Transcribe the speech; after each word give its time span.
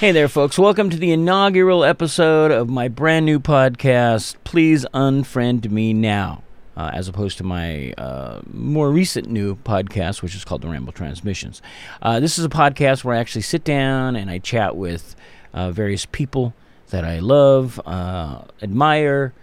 Hey 0.00 0.12
there, 0.12 0.28
folks. 0.28 0.58
Welcome 0.58 0.88
to 0.88 0.96
the 0.96 1.12
inaugural 1.12 1.84
episode 1.84 2.50
of 2.50 2.70
my 2.70 2.88
brand 2.88 3.26
new 3.26 3.38
podcast, 3.38 4.34
Please 4.44 4.86
Unfriend 4.94 5.70
Me 5.70 5.92
Now, 5.92 6.42
uh, 6.74 6.90
as 6.94 7.06
opposed 7.06 7.36
to 7.36 7.44
my 7.44 7.92
uh, 7.98 8.40
more 8.50 8.90
recent 8.90 9.28
new 9.28 9.56
podcast, 9.56 10.22
which 10.22 10.34
is 10.34 10.42
called 10.42 10.62
The 10.62 10.68
Ramble 10.68 10.94
Transmissions. 10.94 11.60
Uh, 12.00 12.18
this 12.18 12.38
is 12.38 12.46
a 12.46 12.48
podcast 12.48 13.04
where 13.04 13.14
I 13.14 13.18
actually 13.18 13.42
sit 13.42 13.62
down 13.62 14.16
and 14.16 14.30
I 14.30 14.38
chat 14.38 14.74
with 14.74 15.16
uh, 15.52 15.70
various 15.70 16.06
people 16.06 16.54
that 16.88 17.04
I 17.04 17.18
love, 17.18 17.78
uh, 17.84 18.44
admire, 18.62 19.34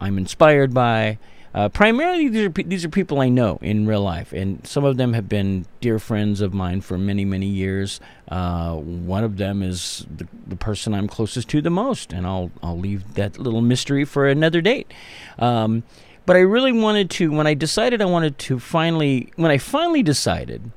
I'm 0.00 0.18
inspired 0.18 0.72
by. 0.72 1.18
Uh, 1.52 1.68
primarily, 1.68 2.28
these 2.28 2.46
are, 2.46 2.62
these 2.62 2.84
are 2.84 2.88
people 2.88 3.20
I 3.20 3.28
know 3.28 3.58
in 3.60 3.86
real 3.86 4.02
life, 4.02 4.32
and 4.32 4.64
some 4.64 4.84
of 4.84 4.96
them 4.96 5.14
have 5.14 5.28
been 5.28 5.66
dear 5.80 5.98
friends 5.98 6.40
of 6.40 6.54
mine 6.54 6.80
for 6.80 6.96
many, 6.96 7.24
many 7.24 7.46
years. 7.46 8.00
Uh, 8.28 8.76
one 8.76 9.24
of 9.24 9.36
them 9.36 9.60
is 9.62 10.06
the, 10.16 10.28
the 10.46 10.54
person 10.54 10.94
I'm 10.94 11.08
closest 11.08 11.48
to 11.48 11.60
the 11.60 11.70
most, 11.70 12.12
and 12.12 12.24
I'll 12.24 12.52
I'll 12.62 12.78
leave 12.78 13.14
that 13.14 13.36
little 13.38 13.62
mystery 13.62 14.04
for 14.04 14.28
another 14.28 14.60
date. 14.60 14.92
Um, 15.40 15.82
but 16.24 16.36
I 16.36 16.40
really 16.40 16.72
wanted 16.72 17.10
to, 17.10 17.32
when 17.32 17.48
I 17.48 17.54
decided 17.54 18.00
I 18.00 18.04
wanted 18.04 18.38
to 18.38 18.60
finally, 18.60 19.32
when 19.34 19.50
I 19.50 19.58
finally 19.58 20.04
decided 20.04 20.70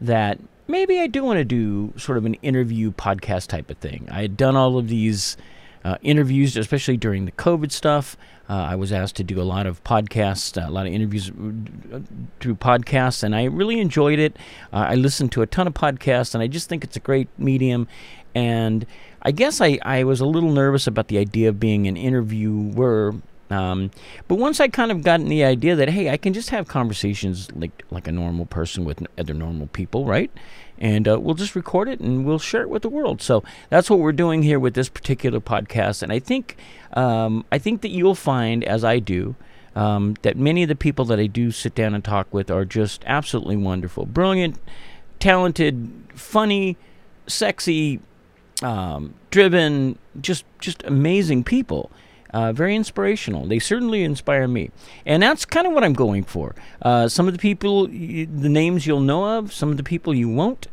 that 0.00 0.38
maybe 0.66 0.98
I 1.00 1.08
do 1.08 1.22
want 1.22 1.36
to 1.36 1.44
do 1.44 1.92
sort 1.98 2.16
of 2.16 2.24
an 2.24 2.34
interview 2.34 2.90
podcast 2.92 3.48
type 3.48 3.68
of 3.68 3.76
thing. 3.76 4.08
I 4.10 4.22
had 4.22 4.38
done 4.38 4.56
all 4.56 4.78
of 4.78 4.88
these 4.88 5.36
uh, 5.84 5.96
interviews, 6.02 6.56
especially 6.56 6.96
during 6.96 7.24
the 7.24 7.32
COVID 7.32 7.72
stuff. 7.72 8.16
Uh, 8.48 8.54
I 8.54 8.74
was 8.74 8.92
asked 8.92 9.14
to 9.16 9.24
do 9.24 9.40
a 9.40 9.44
lot 9.44 9.66
of 9.66 9.82
podcasts, 9.84 10.60
a 10.60 10.70
lot 10.70 10.86
of 10.86 10.92
interviews 10.92 11.30
uh, 11.30 12.00
through 12.40 12.56
podcasts, 12.56 13.22
and 13.22 13.34
I 13.34 13.44
really 13.44 13.78
enjoyed 13.80 14.18
it. 14.18 14.36
Uh, 14.72 14.86
I 14.88 14.94
listened 14.96 15.30
to 15.32 15.42
a 15.42 15.46
ton 15.46 15.68
of 15.68 15.74
podcasts, 15.74 16.34
and 16.34 16.42
I 16.42 16.48
just 16.48 16.68
think 16.68 16.82
it's 16.82 16.96
a 16.96 17.00
great 17.00 17.28
medium. 17.38 17.86
And 18.34 18.86
I 19.22 19.30
guess 19.30 19.60
I, 19.60 19.78
I 19.82 20.02
was 20.04 20.20
a 20.20 20.26
little 20.26 20.50
nervous 20.50 20.86
about 20.86 21.08
the 21.08 21.18
idea 21.18 21.48
of 21.48 21.60
being 21.60 21.86
an 21.86 21.96
interviewer. 21.96 23.14
Um, 23.50 23.90
but 24.28 24.36
once 24.36 24.60
I 24.60 24.68
kind 24.68 24.92
of 24.92 25.02
gotten 25.02 25.28
the 25.28 25.42
idea 25.44 25.74
that 25.76 25.90
hey, 25.90 26.10
I 26.10 26.16
can 26.16 26.32
just 26.32 26.50
have 26.50 26.68
conversations 26.68 27.50
like 27.52 27.84
like 27.90 28.06
a 28.06 28.12
normal 28.12 28.46
person 28.46 28.84
with 28.84 29.04
other 29.18 29.34
normal 29.34 29.66
people, 29.66 30.06
right? 30.06 30.30
and 30.80 31.06
uh, 31.06 31.20
we'll 31.20 31.34
just 31.34 31.54
record 31.54 31.88
it 31.88 32.00
and 32.00 32.24
we'll 32.24 32.38
share 32.38 32.62
it 32.62 32.70
with 32.70 32.82
the 32.82 32.88
world. 32.88 33.20
So 33.20 33.44
that's 33.68 33.90
what 33.90 33.98
we're 33.98 34.12
doing 34.12 34.42
here 34.42 34.58
with 34.58 34.74
this 34.74 34.88
particular 34.88 35.38
podcast. 35.38 36.02
And 36.02 36.10
I 36.10 36.18
think 36.18 36.56
um, 36.94 37.44
I 37.52 37.58
think 37.58 37.82
that 37.82 37.90
you'll 37.90 38.14
find, 38.14 38.64
as 38.64 38.82
I 38.82 38.98
do, 38.98 39.36
um, 39.76 40.16
that 40.22 40.36
many 40.36 40.62
of 40.62 40.68
the 40.68 40.74
people 40.74 41.04
that 41.06 41.20
I 41.20 41.26
do 41.26 41.50
sit 41.50 41.74
down 41.74 41.94
and 41.94 42.02
talk 42.02 42.32
with 42.32 42.50
are 42.50 42.64
just 42.64 43.04
absolutely 43.06 43.56
wonderful, 43.56 44.06
brilliant, 44.06 44.58
talented, 45.20 45.90
funny, 46.14 46.76
sexy, 47.26 48.00
um, 48.62 49.14
driven, 49.30 49.98
just 50.20 50.44
just 50.58 50.82
amazing 50.84 51.44
people. 51.44 51.90
Uh, 52.32 52.52
very 52.52 52.76
inspirational. 52.76 53.46
They 53.46 53.58
certainly 53.58 54.04
inspire 54.04 54.46
me, 54.46 54.70
and 55.04 55.22
that's 55.22 55.44
kind 55.44 55.66
of 55.66 55.72
what 55.72 55.82
I'm 55.82 55.94
going 55.94 56.24
for. 56.24 56.54
Uh, 56.80 57.08
some 57.08 57.26
of 57.26 57.34
the 57.34 57.40
people, 57.40 57.86
the 57.86 58.48
names 58.48 58.86
you'll 58.86 59.00
know 59.00 59.38
of, 59.38 59.52
some 59.52 59.70
of 59.70 59.76
the 59.76 59.82
people 59.82 60.14
you 60.14 60.28
won't. 60.28 60.68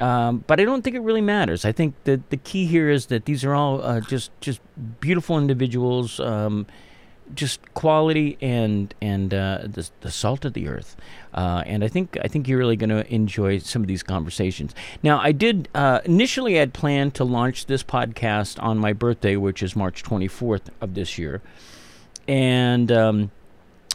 Um, 0.00 0.44
but 0.46 0.58
I 0.58 0.64
don't 0.64 0.82
think 0.82 0.96
it 0.96 1.00
really 1.00 1.20
matters. 1.20 1.64
I 1.64 1.72
think 1.72 1.94
that 2.04 2.30
the 2.30 2.38
key 2.38 2.64
here 2.66 2.88
is 2.88 3.06
that 3.06 3.26
these 3.26 3.44
are 3.44 3.54
all 3.54 3.82
uh, 3.82 4.00
just 4.00 4.30
just 4.40 4.60
beautiful 5.00 5.36
individuals, 5.36 6.18
um, 6.20 6.66
just 7.34 7.74
quality 7.74 8.36
and 8.40 8.94
and 9.00 9.32
uh, 9.32 9.60
the, 9.64 9.88
the 10.00 10.10
salt 10.10 10.44
of 10.44 10.52
the 10.52 10.68
earth. 10.68 10.96
Uh, 11.32 11.62
and 11.66 11.84
I 11.84 11.88
think 11.88 12.18
I 12.22 12.28
think 12.28 12.48
you're 12.48 12.58
really 12.58 12.76
going 12.76 12.90
to 12.90 13.12
enjoy 13.12 13.58
some 13.58 13.82
of 13.82 13.88
these 13.88 14.02
conversations. 14.02 14.74
Now, 15.02 15.20
I 15.20 15.32
did 15.32 15.68
uh, 15.74 16.00
initially 16.04 16.56
I 16.56 16.60
had 16.60 16.74
planned 16.74 17.14
to 17.14 17.24
launch 17.24 17.66
this 17.66 17.82
podcast 17.82 18.62
on 18.62 18.78
my 18.78 18.92
birthday, 18.92 19.36
which 19.36 19.62
is 19.62 19.76
March 19.76 20.02
24th 20.02 20.68
of 20.80 20.94
this 20.94 21.18
year, 21.18 21.40
and 22.26 22.90
um, 22.90 23.30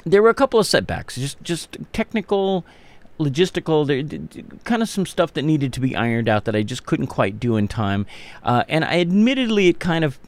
there 0.06 0.22
were 0.22 0.30
a 0.30 0.36
couple 0.36 0.60
of 0.60 0.66
setbacks, 0.66 1.16
just 1.16 1.42
just 1.44 1.78
technical 1.94 2.66
logistical 3.18 3.88
there 3.88 4.04
kind 4.66 4.82
of 4.82 4.90
some 4.90 5.06
stuff 5.06 5.34
that 5.34 5.44
needed 5.44 5.72
to 5.72 5.80
be 5.80 5.96
ironed 5.96 6.28
out 6.28 6.44
that 6.44 6.54
I 6.54 6.64
just 6.64 6.86
couldn't 6.86 7.08
quite 7.08 7.40
do 7.40 7.56
in 7.56 7.70
time 7.70 8.06
uh, 8.44 8.66
and 8.68 8.84
I 8.84 9.00
admittedly 9.00 9.70
it 9.70 9.80
kind 9.80 10.04
of 10.04 10.20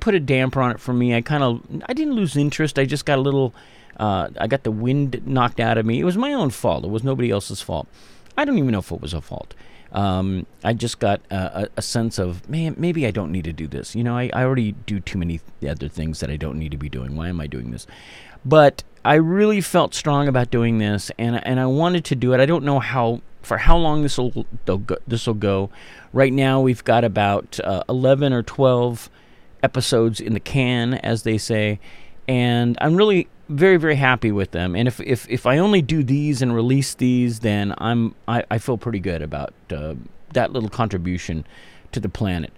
put 0.00 0.14
a 0.14 0.20
damper 0.20 0.60
on 0.60 0.70
it 0.70 0.80
for 0.80 0.92
me. 0.92 1.14
I 1.14 1.20
kind 1.20 1.42
of 1.42 1.62
I 1.86 1.92
didn't 1.92 2.14
lose 2.14 2.36
interest. 2.36 2.78
I 2.78 2.84
just 2.84 3.04
got 3.04 3.18
a 3.18 3.22
little 3.22 3.54
uh, 3.98 4.28
I 4.38 4.46
got 4.46 4.64
the 4.64 4.70
wind 4.70 5.22
knocked 5.26 5.60
out 5.60 5.78
of 5.78 5.86
me. 5.86 6.00
It 6.00 6.04
was 6.04 6.16
my 6.16 6.32
own 6.32 6.50
fault. 6.50 6.84
It 6.84 6.90
was 6.90 7.04
nobody 7.04 7.30
else's 7.30 7.62
fault. 7.62 7.86
I 8.36 8.44
don't 8.44 8.58
even 8.58 8.70
know 8.72 8.80
if 8.80 8.92
it 8.92 9.00
was 9.00 9.14
a 9.14 9.20
fault. 9.20 9.54
Um, 9.92 10.46
I 10.62 10.72
just 10.72 10.98
got 10.98 11.20
a, 11.30 11.70
a, 11.76 11.80
sense 11.80 12.18
of 12.18 12.46
man 12.50 12.74
maybe 12.76 13.06
I 13.06 13.12
don't 13.12 13.32
need 13.32 13.44
to 13.44 13.52
do 13.52 13.66
this. 13.66 13.94
You 13.94 14.04
know 14.04 14.16
I, 14.16 14.30
I 14.32 14.42
already 14.44 14.72
do 14.72 15.00
too 15.00 15.16
many 15.16 15.40
other 15.66 15.88
things 15.88 16.20
that 16.20 16.28
I 16.28 16.36
don't 16.36 16.58
need 16.58 16.72
to 16.72 16.76
be 16.76 16.88
doing. 16.88 17.16
Why 17.16 17.28
am 17.28 17.40
I 17.40 17.46
doing 17.46 17.70
this? 17.70 17.86
But 18.44 18.82
I 19.04 19.14
really 19.14 19.60
felt 19.60 19.94
strong 19.94 20.26
about 20.26 20.50
doing 20.50 20.78
this, 20.78 21.10
and 21.18 21.44
and 21.46 21.60
I 21.60 21.66
wanted 21.66 22.04
to 22.06 22.16
do 22.16 22.34
it. 22.34 22.40
I 22.40 22.46
don't 22.46 22.64
know 22.64 22.80
how 22.80 23.22
for 23.40 23.58
how 23.58 23.76
long 23.76 24.02
this 24.02 24.18
will 24.18 24.44
this 25.06 25.26
will 25.26 25.34
go. 25.34 25.70
Right 26.12 26.32
now, 26.32 26.60
we've 26.60 26.82
got 26.82 27.04
about 27.04 27.60
uh, 27.62 27.84
eleven 27.88 28.32
or 28.32 28.42
twelve 28.42 29.08
episodes 29.62 30.20
in 30.20 30.34
the 30.34 30.40
can, 30.40 30.94
as 30.94 31.22
they 31.22 31.38
say, 31.38 31.78
and 32.28 32.76
I'm 32.80 32.96
really 32.96 33.28
very 33.48 33.76
very 33.76 33.96
happy 33.96 34.32
with 34.32 34.50
them. 34.50 34.74
And 34.74 34.88
if 34.88 35.00
if 35.00 35.28
if 35.28 35.46
I 35.46 35.58
only 35.58 35.82
do 35.82 36.02
these 36.02 36.42
and 36.42 36.54
release 36.54 36.94
these, 36.94 37.40
then 37.40 37.74
I'm 37.78 38.14
I, 38.26 38.44
I 38.50 38.58
feel 38.58 38.78
pretty 38.78 39.00
good 39.00 39.22
about 39.22 39.54
uh, 39.70 39.94
that 40.32 40.52
little 40.52 40.68
contribution 40.68 41.46
to 41.92 42.00
the 42.00 42.08
planet. 42.08 42.52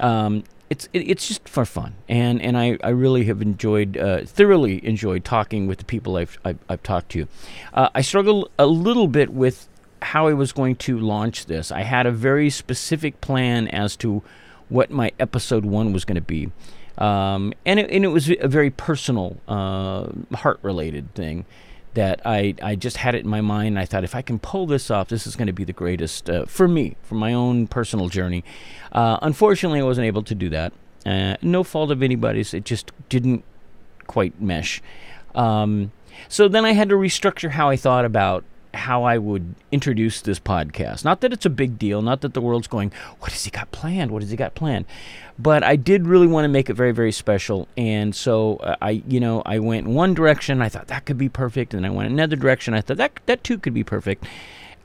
Um, 0.00 0.44
it's 0.70 0.88
it, 0.92 1.00
it's 1.00 1.28
just 1.28 1.48
for 1.48 1.64
fun, 1.64 1.94
and 2.08 2.40
and 2.40 2.56
I, 2.56 2.78
I 2.82 2.90
really 2.90 3.24
have 3.24 3.42
enjoyed 3.42 3.96
uh, 3.96 4.24
thoroughly 4.24 4.84
enjoyed 4.84 5.24
talking 5.24 5.66
with 5.66 5.78
the 5.78 5.84
people 5.84 6.16
I've 6.16 6.38
I've, 6.44 6.58
I've 6.68 6.82
talked 6.82 7.10
to. 7.10 7.28
Uh, 7.74 7.90
I 7.94 8.00
struggled 8.00 8.50
a 8.58 8.66
little 8.66 9.06
bit 9.06 9.32
with 9.32 9.68
how 10.00 10.26
I 10.26 10.32
was 10.32 10.52
going 10.52 10.76
to 10.76 10.98
launch 10.98 11.46
this. 11.46 11.70
I 11.70 11.82
had 11.82 12.06
a 12.06 12.10
very 12.10 12.50
specific 12.50 13.20
plan 13.20 13.68
as 13.68 13.96
to 13.98 14.22
what 14.72 14.90
my 14.90 15.12
episode 15.18 15.64
one 15.64 15.92
was 15.92 16.04
going 16.04 16.16
to 16.16 16.20
be, 16.20 16.50
um, 16.98 17.52
and 17.64 17.78
it, 17.80 17.90
and 17.90 18.04
it 18.04 18.08
was 18.08 18.30
a 18.30 18.48
very 18.48 18.70
personal, 18.70 19.36
uh, 19.48 20.06
heart 20.34 20.58
related 20.62 21.14
thing 21.14 21.44
that 21.94 22.22
I, 22.24 22.54
I 22.62 22.74
just 22.74 22.96
had 22.96 23.14
it 23.14 23.24
in 23.24 23.28
my 23.28 23.40
mind. 23.40 23.78
I 23.78 23.84
thought 23.84 24.04
if 24.04 24.14
I 24.14 24.22
can 24.22 24.38
pull 24.38 24.66
this 24.66 24.90
off, 24.90 25.08
this 25.08 25.26
is 25.26 25.36
going 25.36 25.46
to 25.46 25.52
be 25.52 25.64
the 25.64 25.72
greatest 25.72 26.30
uh, 26.30 26.46
for 26.46 26.66
me, 26.66 26.96
for 27.02 27.16
my 27.16 27.34
own 27.34 27.66
personal 27.66 28.08
journey. 28.08 28.44
Uh, 28.92 29.18
unfortunately, 29.20 29.80
I 29.80 29.84
wasn't 29.84 30.06
able 30.06 30.22
to 30.22 30.34
do 30.34 30.48
that. 30.50 30.72
Uh, 31.04 31.36
no 31.42 31.62
fault 31.62 31.90
of 31.90 32.02
anybody's. 32.02 32.54
It 32.54 32.64
just 32.64 32.92
didn't 33.08 33.44
quite 34.06 34.40
mesh. 34.40 34.80
Um, 35.34 35.92
so 36.28 36.48
then 36.48 36.64
I 36.64 36.72
had 36.72 36.88
to 36.90 36.94
restructure 36.94 37.50
how 37.50 37.68
I 37.68 37.76
thought 37.76 38.04
about 38.04 38.44
how 38.74 39.04
I 39.04 39.18
would 39.18 39.54
introduce 39.70 40.20
this 40.20 40.38
podcast. 40.38 41.04
Not 41.04 41.20
that 41.20 41.32
it's 41.32 41.46
a 41.46 41.50
big 41.50 41.78
deal, 41.78 42.02
not 42.02 42.20
that 42.22 42.34
the 42.34 42.40
world's 42.40 42.68
going, 42.68 42.92
what 43.20 43.32
has 43.32 43.44
he 43.44 43.50
got 43.50 43.70
planned? 43.72 44.10
What 44.10 44.22
has 44.22 44.30
he 44.30 44.36
got 44.36 44.54
planned? 44.54 44.86
But 45.38 45.62
I 45.62 45.76
did 45.76 46.06
really 46.06 46.26
want 46.26 46.44
to 46.44 46.48
make 46.48 46.70
it 46.70 46.74
very, 46.74 46.92
very 46.92 47.12
special. 47.12 47.68
And 47.76 48.14
so 48.14 48.56
uh, 48.56 48.76
I, 48.80 49.02
you 49.06 49.20
know, 49.20 49.42
I 49.44 49.58
went 49.58 49.86
one 49.86 50.14
direction. 50.14 50.62
I 50.62 50.68
thought 50.68 50.88
that 50.88 51.04
could 51.04 51.18
be 51.18 51.28
perfect, 51.28 51.74
and 51.74 51.86
I 51.86 51.90
went 51.90 52.10
another 52.10 52.36
direction. 52.36 52.74
I 52.74 52.80
thought 52.80 52.98
that 52.98 53.20
that 53.26 53.44
too 53.44 53.58
could 53.58 53.74
be 53.74 53.84
perfect. 53.84 54.24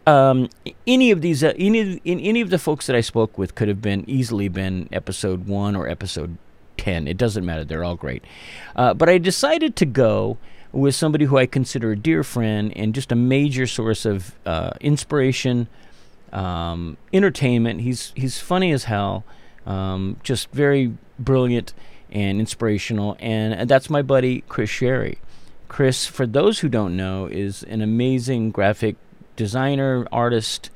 Um, 0.06 0.50
any 0.86 1.12
of 1.12 1.22
these, 1.22 1.44
uh, 1.44 1.54
any 1.58 2.00
in 2.06 2.20
any 2.22 2.40
of 2.40 2.50
the 2.50 2.58
folks 2.58 2.88
that 2.88 2.96
I 2.96 3.02
spoke 3.02 3.38
with 3.38 3.56
could 3.56 3.68
have 3.68 3.82
been 3.82 4.06
easily 4.10 4.48
been 4.48 4.88
episode 4.92 5.48
one 5.48 5.76
or 5.76 5.90
episode 5.90 6.38
ten. 6.78 7.10
It 7.10 7.18
doesn't 7.18 7.46
matter; 7.46 7.66
they're 7.66 7.84
all 7.84 7.98
great. 7.98 8.24
Uh, 8.76 8.94
but 8.94 9.10
I 9.10 9.18
decided 9.18 9.76
to 9.76 9.86
go 9.86 10.38
with 10.72 10.96
somebody 10.96 11.26
who 11.26 11.38
I 11.38 11.46
consider 11.46 11.92
a 11.92 11.98
dear 11.98 12.24
friend 12.24 12.74
and 12.76 12.94
just 12.94 13.12
a 13.12 13.16
major 13.16 13.68
source 13.68 14.06
of 14.06 14.36
uh, 14.46 14.72
inspiration, 14.82 15.68
um, 16.32 16.98
entertainment. 17.14 17.82
He's 17.82 18.14
he's 18.16 18.40
funny 18.40 18.72
as 18.72 18.86
hell, 18.86 19.24
um, 19.66 20.18
just 20.24 20.52
very 20.52 20.94
brilliant 21.20 21.74
and 22.12 22.40
inspirational, 22.40 23.18
and 23.20 23.70
that's 23.70 23.90
my 23.90 24.02
buddy 24.02 24.42
Chris 24.48 24.70
Shary. 24.70 25.20
Chris, 25.68 26.06
for 26.06 26.26
those 26.26 26.60
who 26.60 26.70
don't 26.70 26.96
know, 26.96 27.26
is 27.26 27.64
an 27.64 27.82
amazing 27.82 28.52
graphic 28.52 28.96
designer, 29.36 30.08
artist, 30.12 30.70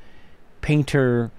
painter, 0.61 1.31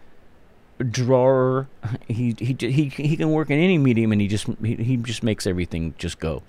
drawer. 0.82 1.68
He 2.08 2.34
he 2.38 2.56
he 2.58 2.88
he 2.88 3.16
can 3.16 3.30
work 3.30 3.50
in 3.50 3.58
any 3.58 3.78
medium, 3.78 4.12
and 4.12 4.20
he 4.20 4.28
just 4.28 4.46
he, 4.62 4.74
he 4.76 4.96
just 4.96 5.22
makes 5.22 5.46
everything 5.46 5.94
just 5.98 6.18
go. 6.18 6.42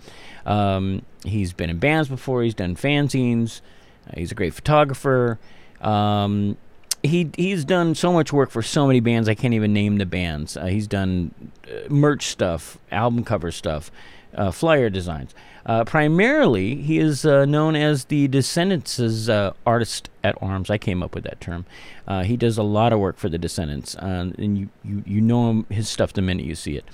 Um, 0.45 1.03
he's 1.24 1.53
been 1.53 1.69
in 1.69 1.80
bands 1.80 2.09
before. 2.09 2.44
He's 2.44 2.53
done 2.53 2.75
fanzines. 2.75 3.62
Uh, 4.07 4.13
he's 4.18 4.31
a 4.31 4.35
great 4.35 4.53
photographer. 4.53 5.39
Um, 5.81 6.57
he 7.01 7.30
he's 7.35 7.65
done 7.65 7.95
so 7.95 8.12
much 8.12 8.33
work 8.33 8.50
for 8.50 8.62
so 8.62 8.88
many 8.88 9.00
bands. 9.00 9.30
I 9.30 9.35
can't 9.35 9.53
even 9.53 9.74
name 9.74 9.97
the 9.97 10.06
bands. 10.06 10.57
Uh, 10.57 10.65
he's 10.65 10.88
done 10.88 11.33
uh, 11.68 11.89
merch 11.89 12.27
stuff, 12.27 12.77
album 12.91 13.24
cover 13.24 13.51
stuff, 13.51 13.91
uh, 14.35 14.51
flyer 14.51 14.89
designs. 14.89 15.33
Uh, 15.65 15.83
primarily, 15.86 16.75
he 16.75 17.00
is 17.00 17.25
uh, 17.25 17.45
known 17.45 17.75
as 17.75 18.06
the 18.06 18.27
Descendents' 18.27 19.30
uh, 19.30 19.54
artist 19.65 20.10
at 20.24 20.36
arms. 20.42 20.69
I 20.69 20.77
came 20.77 21.01
up 21.01 21.15
with 21.15 21.24
that 21.24 21.39
term. 21.39 21.65
Uh, 22.07 22.24
he 22.24 22.36
does 22.36 22.57
a 22.57 22.63
lot 22.63 22.92
of 22.92 23.00
work 23.00 23.18
for 23.18 23.30
the 23.30 23.38
Descendents, 23.38 23.95
uh, 23.95 24.31
and 24.38 24.57
you, 24.57 24.69
you, 24.83 25.04
you 25.06 25.21
know 25.21 25.50
him, 25.50 25.65
his 25.69 25.88
stuff 25.88 26.13
the 26.13 26.21
minute 26.21 26.45
you 26.45 26.56
see 26.56 26.77
it. 26.77 26.86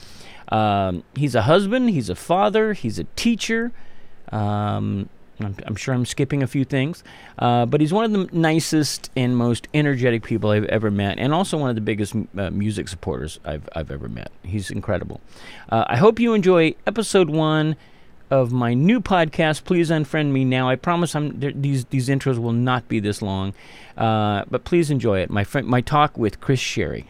Um, 0.53 1.03
he's 1.15 1.35
a 1.35 1.43
husband, 1.43 1.89
he's 1.89 2.09
a 2.09 2.15
father, 2.15 2.73
he's 2.73 2.99
a 2.99 3.05
teacher. 3.15 3.71
Um, 4.31 5.09
I'm, 5.39 5.55
I'm, 5.65 5.75
sure 5.75 5.93
I'm 5.93 6.05
skipping 6.05 6.43
a 6.43 6.47
few 6.47 6.65
things, 6.65 7.03
uh, 7.39 7.65
but 7.65 7.81
he's 7.81 7.93
one 7.93 8.03
of 8.03 8.11
the 8.11 8.37
nicest 8.37 9.09
and 9.15 9.37
most 9.37 9.67
energetic 9.73 10.23
people 10.23 10.49
I've 10.51 10.65
ever 10.65 10.91
met, 10.91 11.17
and 11.17 11.33
also 11.33 11.57
one 11.57 11.69
of 11.69 11.75
the 11.75 11.81
biggest 11.81 12.13
music 12.33 12.87
supporters 12.87 13.39
I've, 13.45 13.67
I've 13.73 13.89
ever 13.89 14.09
met. 14.09 14.31
He's 14.43 14.69
incredible. 14.69 15.21
I 15.69 15.97
hope 15.97 16.19
you 16.19 16.33
enjoy 16.33 16.75
episode 16.85 17.29
one 17.29 17.75
of 18.29 18.51
my 18.51 18.73
new 18.73 18.99
podcast. 18.99 19.63
Please 19.63 19.89
unfriend 19.89 20.31
me 20.31 20.45
now. 20.45 20.69
I 20.69 20.75
promise 20.75 21.15
I'm, 21.15 21.39
these 21.39 21.85
these 21.85 22.09
intros 22.09 22.37
will 22.37 22.53
not 22.53 22.87
be 22.87 22.99
this 22.99 23.21
long, 23.21 23.53
uh, 23.97 24.43
but 24.49 24.63
please 24.63 24.91
enjoy 24.91 25.19
it. 25.19 25.29
My 25.29 25.43
friend, 25.43 25.67
my 25.67 25.81
talk 25.81 26.17
with 26.17 26.39
Chris 26.39 26.59
Shary. 26.59 27.05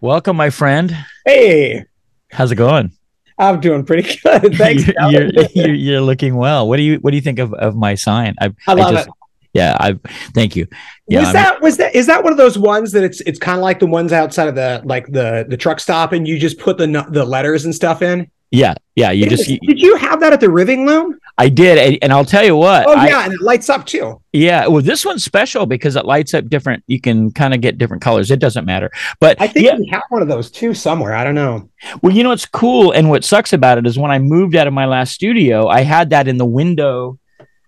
Welcome, 0.00 0.36
my 0.36 0.50
friend. 0.50 0.96
Hey, 1.26 1.84
how's 2.30 2.52
it 2.52 2.56
going? 2.56 2.92
I'm 3.38 3.60
doing 3.60 3.84
pretty 3.84 4.18
good. 4.22 4.54
Thanks. 4.56 4.86
you're, 5.10 5.30
you're, 5.54 5.74
you're, 5.74 6.00
looking 6.00 6.36
well. 6.36 6.68
What 6.68 6.76
do 6.76 6.82
you 6.82 6.96
What 6.96 7.10
do 7.10 7.16
you 7.16 7.22
think 7.22 7.38
of, 7.38 7.52
of 7.54 7.74
my 7.74 7.94
sign? 7.94 8.34
I, 8.40 8.52
I 8.66 8.74
love 8.74 8.88
I 8.88 8.92
just, 8.92 9.08
it. 9.08 9.14
Yeah, 9.52 9.76
I 9.80 9.98
thank 10.32 10.54
you. 10.54 10.66
Yeah, 11.08 11.20
was 11.20 11.28
I'm, 11.28 11.34
that 11.34 11.60
was 11.60 11.76
that 11.78 11.94
is 11.94 12.06
that 12.06 12.22
one 12.22 12.32
of 12.32 12.38
those 12.38 12.56
ones 12.56 12.92
that 12.92 13.02
it's 13.02 13.20
it's 13.22 13.38
kind 13.38 13.58
of 13.58 13.62
like 13.62 13.80
the 13.80 13.86
ones 13.86 14.12
outside 14.12 14.46
of 14.46 14.54
the 14.54 14.80
like 14.84 15.06
the 15.08 15.44
the 15.48 15.56
truck 15.56 15.80
stop 15.80 16.12
and 16.12 16.28
you 16.28 16.38
just 16.38 16.58
put 16.58 16.78
the 16.78 16.86
the 17.10 17.24
letters 17.24 17.64
and 17.64 17.74
stuff 17.74 18.00
in? 18.00 18.30
Yeah, 18.50 18.74
yeah. 18.96 19.12
You 19.12 19.28
just 19.28 19.48
you, 19.48 19.58
did 19.60 19.80
you 19.80 19.96
have 19.96 20.18
that 20.20 20.32
at 20.32 20.40
the 20.40 20.50
Riving 20.50 20.84
Loom? 20.84 21.18
I 21.38 21.48
did, 21.48 21.98
and 22.02 22.12
I'll 22.12 22.24
tell 22.24 22.44
you 22.44 22.56
what. 22.56 22.84
Oh 22.86 22.92
yeah, 22.92 23.18
I, 23.18 23.24
and 23.24 23.32
it 23.32 23.40
lights 23.40 23.70
up 23.70 23.86
too. 23.86 24.20
Yeah, 24.32 24.66
well, 24.66 24.82
this 24.82 25.04
one's 25.04 25.22
special 25.22 25.66
because 25.66 25.94
it 25.94 26.04
lights 26.04 26.34
up 26.34 26.48
different. 26.48 26.82
You 26.88 27.00
can 27.00 27.30
kind 27.30 27.54
of 27.54 27.60
get 27.60 27.78
different 27.78 28.02
colors. 28.02 28.30
It 28.30 28.40
doesn't 28.40 28.64
matter, 28.64 28.90
but 29.20 29.40
I 29.40 29.46
think 29.46 29.66
yeah. 29.66 29.76
we 29.76 29.86
have 29.92 30.02
one 30.08 30.20
of 30.20 30.28
those 30.28 30.50
too 30.50 30.74
somewhere. 30.74 31.14
I 31.14 31.22
don't 31.22 31.36
know. 31.36 31.68
Well, 32.02 32.12
you 32.12 32.24
know 32.24 32.30
what's 32.30 32.44
cool, 32.44 32.90
and 32.90 33.08
what 33.08 33.24
sucks 33.24 33.52
about 33.52 33.78
it 33.78 33.86
is 33.86 33.98
when 33.98 34.10
I 34.10 34.18
moved 34.18 34.56
out 34.56 34.66
of 34.66 34.72
my 34.72 34.86
last 34.86 35.12
studio, 35.12 35.68
I 35.68 35.82
had 35.82 36.10
that 36.10 36.26
in 36.26 36.36
the 36.36 36.46
window 36.46 37.18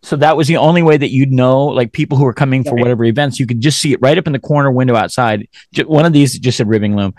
so 0.02 0.16
that 0.16 0.36
was 0.36 0.48
the 0.48 0.56
only 0.56 0.82
way 0.82 0.96
that 0.96 1.10
you'd 1.10 1.30
know, 1.30 1.64
like 1.64 1.92
people 1.92 2.18
who 2.18 2.24
were 2.24 2.32
coming 2.32 2.64
for 2.64 2.74
whatever 2.74 3.04
events, 3.04 3.38
you 3.38 3.46
could 3.46 3.60
just 3.60 3.80
see 3.80 3.92
it 3.92 4.00
right 4.02 4.18
up 4.18 4.26
in 4.26 4.32
the 4.32 4.40
corner 4.40 4.70
window 4.70 4.96
outside. 4.96 5.46
One 5.84 6.04
of 6.04 6.12
these 6.12 6.36
just 6.38 6.58
said 6.58 6.68
Riving 6.68 6.96
Loom, 6.96 7.14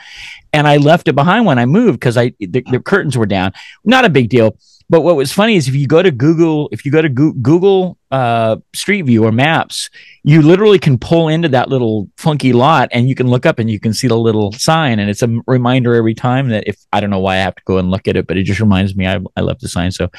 and 0.51 0.68
I 0.68 0.77
left 0.77 1.07
it 1.07 1.15
behind 1.15 1.45
when 1.45 1.57
I 1.57 1.65
moved 1.65 2.00
because 2.00 2.18
I 2.18 2.33
the, 2.39 2.62
the 2.69 2.80
curtains 2.80 3.18
were 3.18 3.25
down. 3.25 3.53
Not 3.85 4.03
a 4.03 4.09
big 4.09 4.30
deal. 4.30 4.57
But 4.89 5.01
what 5.01 5.15
was 5.15 5.31
funny 5.31 5.56
is 5.56 5.68
if 5.68 5.75
you 5.75 5.88
go 5.88 6.01
to 6.01 6.12
Google, 6.12 6.69
if 6.71 6.85
you 6.85 6.91
go 6.91 7.01
to 7.01 7.09
Google 7.09 7.97
uh, 8.12 8.57
Street 8.75 9.03
View 9.03 9.25
or 9.25 9.31
Maps, 9.31 9.89
you 10.24 10.41
literally 10.41 10.77
can 10.77 11.00
pull 11.00 11.30
into 11.30 11.50
that 11.50 11.69
little 11.69 12.09
funky 12.18 12.53
lot 12.53 12.89
and 12.91 13.09
you 13.09 13.15
can 13.15 13.27
look 13.27 13.45
up 13.45 13.59
and 13.59 13.69
you 13.69 13.80
can 13.80 13.94
see 13.94 14.07
the 14.07 14.18
little 14.18 14.51
sign. 14.51 15.00
And 15.00 15.09
it's 15.09 15.24
a 15.24 15.35
reminder 15.47 15.95
every 15.95 16.13
time 16.13 16.50
that 16.50 16.65
if 16.68 16.77
I 16.94 17.00
don't 17.00 17.09
know 17.09 17.19
why 17.19 17.35
I 17.35 17.39
have 17.39 17.56
to 17.56 17.63
go 17.65 17.80
and 17.80 17.89
look 17.89 18.07
at 18.07 18.15
it, 18.15 18.27
but 18.27 18.38
it 18.38 18.44
just 18.44 18.59
reminds 18.59 18.95
me 18.95 19.07
I, 19.07 19.19
I 19.35 19.41
left 19.41 19.62
the 19.62 19.68
sign. 19.68 19.91
So 19.91 20.12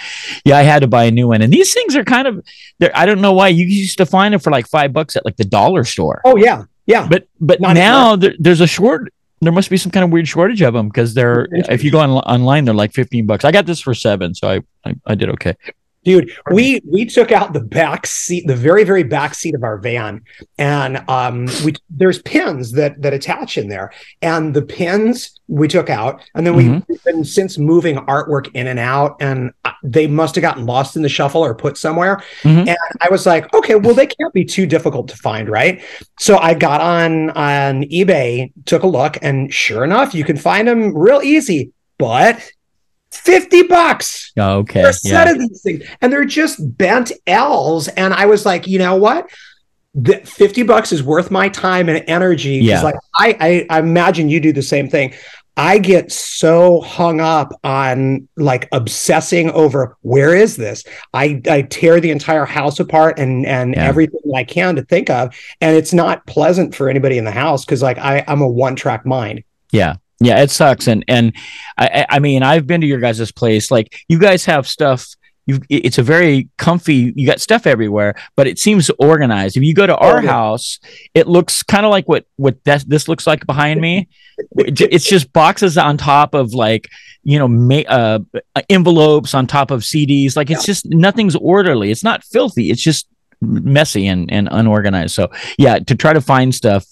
yeah, 0.44 0.56
I 0.56 0.62
had 0.62 0.80
to 0.80 0.88
buy 0.88 1.04
a 1.04 1.10
new 1.10 1.28
one. 1.28 1.40
And 1.40 1.52
these 1.52 1.72
things 1.72 1.94
are 1.94 2.04
kind 2.04 2.26
of, 2.26 2.44
there. 2.80 2.90
I 2.94 3.06
don't 3.06 3.20
know 3.20 3.32
why 3.32 3.48
you 3.48 3.64
used 3.64 3.98
to 3.98 4.06
find 4.06 4.34
them 4.34 4.40
for 4.40 4.50
like 4.50 4.66
five 4.66 4.92
bucks 4.92 5.14
at 5.14 5.24
like 5.24 5.36
the 5.36 5.44
dollar 5.44 5.84
store. 5.84 6.20
Oh, 6.24 6.36
yeah. 6.36 6.64
Yeah. 6.86 7.06
But, 7.08 7.28
but 7.40 7.60
Not 7.60 7.74
now 7.74 8.16
there, 8.16 8.34
there's 8.38 8.60
a 8.60 8.66
short, 8.66 9.13
there 9.40 9.52
must 9.52 9.70
be 9.70 9.76
some 9.76 9.92
kind 9.92 10.04
of 10.04 10.10
weird 10.10 10.28
shortage 10.28 10.62
of 10.62 10.74
them 10.74 10.88
because 10.88 11.14
they're 11.14 11.48
if 11.50 11.84
you 11.84 11.90
go 11.90 12.00
on, 12.00 12.10
online 12.10 12.64
they're 12.64 12.74
like 12.74 12.92
15 12.92 13.26
bucks. 13.26 13.44
I 13.44 13.52
got 13.52 13.66
this 13.66 13.80
for 13.80 13.94
seven 13.94 14.34
so 14.34 14.48
I, 14.48 14.60
I, 14.84 14.94
I 15.06 15.14
did 15.14 15.28
okay 15.30 15.54
dude 16.04 16.30
we 16.50 16.80
we 16.84 17.04
took 17.04 17.32
out 17.32 17.52
the 17.52 17.60
back 17.60 18.06
seat 18.06 18.46
the 18.46 18.56
very 18.56 18.84
very 18.84 19.02
back 19.02 19.34
seat 19.34 19.54
of 19.54 19.62
our 19.62 19.78
van. 19.78 20.22
And 20.58 21.02
um 21.08 21.46
we 21.64 21.74
there's 21.90 22.22
pins 22.22 22.72
that 22.72 23.00
that 23.02 23.12
attach 23.12 23.58
in 23.58 23.68
there. 23.68 23.92
And 24.22 24.54
the 24.54 24.62
pins 24.62 25.38
we 25.48 25.68
took 25.68 25.90
out 25.90 26.22
and 26.34 26.46
then 26.46 26.54
mm-hmm. 26.54 26.80
we've 26.88 27.04
been 27.04 27.24
since 27.24 27.58
moving 27.58 27.96
artwork 27.96 28.50
in 28.54 28.66
and 28.66 28.78
out 28.78 29.16
and 29.20 29.52
uh, 29.64 29.72
they 29.82 30.06
must 30.06 30.34
have 30.34 30.42
gotten 30.42 30.64
lost 30.66 30.96
in 30.96 31.02
the 31.02 31.08
shuffle 31.08 31.42
or 31.42 31.54
put 31.54 31.76
somewhere. 31.76 32.22
Mm-hmm. 32.42 32.68
and 32.68 32.78
i 33.00 33.08
was 33.10 33.26
like 33.26 33.52
okay 33.54 33.74
well 33.74 33.94
they 33.94 34.06
can't 34.06 34.32
be 34.32 34.44
too 34.44 34.66
difficult 34.66 35.08
to 35.08 35.16
find 35.16 35.48
right? 35.48 35.82
So 36.18 36.38
i 36.38 36.54
got 36.54 36.80
on 36.80 37.30
on 37.30 37.82
ebay 37.84 38.52
took 38.64 38.82
a 38.82 38.86
look 38.86 39.18
and 39.22 39.52
sure 39.52 39.84
enough 39.84 40.14
you 40.14 40.24
can 40.24 40.36
find 40.36 40.68
them 40.68 40.96
real 40.96 41.22
easy. 41.22 41.72
But 41.98 42.50
50 43.16 43.64
bucks. 43.64 44.32
Oh, 44.38 44.58
okay. 44.58 44.82
For 44.82 44.88
a 44.88 44.92
set 44.92 45.26
yeah. 45.26 45.32
of 45.32 45.38
these 45.38 45.62
things. 45.62 45.84
And 46.00 46.12
they're 46.12 46.24
just 46.24 46.76
bent 46.76 47.12
L's. 47.26 47.88
And 47.88 48.14
I 48.14 48.26
was 48.26 48.44
like, 48.44 48.66
you 48.66 48.78
know 48.78 48.96
what? 48.96 49.30
The 49.94 50.18
50 50.18 50.64
bucks 50.64 50.92
is 50.92 51.02
worth 51.02 51.30
my 51.30 51.48
time 51.48 51.88
and 51.88 52.04
energy. 52.08 52.56
Yeah. 52.56 52.82
Like 52.82 52.96
I, 53.14 53.66
I, 53.70 53.76
I 53.76 53.78
imagine 53.78 54.28
you 54.28 54.40
do 54.40 54.52
the 54.52 54.62
same 54.62 54.88
thing. 54.88 55.14
I 55.56 55.78
get 55.78 56.10
so 56.10 56.80
hung 56.80 57.20
up 57.20 57.52
on 57.62 58.28
like 58.36 58.68
obsessing 58.72 59.50
over 59.50 59.96
where 60.00 60.34
is 60.34 60.56
this? 60.56 60.82
I, 61.12 61.40
I 61.48 61.62
tear 61.62 62.00
the 62.00 62.10
entire 62.10 62.44
house 62.44 62.80
apart 62.80 63.20
and 63.20 63.46
and 63.46 63.74
yeah. 63.74 63.84
everything 63.84 64.20
I 64.34 64.42
can 64.42 64.74
to 64.76 64.82
think 64.82 65.10
of. 65.10 65.36
And 65.60 65.76
it's 65.76 65.92
not 65.92 66.26
pleasant 66.26 66.74
for 66.74 66.88
anybody 66.88 67.18
in 67.18 67.24
the 67.24 67.30
house 67.30 67.64
because 67.64 67.82
like 67.82 67.98
I, 67.98 68.24
I'm 68.26 68.40
a 68.40 68.48
one 68.48 68.74
track 68.74 69.06
mind. 69.06 69.44
Yeah. 69.70 69.96
Yeah, 70.20 70.42
it 70.42 70.50
sucks. 70.50 70.86
And 70.86 71.04
and 71.08 71.34
I 71.76 72.06
I 72.08 72.18
mean 72.18 72.42
I've 72.42 72.66
been 72.66 72.80
to 72.80 72.86
your 72.86 73.00
guys' 73.00 73.32
place. 73.32 73.70
Like 73.70 74.04
you 74.08 74.18
guys 74.18 74.44
have 74.44 74.66
stuff. 74.66 75.06
You 75.46 75.60
it's 75.68 75.98
a 75.98 76.02
very 76.02 76.48
comfy. 76.56 77.12
You 77.14 77.26
got 77.26 77.40
stuff 77.40 77.66
everywhere, 77.66 78.14
but 78.34 78.46
it 78.46 78.58
seems 78.58 78.90
organized. 78.98 79.56
If 79.56 79.62
you 79.62 79.74
go 79.74 79.86
to 79.86 79.96
our 79.96 80.18
oh, 80.18 80.26
house, 80.26 80.78
it 81.12 81.26
looks 81.26 81.62
kind 81.62 81.84
of 81.84 81.90
like 81.90 82.08
what 82.08 82.24
what 82.36 82.62
that, 82.64 82.88
this 82.88 83.08
looks 83.08 83.26
like 83.26 83.46
behind 83.46 83.80
me. 83.80 84.08
it's 84.56 85.06
just 85.06 85.32
boxes 85.32 85.76
on 85.76 85.98
top 85.98 86.32
of 86.32 86.54
like 86.54 86.88
you 87.24 87.38
know 87.38 87.48
ma- 87.48 87.88
uh, 87.88 88.20
envelopes 88.70 89.34
on 89.34 89.46
top 89.46 89.70
of 89.70 89.82
CDs. 89.82 90.36
Like 90.36 90.50
it's 90.50 90.62
yeah. 90.62 90.72
just 90.72 90.86
nothing's 90.86 91.36
orderly. 91.36 91.90
It's 91.90 92.04
not 92.04 92.24
filthy. 92.24 92.70
It's 92.70 92.82
just 92.82 93.06
messy 93.42 94.06
and 94.06 94.32
and 94.32 94.48
unorganized. 94.50 95.14
So 95.14 95.30
yeah, 95.58 95.78
to 95.78 95.94
try 95.94 96.12
to 96.14 96.22
find 96.22 96.54
stuff 96.54 96.86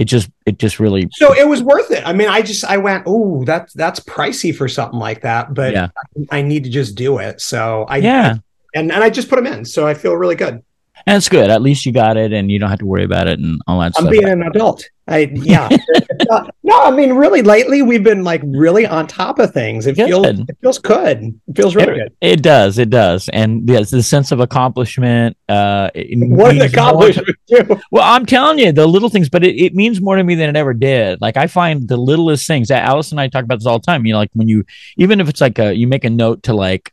it 0.00 0.06
just 0.06 0.30
it 0.46 0.58
just 0.58 0.80
really 0.80 1.06
so 1.12 1.32
it 1.34 1.46
was 1.46 1.62
worth 1.62 1.90
it 1.90 2.04
i 2.06 2.12
mean 2.12 2.26
i 2.26 2.40
just 2.40 2.64
i 2.64 2.76
went 2.76 3.04
oh 3.06 3.44
that's 3.44 3.72
that's 3.74 4.00
pricey 4.00 4.52
for 4.54 4.66
something 4.66 4.98
like 4.98 5.20
that 5.20 5.52
but 5.52 5.72
yeah. 5.74 5.88
I, 6.32 6.38
I, 6.38 6.42
need 6.42 6.64
to 6.64 6.70
just 6.70 6.94
do 6.94 7.18
it 7.18 7.40
so 7.40 7.84
i 7.86 7.98
yeah 7.98 8.36
I, 8.36 8.78
and 8.78 8.90
and 8.90 9.04
i 9.04 9.10
just 9.10 9.28
put 9.28 9.36
them 9.36 9.46
in 9.46 9.64
so 9.66 9.86
i 9.86 9.92
feel 9.92 10.14
really 10.14 10.36
good 10.36 10.64
and 11.06 11.16
it's 11.16 11.28
good. 11.28 11.50
At 11.50 11.62
least 11.62 11.86
you 11.86 11.92
got 11.92 12.16
it, 12.16 12.32
and 12.32 12.50
you 12.50 12.58
don't 12.58 12.70
have 12.70 12.80
to 12.80 12.86
worry 12.86 13.04
about 13.04 13.26
it 13.26 13.38
and 13.38 13.60
all 13.66 13.78
that 13.80 13.86
I'm 13.86 13.92
stuff. 13.92 14.04
I'm 14.06 14.10
being 14.10 14.28
an 14.28 14.42
adult. 14.42 14.84
I 15.10 15.30
yeah. 15.32 15.68
uh, 16.30 16.46
no, 16.62 16.80
I 16.80 16.90
mean, 16.92 17.14
really, 17.14 17.42
lately 17.42 17.82
we've 17.82 18.04
been 18.04 18.22
like 18.22 18.40
really 18.44 18.86
on 18.86 19.08
top 19.08 19.40
of 19.40 19.52
things. 19.52 19.86
It 19.86 19.96
good. 19.96 20.08
feels 20.08 20.26
it 20.26 20.56
feels 20.62 20.78
good. 20.78 21.40
It 21.48 21.56
feels 21.56 21.74
really 21.74 21.92
it, 21.92 21.96
good. 21.96 22.12
It 22.20 22.42
does. 22.42 22.78
It 22.78 22.90
does. 22.90 23.28
And 23.30 23.68
yes, 23.68 23.90
the 23.90 24.02
sense 24.02 24.30
of 24.30 24.38
accomplishment. 24.38 25.36
Uh, 25.48 25.90
what 25.94 26.54
an 26.54 26.62
accomplishment! 26.62 27.36
well, 27.90 28.04
I'm 28.04 28.24
telling 28.24 28.60
you, 28.60 28.70
the 28.70 28.86
little 28.86 29.08
things, 29.08 29.28
but 29.28 29.44
it, 29.44 29.60
it 29.60 29.74
means 29.74 30.00
more 30.00 30.14
to 30.14 30.22
me 30.22 30.36
than 30.36 30.48
it 30.48 30.56
ever 30.56 30.72
did. 30.72 31.20
Like 31.20 31.36
I 31.36 31.48
find 31.48 31.88
the 31.88 31.96
littlest 31.96 32.46
things. 32.46 32.68
that 32.68 32.84
Alice 32.84 33.10
and 33.10 33.20
I 33.20 33.26
talk 33.26 33.42
about 33.42 33.58
this 33.58 33.66
all 33.66 33.80
the 33.80 33.86
time. 33.86 34.06
You 34.06 34.12
know, 34.12 34.20
like 34.20 34.30
when 34.34 34.48
you, 34.48 34.64
even 34.96 35.20
if 35.20 35.28
it's 35.28 35.40
like 35.40 35.58
a, 35.58 35.74
you 35.74 35.88
make 35.88 36.04
a 36.04 36.10
note 36.10 36.44
to 36.44 36.54
like 36.54 36.92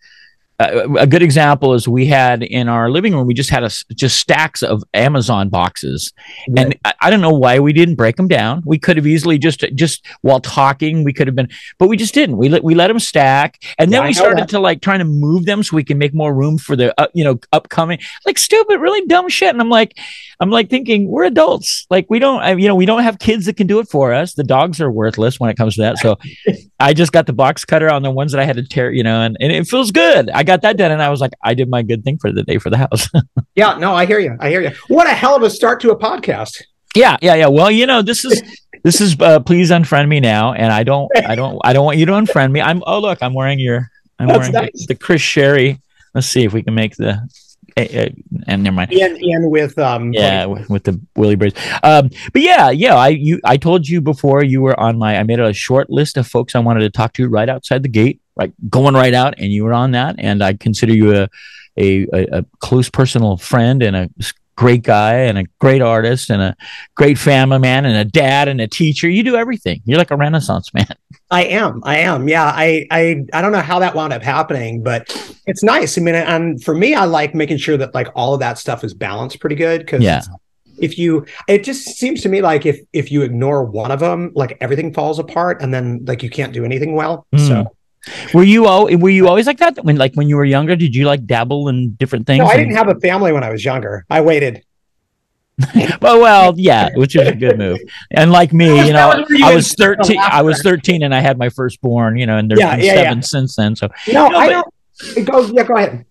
uh, 0.59 0.87
a 0.97 1.05
good 1.05 1.21
example 1.21 1.75
is 1.75 1.87
we 1.87 2.07
had 2.07 2.41
in 2.41 2.67
our 2.67 2.89
living 2.89 3.13
room 3.13 3.27
we 3.27 3.33
just 3.33 3.51
had 3.51 3.63
a 3.63 3.69
just 3.93 4.19
stacks 4.19 4.63
of 4.63 4.83
amazon 4.95 5.49
boxes. 5.49 6.11
And 6.55 6.75
I, 6.83 6.93
I, 7.01 7.09
don't 7.11 7.21
know 7.21 7.29
why 7.33 7.59
we 7.59 7.73
didn't 7.73 7.93
break 7.93 8.15
them 8.15 8.27
down. 8.27 8.63
We 8.65 8.79
could 8.79 8.97
have 8.97 9.05
easily 9.05 9.37
just 9.37 9.63
just 9.75 10.03
while 10.21 10.39
talking 10.39 11.03
we 11.03 11.13
could 11.13 11.27
have 11.27 11.35
been 11.35 11.49
but 11.77 11.89
we 11.89 11.97
just 11.97 12.15
didn't. 12.15 12.37
We 12.37 12.49
let 12.49 12.63
we 12.63 12.73
let 12.73 12.87
them 12.87 12.97
stack. 12.99 13.61
And 13.77 13.93
then 13.93 14.01
yeah, 14.01 14.07
we 14.07 14.13
started 14.13 14.49
to 14.49 14.59
like 14.59 14.81
trying 14.81 14.99
to 14.99 15.05
move 15.05 15.45
them 15.45 15.61
so 15.61 15.75
we 15.75 15.83
can 15.83 15.99
make 15.99 16.15
more 16.15 16.33
room 16.33 16.57
for 16.57 16.75
the 16.75 16.99
uh, 16.99 17.07
you 17.13 17.23
know 17.23 17.39
upcoming 17.51 17.99
like 18.25 18.39
stupid 18.39 18.79
really 18.79 19.05
dumb 19.05 19.29
shit. 19.29 19.49
And 19.49 19.61
i'm 19.61 19.69
like 19.69 19.97
i'm 20.39 20.49
like 20.49 20.69
thinking 20.69 21.09
we're 21.09 21.25
adults 21.25 21.85
like 21.89 22.05
we 22.09 22.19
don't 22.19 22.41
I, 22.41 22.53
you 22.53 22.67
know 22.67 22.75
we 22.75 22.85
don't 22.85 23.03
have 23.03 23.19
kids 23.19 23.45
that 23.45 23.57
can 23.57 23.67
do 23.67 23.79
it 23.79 23.89
for 23.89 24.13
us 24.13 24.33
the 24.33 24.43
dogs 24.43 24.79
are 24.79 24.91
worthless 24.91 25.39
when 25.39 25.49
it 25.49 25.57
comes 25.57 25.75
to 25.75 25.81
that 25.81 25.97
so 25.97 26.17
i 26.79 26.93
just 26.93 27.11
got 27.11 27.25
the 27.25 27.33
box 27.33 27.65
cutter 27.65 27.89
on 27.89 28.03
the 28.03 28.11
ones 28.11 28.31
that 28.31 28.39
i 28.39 28.45
had 28.45 28.55
to 28.55 28.63
tear 28.63 28.91
you 28.91 29.03
know 29.03 29.21
and, 29.21 29.35
and 29.39 29.51
it 29.51 29.67
feels 29.67 29.91
good 29.91 30.29
I 30.37 30.43
got 30.43 30.61
that 30.61 30.77
done, 30.77 30.91
and 30.91 31.01
I 31.01 31.09
was 31.09 31.19
like, 31.19 31.33
I 31.43 31.53
did 31.53 31.69
my 31.69 31.81
good 31.81 32.03
thing 32.03 32.17
for 32.19 32.31
the 32.31 32.43
day 32.43 32.59
for 32.59 32.69
the 32.69 32.77
house. 32.77 33.09
yeah, 33.55 33.77
no, 33.77 33.93
I 33.93 34.05
hear 34.05 34.19
you. 34.19 34.37
I 34.39 34.49
hear 34.49 34.61
you. 34.61 34.71
What 34.87 35.07
a 35.07 35.11
hell 35.11 35.35
of 35.35 35.43
a 35.43 35.49
start 35.49 35.81
to 35.81 35.91
a 35.91 35.97
podcast. 35.97 36.63
Yeah, 36.95 37.17
yeah, 37.21 37.35
yeah. 37.35 37.47
Well, 37.47 37.71
you 37.71 37.85
know, 37.85 38.01
this 38.01 38.23
is 38.25 38.41
this 38.83 39.01
is 39.01 39.19
uh, 39.19 39.39
please 39.39 39.71
unfriend 39.71 40.07
me 40.07 40.19
now, 40.19 40.53
and 40.53 40.71
I 40.71 40.83
don't, 40.83 41.09
I 41.15 41.35
don't, 41.35 41.59
I 41.63 41.73
don't 41.73 41.85
want 41.85 41.97
you 41.97 42.05
to 42.05 42.11
unfriend 42.13 42.51
me. 42.51 42.61
I'm. 42.61 42.83
Oh, 42.85 42.99
look, 42.99 43.21
I'm 43.21 43.33
wearing 43.33 43.59
your. 43.59 43.89
I'm 44.19 44.27
That's 44.27 44.39
wearing 44.39 44.53
nice. 44.53 44.85
the, 44.87 44.95
Chris 44.95 45.21
Shary. 45.21 45.79
Let's 46.13 46.27
see 46.27 46.43
if 46.43 46.53
we 46.53 46.63
can 46.63 46.73
make 46.73 46.95
the 46.95 47.27
and 47.77 48.63
never 48.63 48.75
mind. 48.75 48.93
Ian, 48.93 49.23
Ian 49.23 49.49
with 49.49 49.77
um. 49.77 50.13
Yeah, 50.13 50.45
with, 50.45 50.69
with 50.69 50.83
the 50.83 50.99
Willie 51.15 51.35
braids. 51.35 51.59
Um, 51.83 52.09
but 52.33 52.41
yeah, 52.41 52.69
yeah. 52.69 52.95
I 52.95 53.09
you 53.09 53.39
I 53.43 53.57
told 53.57 53.87
you 53.87 54.01
before 54.01 54.43
you 54.43 54.61
were 54.61 54.79
on 54.79 54.97
my. 54.97 55.17
I 55.17 55.23
made 55.23 55.39
a 55.39 55.53
short 55.53 55.89
list 55.89 56.17
of 56.17 56.27
folks 56.27 56.55
I 56.55 56.59
wanted 56.59 56.81
to 56.81 56.89
talk 56.89 57.13
to 57.13 57.27
right 57.27 57.49
outside 57.49 57.83
the 57.83 57.89
gate, 57.89 58.21
right, 58.35 58.53
going 58.69 58.95
right 58.95 59.13
out, 59.13 59.35
and 59.37 59.51
you 59.51 59.63
were 59.63 59.73
on 59.73 59.91
that. 59.91 60.15
And 60.17 60.43
I 60.43 60.53
consider 60.53 60.93
you 60.93 61.13
a, 61.13 61.29
a, 61.77 62.07
a 62.13 62.45
close 62.59 62.89
personal 62.89 63.37
friend 63.37 63.83
and 63.83 63.95
a 63.95 64.09
great 64.55 64.81
guy 64.81 65.13
and 65.13 65.37
a 65.37 65.43
great 65.59 65.81
artist 65.81 66.31
and 66.31 66.41
a 66.41 66.55
great 66.95 67.17
family 67.17 67.59
man 67.59 67.85
and 67.85 67.95
a 67.95 68.03
dad 68.03 68.47
and 68.47 68.59
a 68.59 68.67
teacher. 68.67 69.07
You 69.07 69.23
do 69.23 69.35
everything. 69.35 69.81
You're 69.85 69.99
like 69.99 70.11
a 70.11 70.17
renaissance 70.17 70.73
man. 70.73 70.87
I 71.29 71.43
am. 71.45 71.81
I 71.83 71.97
am. 71.99 72.27
Yeah. 72.29 72.45
I 72.45 72.85
I 72.89 73.23
I 73.33 73.41
don't 73.41 73.51
know 73.51 73.59
how 73.61 73.79
that 73.79 73.95
wound 73.95 74.13
up 74.13 74.23
happening, 74.23 74.81
but 74.81 75.09
it's 75.45 75.61
nice. 75.63 75.97
I 75.97 76.01
mean, 76.01 76.15
and 76.15 76.63
for 76.63 76.73
me, 76.73 76.93
I 76.95 77.05
like 77.05 77.35
making 77.35 77.57
sure 77.57 77.75
that 77.77 77.93
like 77.93 78.07
all 78.15 78.33
of 78.33 78.39
that 78.39 78.57
stuff 78.57 78.83
is 78.83 78.93
balanced 78.93 79.39
pretty 79.39 79.55
good 79.55 79.79
because 79.81 80.01
Yeah. 80.01 80.21
if 80.79 80.97
you 80.97 81.25
it 81.49 81.63
just 81.65 81.85
seems 81.97 82.21
to 82.21 82.29
me 82.29 82.41
like 82.41 82.65
if 82.65 82.79
if 82.93 83.11
you 83.11 83.23
ignore 83.23 83.63
one 83.65 83.91
of 83.91 83.99
them, 83.99 84.31
like 84.35 84.57
everything 84.61 84.93
falls 84.93 85.19
apart 85.19 85.61
and 85.61 85.73
then 85.73 86.05
like 86.05 86.23
you 86.23 86.29
can't 86.29 86.53
do 86.53 86.63
anything 86.63 86.93
well. 86.95 87.27
Mm. 87.35 87.47
So 87.47 87.73
Were 88.33 88.43
you 88.43 88.65
all 88.67 88.85
were 88.95 89.09
you 89.09 89.27
always 89.27 89.47
like 89.47 89.57
that 89.57 89.83
when 89.83 89.97
like 89.97 90.13
when 90.15 90.29
you 90.29 90.37
were 90.37 90.45
younger? 90.45 90.77
Did 90.77 90.95
you 90.95 91.05
like 91.05 91.25
dabble 91.25 91.67
in 91.67 91.95
different 91.95 92.25
things? 92.25 92.39
no, 92.39 92.45
I 92.45 92.53
And- 92.53 92.59
didn't 92.69 92.77
have 92.77 92.87
a 92.87 92.99
family 93.01 93.33
when 93.33 93.43
I 93.43 93.49
was 93.51 93.65
younger. 93.65 94.05
I 94.09 94.21
waited. 94.21 94.63
Well, 96.01 96.21
well, 96.21 96.53
yeah, 96.57 96.89
which 96.95 97.15
is 97.15 97.27
a 97.27 97.33
good 97.35 97.57
move. 97.57 97.79
And 98.11 98.31
like 98.31 98.53
me, 98.53 98.67
you 98.85 98.93
know, 98.93 99.09
That 99.11 99.17
was 99.19 99.29
where 99.29 99.37
you 99.39 99.45
I 99.45 99.55
was 99.55 99.73
thirteen. 99.73 100.19
I 100.19 100.41
was 100.43 100.61
thirteen, 100.61 101.01
and 101.03 101.13
I 101.15 101.19
had 101.19 101.37
my 101.37 101.49
firstborn. 101.49 102.17
You 102.17 102.25
know, 102.27 102.37
and 102.37 102.49
there's 102.49 102.59
Yeah, 102.59 102.75
been 102.75 102.85
yeah, 102.85 102.93
seven 102.93 103.23
since 103.23 103.55
then. 103.55 103.75
So 103.75 103.89
No, 104.11 104.27
No, 104.29 104.37
I 104.37 104.47
but- 104.47 104.51
don't. 105.15 105.25
Go, 105.27 105.41
yeah, 105.47 105.63
go 105.63 105.75
ahead. 105.75 106.05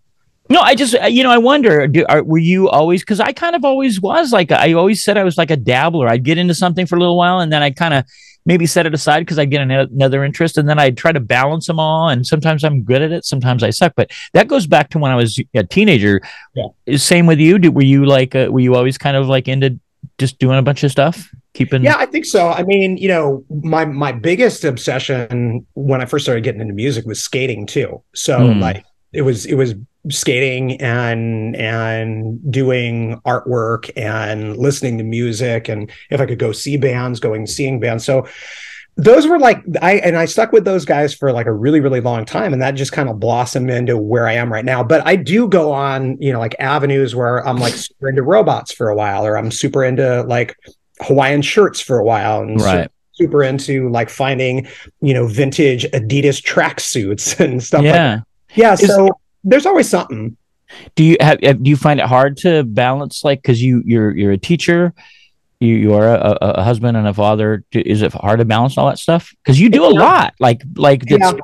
no, 0.48 0.60
I 0.60 0.74
just 0.74 0.94
you 1.10 1.22
know 1.24 1.30
I 1.30 1.38
wonder, 1.38 1.86
do, 1.88 2.04
are, 2.08 2.22
were 2.22 2.38
you 2.38 2.68
always? 2.68 3.02
Because 3.02 3.20
I 3.20 3.32
kind 3.32 3.54
of 3.56 3.64
always 3.64 4.00
was 4.00 4.32
like 4.32 4.50
I 4.52 4.72
always 4.74 5.02
said 5.04 5.16
I 5.16 5.24
was 5.24 5.36
like 5.38 5.50
a 5.50 5.56
dabbler. 5.56 6.08
I'd 6.08 6.22
get 6.24 6.38
into 6.38 6.54
something 6.54 6.86
for 6.86 6.96
a 6.96 6.98
little 7.00 7.16
while, 7.16 7.40
and 7.40 7.52
then 7.52 7.62
I'd 7.62 7.76
kind 7.76 7.94
of 7.94 8.04
maybe 8.46 8.64
set 8.64 8.86
it 8.86 8.94
aside 8.94 9.20
because 9.20 9.38
I'd 9.38 9.50
get 9.50 9.60
an- 9.60 9.70
another 9.70 10.24
interest, 10.24 10.56
and 10.56 10.66
then 10.68 10.78
I'd 10.78 10.96
try 10.96 11.12
to 11.12 11.20
balance 11.20 11.66
them 11.66 11.78
all. 11.78 12.08
And 12.08 12.26
sometimes 12.26 12.64
I'm 12.64 12.82
good 12.82 13.02
at 13.02 13.12
it, 13.12 13.24
sometimes 13.26 13.62
I 13.62 13.70
suck. 13.70 13.92
But 13.96 14.10
that 14.32 14.48
goes 14.48 14.66
back 14.66 14.88
to 14.90 14.98
when 14.98 15.10
I 15.10 15.16
was 15.16 15.38
a 15.54 15.64
teenager. 15.64 16.20
Yeah. 16.54 16.96
Same 16.96 17.26
with 17.26 17.38
you. 17.40 17.58
Did, 17.58 17.74
were 17.74 17.82
you 17.82 18.06
like 18.06 18.34
uh, 18.34 18.48
were 18.50 18.60
you 18.60 18.74
always 18.74 18.96
kind 18.96 19.16
of 19.16 19.28
like 19.28 19.48
into 19.48 19.78
just 20.18 20.38
doing 20.38 20.56
a 20.58 20.62
bunch 20.62 20.82
of 20.84 20.90
stuff, 20.90 21.28
keeping? 21.52 21.82
Yeah, 21.84 21.96
I 21.98 22.06
think 22.06 22.24
so. 22.24 22.48
I 22.48 22.62
mean, 22.62 22.96
you 22.96 23.08
know, 23.08 23.44
my 23.62 23.84
my 23.84 24.12
biggest 24.12 24.64
obsession 24.64 25.66
when 25.74 26.00
I 26.00 26.06
first 26.06 26.24
started 26.24 26.44
getting 26.44 26.60
into 26.60 26.74
music 26.74 27.04
was 27.04 27.20
skating 27.20 27.66
too. 27.66 28.02
So 28.14 28.52
Hmm. 28.52 28.60
like 28.60 28.84
it 29.12 29.22
was 29.22 29.44
it 29.46 29.54
was 29.54 29.74
skating 30.10 30.80
and 30.80 31.56
and 31.56 32.38
doing 32.50 33.20
artwork 33.26 33.90
and 33.96 34.56
listening 34.56 34.98
to 34.98 35.04
music 35.04 35.68
and 35.68 35.90
if 36.10 36.20
I 36.20 36.26
could 36.26 36.38
go 36.38 36.52
see 36.52 36.76
bands, 36.76 37.20
going 37.20 37.46
seeing 37.46 37.80
bands. 37.80 38.04
So 38.04 38.26
those 38.98 39.26
were 39.26 39.38
like 39.38 39.62
I 39.82 39.96
and 39.96 40.16
I 40.16 40.24
stuck 40.24 40.52
with 40.52 40.64
those 40.64 40.86
guys 40.86 41.12
for 41.14 41.30
like 41.30 41.46
a 41.46 41.52
really 41.52 41.80
really 41.80 42.00
long 42.00 42.24
time 42.24 42.54
and 42.54 42.62
that 42.62 42.70
just 42.72 42.92
kind 42.92 43.10
of 43.10 43.20
blossomed 43.20 43.68
into 43.70 43.98
where 43.98 44.26
I 44.26 44.32
am 44.32 44.50
right 44.52 44.64
now. 44.64 44.82
But 44.82 45.06
I 45.06 45.16
do 45.16 45.48
go 45.48 45.70
on, 45.72 46.16
you 46.20 46.32
know, 46.32 46.38
like 46.38 46.56
avenues 46.58 47.14
where 47.14 47.46
I'm 47.46 47.58
like 47.58 47.74
super 47.74 48.08
into 48.08 48.22
robots 48.22 48.72
for 48.72 48.88
a 48.88 48.96
while 48.96 49.26
or 49.26 49.36
I'm 49.36 49.50
super 49.50 49.84
into 49.84 50.22
like 50.22 50.56
Hawaiian 51.02 51.42
shirts 51.42 51.80
for 51.80 51.98
a 51.98 52.04
while 52.04 52.40
and 52.40 52.58
Right. 52.58 52.90
super 53.12 53.42
into 53.42 53.90
like 53.90 54.08
finding, 54.08 54.66
you 55.02 55.12
know, 55.12 55.26
vintage 55.26 55.84
Adidas 55.92 56.40
tracksuits 56.42 57.38
and 57.44 57.62
stuff 57.62 57.82
like 57.82 57.94
yeah. 57.94 58.20
Yeah, 58.54 58.72
Is- 58.72 58.86
so 58.86 59.10
there's 59.46 59.64
always 59.66 59.88
something. 59.88 60.36
do 60.94 61.04
you 61.04 61.16
have, 61.20 61.38
have 61.42 61.62
do 61.62 61.70
you 61.70 61.76
find 61.76 62.00
it 62.00 62.06
hard 62.06 62.36
to 62.38 62.64
balance 62.64 63.24
like 63.24 63.40
because 63.40 63.62
you 63.62 63.82
you're 63.86 64.14
you're 64.14 64.32
a 64.32 64.38
teacher 64.38 64.92
you 65.60 65.74
you 65.74 65.94
are 65.94 66.08
a, 66.08 66.36
a, 66.40 66.62
husband 66.62 66.96
and 66.96 67.06
a 67.06 67.14
father 67.14 67.64
is 67.72 68.02
it 68.02 68.12
hard 68.12 68.40
to 68.40 68.44
balance 68.44 68.76
all 68.76 68.88
that 68.88 68.98
stuff 68.98 69.32
because 69.42 69.58
you 69.60 69.70
do 69.70 69.84
a 69.84 69.88
lot 69.88 70.34
like 70.40 70.62
like 70.74 71.02
that's, 71.06 71.32
Yeah. 71.32 71.40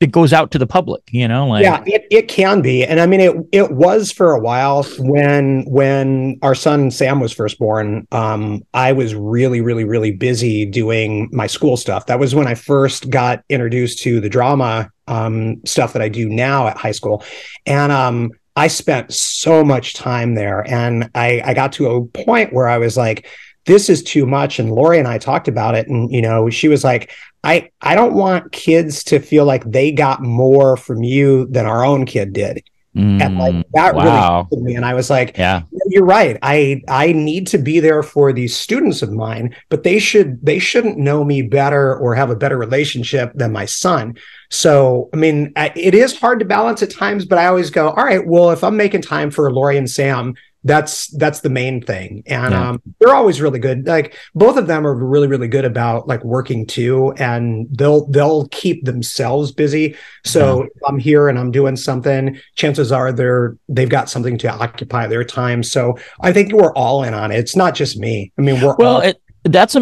It 0.00 0.12
goes 0.12 0.32
out 0.32 0.50
to 0.52 0.58
the 0.58 0.66
public 0.66 1.02
you 1.10 1.26
know 1.26 1.48
like 1.48 1.62
yeah, 1.62 1.82
it, 1.86 2.06
it 2.10 2.28
can 2.28 2.62
be. 2.62 2.84
And 2.84 3.00
I 3.00 3.06
mean 3.06 3.20
it 3.20 3.36
it 3.52 3.72
was 3.72 4.12
for 4.12 4.32
a 4.32 4.40
while 4.40 4.84
when 4.98 5.64
when 5.66 6.38
our 6.42 6.54
son 6.54 6.90
Sam 6.90 7.20
was 7.20 7.32
first 7.32 7.58
born, 7.58 8.06
um, 8.12 8.62
I 8.74 8.92
was 8.92 9.14
really, 9.14 9.60
really, 9.60 9.84
really 9.84 10.12
busy 10.12 10.64
doing 10.64 11.28
my 11.32 11.46
school 11.46 11.76
stuff. 11.76 12.06
That 12.06 12.18
was 12.18 12.34
when 12.34 12.46
I 12.46 12.54
first 12.54 13.10
got 13.10 13.42
introduced 13.48 13.98
to 14.00 14.20
the 14.20 14.28
drama 14.28 14.90
um 15.06 15.64
stuff 15.64 15.94
that 15.94 16.02
I 16.02 16.08
do 16.08 16.28
now 16.28 16.68
at 16.68 16.76
high 16.76 16.92
school. 16.92 17.24
And 17.66 17.92
um 17.92 18.30
I 18.56 18.66
spent 18.66 19.14
so 19.14 19.64
much 19.64 19.94
time 19.94 20.34
there 20.34 20.68
and 20.68 21.10
I, 21.14 21.40
I 21.44 21.54
got 21.54 21.72
to 21.74 21.86
a 21.90 22.04
point 22.04 22.52
where 22.52 22.66
I 22.66 22.78
was 22.78 22.96
like, 22.96 23.28
this 23.66 23.88
is 23.88 24.02
too 24.02 24.26
much. 24.26 24.58
And 24.58 24.72
Lori 24.72 24.98
and 24.98 25.08
I 25.08 25.18
talked 25.18 25.48
about 25.48 25.74
it. 25.74 25.88
And, 25.88 26.10
you 26.10 26.22
know, 26.22 26.50
she 26.50 26.68
was 26.68 26.84
like, 26.84 27.12
I, 27.44 27.70
I 27.80 27.94
don't 27.94 28.14
want 28.14 28.52
kids 28.52 29.04
to 29.04 29.20
feel 29.20 29.44
like 29.44 29.64
they 29.64 29.92
got 29.92 30.22
more 30.22 30.76
from 30.76 31.02
you 31.02 31.46
than 31.46 31.66
our 31.66 31.84
own 31.84 32.06
kid 32.06 32.32
did. 32.32 32.62
And 32.94 33.30
Mm, 33.30 33.38
like 33.38 33.66
that 33.74 33.94
wow. 33.94 34.48
really 34.50 34.60
hit 34.62 34.64
me. 34.64 34.74
And 34.76 34.84
I 34.84 34.94
was 34.94 35.10
like, 35.10 35.36
yeah 35.36 35.62
you're 35.88 36.04
right. 36.04 36.38
I 36.42 36.82
I 36.88 37.12
need 37.12 37.46
to 37.48 37.58
be 37.58 37.80
there 37.80 38.02
for 38.02 38.32
these 38.32 38.56
students 38.56 39.02
of 39.02 39.12
mine, 39.12 39.54
but 39.68 39.82
they 39.82 39.98
should 39.98 40.44
they 40.44 40.58
shouldn't 40.58 40.98
know 40.98 41.24
me 41.24 41.42
better 41.42 41.96
or 41.96 42.14
have 42.14 42.30
a 42.30 42.36
better 42.36 42.56
relationship 42.56 43.32
than 43.34 43.52
my 43.52 43.64
son. 43.64 44.16
So 44.50 45.08
I 45.12 45.16
mean, 45.16 45.52
I, 45.56 45.72
it 45.74 45.94
is 45.94 46.18
hard 46.18 46.38
to 46.40 46.44
balance 46.44 46.82
at 46.82 46.90
times, 46.90 47.24
but 47.24 47.38
I 47.38 47.46
always 47.46 47.70
go, 47.70 47.90
all 47.90 48.04
right, 48.04 48.26
well, 48.26 48.50
if 48.50 48.62
I'm 48.62 48.76
making 48.76 49.02
time 49.02 49.30
for 49.30 49.52
Lori 49.52 49.76
and 49.76 49.90
Sam, 49.90 50.34
that's 50.68 51.08
that's 51.16 51.40
the 51.40 51.48
main 51.50 51.80
thing, 51.82 52.22
and 52.26 52.52
Yeah. 52.52 52.68
um, 52.70 52.82
they're 53.00 53.14
always 53.14 53.40
really 53.40 53.58
good. 53.58 53.86
Like 53.86 54.16
both 54.34 54.56
of 54.56 54.66
them 54.68 54.86
are 54.86 54.94
really 54.94 55.26
really 55.26 55.48
good 55.48 55.64
about 55.64 56.06
like 56.06 56.22
working 56.24 56.66
too, 56.66 57.12
and 57.16 57.66
they'll 57.72 58.06
they'll 58.08 58.46
keep 58.48 58.84
themselves 58.84 59.50
busy. 59.50 59.96
So 60.24 60.62
if 60.62 60.82
I'm 60.86 60.98
here 60.98 61.28
and 61.28 61.38
I'm 61.38 61.50
doing 61.50 61.74
something, 61.76 62.38
chances 62.54 62.92
are 62.92 63.10
they're 63.12 63.56
they've 63.68 63.88
got 63.88 64.08
something 64.10 64.38
to 64.38 64.48
occupy 64.52 65.06
their 65.06 65.24
time. 65.24 65.62
So 65.62 65.98
I 66.20 66.32
think 66.32 66.52
we're 66.52 66.74
all 66.74 67.02
in 67.02 67.14
on 67.14 67.32
it. 67.32 67.38
It's 67.38 67.56
not 67.56 67.74
just 67.74 67.98
me. 67.98 68.30
I 68.38 68.42
mean, 68.42 68.60
we're 68.60 68.76
well 68.78 68.96
all, 68.96 69.00
it, 69.00 69.20
that's 69.44 69.74
a 69.76 69.80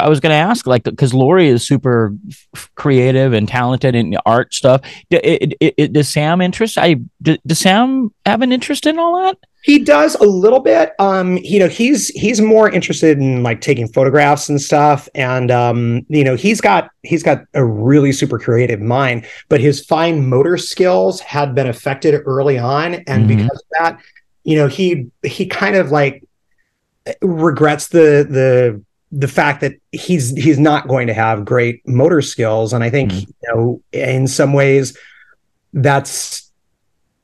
i 0.00 0.08
was 0.08 0.20
going 0.20 0.30
to 0.30 0.36
ask 0.36 0.66
like 0.66 0.82
because 0.84 1.12
lori 1.14 1.48
is 1.48 1.66
super 1.66 2.14
f- 2.54 2.70
creative 2.74 3.32
and 3.32 3.46
talented 3.48 3.94
in 3.94 4.16
art 4.26 4.52
stuff 4.54 4.80
it, 5.10 5.54
it, 5.60 5.74
it, 5.76 5.92
does 5.92 6.08
sam 6.08 6.40
interest 6.40 6.78
i 6.78 6.96
does 7.22 7.58
sam 7.58 8.12
have 8.26 8.42
an 8.42 8.52
interest 8.52 8.86
in 8.86 8.98
all 8.98 9.16
that 9.22 9.36
he 9.62 9.80
does 9.80 10.14
a 10.14 10.24
little 10.24 10.60
bit. 10.60 10.92
Um, 11.00 11.36
you 11.38 11.58
know, 11.58 11.66
he's 11.68 12.08
he's 12.10 12.40
more 12.40 12.70
interested 12.70 13.18
in 13.18 13.42
like 13.42 13.60
taking 13.60 13.88
photographs 13.88 14.48
and 14.48 14.62
stuff, 14.62 15.08
and 15.16 15.50
um, 15.50 16.06
you 16.08 16.22
know, 16.22 16.36
he's 16.36 16.60
got 16.60 16.90
he's 17.02 17.24
got 17.24 17.42
a 17.54 17.64
really 17.64 18.12
super 18.12 18.38
creative 18.38 18.80
mind, 18.80 19.26
but 19.48 19.60
his 19.60 19.84
fine 19.84 20.26
motor 20.28 20.56
skills 20.58 21.20
had 21.20 21.56
been 21.56 21.66
affected 21.66 22.22
early 22.24 22.56
on, 22.56 22.94
and 23.08 23.24
Mhm. 23.24 23.28
because 23.36 23.58
of 23.58 23.66
that, 23.80 23.98
you 24.44 24.56
know, 24.56 24.68
he 24.68 25.08
he 25.24 25.44
kind 25.44 25.74
of 25.74 25.90
like 25.90 26.22
regrets 27.22 27.88
the 27.88 28.26
the 28.28 28.82
the 29.10 29.28
fact 29.28 29.60
that 29.62 29.72
he's 29.92 30.36
he's 30.36 30.58
not 30.58 30.86
going 30.88 31.06
to 31.06 31.14
have 31.14 31.44
great 31.44 31.80
motor 31.88 32.20
skills 32.20 32.72
and 32.74 32.84
i 32.84 32.90
think 32.90 33.10
Mhm. 33.12 33.20
you 33.26 33.54
know 33.54 33.82
in 33.92 34.26
some 34.26 34.52
ways 34.52 34.96
that's 35.72 36.44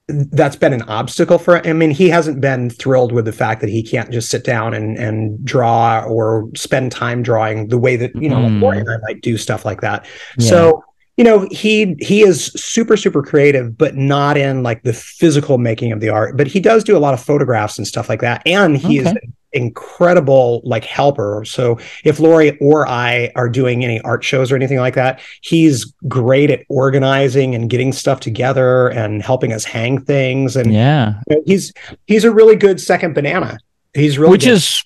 that's 0.09 0.57
been 0.57 0.75
an 0.75 0.83
obstacle 0.83 1.39
for 1.39 1.57
him. 1.57 1.63
i 1.67 1.73
mean 1.73 1.91
he 1.91 2.09
hasn't 2.11 2.41
been 2.41 2.69
thrilled 2.69 3.11
with 3.13 3.25
the 3.25 3.33
fact 3.33 3.61
that 3.63 3.71
he 3.71 3.83
can't 3.83 4.11
just 4.11 4.29
sit 4.31 4.45
down 4.45 4.75
and 4.75 4.99
and 4.99 5.43
draw 5.45 6.05
or 6.07 6.49
spend 6.55 6.93
time 6.93 7.23
drawing 7.23 7.69
the 7.69 7.79
way 7.79 7.97
that 7.97 8.15
you 8.15 8.29
know 8.29 8.37
Mm. 8.37 8.61
Lori 8.61 8.79
and 8.79 8.91
i 8.91 8.97
might 9.07 9.23
do 9.23 9.37
stuff 9.39 9.65
like 9.65 9.81
that 9.81 10.07
Yeah. 10.39 10.49
so 10.51 10.85
you 11.17 11.25
know 11.25 11.47
he 11.51 11.97
he 12.01 12.23
is 12.23 12.47
super 12.57 12.97
super 12.99 13.23
creative 13.23 13.79
but 13.79 13.97
not 13.97 14.37
in 14.37 14.63
like 14.63 14.83
the 14.83 14.93
physical 14.93 15.57
making 15.59 15.91
of 15.93 16.01
the 16.01 16.11
art 16.11 16.37
but 16.37 16.49
he 16.49 16.61
does 16.61 16.85
do 16.85 16.97
a 16.97 16.99
lot 17.01 17.15
of 17.15 17.21
photographs 17.21 17.79
and 17.79 17.87
stuff 17.87 18.09
like 18.11 18.21
that 18.21 18.43
and 18.47 18.77
he 18.77 18.99
is 18.99 19.07
Okay. 19.07 19.17
an 19.23 19.33
incredible 19.55 20.61
like 20.65 20.85
helper. 20.85 21.45
So 21.47 21.79
if 22.05 22.19
lori 22.19 22.59
or 22.59 22.87
i 22.89 23.31
are 23.37 23.49
doing 23.49 23.85
any 23.85 24.01
art 24.01 24.25
shows 24.25 24.51
or 24.53 24.57
anything 24.57 24.79
like 24.79 24.95
that 24.95 25.21
he's 25.41 25.93
great 26.09 26.51
at 26.51 26.65
organizing 26.69 27.55
and 27.55 27.69
getting 27.69 27.93
stuff 27.93 28.21
together 28.21 28.89
and 28.89 29.23
helping 29.23 29.53
us 29.53 29.65
hang 29.65 30.01
things. 30.01 30.57
And 30.57 30.73
yeah. 30.73 31.21
you 31.29 31.37
know, 31.37 31.43
he's 31.47 31.73
he's 32.07 32.25
a 32.25 32.33
really 32.33 32.57
good 32.57 32.81
second 32.81 33.15
banana. 33.15 33.59
He's 33.95 34.19
really 34.19 34.31
which 34.31 34.45
good. 34.45 34.55
is 34.55 34.85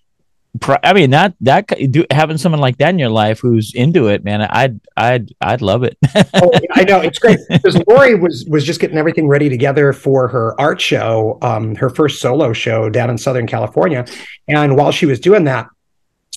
i 0.82 0.92
mean 0.92 1.10
that 1.10 1.34
that 1.40 1.68
do, 1.90 2.04
having 2.10 2.38
someone 2.38 2.60
like 2.60 2.78
that 2.78 2.90
in 2.90 2.98
your 2.98 3.10
life 3.10 3.38
who's 3.38 3.72
into 3.74 4.08
it 4.08 4.24
man 4.24 4.42
i'd 4.42 4.80
i'd 4.96 5.32
i'd 5.42 5.62
love 5.62 5.82
it 5.82 5.96
oh, 6.34 6.50
I 6.72 6.84
know 6.84 7.00
it's 7.00 7.18
great 7.18 7.38
because 7.48 7.80
Lori 7.88 8.14
was 8.14 8.44
was 8.48 8.64
just 8.64 8.80
getting 8.80 8.98
everything 8.98 9.28
ready 9.28 9.48
together 9.48 9.92
for 9.92 10.28
her 10.28 10.58
art 10.60 10.80
show, 10.80 11.38
um, 11.42 11.74
her 11.74 11.90
first 11.90 12.20
solo 12.20 12.52
show 12.52 12.88
down 12.88 13.10
in 13.10 13.18
Southern 13.18 13.46
California, 13.46 14.06
and 14.46 14.76
while 14.76 14.92
she 14.92 15.06
was 15.06 15.20
doing 15.20 15.44
that, 15.44 15.68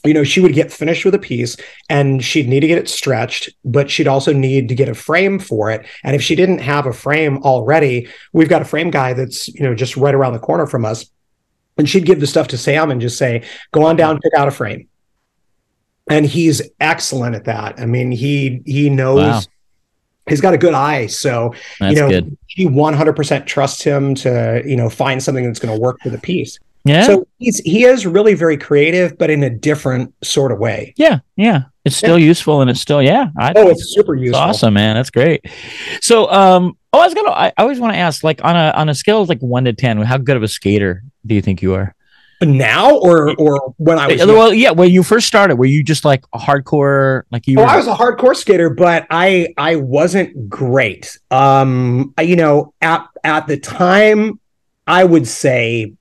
you 0.04 0.14
know, 0.14 0.24
she 0.24 0.40
would 0.40 0.54
get 0.54 0.72
finished 0.72 1.06
with 1.06 1.14
a 1.14 1.20
piece 1.20 1.56
and 1.90 2.24
she'd 2.24 2.48
need 2.48 2.62
to 2.62 2.68
get 2.68 2.78
it 2.78 2.90
stretched, 2.90 3.50
but 3.64 3.90
she'd 3.90 4.08
also 4.08 4.34
need 4.34 4.68
to 4.70 4.76
get 4.76 4.90
a 4.90 4.96
frame 4.96 5.38
for 5.38 5.70
it. 5.70 5.86
And 6.04 6.16
if 6.16 6.24
she 6.24 6.36
didn't 6.36 6.60
have 6.60 6.86
a 6.86 6.94
frame 6.94 7.38
already, 7.44 8.08
we've 8.34 8.50
got 8.50 8.62
a 8.62 8.66
frame 8.66 8.90
guy 8.90 9.14
that's, 9.14 9.48
you 9.50 9.62
know, 9.62 9.76
just 9.76 9.98
right 9.98 10.16
around 10.16 10.34
the 10.34 10.40
corner 10.40 10.66
from 10.66 10.86
us. 10.86 11.06
And 11.82 11.90
she'd 11.90 12.06
give 12.06 12.20
the 12.20 12.28
stuff 12.28 12.48
to 12.50 12.60
Sam 12.60 12.92
and 12.92 13.02
just 13.02 13.18
say, 13.18 13.44
go 13.72 13.82
on 13.86 13.96
down, 13.96 14.20
pick 14.20 14.34
out 14.38 14.48
a 14.48 14.52
frame. 14.52 14.88
And 16.12 16.28
he's 16.28 16.62
excellent 16.80 17.36
at 17.36 17.46
that. 17.46 17.80
I 17.80 17.88
mean, 17.88 18.12
he 18.12 18.62
he 18.68 18.88
knows 18.92 19.18
Wow. 19.18 19.42
he's 20.30 20.42
got 20.42 20.54
a 20.54 20.60
good 20.60 20.76
eye. 20.76 21.08
So, 21.08 21.56
That's 21.80 21.96
you 21.96 22.02
know, 22.02 22.10
good. 22.10 22.38
she 22.46 22.68
100% 22.68 23.46
trusts 23.48 23.82
him 23.82 24.14
to, 24.16 24.62
you 24.64 24.76
know, 24.76 24.92
find 24.92 25.24
something 25.24 25.44
that's 25.44 25.58
going 25.60 25.74
to 25.74 25.82
work 25.82 25.98
for 26.04 26.10
the 26.12 26.20
piece. 26.20 26.60
Yeah. 26.84 27.06
So 27.08 27.28
he's 27.40 27.58
he 27.62 27.84
is 27.86 28.06
really 28.06 28.36
very 28.36 28.58
creative, 28.58 29.18
but 29.18 29.32
in 29.32 29.42
a 29.42 29.50
different 29.50 30.14
sort 30.24 30.52
of 30.52 30.60
way. 30.60 30.94
yeah. 30.98 31.20
Yeah. 31.36 31.64
It's 31.84 31.96
still 31.98 32.20
useful 32.20 32.62
and 32.62 32.70
it's 32.70 32.80
still, 32.80 33.02
yeah. 33.02 33.30
I, 33.40 33.54
Oh, 33.56 33.70
it's 33.70 33.92
super 33.96 34.14
it's 34.16 34.26
useful. 34.26 34.40
awesome, 34.40 34.76
man. 34.76 34.96
That's 34.96 35.10
great. 35.10 35.44
So, 36.02 36.32
um, 36.32 36.78
oh, 36.94 37.00
I 37.00 37.06
was 37.06 37.16
gonna. 37.16 37.32
I, 37.32 37.48
I 37.48 37.54
always 37.64 37.80
want 37.80 37.94
to 37.94 37.98
ask, 37.98 38.24
like, 38.24 38.44
on 38.44 38.56
a 38.56 38.72
on 38.76 38.88
a 38.88 38.94
scale 38.94 39.20
of 39.24 39.30
like 39.30 39.40
one 39.40 39.64
to 39.66 39.74
ten, 39.74 39.98
how 39.98 40.20
good 40.20 40.38
of 40.38 40.44
a 40.44 40.48
skater 40.48 41.02
do 41.26 41.36
you 41.36 41.42
think 41.42 41.62
you 41.62 41.74
are? 41.74 41.96
Now 42.44 42.98
or 42.98 43.36
or 43.36 43.74
when 43.78 44.00
I 44.00 44.08
was 44.08 44.26
well, 44.26 44.52
yeah, 44.52 44.72
when 44.72 44.90
you 44.90 45.04
first 45.04 45.28
started, 45.28 45.58
were 45.58 45.66
you 45.66 45.84
just 45.84 46.04
like 46.04 46.24
a 46.34 46.40
hardcore, 46.40 47.24
like 47.32 47.46
you? 47.48 47.60
Oh, 47.60 47.64
were, 47.64 47.70
I 47.70 47.78
was 47.78 47.86
a 47.86 47.94
hardcore 47.94 48.36
skater, 48.36 48.72
but 48.72 49.06
I 49.12 49.54
I 49.58 49.76
wasn't 49.76 50.50
great. 50.50 51.20
Um, 51.30 52.16
I- 52.18 52.24
you 52.24 52.36
know, 52.36 52.74
at 52.82 53.06
at 53.24 53.46
the 53.46 53.58
time, 53.58 54.40
I 54.88 55.04
would 55.04 55.28
say 55.28 55.94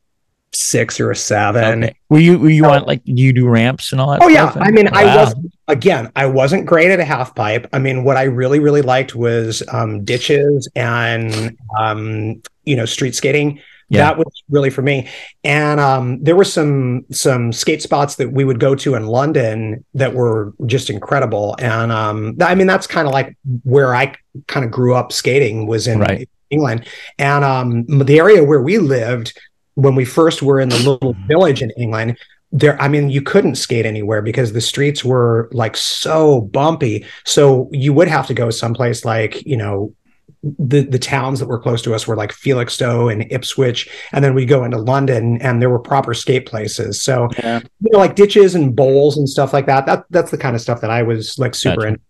six 0.52 0.98
or 0.98 1.10
a 1.10 1.16
seven. 1.16 1.84
Okay. 1.84 1.94
Were 2.08 2.18
you 2.18 2.38
were 2.38 2.50
you 2.50 2.64
on 2.64 2.84
like 2.84 3.04
do 3.04 3.12
you 3.12 3.34
do 3.34 3.46
ramps 3.46 3.92
and 3.92 4.00
all 4.00 4.10
that? 4.12 4.22
Oh 4.22 4.28
yeah, 4.28 4.50
stuff? 4.50 4.62
I 4.66 4.70
mean, 4.70 4.88
I 4.92 5.16
was 5.16 5.34
again, 5.68 6.10
I 6.16 6.24
wasn't 6.24 6.64
great 6.64 6.90
at 6.90 7.00
a 7.00 7.04
half 7.04 7.34
pipe. 7.34 7.68
I 7.72 7.78
mean, 7.78 8.02
what 8.02 8.16
I 8.16 8.22
really 8.24 8.60
really 8.60 8.82
liked 8.82 9.14
was 9.14 9.62
um, 9.68 10.04
ditches 10.04 10.68
and 10.74 11.56
um, 11.78 12.42
you 12.64 12.76
know 12.76 12.86
street 12.86 13.14
skating. 13.14 13.60
Yeah. 13.90 14.04
That 14.04 14.18
was 14.18 14.32
really 14.48 14.70
for 14.70 14.82
me. 14.82 15.08
And 15.42 15.80
um, 15.80 16.22
there 16.22 16.36
were 16.36 16.44
some 16.44 17.04
some 17.10 17.52
skate 17.52 17.82
spots 17.82 18.14
that 18.16 18.32
we 18.32 18.44
would 18.44 18.60
go 18.60 18.76
to 18.76 18.94
in 18.94 19.06
London 19.06 19.84
that 19.94 20.14
were 20.14 20.54
just 20.66 20.90
incredible. 20.90 21.56
And 21.58 21.90
um, 21.90 22.36
I 22.40 22.54
mean, 22.54 22.68
that's 22.68 22.86
kind 22.86 23.08
of 23.08 23.12
like 23.12 23.36
where 23.64 23.94
I 23.94 24.14
kind 24.46 24.64
of 24.64 24.70
grew 24.70 24.94
up 24.94 25.10
skating 25.12 25.66
was 25.66 25.88
in 25.88 25.98
Right. 25.98 26.28
England. 26.50 26.86
And 27.18 27.44
um, 27.44 27.84
the 27.86 28.18
area 28.18 28.44
where 28.44 28.62
we 28.62 28.78
lived 28.78 29.38
when 29.74 29.94
we 29.96 30.04
first 30.04 30.42
were 30.42 30.60
in 30.60 30.68
the 30.68 30.78
little 30.78 31.16
village 31.26 31.62
in 31.62 31.70
England, 31.76 32.16
there, 32.52 32.80
I 32.82 32.88
mean, 32.88 33.10
you 33.10 33.22
couldn't 33.22 33.54
skate 33.54 33.86
anywhere 33.86 34.22
because 34.22 34.52
the 34.52 34.60
streets 34.60 35.04
were 35.04 35.48
like 35.52 35.76
so 35.76 36.42
bumpy. 36.42 37.06
So 37.24 37.68
you 37.72 37.92
would 37.92 38.08
have 38.08 38.26
to 38.26 38.34
go 38.34 38.50
someplace 38.50 39.04
like, 39.04 39.44
you 39.46 39.56
know, 39.56 39.94
the 40.42 40.82
the 40.82 40.98
towns 40.98 41.40
that 41.40 41.46
were 41.46 41.58
close 41.58 41.82
to 41.82 41.94
us 41.94 42.06
were 42.06 42.16
like 42.16 42.32
Felixstowe 42.32 43.08
and 43.12 43.30
Ipswich, 43.32 43.88
and 44.12 44.24
then 44.24 44.34
we 44.34 44.44
go 44.46 44.64
into 44.64 44.78
London, 44.78 45.40
and 45.42 45.60
there 45.60 45.70
were 45.70 45.78
proper 45.78 46.14
skate 46.14 46.46
places. 46.46 47.02
So 47.02 47.28
Yeah. 47.38 47.60
you 47.80 47.90
know, 47.92 47.98
like 47.98 48.14
ditches 48.16 48.54
and 48.54 48.74
bowls 48.74 49.16
and 49.16 49.28
stuff 49.28 49.52
like 49.52 49.66
that. 49.66 49.86
That 49.86 50.04
that's 50.10 50.30
the 50.30 50.38
kind 50.38 50.54
of 50.54 50.62
stuff 50.62 50.80
that 50.80 50.90
I 50.90 51.02
was 51.02 51.38
like 51.38 51.54
super 51.54 51.76
Gotcha. 51.76 51.88
into. 51.88 52.00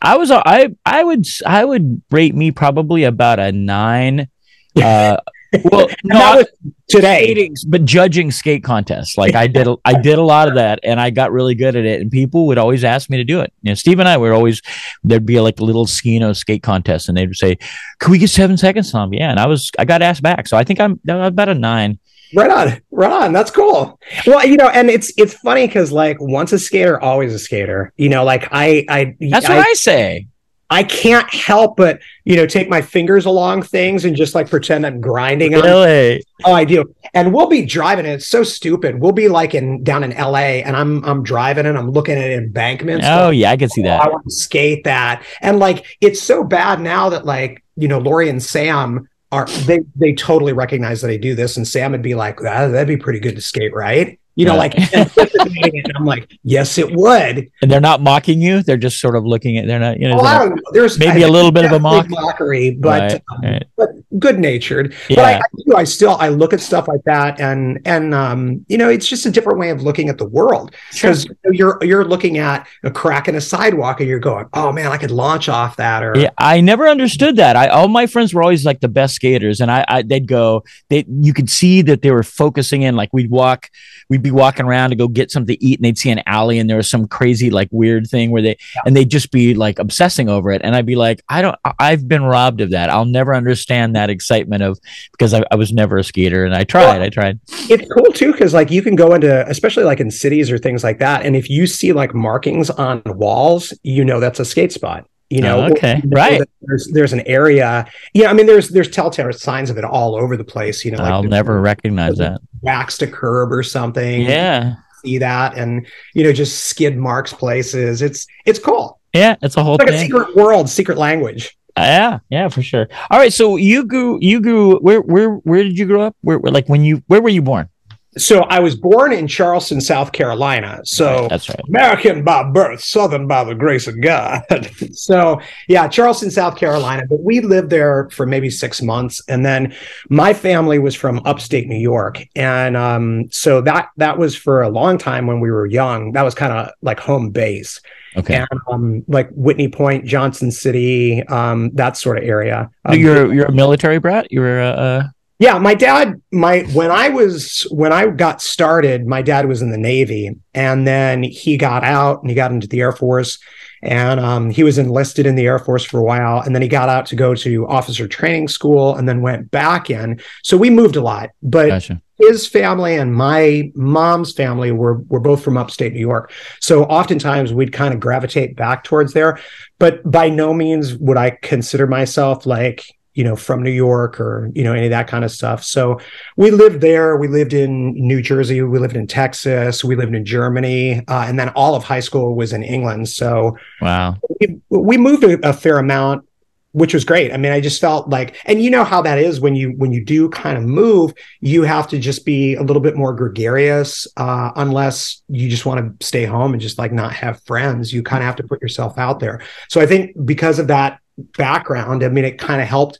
I 0.00 0.16
was 0.16 0.30
I 0.30 0.74
I 0.86 1.04
would 1.04 1.26
I 1.44 1.64
would 1.64 2.02
rate 2.10 2.34
me 2.34 2.50
probably 2.50 3.04
about 3.04 3.38
a 3.38 3.52
nine. 3.52 4.28
Uh, 4.76 5.16
well, 5.64 5.88
And 5.88 5.96
no, 6.04 6.18
that 6.18 6.48
today. 6.88 7.24
skating, 7.24 7.54
but 7.68 7.84
judging 7.84 8.30
skate 8.30 8.62
contests. 8.64 9.16
Like 9.16 9.34
I 9.34 9.46
did, 9.46 9.66
a- 9.66 9.76
I 9.84 10.00
did 10.00 10.18
a 10.18 10.22
lot 10.22 10.48
of 10.48 10.54
that, 10.54 10.80
and 10.82 11.00
I 11.00 11.10
got 11.10 11.32
really 11.32 11.54
good 11.54 11.76
at 11.76 11.84
it. 11.84 12.00
And 12.00 12.10
people 12.10 12.46
would 12.46 12.58
always 12.58 12.84
ask 12.84 13.10
me 13.10 13.16
to 13.16 13.24
do 13.24 13.40
it. 13.40 13.52
You 13.62 13.70
know, 13.70 13.74
Steve 13.74 13.98
and 13.98 14.08
I 14.08 14.16
were 14.16 14.32
always 14.32 14.60
there'd 15.04 15.26
be 15.26 15.40
like 15.40 15.60
a 15.60 15.64
little 15.64 15.86
Skino 15.86 16.34
skate 16.34 16.62
contest, 16.62 17.08
and 17.08 17.16
they'd 17.16 17.34
say, 17.36 17.56
"Can 18.00 18.10
we 18.12 18.18
get 18.18 18.30
seven 18.30 18.56
seconds 18.56 18.92
on?" 18.94 19.12
Yeah, 19.12 19.30
and 19.30 19.40
I 19.40 19.46
was 19.46 19.70
I 19.78 19.84
got 19.84 20.02
asked 20.02 20.22
back, 20.22 20.46
so 20.48 20.56
I 20.56 20.64
think 20.64 20.80
I'm 20.80 21.00
I'm 21.08 21.20
about 21.20 21.48
a 21.48 21.54
nine. 21.54 21.98
Right 22.34 22.50
on, 22.50 22.80
right 22.90 23.12
on. 23.12 23.32
That's 23.32 23.52
cool. 23.52 24.00
Well, 24.26 24.44
you 24.44 24.56
know, 24.56 24.68
and 24.68 24.90
it's 24.90 25.12
it's 25.16 25.34
funny 25.34 25.66
because 25.68 25.92
like 25.92 26.16
once 26.20 26.52
a 26.52 26.58
skater, 26.58 27.00
always 27.00 27.32
a 27.32 27.38
skater. 27.38 27.92
You 27.96 28.08
know, 28.08 28.24
like 28.24 28.48
I 28.50 28.84
I 28.88 29.14
That's 29.30 29.46
I, 29.46 29.56
what 29.58 29.66
I 29.66 29.72
say. 29.74 30.26
I 30.68 30.82
can't 30.82 31.32
help 31.32 31.76
but 31.76 32.00
you 32.24 32.34
know 32.36 32.46
take 32.46 32.68
my 32.68 32.82
fingers 32.82 33.24
along 33.24 33.62
things 33.62 34.04
and 34.04 34.16
just 34.16 34.34
like 34.34 34.50
pretend 34.50 34.84
I'm 34.84 35.00
grinding 35.00 35.54
on 35.54 35.62
Really? 35.62 36.24
Oh, 36.44 36.52
I 36.52 36.64
do. 36.64 36.94
And 37.14 37.32
we'll 37.32 37.46
be 37.46 37.64
driving, 37.64 38.04
and 38.04 38.14
it's 38.14 38.26
so 38.26 38.42
stupid. 38.42 39.00
We'll 39.00 39.12
be 39.12 39.28
like 39.28 39.54
in 39.54 39.82
down 39.82 40.04
in 40.04 40.10
LA, 40.10 40.62
and 40.64 40.76
I'm 40.76 41.04
I'm 41.04 41.22
driving 41.22 41.66
and 41.66 41.78
I'm 41.78 41.90
looking 41.90 42.18
at 42.18 42.30
embankments. 42.30 43.06
Oh 43.08 43.30
yeah, 43.30 43.50
I 43.50 43.56
can 43.56 43.68
see 43.68 43.82
that. 43.82 44.00
I 44.00 44.04
that. 44.04 44.12
want 44.12 44.24
to 44.24 44.30
skate 44.30 44.84
that. 44.84 45.24
And 45.40 45.58
like 45.58 45.86
it's 46.00 46.20
so 46.20 46.44
bad 46.44 46.80
now 46.80 47.08
that 47.10 47.24
like, 47.24 47.64
you 47.76 47.88
know, 47.88 47.98
Lori 47.98 48.28
and 48.28 48.42
Sam 48.42 49.08
are 49.32 49.46
they 49.46 49.80
they 49.94 50.12
totally 50.14 50.52
recognize 50.52 51.00
that 51.02 51.10
I 51.10 51.16
do 51.16 51.34
this. 51.34 51.56
And 51.56 51.66
Sam 51.66 51.92
would 51.92 52.02
be 52.02 52.14
like, 52.14 52.40
"Ah, 52.40 52.68
that'd 52.68 52.88
be 52.88 52.96
pretty 52.96 53.20
good 53.20 53.36
to 53.36 53.42
skate, 53.42 53.74
right? 53.74 54.18
You 54.36 54.44
know, 54.44 54.56
like 54.56 54.78
anticipating 54.94 55.76
it. 55.76 55.86
And 55.88 55.96
I'm 55.96 56.04
like, 56.04 56.30
yes, 56.42 56.76
it 56.78 56.94
would. 56.94 57.50
And 57.62 57.70
they're 57.70 57.80
not 57.80 58.02
mocking 58.02 58.40
you; 58.40 58.62
they're 58.62 58.76
just 58.76 59.00
sort 59.00 59.16
of 59.16 59.24
looking 59.24 59.56
at. 59.56 59.66
They're 59.66 59.78
not, 59.80 59.98
you 59.98 60.08
know. 60.08 60.16
Well, 60.16 60.26
I 60.26 60.38
don't 60.38 60.50
know. 60.56 60.62
There's 60.72 60.98
maybe 60.98 61.22
a 61.22 61.28
little 61.28 61.50
bit 61.50 61.64
of 61.64 61.72
a 61.72 61.80
mock. 61.80 62.08
mockery, 62.10 62.72
but 62.72 63.00
Right, 63.00 63.22
um, 63.32 63.40
right. 63.42 63.64
but 63.76 63.88
good 64.18 64.38
natured. 64.38 64.94
yeah. 65.08 65.16
But 65.16 65.24
I, 65.24 65.36
I 65.38 65.40
do. 65.64 65.76
I 65.76 65.84
still 65.84 66.16
I 66.20 66.28
look 66.28 66.52
at 66.52 66.60
stuff 66.60 66.86
like 66.86 67.02
that, 67.04 67.40
and 67.40 67.80
and 67.86 68.14
um, 68.14 68.64
you 68.68 68.76
know, 68.78 68.88
it's 68.90 69.06
just 69.08 69.24
a 69.26 69.30
different 69.30 69.58
way 69.58 69.70
of 69.70 69.82
looking 69.82 70.08
at 70.10 70.18
the 70.18 70.26
world 70.26 70.74
because 70.92 71.26
you're 71.50 71.78
you're 71.82 72.04
looking 72.04 72.36
at 72.38 72.66
a 72.84 72.90
crack 72.90 73.28
in 73.28 73.36
a 73.36 73.40
sidewalk, 73.40 74.00
and 74.00 74.08
you're 74.08 74.18
going, 74.18 74.46
oh 74.52 74.70
man, 74.70 74.92
I 74.92 74.98
could 74.98 75.10
launch 75.10 75.48
off 75.48 75.76
that, 75.76 76.02
or 76.02 76.16
Yeah, 76.16 76.30
I 76.36 76.60
never 76.60 76.86
understood 76.88 77.36
that. 77.36 77.56
I 77.56 77.68
all 77.68 77.88
my 77.88 78.06
friends 78.06 78.34
were 78.34 78.42
always 78.42 78.66
like 78.66 78.80
the 78.80 78.88
best 78.88 79.14
skaters, 79.14 79.60
and 79.60 79.70
I, 79.70 79.84
I 79.88 80.02
they'd 80.02 80.28
go. 80.28 80.62
They 80.90 81.06
you 81.08 81.32
could 81.32 81.48
see 81.48 81.80
that 81.82 82.02
they 82.02 82.10
were 82.10 82.22
focusing 82.22 82.82
in. 82.82 82.96
Like 82.96 83.08
we'd 83.12 83.30
walk, 83.30 83.70
we'd 84.10 84.25
be 84.26 84.30
walking 84.30 84.66
around 84.66 84.90
to 84.90 84.96
go 84.96 85.08
get 85.08 85.30
something 85.30 85.56
to 85.56 85.64
eat, 85.64 85.78
and 85.78 85.84
they'd 85.84 85.98
see 85.98 86.10
an 86.10 86.22
alley, 86.26 86.58
and 86.58 86.68
there 86.68 86.76
was 86.76 86.88
some 86.88 87.06
crazy 87.06 87.50
like 87.50 87.68
weird 87.70 88.06
thing 88.06 88.30
where 88.30 88.42
they 88.42 88.56
and 88.84 88.96
they'd 88.96 89.10
just 89.10 89.30
be 89.30 89.54
like 89.54 89.78
obsessing 89.78 90.28
over 90.28 90.50
it, 90.50 90.60
and 90.64 90.74
I'd 90.74 90.86
be 90.86 90.96
like, 90.96 91.22
I 91.28 91.42
don't, 91.42 91.56
I've 91.78 92.08
been 92.08 92.24
robbed 92.24 92.60
of 92.60 92.70
that. 92.70 92.90
I'll 92.90 93.04
never 93.04 93.34
understand 93.34 93.96
that 93.96 94.10
excitement 94.10 94.62
of 94.62 94.78
because 95.12 95.34
I, 95.34 95.42
I 95.50 95.56
was 95.56 95.72
never 95.72 95.98
a 95.98 96.04
skater, 96.04 96.44
and 96.44 96.54
I 96.54 96.64
tried, 96.64 97.02
I 97.02 97.08
tried. 97.08 97.40
it's 97.48 97.90
cool 97.92 98.12
too 98.12 98.32
because 98.32 98.54
like 98.54 98.70
you 98.70 98.82
can 98.82 98.96
go 98.96 99.14
into 99.14 99.48
especially 99.48 99.84
like 99.84 100.00
in 100.00 100.10
cities 100.10 100.50
or 100.50 100.58
things 100.58 100.82
like 100.82 100.98
that 100.98 101.24
and 101.24 101.36
if 101.36 101.50
you 101.50 101.66
see 101.66 101.92
like 101.92 102.14
markings 102.14 102.70
on 102.70 103.02
walls 103.06 103.72
you 103.82 104.04
know 104.04 104.20
that's 104.20 104.40
a 104.40 104.44
skate 104.44 104.72
spot 104.72 105.06
you 105.30 105.40
know 105.40 105.62
Oh, 105.66 105.70
okay. 105.72 106.00
you 106.02 106.08
know 106.10 106.16
Right. 106.16 106.42
there's 106.62 106.88
there's 106.92 107.12
an 107.12 107.20
area 107.26 107.86
yeah 108.14 108.30
i 108.30 108.32
mean 108.32 108.46
there's 108.46 108.68
there's 108.68 108.88
telltale 108.90 109.32
signs 109.32 109.70
of 109.70 109.78
it 109.78 109.84
all 109.84 110.14
over 110.14 110.36
the 110.36 110.44
place 110.44 110.84
you 110.84 110.90
know 110.92 110.98
like 110.98 111.12
I'll 111.12 111.22
never 111.22 111.60
recognize 111.60 112.16
that. 112.18 112.40
waxed 112.62 113.02
a 113.02 113.06
curb 113.06 113.52
or 113.52 113.62
something 113.62 114.22
Yeah, 114.22 114.74
see 115.04 115.18
that 115.18 115.56
and 115.58 115.86
you 116.14 116.22
know 116.24 116.32
just 116.32 116.64
skid 116.64 116.96
marks 116.96 117.32
places 117.32 118.02
it's 118.02 118.26
it's 118.44 118.58
cool 118.58 119.00
yeah, 119.14 119.34
it's 119.40 119.56
a 119.56 119.64
whole 119.64 119.76
it's 119.76 119.84
like 119.84 119.94
a 119.94 119.98
secret 119.98 120.36
world 120.36 120.68
secret 120.68 120.98
language 120.98 121.56
uh, 121.78 121.82
Yeah, 121.82 122.18
yeah, 122.30 122.48
for 122.48 122.62
sure. 122.62 122.86
All 123.10 123.18
right, 123.18 123.32
so 123.32 123.56
you 123.56 123.84
grew, 123.84 124.18
you 124.22 124.40
grew. 124.40 124.78
Where, 124.78 125.00
where, 125.02 125.30
where 125.30 125.62
did 125.62 125.76
you 125.78 125.84
grow 125.86 126.00
up? 126.02 126.16
Where, 126.22 126.38
where 126.38 126.50
like 126.52 126.68
when 126.70 126.84
you, 126.84 127.02
where 127.06 127.20
were 127.20 127.28
you 127.28 127.42
born? 127.42 127.68
So 128.16 128.40
i 128.44 128.58
was 128.58 128.74
born 128.74 129.12
in 129.12 129.26
charleston 129.26 129.80
south 129.80 130.12
carolina 130.12 130.80
so 130.84 131.26
that's 131.28 131.48
right. 131.48 131.60
American 131.68 132.24
by 132.24 132.42
birth, 132.44 132.82
Southern 132.82 133.26
by 133.26 133.44
the 133.44 133.54
grace 133.54 133.86
of 133.86 134.00
God. 134.00 134.42
so, 134.92 135.40
yeah, 135.68 135.88
Charleston, 135.88 136.30
South 136.30 136.56
Carolina. 136.56 137.04
But 137.08 137.22
we 137.22 137.40
lived 137.40 137.70
there 137.70 138.08
for 138.10 138.26
maybe 138.26 138.50
six 138.50 138.80
months, 138.80 139.22
and 139.28 139.44
then 139.44 139.74
my 140.08 140.32
family 140.32 140.78
was 140.78 140.94
from 140.94 141.20
upstate 141.24 141.66
New 141.68 141.78
York, 141.78 142.22
and 142.34 142.76
um, 142.76 143.28
so 143.30 143.60
that 143.62 143.88
that 143.96 144.18
was 144.18 144.36
for 144.36 144.62
a 144.62 144.68
long 144.68 144.98
time 144.98 145.26
when 145.26 145.40
we 145.40 145.50
were 145.50 145.66
young. 145.66 146.12
That 146.12 146.22
was 146.22 146.34
kind 146.34 146.52
of 146.52 146.70
like 146.82 147.00
home 147.00 147.30
base, 147.30 147.80
Okay. 148.16 148.36
and 148.36 148.60
um, 148.70 149.04
like 149.08 149.28
Whitney 149.32 149.68
Point, 149.68 150.06
Johnson 150.06 150.50
City, 150.50 151.22
um, 151.24 151.70
that 151.74 151.96
sort 151.96 152.18
of 152.18 152.24
area. 152.24 152.70
Um, 152.84 152.98
you're 152.98 153.32
you're 153.34 153.46
a 153.46 153.52
military 153.52 153.98
brat. 153.98 154.30
You're 154.30 154.60
a 154.60 154.68
uh 154.68 155.02
yeah, 155.38 155.58
my 155.58 155.74
dad, 155.74 156.20
my 156.32 156.60
when 156.72 156.90
I 156.90 157.10
was 157.10 157.66
when 157.70 157.92
I 157.92 158.06
got 158.06 158.40
started, 158.40 159.06
my 159.06 159.20
dad 159.20 159.46
was 159.46 159.60
in 159.60 159.70
the 159.70 159.76
Navy, 159.76 160.34
and 160.54 160.86
then 160.86 161.22
he 161.22 161.58
got 161.58 161.84
out 161.84 162.22
and 162.22 162.30
he 162.30 162.34
got 162.34 162.52
into 162.52 162.66
the 162.66 162.80
Air 162.80 162.92
Force, 162.92 163.38
and 163.82 164.18
um, 164.18 164.48
he 164.48 164.64
was 164.64 164.78
enlisted 164.78 165.26
in 165.26 165.34
the 165.34 165.44
Air 165.44 165.58
Force 165.58 165.84
for 165.84 165.98
a 165.98 166.02
while, 166.02 166.40
and 166.40 166.54
then 166.54 166.62
he 166.62 166.68
got 166.68 166.88
out 166.88 167.04
to 167.06 167.16
go 167.16 167.34
to 167.34 167.66
officer 167.68 168.08
training 168.08 168.48
school, 168.48 168.96
and 168.96 169.06
then 169.06 169.20
went 169.20 169.50
back 169.50 169.90
in. 169.90 170.20
So 170.42 170.56
we 170.56 170.70
moved 170.70 170.96
a 170.96 171.02
lot, 171.02 171.30
but 171.42 171.68
gotcha. 171.68 172.00
his 172.16 172.46
family 172.46 172.96
and 172.96 173.14
my 173.14 173.70
mom's 173.74 174.32
family 174.32 174.72
were 174.72 175.00
were 175.08 175.20
both 175.20 175.44
from 175.44 175.58
upstate 175.58 175.92
New 175.92 176.00
York. 176.00 176.32
So 176.60 176.84
oftentimes 176.84 177.52
we'd 177.52 177.74
kind 177.74 177.92
of 177.92 178.00
gravitate 178.00 178.56
back 178.56 178.84
towards 178.84 179.12
there, 179.12 179.38
but 179.78 180.10
by 180.10 180.30
no 180.30 180.54
means 180.54 180.94
would 180.94 181.18
I 181.18 181.36
consider 181.42 181.86
myself 181.86 182.46
like 182.46 182.95
you 183.16 183.24
know, 183.24 183.34
from 183.34 183.62
New 183.62 183.70
York 183.70 184.20
or, 184.20 184.50
you 184.54 184.62
know, 184.62 184.74
any 184.74 184.86
of 184.86 184.90
that 184.90 185.08
kind 185.08 185.24
of 185.24 185.30
stuff. 185.30 185.64
So 185.64 185.98
we 186.36 186.50
lived 186.50 186.82
there. 186.82 187.16
We 187.16 187.28
lived 187.28 187.54
in 187.54 187.94
New 187.94 188.20
Jersey. 188.20 188.60
We 188.60 188.78
lived 188.78 188.94
in 188.94 189.06
Texas. 189.06 189.82
We 189.82 189.96
lived 189.96 190.14
in 190.14 190.24
Germany. 190.24 191.02
Uh, 191.08 191.24
and 191.26 191.38
then 191.38 191.48
all 191.50 191.74
of 191.74 191.82
high 191.82 192.00
school 192.00 192.36
was 192.36 192.52
in 192.52 192.62
England. 192.62 193.08
So 193.08 193.56
wow. 193.80 194.16
We, 194.38 194.60
we 194.68 194.96
moved 194.98 195.24
a, 195.24 195.48
a 195.48 195.54
fair 195.54 195.78
amount 195.78 196.28
which 196.72 196.92
was 196.92 197.06
great. 197.06 197.32
I 197.32 197.38
mean, 197.38 197.52
I 197.52 197.60
just 197.62 197.80
felt 197.80 198.10
like, 198.10 198.36
and 198.44 198.62
you 198.62 198.68
know 198.68 198.84
how 198.84 199.00
that 199.00 199.18
is 199.18 199.40
when 199.40 199.56
you 199.56 199.70
when 199.78 199.92
you 199.92 200.04
do 200.04 200.28
kind 200.28 200.58
of 200.58 200.64
move, 200.64 201.14
you 201.40 201.62
have 201.62 201.88
to 201.88 201.98
just 201.98 202.26
be 202.26 202.54
a 202.54 202.62
little 202.62 202.82
bit 202.82 202.96
more 202.96 203.14
gregarious, 203.14 204.06
uh, 204.18 204.50
unless 204.56 205.22
you 205.30 205.48
just 205.48 205.64
want 205.64 205.98
to 205.98 206.06
stay 206.06 206.26
home 206.26 206.52
and 206.52 206.60
just 206.60 206.76
like 206.76 206.92
not 206.92 207.14
have 207.14 207.42
friends. 207.44 207.94
You 207.94 208.02
kind 208.02 208.22
of 208.22 208.26
have 208.26 208.36
to 208.36 208.42
put 208.42 208.60
yourself 208.60 208.98
out 208.98 209.20
there. 209.20 209.40
So 209.70 209.80
I 209.80 209.86
think 209.86 210.14
because 210.26 210.58
of 210.58 210.66
that 210.66 211.00
background, 211.36 212.04
I 212.04 212.08
mean, 212.08 212.24
it 212.24 212.38
kind 212.38 212.60
of 212.60 212.68
helped 212.68 212.98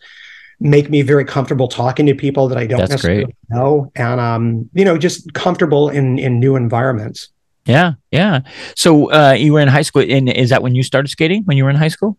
make 0.58 0.88
me 0.88 1.02
very 1.02 1.24
comfortable 1.24 1.68
talking 1.68 2.06
to 2.06 2.14
people 2.14 2.48
that 2.48 2.56
I 2.56 2.66
don't 2.66 2.78
That's 2.78 2.90
necessarily 2.90 3.24
great. 3.24 3.36
know, 3.50 3.92
and 3.94 4.20
um, 4.20 4.70
you 4.72 4.84
know, 4.84 4.96
just 4.96 5.32
comfortable 5.34 5.90
in 5.90 6.18
in 6.18 6.40
new 6.40 6.56
environments. 6.56 7.28
Yeah, 7.66 7.94
yeah. 8.10 8.40
So 8.76 9.12
uh, 9.12 9.32
you 9.32 9.52
were 9.52 9.60
in 9.60 9.68
high 9.68 9.82
school, 9.82 10.04
and 10.08 10.28
is 10.28 10.50
that 10.50 10.62
when 10.62 10.74
you 10.74 10.82
started 10.82 11.08
skating? 11.08 11.42
When 11.44 11.56
you 11.56 11.64
were 11.64 11.70
in 11.70 11.76
high 11.76 11.88
school? 11.88 12.16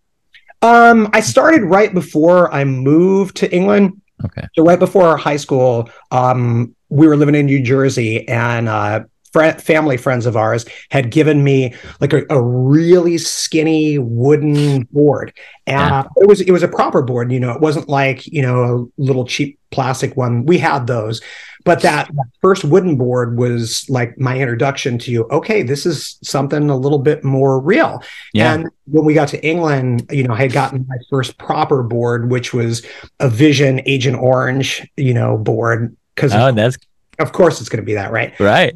Um, 0.62 1.10
I 1.14 1.22
started 1.22 1.64
right 1.64 1.94
before 1.94 2.54
I 2.54 2.64
moved 2.64 3.38
to 3.38 3.52
England. 3.54 4.02
Okay. 4.26 4.48
So 4.56 4.66
right 4.66 4.80
before 4.80 5.16
high 5.16 5.38
school, 5.38 5.90
um, 6.12 6.76
we 6.90 7.08
were 7.08 7.16
living 7.16 7.36
in 7.36 7.46
New 7.46 7.62
Jersey, 7.62 8.28
and 8.28 8.68
uh, 8.68 9.02
fr- 9.32 9.60
family 9.60 9.98
friends 9.98 10.26
of 10.26 10.36
ours 10.36 10.66
had 10.92 11.12
given 11.12 11.44
me 11.44 11.74
like 12.00 12.14
a, 12.14 12.24
a 12.30 12.42
really 12.42 13.18
skinny 13.18 13.98
wooden 13.98 14.84
board, 14.92 15.34
and 15.66 15.80
Yeah. 15.80 16.04
it 16.18 16.28
was 16.28 16.42
it 16.42 16.52
was 16.52 16.64
a 16.64 16.68
proper 16.68 17.02
board. 17.02 17.32
You 17.32 17.40
know, 17.40 17.52
it 17.52 17.62
wasn't 17.62 17.90
like 17.90 18.26
you 18.28 18.42
know 18.42 18.90
a 18.98 19.02
little 19.02 19.26
cheap 19.26 19.60
plastic 19.72 20.16
one. 20.16 20.46
We 20.46 20.58
had 20.58 20.88
those, 20.88 21.22
but 21.66 21.82
that, 21.82 22.08
that 22.08 22.26
first 22.42 22.64
wooden 22.64 22.96
board 22.96 23.38
was 23.38 23.86
like 23.90 24.18
my 24.18 24.40
introduction 24.40 24.98
to 25.00 25.26
okay, 25.26 25.64
this 25.64 25.86
is 25.86 26.18
something 26.24 26.70
a 26.70 26.78
little 26.78 27.00
bit 27.00 27.24
more 27.24 27.60
real. 27.60 28.02
Yeah. 28.34 28.54
And 28.54 28.70
when 28.86 29.04
we 29.04 29.14
got 29.14 29.28
to 29.30 29.46
England, 29.46 30.08
you 30.10 30.24
know, 30.24 30.34
I 30.34 30.38
had 30.38 30.54
gotten 30.54 30.86
my 30.88 30.96
first 31.10 31.38
proper 31.38 31.84
board, 31.84 32.32
which 32.32 32.54
was 32.54 32.86
a 33.20 33.30
Vision 33.30 33.82
Agent 33.86 34.18
Orange, 34.18 34.90
you 34.96 35.14
know, 35.14 35.38
board. 35.38 35.96
Because 36.16 36.34
oh, 36.34 36.52
that's 36.54 36.78
of 37.20 37.34
course 37.34 37.60
it's 37.60 37.70
going 37.70 37.82
to 37.82 37.86
be 37.86 37.96
that, 37.96 38.12
right? 38.12 38.40
right. 38.40 38.74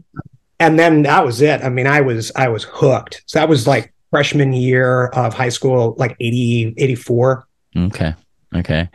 And 0.61 0.77
then 0.77 1.01
that 1.03 1.25
was 1.25 1.41
it. 1.41 1.63
I 1.63 1.69
mean, 1.69 1.87
I 1.87 2.01
was 2.01 2.31
I 2.35 2.47
was 2.47 2.63
hooked. 2.63 3.23
So 3.25 3.39
that 3.39 3.49
was 3.49 3.65
like 3.67 3.93
freshman 4.11 4.53
year 4.53 5.07
of 5.07 5.33
high 5.33 5.49
school, 5.49 5.95
like 5.97 6.15
80, 6.19 6.75
84. 6.77 7.47
Okay. 7.75 8.13
Okay. 8.55 8.89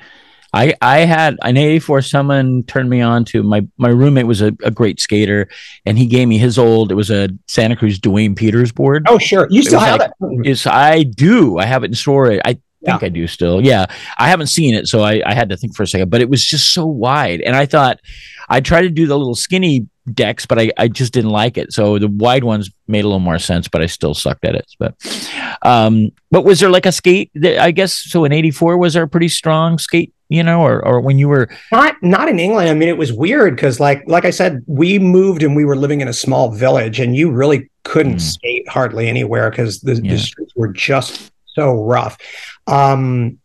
I 0.52 0.74
I 0.80 0.98
had 1.00 1.36
in 1.44 1.56
'84. 1.56 2.02
Someone 2.02 2.62
turned 2.62 2.88
me 2.88 3.00
on 3.00 3.24
to 3.26 3.42
my 3.42 3.66
my 3.78 3.88
roommate 3.88 4.26
was 4.26 4.40
a, 4.40 4.52
a 4.62 4.70
great 4.70 5.00
skater, 5.00 5.48
and 5.84 5.98
he 5.98 6.06
gave 6.06 6.28
me 6.28 6.38
his 6.38 6.56
old. 6.56 6.92
It 6.92 6.94
was 6.94 7.10
a 7.10 7.28
Santa 7.48 7.76
Cruz 7.76 7.98
Duane 7.98 8.34
Peters 8.34 8.72
board. 8.72 9.04
Oh, 9.08 9.18
sure. 9.18 9.48
You 9.50 9.62
still 9.62 9.80
have 9.80 9.98
like- 9.98 10.12
that. 10.20 10.40
Yes, 10.44 10.66
I 10.66 11.02
do. 11.02 11.58
I 11.58 11.66
have 11.66 11.82
it 11.82 11.88
in 11.88 11.94
storage. 11.94 12.40
I 12.44 12.58
think 12.84 13.02
I 13.02 13.08
do 13.08 13.26
still. 13.26 13.62
Yeah, 13.62 13.86
I 14.16 14.28
haven't 14.28 14.46
seen 14.46 14.74
it, 14.74 14.86
so 14.86 15.02
I, 15.02 15.20
I 15.26 15.34
had 15.34 15.48
to 15.48 15.56
think 15.56 15.74
for 15.74 15.82
a 15.82 15.86
second. 15.86 16.10
But 16.10 16.20
it 16.20 16.30
was 16.30 16.44
just 16.44 16.72
so 16.72 16.86
wide, 16.86 17.40
and 17.40 17.56
I 17.56 17.66
thought 17.66 18.00
I 18.48 18.60
tried 18.60 18.82
to 18.82 18.90
do 18.90 19.06
the 19.06 19.18
little 19.18 19.34
skinny 19.34 19.88
decks, 20.14 20.46
but 20.46 20.58
I, 20.58 20.70
I 20.78 20.88
just 20.88 21.12
didn't 21.12 21.30
like 21.30 21.58
it. 21.58 21.72
So 21.72 21.98
the 21.98 22.08
wide 22.08 22.44
ones 22.44 22.70
made 22.88 23.04
a 23.04 23.08
little 23.08 23.18
more 23.20 23.38
sense, 23.38 23.68
but 23.68 23.82
I 23.82 23.86
still 23.86 24.14
sucked 24.14 24.44
at 24.44 24.54
it. 24.54 24.66
But 24.78 24.94
um, 25.62 26.10
but 26.30 26.44
was 26.44 26.60
there 26.60 26.70
like 26.70 26.86
a 26.86 26.92
skate? 26.92 27.30
that- 27.34 27.58
I 27.62 27.70
guess 27.70 27.92
so. 27.94 28.24
In 28.24 28.32
'84, 28.32 28.76
was 28.78 28.94
there 28.94 29.02
a 29.04 29.08
pretty 29.08 29.28
strong 29.28 29.78
skate? 29.78 30.12
You 30.28 30.42
know, 30.42 30.62
or 30.62 30.84
or 30.84 31.00
when 31.00 31.18
you 31.18 31.28
were 31.28 31.48
Not 31.70 31.94
not 32.02 32.28
in 32.28 32.40
England. 32.40 32.68
I 32.68 32.74
mean, 32.74 32.88
it 32.88 32.98
was 32.98 33.12
weird 33.12 33.54
because, 33.54 33.78
like 33.78 34.02
like 34.08 34.24
I 34.24 34.30
said, 34.30 34.62
we 34.66 34.98
moved 34.98 35.42
and 35.44 35.54
we 35.54 35.64
were 35.64 35.76
living 35.76 36.00
in 36.00 36.08
a 36.08 36.12
small 36.12 36.50
village, 36.50 36.98
and 36.98 37.14
you 37.14 37.30
really 37.30 37.70
couldn't 37.84 38.16
Mm. 38.16 38.20
skate 38.20 38.68
hardly 38.68 39.08
anywhere 39.08 39.50
because 39.50 39.80
the, 39.82 39.94
Yeah. 40.02 40.12
the 40.14 40.18
streets 40.18 40.52
were 40.56 40.72
just 40.72 41.30
so 41.54 41.84
rough. 41.84 42.18
Um, 42.66 43.38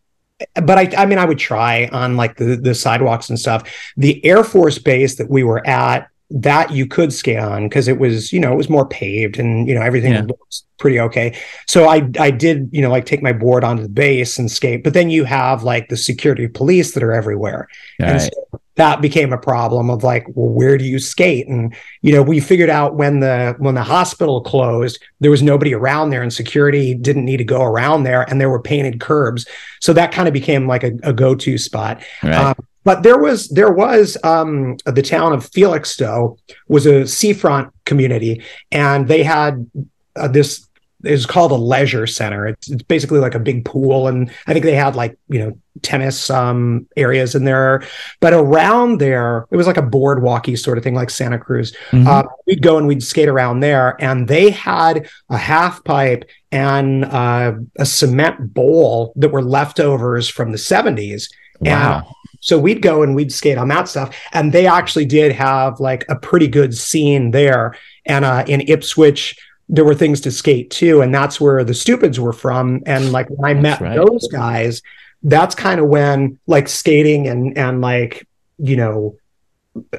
but 0.56 0.80
I, 0.80 0.89
I 0.97 1.06
mean, 1.06 1.19
I 1.19 1.26
would 1.26 1.38
try 1.38 1.88
on 1.91 2.17
like 2.17 2.38
the 2.38 2.56
the 2.56 2.74
sidewalks 2.74 3.30
and 3.30 3.39
stuff. 3.39 3.62
The 3.95 4.26
Air 4.26 4.43
Force 4.43 4.80
base 4.80 5.17
that 5.17 5.30
we 5.30 5.43
were 5.43 5.65
at, 5.67 6.08
that 6.34 6.72
you 6.72 6.86
could 6.88 7.12
skate 7.13 7.38
on 7.39 7.67
because 7.67 7.88
it 7.88 8.00
was, 8.00 8.32
you 8.32 8.39
know, 8.39 8.52
it 8.54 8.58
was 8.58 8.70
more 8.70 8.88
paved 8.88 9.38
and 9.38 9.67
you 9.67 9.76
know 9.76 9.82
everything 9.82 10.13
Yeah. 10.13 10.22
was 10.24 10.63
pretty 10.78 11.00
okay. 11.00 11.38
So 11.67 11.88
I 11.88 12.10
I 12.20 12.32
did, 12.32 12.70
you 12.72 12.82
know, 12.82 12.89
like 12.89 13.06
take 13.06 13.22
my 13.22 13.34
board 13.34 13.63
onto 13.63 13.84
the 13.84 13.89
base 13.89 14.39
and 14.39 14.50
skate. 14.50 14.84
But 14.84 14.94
then 14.94 15.10
you 15.10 15.26
have 15.26 15.63
like 15.63 15.89
the 15.89 15.98
security 15.98 16.48
police 16.48 16.94
that 16.94 17.04
are 17.04 17.12
everywhere. 17.13 17.67
And 18.00 18.12
Right. 18.13 18.22
so 18.22 18.60
that 18.76 19.02
became 19.02 19.34
a 19.34 19.38
problem 19.38 19.89
of 19.89 20.04
like, 20.04 20.26
well, 20.34 20.50
where 20.50 20.78
do 20.78 20.86
you 20.86 20.98
skate? 20.98 21.48
And 21.48 21.76
you 22.02 22.13
know, 22.13 22.24
we 22.24 22.39
figured 22.39 22.70
out 22.70 22.96
when 22.96 23.20
the 23.20 23.56
when 23.60 23.76
the 23.76 23.84
hospital 23.84 24.41
closed, 24.41 24.98
there 25.20 25.30
was 25.32 25.44
nobody 25.44 25.74
around 25.74 26.10
there, 26.10 26.22
and 26.24 26.34
security 26.34 26.94
didn't 26.94 27.26
need 27.26 27.38
to 27.38 27.44
go 27.44 27.62
around 27.63 28.04
there, 28.04 28.24
and 28.30 28.39
there 28.39 28.50
were 28.50 28.62
painted 28.62 29.00
curbs. 29.02 29.46
So 29.82 29.94
that 29.94 30.12
kind 30.12 30.28
of 30.28 30.34
became 30.34 30.67
like 30.67 30.84
a, 30.84 30.94
a 31.04 31.12
go-to 31.13 31.58
spot. 31.58 32.02
right. 32.24 32.34
Um, 32.36 32.56
but 32.84 33.04
there 33.04 33.17
was 33.17 33.50
there 33.50 33.72
was 33.72 34.17
um, 34.24 34.78
the 34.86 35.02
town 35.02 35.34
of 35.34 35.50
Felixstowe 35.52 36.38
was 36.67 36.86
a 36.86 37.08
seafront 37.08 37.72
community, 37.86 38.44
and 38.72 39.08
they 39.08 39.24
had 39.24 39.70
uh, 40.15 40.28
this 40.28 40.67
is 41.04 41.26
called 41.26 41.52
a 41.52 41.56
leisure 41.56 42.06
center. 42.06 42.48
It's, 42.48 42.70
it's 42.70 42.84
basically 42.84 43.20
like 43.20 43.36
a 43.36 43.39
big 43.39 43.65
pool, 43.65 44.08
and 44.08 44.32
I 44.48 44.54
think 44.54 44.65
they 44.65 44.76
had 44.76 44.96
like 44.96 45.17
you 45.30 45.39
know 45.39 45.58
tennis 45.82 46.30
um, 46.30 46.88
areas 46.98 47.34
in 47.36 47.46
there. 47.46 47.84
But 48.20 48.34
around 48.34 49.00
there, 49.00 49.48
it 49.52 49.58
was 49.58 49.67
like 49.67 49.78
a 49.78 49.84
boardwalky 49.84 50.58
sort 50.58 50.78
of 50.78 50.84
thing, 50.84 50.96
like 50.96 51.10
Santa 51.10 51.39
Cruz. 51.39 51.76
Mhm. 51.91 52.08
Uh, 52.08 52.24
we'd 52.48 52.62
go 52.62 52.78
and 52.78 52.88
we'd 52.88 53.04
skate 53.04 53.30
around 53.30 53.60
there, 53.62 53.96
and 54.00 54.28
they 54.28 54.50
had 54.50 55.08
a 55.30 55.38
half 55.38 55.84
pipe 55.84 56.26
and 56.52 57.06
uh, 57.06 57.54
a 57.78 57.86
cement 57.86 58.54
bowl 58.54 59.13
that 59.15 59.30
were 59.30 59.44
leftovers 59.44 60.28
from 60.28 60.52
the 60.52 60.58
seventies. 60.58 61.30
Wow. 61.62 62.15
So 62.41 62.58
we'd 62.58 62.82
go 62.82 63.04
and 63.04 63.15
we'd 63.15 63.32
skate 63.32 63.58
on 63.58 63.67
that 63.67 63.88
stuff. 63.88 64.15
And 64.34 64.52
they 64.52 64.65
actually 64.65 65.06
did 65.06 65.32
have 65.32 65.80
like 65.80 66.06
a 66.10 66.15
pretty 66.15 66.47
good 66.47 66.76
scene 66.76 67.32
there. 67.32 67.76
And 68.06 68.26
uh, 68.26 68.43
in 68.47 68.62
Ipswich, 68.62 69.38
there 69.69 69.86
were 69.86 69.95
things 69.95 70.21
to 70.21 70.32
skate 70.32 70.71
too. 70.71 71.02
And 71.02 71.13
that's 71.13 71.39
where 71.39 71.63
the 71.63 71.74
stupids 71.74 72.19
were 72.19 72.34
from. 72.34 72.82
And 72.86 73.12
like 73.12 73.28
when 73.30 73.50
I 73.50 73.54
That's 73.54 73.82
met 73.82 73.82
right. 73.82 73.95
those 73.95 74.28
guys, 74.28 74.82
that's 75.24 75.56
kind 75.56 75.80
of 75.80 75.88
when 75.88 76.39
like 76.47 76.67
skating 76.67 77.28
and 77.28 77.58
and 77.58 77.80
like, 77.80 78.28
you 78.58 78.76
know, 78.76 79.17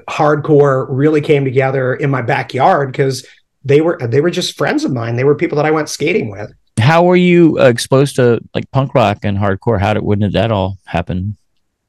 hardcore 0.08 0.86
really 0.90 1.20
came 1.20 1.44
together 1.44 1.94
in 1.94 2.10
my 2.10 2.22
backyard 2.22 2.90
because 2.90 3.24
they 3.64 3.80
were 3.80 3.98
they 3.98 4.20
were 4.20 4.30
just 4.30 4.58
friends 4.58 4.84
of 4.84 4.92
mine. 4.92 5.16
They 5.16 5.24
were 5.24 5.36
people 5.36 5.56
that 5.56 5.66
I 5.66 5.70
went 5.70 5.88
skating 5.88 6.30
with. 6.30 6.52
How 6.80 7.04
were 7.04 7.16
you 7.16 7.58
uh, 7.60 7.68
exposed 7.68 8.16
to 8.16 8.40
like 8.54 8.68
punk 8.72 8.94
rock 8.94 9.18
and 9.22 9.38
hardcore? 9.38 9.80
How 9.80 9.94
did 9.94 10.02
when 10.02 10.18
did 10.18 10.32
that 10.32 10.50
all 10.50 10.78
happen? 10.84 11.36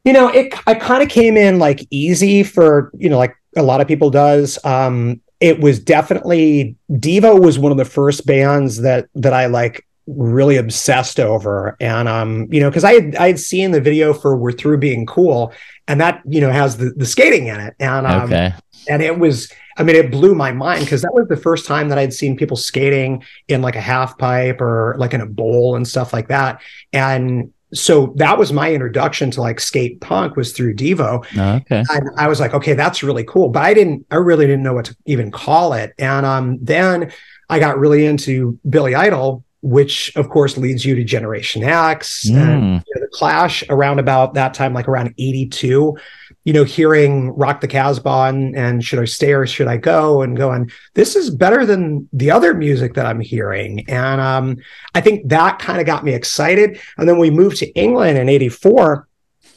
You 0.03 0.13
know 0.13 0.27
it 0.27 0.53
i 0.67 0.73
kind 0.73 1.01
of 1.03 1.09
came 1.09 1.37
in 1.37 1.59
like 1.59 1.85
easy 1.89 2.43
for 2.43 2.91
you 2.93 3.09
know 3.09 3.17
like 3.17 3.35
a 3.55 3.63
lot 3.63 3.81
of 3.81 3.87
people 3.87 4.09
does. 4.09 4.63
Um 4.63 5.21
it 5.39 5.59
was 5.59 5.79
definitely 5.79 6.77
devo 6.89 7.39
was 7.39 7.59
one 7.59 7.71
of 7.71 7.77
the 7.77 7.85
first 7.85 8.25
bands 8.25 8.81
that 8.81 9.07
that 9.15 9.33
i 9.33 9.45
like 9.45 9.85
really 10.05 10.57
obsessed 10.57 11.19
over. 11.19 11.77
And 11.79 12.07
um 12.07 12.47
you 12.51 12.59
know 12.59 12.69
because 12.69 12.83
i 12.83 12.93
had 12.93 13.15
i 13.15 13.27
had 13.27 13.39
seen 13.39 13.71
the 13.71 13.81
video 13.81 14.13
for 14.13 14.35
we're 14.35 14.51
through 14.51 14.77
being 14.77 15.05
cool 15.05 15.53
and 15.87 15.99
that 16.01 16.21
you 16.25 16.41
know 16.41 16.51
has 16.51 16.77
the 16.77 16.91
the 16.95 17.05
skating 17.05 17.47
in 17.47 17.59
it. 17.59 17.75
And 17.79 18.07
um 18.07 18.23
okay. 18.23 18.53
and 18.89 19.01
it 19.01 19.19
was 19.19 19.51
i 19.77 19.83
mean 19.83 19.95
it 19.95 20.11
blew 20.11 20.35
my 20.35 20.51
mind 20.51 20.85
because 20.85 21.01
that 21.01 21.13
was 21.13 21.27
the 21.29 21.37
first 21.37 21.65
time 21.65 21.89
that 21.89 21.97
i'd 21.97 22.13
seen 22.13 22.37
people 22.37 22.57
skating 22.57 23.23
in 23.47 23.61
like 23.61 23.75
a 23.75 23.81
half 23.81 24.17
pipe 24.17 24.61
or 24.61 24.95
like 24.97 25.13
in 25.13 25.21
a 25.21 25.25
bowl 25.25 25.75
and 25.75 25.87
stuff 25.87 26.13
like 26.13 26.27
that. 26.27 26.61
And 26.91 27.52
so 27.73 28.13
that 28.17 28.37
was 28.37 28.53
my 28.53 28.71
introduction 28.73 29.31
to 29.31 29.41
like 29.41 29.59
skate 29.59 29.99
punk 30.01 30.35
was 30.35 30.51
through 30.53 30.75
devo 30.75 31.25
Oh, 31.37 31.55
okay. 31.55 31.83
and 31.91 32.09
i 32.17 32.27
was 32.27 32.39
like 32.39 32.53
okay 32.53 32.73
that's 32.73 33.01
really 33.03 33.23
cool 33.23 33.49
but 33.49 33.63
i 33.63 33.73
didn't 33.73 34.05
i 34.11 34.15
really 34.15 34.45
didn't 34.45 34.63
know 34.63 34.73
what 34.73 34.85
to 34.85 34.95
even 35.05 35.31
call 35.31 35.73
it 35.73 35.93
and 35.97 36.25
um 36.25 36.57
then 36.61 37.11
i 37.49 37.59
got 37.59 37.77
really 37.79 38.05
into 38.05 38.57
billy 38.69 38.93
idol 38.95 39.43
which 39.61 40.11
of 40.17 40.27
course 40.29 40.57
leads 40.57 40.83
you 40.85 40.93
to 40.93 41.03
generation 41.05 41.63
x 41.63 42.27
and 42.27 42.35
Mm. 42.35 42.83
you 42.85 42.93
know, 42.95 43.01
the 43.01 43.07
clash 43.13 43.63
around 43.69 43.99
about 43.99 44.33
that 44.33 44.53
time 44.53 44.73
like 44.73 44.87
around 44.89 45.13
82 45.17 45.97
you 46.43 46.53
know 46.53 46.63
hearing 46.63 47.29
rock 47.35 47.61
the 47.61 47.67
casbah 47.67 48.27
and, 48.27 48.55
and 48.55 48.83
should 48.83 48.99
i 48.99 49.05
stay 49.05 49.33
or 49.33 49.45
should 49.45 49.67
i 49.67 49.77
go? 49.77 50.21
and 50.21 50.37
going 50.37 50.69
this 50.93 51.15
is 51.15 51.29
better 51.29 51.65
than 51.65 52.07
the 52.13 52.31
other 52.31 52.53
music 52.53 52.93
that 52.93 53.05
i'm 53.05 53.19
hearing. 53.19 53.85
And 53.89 54.21
um, 54.21 54.57
i 54.95 55.01
think 55.01 55.29
that 55.29 55.59
kind 55.59 55.79
of 55.79 55.85
got 55.85 56.03
me 56.03 56.13
excited. 56.13 56.79
And 56.97 57.07
then 57.07 57.17
we 57.17 57.29
moved 57.29 57.57
to 57.57 57.67
england 57.73 58.17
in 58.17 58.29
84 58.29 59.07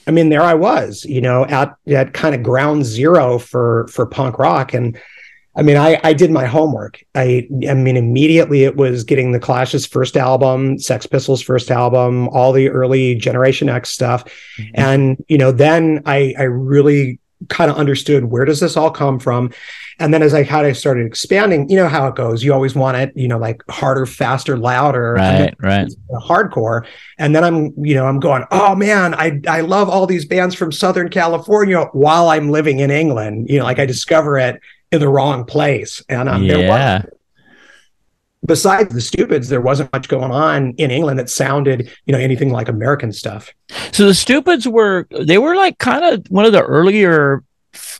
i 0.06 0.10
mean 0.10 0.28
there 0.28 0.42
i 0.42 0.54
was 0.54 1.04
you 1.04 1.20
know 1.20 1.44
at 1.46 1.74
at 1.88 2.12
kind 2.12 2.34
of 2.34 2.42
ground 2.42 2.84
zero 2.84 3.38
for 3.38 3.86
for 3.88 4.06
punk 4.06 4.38
rock. 4.38 4.74
And 4.74 4.98
I 5.56 5.62
mean, 5.62 5.76
I, 5.76 5.98
I 6.04 6.12
did 6.12 6.30
my 6.30 6.44
homework. 6.44 7.02
I 7.14 7.48
I 7.68 7.74
mean, 7.74 7.96
immediately 7.96 8.64
it 8.64 8.76
was 8.76 9.04
getting 9.04 9.32
the 9.32 9.40
Clash's 9.40 9.86
first 9.86 10.16
album, 10.16 10.78
Sex 10.78 11.06
Pistols' 11.06 11.42
first 11.42 11.70
album, 11.70 12.28
all 12.28 12.52
the 12.52 12.68
early 12.68 13.14
Generation 13.14 13.68
X 13.68 13.90
stuff, 13.90 14.24
mm-hmm. 14.58 14.70
and 14.74 15.24
you 15.28 15.38
know, 15.38 15.52
then 15.52 16.02
I 16.04 16.34
I 16.38 16.42
really 16.42 17.18
kind 17.48 17.70
of 17.70 17.76
understood 17.76 18.26
where 18.26 18.44
does 18.44 18.60
this 18.60 18.76
all 18.76 18.90
come 18.90 19.18
from? 19.18 19.52
And 19.98 20.12
then 20.12 20.22
as 20.22 20.34
i 20.34 20.44
kind 20.44 20.66
of 20.66 20.76
started 20.76 21.06
expanding 21.06 21.70
you 21.70 21.76
know 21.76 21.88
how 21.88 22.06
it 22.06 22.14
goes. 22.14 22.44
You 22.44 22.52
always 22.52 22.74
want 22.74 22.98
it 22.98 23.12
you 23.16 23.28
know 23.28 23.38
like 23.38 23.62
harder 23.70 24.04
faster 24.04 24.58
louder. 24.58 25.14
Right 25.14 25.54
right. 25.60 25.88
hardcore. 26.12 26.86
And 27.18 27.34
then 27.34 27.44
i'm 27.44 27.72
you 27.78 27.94
know 27.94 28.06
i'm 28.06 28.20
going 28.20 28.44
oh 28.50 28.74
man 28.74 29.14
i 29.14 29.40
i 29.48 29.62
love 29.62 29.88
all 29.88 30.06
these 30.06 30.26
bands 30.26 30.54
from 30.54 30.70
southern 30.70 31.08
california 31.08 31.84
while 31.92 32.28
i'm 32.28 32.50
living 32.50 32.80
in 32.80 32.90
england. 32.90 33.48
You 33.48 33.58
know 33.58 33.64
like 33.64 33.78
i 33.78 33.86
discover 33.86 34.38
it 34.38 34.60
in 34.92 35.00
the 35.00 35.08
wrong 35.08 35.44
place. 35.44 36.02
And 36.08 36.28
um, 36.28 36.42
yeah. 36.42 37.02
Besides 38.44 38.94
the 38.94 39.00
stupids 39.00 39.48
there 39.48 39.60
wasn't 39.60 39.92
much 39.92 40.08
going 40.08 40.30
on 40.30 40.74
in 40.74 40.90
england 40.90 41.18
that 41.18 41.28
sounded 41.28 41.90
you 42.04 42.12
know 42.12 42.18
anything 42.18 42.50
like 42.50 42.68
american 42.68 43.12
stuff. 43.12 43.52
So 43.92 44.06
the 44.06 44.14
stupids 44.14 44.68
were 44.68 45.08
they 45.10 45.38
were 45.38 45.56
like 45.56 45.78
kind 45.78 46.04
of 46.04 46.26
one 46.28 46.44
of 46.44 46.52
the 46.52 46.62
earlier 46.62 47.42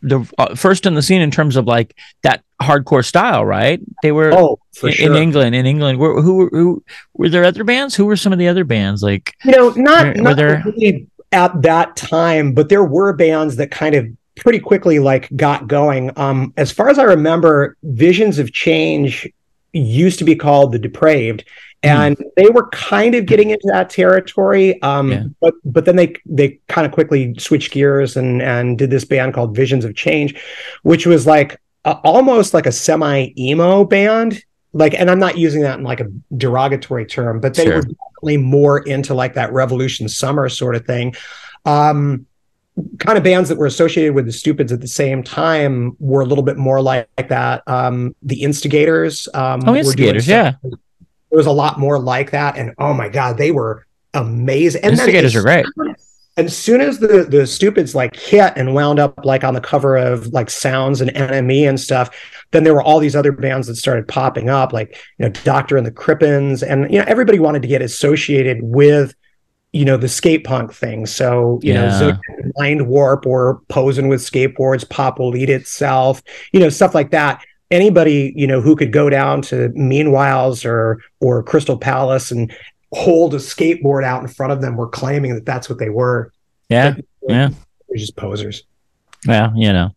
the 0.03 0.27
uh, 0.39 0.55
first 0.55 0.87
in 0.87 0.95
the 0.95 1.03
scene 1.03 1.21
in 1.21 1.31
terms 1.31 1.57
of 1.57 1.67
like 1.67 1.97
that 2.23 2.45
hardcore 2.63 3.05
style 3.05 3.45
right? 3.45 3.81
They 4.03 4.13
were 4.13 4.33
oh 4.33 4.61
in, 4.83 4.93
sure. 4.93 5.11
in 5.11 5.21
england 5.21 5.55
in 5.55 5.67
england. 5.67 5.99
Who, 5.99 6.21
who, 6.21 6.49
who 6.53 6.85
were 7.15 7.29
there 7.29 7.45
other 7.45 7.65
bands? 7.65 7.97
Who 7.97 8.05
were 8.05 8.17
some 8.17 8.33
of 8.33 8.39
the 8.39 8.49
other 8.49 8.65
bands? 8.65 9.03
Like 9.03 9.35
you 9.45 9.51
know 9.51 9.71
not, 9.71 10.17
were, 10.17 10.23
not 10.23 10.37
there 10.37 10.63
really 10.65 11.09
at 11.33 11.61
that 11.63 11.97
time 11.97 12.55
but 12.55 12.69
there 12.69 12.85
were 12.85 13.13
bands 13.13 13.57
that 13.57 13.73
kind 13.73 13.97
of 13.97 14.07
pretty 14.37 14.59
quickly 14.59 14.99
like 14.99 15.35
got 15.37 15.67
going 15.67 16.11
um 16.17 16.53
as 16.57 16.71
far 16.71 16.89
as 16.89 16.99
i 16.99 17.03
remember 17.03 17.77
visions 17.83 18.39
of 18.39 18.53
change 18.53 19.27
used 19.77 20.19
to 20.19 20.25
be 20.25 20.35
called 20.35 20.73
the 20.73 20.79
Depraved, 20.79 21.45
hmm. 21.83 21.89
and 21.89 22.17
mm. 22.17 22.25
they 22.37 22.49
were 22.49 22.69
kind 22.71 23.15
of 23.15 23.27
getting 23.27 23.51
into 23.51 23.69
that 23.73 23.91
territory. 23.91 24.81
Um, 24.83 25.13
yeah. 25.13 25.25
But 25.41 25.55
but 25.65 25.85
then 25.85 25.97
they 25.97 26.15
they 26.25 26.59
kind 26.69 26.87
of 26.87 26.93
quickly 26.93 27.35
switched 27.39 27.73
gears 27.73 28.17
and 28.17 28.43
and 28.43 28.79
did 28.79 28.91
this 28.91 29.05
band 29.05 29.35
called 29.35 29.55
Visions 29.55 29.85
of 29.85 29.95
Change, 29.95 30.41
which 30.83 31.07
was 31.07 31.27
like 31.27 31.61
almost 31.85 32.55
like 32.55 32.67
a 32.67 32.73
semi 32.73 33.33
emo 33.39 33.85
band. 33.85 34.43
Like, 34.73 34.93
and 34.93 35.11
I'm 35.11 35.19
not 35.19 35.39
using 35.39 35.63
that 35.63 35.79
in 35.79 35.85
like 35.85 36.01
a 36.01 36.13
derogatory 36.37 37.07
term, 37.07 37.41
but 37.41 37.55
they 37.55 37.65
sure. 37.65 37.77
were 37.77 37.83
definitely 37.83 38.37
more 38.37 38.81
into 38.81 39.15
like 39.15 39.33
that 39.35 39.51
Revolution 39.53 40.07
Summer 40.07 40.51
sort 40.51 40.77
of 40.77 40.85
thing. 40.85 41.15
Um, 41.65 42.27
kind 42.99 43.17
of 43.17 43.25
bands 43.25 43.49
that 43.49 43.57
were 43.57 43.67
associated 43.67 44.15
with 44.15 44.27
the 44.27 44.33
Stupids 44.33 44.73
at 44.73 44.81
the 44.81 44.89
same 44.89 45.23
time 45.23 45.97
were 45.99 46.21
a 46.21 46.27
little 46.27 46.45
bit 46.45 46.57
more 46.57 46.81
like, 46.83 47.09
like 47.17 47.29
that. 47.29 47.63
Um, 47.67 48.15
the 48.23 48.43
Instigators. 48.43 49.29
Um, 49.35 49.61
oh, 49.67 49.75
Instigators, 49.75 50.29
yeah. 50.29 50.55
There 50.63 51.39
was 51.39 51.47
a 51.47 51.53
lot 51.53 51.79
more 51.79 51.99
like 51.99 52.31
that, 52.31 52.57
and 52.57 52.75
oh 52.79 52.95
my 52.95 53.09
god, 53.09 53.37
they 53.37 53.51
were 53.51 53.87
amazing. 54.15 54.83
And 54.85 54.93
Instigators 54.93 55.35
are 55.35 55.43
great. 55.43 55.67
As 56.37 56.57
soon 56.57 56.81
as 56.83 56.99
the 56.99 57.27
the 57.29 57.47
Stupids 57.47 57.95
like 57.95 58.15
hit 58.15 58.53
and 58.57 58.75
wound 58.75 58.99
up 58.99 59.25
like 59.25 59.43
on 59.43 59.55
the 59.55 59.61
cover 59.61 59.97
of 59.97 60.29
like 60.29 60.51
Sounds 60.51 61.01
and 61.01 61.11
NME 61.11 61.69
and 61.69 61.81
stuff, 61.81 62.15
then 62.53 62.65
there 62.65 62.75
were 62.75 62.83
all 62.83 63.01
these 63.01 63.17
other 63.17 63.33
bands 63.33 63.67
that 63.67 63.77
started 63.77 64.07
popping 64.07 64.49
up, 64.49 64.73
like 64.73 64.97
you 65.19 65.25
know 65.25 65.31
Doctor 65.31 65.77
and 65.77 65.87
the 65.87 65.91
Crippens, 65.91 66.63
and 66.63 66.91
you 66.93 66.99
know 66.99 67.05
everybody 67.09 67.39
wanted 67.39 67.63
to 67.63 67.69
get 67.69 67.83
associated 67.83 68.59
with 68.63 69.15
you 69.73 69.85
know 69.85 69.97
the 69.97 70.09
skate 70.09 70.45
punk 70.45 70.73
thing. 70.73 71.07
So 71.07 71.61
you 71.63 71.75
yeah. 71.75 71.99
know, 71.99 72.19
Mind 72.57 72.89
Warp 72.89 73.27
or 73.27 73.61
posing 73.69 74.09
with 74.09 74.21
skateboards, 74.21 74.89
Pop 74.89 75.19
will 75.19 75.37
eat 75.37 75.51
itself, 75.51 76.23
you 76.53 76.61
know, 76.61 76.69
stuff 76.69 76.95
like 76.95 77.11
that. 77.11 77.45
Anybody 77.71 78.33
you 78.37 78.47
know 78.47 78.61
who 78.61 78.77
could 78.77 78.93
go 78.93 79.11
down 79.11 79.43
to 79.43 79.71
Meanwhiles 79.71 80.65
or 80.65 81.03
or 81.21 81.43
Crystal 81.43 81.77
Palace 81.77 82.31
and 82.31 82.55
hold 82.93 83.35
a 83.35 83.39
skateboard 83.39 84.05
out 84.05 84.23
in 84.23 84.29
front 84.29 84.53
of 84.53 84.61
them 84.61 84.77
were 84.77 84.89
claiming 84.89 85.35
that 85.35 85.45
that's 85.45 85.69
what 85.69 85.79
they 85.79 85.91
were. 85.91 86.33
Yeah, 86.69 86.97
yeah, 87.29 87.51
they're 87.89 87.99
just 87.99 88.17
posers. 88.17 88.63
Well, 89.27 89.53
you 89.57 89.73
know, 89.73 89.91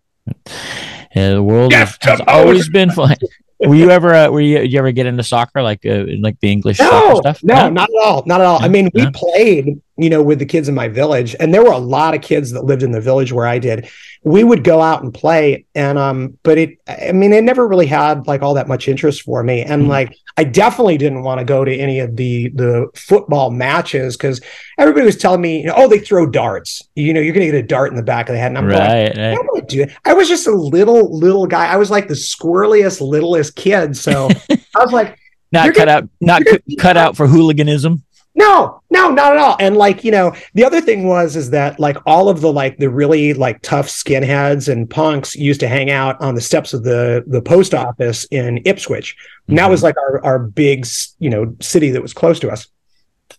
yeah, 1.15 1.34
the 1.34 1.43
world 1.43 1.71
has, 1.73 1.95
has 2.01 2.21
always 2.27 2.69
been 2.69 2.89
fun 2.89 3.15
were 3.60 3.76
you 3.76 3.91
ever 3.91 4.13
uh, 4.13 4.30
were 4.30 4.41
you, 4.41 4.60
you 4.62 4.80
ever 4.80 4.91
get 4.91 5.06
into 5.06 5.24
soccer 5.24 5.62
like 5.62 5.86
uh, 5.86 6.06
like 6.19 6.39
the 6.39 6.52
English 6.52 6.80
no, 6.80 6.89
soccer 6.89 7.15
stuff? 7.17 7.43
No, 7.43 7.56
no, 7.56 7.69
not 7.69 7.89
at 7.89 8.04
all, 8.04 8.24
not 8.26 8.41
at 8.41 8.48
all. 8.48 8.63
I 8.63 8.67
mean, 8.67 8.89
we 8.93 9.10
played, 9.12 9.82
you 9.99 10.09
know, 10.09 10.23
with 10.23 10.39
the 10.39 10.45
kids 10.45 10.69
in 10.69 10.75
my 10.75 10.88
village, 10.88 11.35
and 11.39 11.53
there 11.53 11.63
were 11.63 11.71
a 11.71 11.77
lot 11.77 12.15
of 12.15 12.21
kids 12.21 12.51
that 12.51 12.63
lived 12.63 12.83
in 12.83 12.91
the 12.91 13.01
village 13.01 13.31
where 13.31 13.45
I 13.45 13.59
did. 13.59 13.89
We 14.23 14.43
would 14.43 14.63
go 14.63 14.81
out 14.81 15.03
and 15.03 15.13
play, 15.13 15.65
and 15.75 15.97
um, 15.97 16.38
but 16.43 16.57
it, 16.57 16.77
I 16.88 17.12
mean, 17.12 17.31
it 17.31 17.43
never 17.43 17.67
really 17.67 17.85
had 17.85 18.27
like 18.27 18.41
all 18.41 18.53
that 18.55 18.67
much 18.67 18.88
interest 18.88 19.21
for 19.23 19.43
me, 19.43 19.62
and 19.62 19.83
mm-hmm. 19.83 19.91
like 19.91 20.15
I 20.38 20.45
definitely 20.45 20.97
didn't 20.97 21.23
want 21.23 21.39
to 21.39 21.45
go 21.45 21.65
to 21.65 21.75
any 21.75 21.99
of 21.99 22.15
the 22.15 22.49
the 22.49 22.88
football 22.95 23.51
matches 23.51 24.15
because 24.15 24.39
everybody 24.77 25.05
was 25.05 25.17
telling 25.17 25.41
me, 25.41 25.59
you 25.59 25.67
know, 25.67 25.73
oh, 25.75 25.88
they 25.88 25.99
throw 25.99 26.25
darts. 26.25 26.81
You 26.95 27.13
know, 27.13 27.19
you're 27.19 27.33
going 27.33 27.45
to 27.45 27.51
get 27.51 27.63
a 27.63 27.67
dart 27.67 27.91
in 27.91 27.97
the 27.97 28.03
back 28.03 28.29
of 28.29 28.33
the 28.33 28.39
head, 28.39 28.51
and 28.51 28.57
I'm 28.57 28.67
right, 28.67 29.15
like. 29.15 29.17
I 29.17 29.35
don't 29.35 29.67
do 29.67 29.81
it. 29.81 29.91
I 30.05 30.13
was 30.13 30.27
just 30.29 30.47
a 30.47 30.51
little 30.51 31.17
little 31.17 31.45
guy. 31.45 31.67
I 31.67 31.75
was 31.75 31.91
like 31.91 32.07
the 32.07 32.13
squirreliest, 32.13 33.01
littlest 33.01 33.55
kid, 33.55 33.97
so 33.97 34.29
I 34.49 34.83
was 34.83 34.93
like, 34.93 35.17
not 35.51 35.73
cut 35.73 35.89
out, 35.89 36.09
not 36.21 36.43
cut 36.79 36.95
out 36.95 37.17
for 37.17 37.27
hooliganism. 37.27 38.03
No, 38.35 38.79
no, 38.91 39.12
not 39.12 39.34
at 39.34 39.38
all. 39.38 39.56
And 39.60 39.78
like, 39.78 40.04
you 40.04 40.12
know, 40.12 40.34
the 40.56 40.63
other 40.63 40.82
thing 40.82 41.08
was 41.08 41.36
is 41.36 41.52
that 41.52 41.80
like 41.80 41.97
all 42.08 42.28
of 42.28 42.41
the 42.41 42.52
like 42.52 42.78
the 42.78 42.89
really 42.89 43.34
like 43.34 43.62
tough 43.62 43.88
skinheads 43.88 44.67
and 44.67 44.89
punks 44.89 45.36
used 45.36 45.60
to 45.60 45.67
hang 45.67 45.91
out 45.91 46.19
on 46.19 46.34
the 46.34 46.41
steps 46.41 46.73
of 46.73 46.84
the 46.84 47.23
the 47.28 47.41
post 47.41 47.75
office 47.75 48.25
in 48.32 48.62
Ipswich. 48.65 49.15
And 49.47 49.58
that 49.58 49.69
was 49.69 49.80
mm-hmm. 49.80 49.86
like 49.86 49.97
our 49.97 50.25
our 50.25 50.39
big, 50.39 50.88
you 51.19 51.30
know, 51.30 51.56
city 51.60 51.91
that 51.91 52.02
was 52.02 52.13
close 52.13 52.39
to 52.39 52.49
us. 52.49 52.67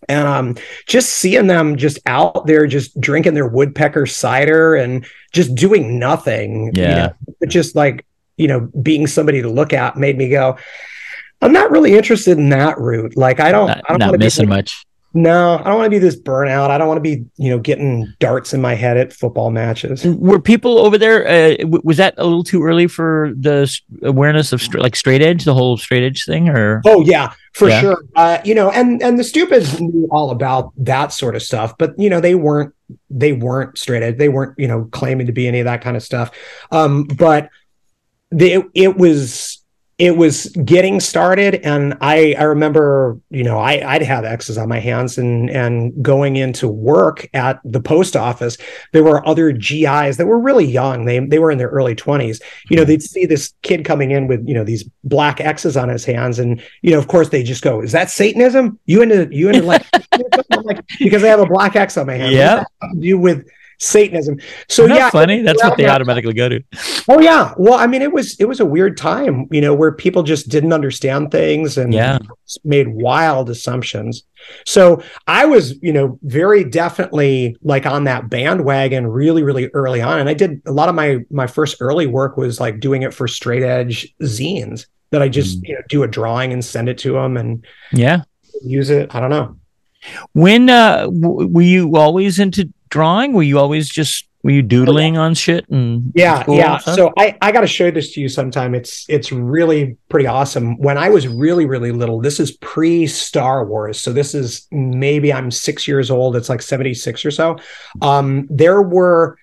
And 0.07 0.25
um 0.25 0.55
just 0.87 1.09
seeing 1.09 1.47
them 1.47 1.75
just 1.75 1.99
out 2.05 2.45
there 2.45 2.65
just 2.65 2.99
drinking 3.01 3.33
their 3.33 3.47
woodpecker 3.47 4.05
cider 4.05 4.75
and 4.75 5.05
just 5.33 5.53
doing 5.53 5.99
nothing. 5.99 6.71
Yeah. 6.73 7.11
You 7.27 7.35
know, 7.41 7.47
just 7.47 7.75
like, 7.75 8.05
you 8.37 8.47
know, 8.47 8.61
being 8.81 9.05
somebody 9.05 9.41
to 9.41 9.49
look 9.49 9.73
at 9.73 9.97
made 9.97 10.17
me 10.17 10.29
go, 10.29 10.57
I'm 11.41 11.51
not 11.51 11.71
really 11.71 11.97
interested 11.97 12.37
in 12.37 12.49
that 12.49 12.77
route. 12.77 13.17
Like 13.17 13.41
I 13.41 13.51
don't, 13.51 13.67
not, 13.67 13.81
I 13.89 13.91
don't 13.91 13.99
not 13.99 14.17
missing 14.17 14.45
be, 14.45 14.49
much. 14.49 14.85
No, 15.13 15.57
I 15.57 15.63
don't 15.63 15.75
want 15.75 15.87
to 15.87 15.89
be 15.89 15.99
this 15.99 16.17
burnout. 16.17 16.69
I 16.69 16.77
don't 16.77 16.87
want 16.87 16.97
to 16.97 17.01
be, 17.01 17.25
you 17.35 17.49
know, 17.49 17.59
getting 17.59 18.13
darts 18.19 18.53
in 18.53 18.61
my 18.61 18.75
head 18.75 18.95
at 18.95 19.11
football 19.11 19.51
matches. 19.51 20.05
Were 20.05 20.39
people 20.39 20.79
over 20.79 20.97
there? 20.97 21.27
Uh, 21.27 21.57
w- 21.57 21.81
was 21.83 21.97
that 21.97 22.13
a 22.17 22.23
little 22.23 22.45
too 22.45 22.63
early 22.63 22.87
for 22.87 23.33
the 23.35 23.69
awareness 24.03 24.53
of 24.53 24.61
like 24.73 24.95
straight 24.95 25.21
edge, 25.21 25.43
the 25.43 25.53
whole 25.53 25.75
straight 25.75 26.03
edge 26.03 26.23
thing? 26.23 26.47
Or 26.47 26.81
oh 26.85 27.03
yeah, 27.03 27.33
for 27.53 27.67
yeah. 27.67 27.81
sure. 27.81 28.05
Uh, 28.15 28.37
you 28.45 28.55
know, 28.55 28.71
and 28.71 29.03
and 29.03 29.19
the 29.19 29.23
stupids 29.25 29.81
knew 29.81 30.07
all 30.11 30.31
about 30.31 30.71
that 30.77 31.11
sort 31.11 31.35
of 31.35 31.43
stuff, 31.43 31.77
but 31.77 31.93
you 31.99 32.09
know, 32.09 32.21
they 32.21 32.35
weren't 32.35 32.73
they 33.09 33.33
weren't 33.33 33.77
straight 33.77 34.03
edge. 34.03 34.17
They 34.17 34.29
weren't 34.29 34.57
you 34.57 34.67
know 34.67 34.87
claiming 34.91 35.27
to 35.27 35.33
be 35.33 35.45
any 35.45 35.59
of 35.59 35.65
that 35.65 35.81
kind 35.81 35.97
of 35.97 36.03
stuff. 36.03 36.31
Um, 36.71 37.03
but 37.03 37.49
they, 38.31 38.63
it 38.73 38.95
was 38.95 39.60
it 40.01 40.17
was 40.17 40.47
getting 40.65 40.99
started 40.99 41.55
and 41.63 41.95
i 42.01 42.33
i 42.39 42.43
remember 42.43 43.19
you 43.29 43.43
know 43.43 43.59
i 43.59 43.73
i'd 43.93 44.01
have 44.01 44.25
x's 44.25 44.57
on 44.57 44.67
my 44.67 44.79
hands 44.79 45.15
and 45.19 45.47
and 45.51 45.93
going 46.01 46.37
into 46.37 46.67
work 46.67 47.29
at 47.35 47.59
the 47.63 47.79
post 47.79 48.15
office 48.15 48.57
there 48.93 49.03
were 49.03 49.25
other 49.27 49.51
gis 49.51 50.17
that 50.17 50.25
were 50.25 50.39
really 50.39 50.65
young. 50.65 51.05
They 51.05 51.19
they 51.19 51.37
were 51.37 51.51
in 51.51 51.59
their 51.59 51.69
early 51.69 51.95
20s 51.95 52.41
you 52.69 52.75
know 52.75 52.81
mm-hmm. 52.81 52.87
they'd 52.87 53.03
see 53.03 53.27
this 53.27 53.53
kid 53.61 53.85
coming 53.85 54.09
in 54.09 54.27
with 54.27 54.43
you 54.47 54.55
know 54.55 54.63
these 54.63 54.83
black 55.03 55.39
x's 55.39 55.77
on 55.77 55.89
his 55.89 56.03
hands 56.03 56.39
and 56.39 56.61
you 56.81 56.91
know 56.91 56.97
of 56.97 57.07
course 57.07 57.29
they 57.29 57.43
just 57.43 57.61
go 57.61 57.81
is 57.81 57.91
that 57.91 58.09
satanism? 58.09 58.79
You 58.85 59.03
into 59.03 59.27
you 59.31 59.49
into 59.49 59.61
like, 59.61 59.85
like 60.63 60.83
because 60.97 61.21
they 61.21 61.29
have 61.29 61.39
a 61.39 61.45
black 61.45 61.75
x 61.75 61.95
on 61.97 62.07
my 62.07 62.15
hand. 62.15 62.33
Yeah 62.33 62.63
you 62.97 63.19
with 63.19 63.47
Satanism. 63.81 64.39
So 64.69 64.83
Isn't 64.83 64.95
yeah, 64.95 65.09
funny. 65.09 65.41
That's 65.41 65.63
what 65.63 65.75
they 65.75 65.87
automatically 65.87 66.33
go 66.33 66.47
to. 66.47 66.61
Oh 67.09 67.19
yeah. 67.19 67.53
Well, 67.57 67.73
I 67.73 67.87
mean, 67.87 68.03
it 68.03 68.13
was 68.13 68.39
it 68.39 68.45
was 68.45 68.59
a 68.59 68.65
weird 68.65 68.95
time, 68.95 69.47
you 69.49 69.59
know, 69.59 69.73
where 69.73 69.91
people 69.91 70.21
just 70.21 70.49
didn't 70.49 70.71
understand 70.71 71.31
things 71.31 71.79
and 71.79 71.91
yeah. 71.91 72.19
made 72.63 72.89
wild 72.89 73.49
assumptions. 73.49 74.23
So 74.67 75.01
I 75.25 75.45
was, 75.45 75.81
you 75.81 75.91
know, 75.91 76.19
very 76.21 76.63
definitely 76.63 77.57
like 77.63 77.87
on 77.87 78.03
that 78.03 78.29
bandwagon 78.29 79.07
really, 79.07 79.41
really 79.41 79.67
early 79.69 79.99
on. 79.99 80.19
And 80.19 80.29
I 80.29 80.35
did 80.35 80.61
a 80.67 80.71
lot 80.71 80.87
of 80.87 80.93
my 80.93 81.25
my 81.31 81.47
first 81.47 81.77
early 81.79 82.05
work 82.05 82.37
was 82.37 82.59
like 82.59 82.79
doing 82.79 83.01
it 83.01 83.15
for 83.15 83.27
straight 83.27 83.63
edge 83.63 84.13
zines 84.21 84.85
that 85.09 85.23
I 85.23 85.27
just 85.27 85.59
mm. 85.59 85.69
you 85.69 85.73
know 85.73 85.81
do 85.89 86.03
a 86.03 86.07
drawing 86.07 86.53
and 86.53 86.63
send 86.63 86.87
it 86.87 86.99
to 86.99 87.13
them 87.13 87.35
and 87.35 87.65
yeah 87.91 88.21
use 88.61 88.91
it. 88.91 89.13
I 89.15 89.19
don't 89.19 89.31
know. 89.31 89.57
When 90.33 90.69
uh, 90.69 91.05
w- 91.05 91.47
were 91.47 91.61
you 91.61 91.95
always 91.95 92.37
into 92.37 92.71
drawing? 92.91 93.33
Were 93.33 93.43
you 93.43 93.57
always 93.57 93.89
just 93.89 94.27
were 94.43 94.51
you 94.51 94.61
doodling 94.61 95.17
on 95.17 95.35
shit 95.35 95.67
and 95.69 96.11
yeah 96.15 96.43
yeah 96.47 96.77
so 96.79 97.13
i 97.17 97.37
i 97.41 97.51
got 97.51 97.61
to 97.61 97.67
show 97.67 97.91
this 97.91 98.11
to 98.13 98.19
you 98.19 98.27
sometime 98.27 98.73
it's 98.73 99.05
it's 99.07 99.31
really 99.31 99.95
pretty 100.09 100.25
awesome 100.25 100.77
when 100.79 100.97
i 100.97 101.09
was 101.09 101.27
really 101.27 101.65
really 101.67 101.91
little 101.91 102.19
this 102.19 102.39
is 102.39 102.51
pre 102.57 103.05
star 103.05 103.65
wars 103.65 103.99
so 103.99 104.11
this 104.11 104.33
is 104.33 104.67
maybe 104.71 105.31
i'm 105.31 105.51
six 105.51 105.87
years 105.87 106.09
old 106.09 106.35
it's 106.35 106.49
like 106.49 106.61
76 106.61 107.23
or 107.23 107.29
so 107.29 107.55
um 108.01 108.47
there 108.49 108.81
were 108.81 109.37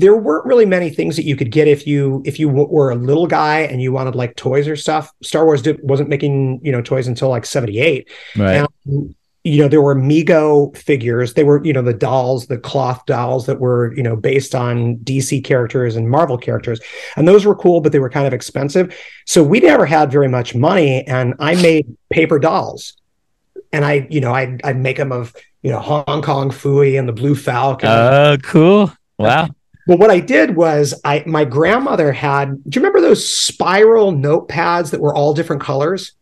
there 0.00 0.16
weren't 0.16 0.46
really 0.46 0.66
many 0.66 0.90
things 0.90 1.16
that 1.16 1.24
you 1.24 1.36
could 1.36 1.50
get 1.50 1.68
if 1.68 1.86
you 1.86 2.22
if 2.24 2.38
you 2.40 2.48
w- 2.48 2.68
were 2.68 2.90
a 2.90 2.94
little 2.94 3.26
guy 3.26 3.60
and 3.60 3.82
you 3.82 3.92
wanted 3.92 4.14
like 4.14 4.34
toys 4.34 4.66
or 4.66 4.74
stuff. 4.74 5.12
Star 5.22 5.44
Wars 5.44 5.60
did, 5.60 5.78
wasn't 5.82 6.08
making 6.08 6.60
you 6.62 6.72
know 6.72 6.80
toys 6.80 7.06
until 7.06 7.28
like 7.28 7.44
'78. 7.44 8.08
Right. 8.36 8.66
And, 8.86 9.14
you 9.44 9.62
know 9.62 9.68
there 9.68 9.80
were 9.80 9.94
Mego 9.94 10.76
figures. 10.76 11.34
They 11.34 11.44
were 11.44 11.64
you 11.64 11.72
know 11.72 11.82
the 11.82 11.94
dolls, 11.94 12.46
the 12.46 12.58
cloth 12.58 13.04
dolls 13.06 13.46
that 13.46 13.58
were 13.58 13.94
you 13.94 14.02
know 14.02 14.16
based 14.16 14.54
on 14.54 14.96
DC 14.98 15.42
characters 15.44 15.96
and 15.96 16.10
Marvel 16.10 16.36
characters, 16.36 16.80
and 17.16 17.26
those 17.26 17.46
were 17.46 17.54
cool, 17.54 17.80
but 17.80 17.92
they 17.92 17.98
were 17.98 18.10
kind 18.10 18.26
of 18.26 18.34
expensive. 18.34 18.94
So 19.26 19.42
we 19.42 19.60
never 19.60 19.86
had 19.86 20.10
very 20.10 20.28
much 20.28 20.54
money, 20.54 21.06
and 21.06 21.34
I 21.38 21.54
made 21.54 21.86
paper 22.10 22.38
dolls, 22.38 22.94
and 23.72 23.84
I 23.84 24.06
you 24.10 24.20
know 24.20 24.34
I 24.34 24.58
I'd 24.62 24.78
make 24.78 24.98
them 24.98 25.12
of 25.12 25.34
you 25.62 25.70
know 25.70 25.80
Hong 25.80 26.22
Kong 26.22 26.50
Phooey 26.50 26.98
and 26.98 27.08
the 27.08 27.12
Blue 27.12 27.34
Falcon. 27.34 27.88
Oh, 27.88 28.36
cool. 28.42 28.92
Wow. 29.18 29.48
Well, 29.86 29.98
what 29.98 30.10
I 30.10 30.20
did 30.20 30.54
was 30.54 31.00
I 31.04 31.24
my 31.26 31.46
grandmother 31.46 32.12
had. 32.12 32.62
Do 32.68 32.78
you 32.78 32.82
remember 32.84 33.00
those 33.00 33.26
spiral 33.26 34.12
notepads 34.12 34.90
that 34.90 35.00
were 35.00 35.14
all 35.14 35.32
different 35.32 35.62
colors? 35.62 36.12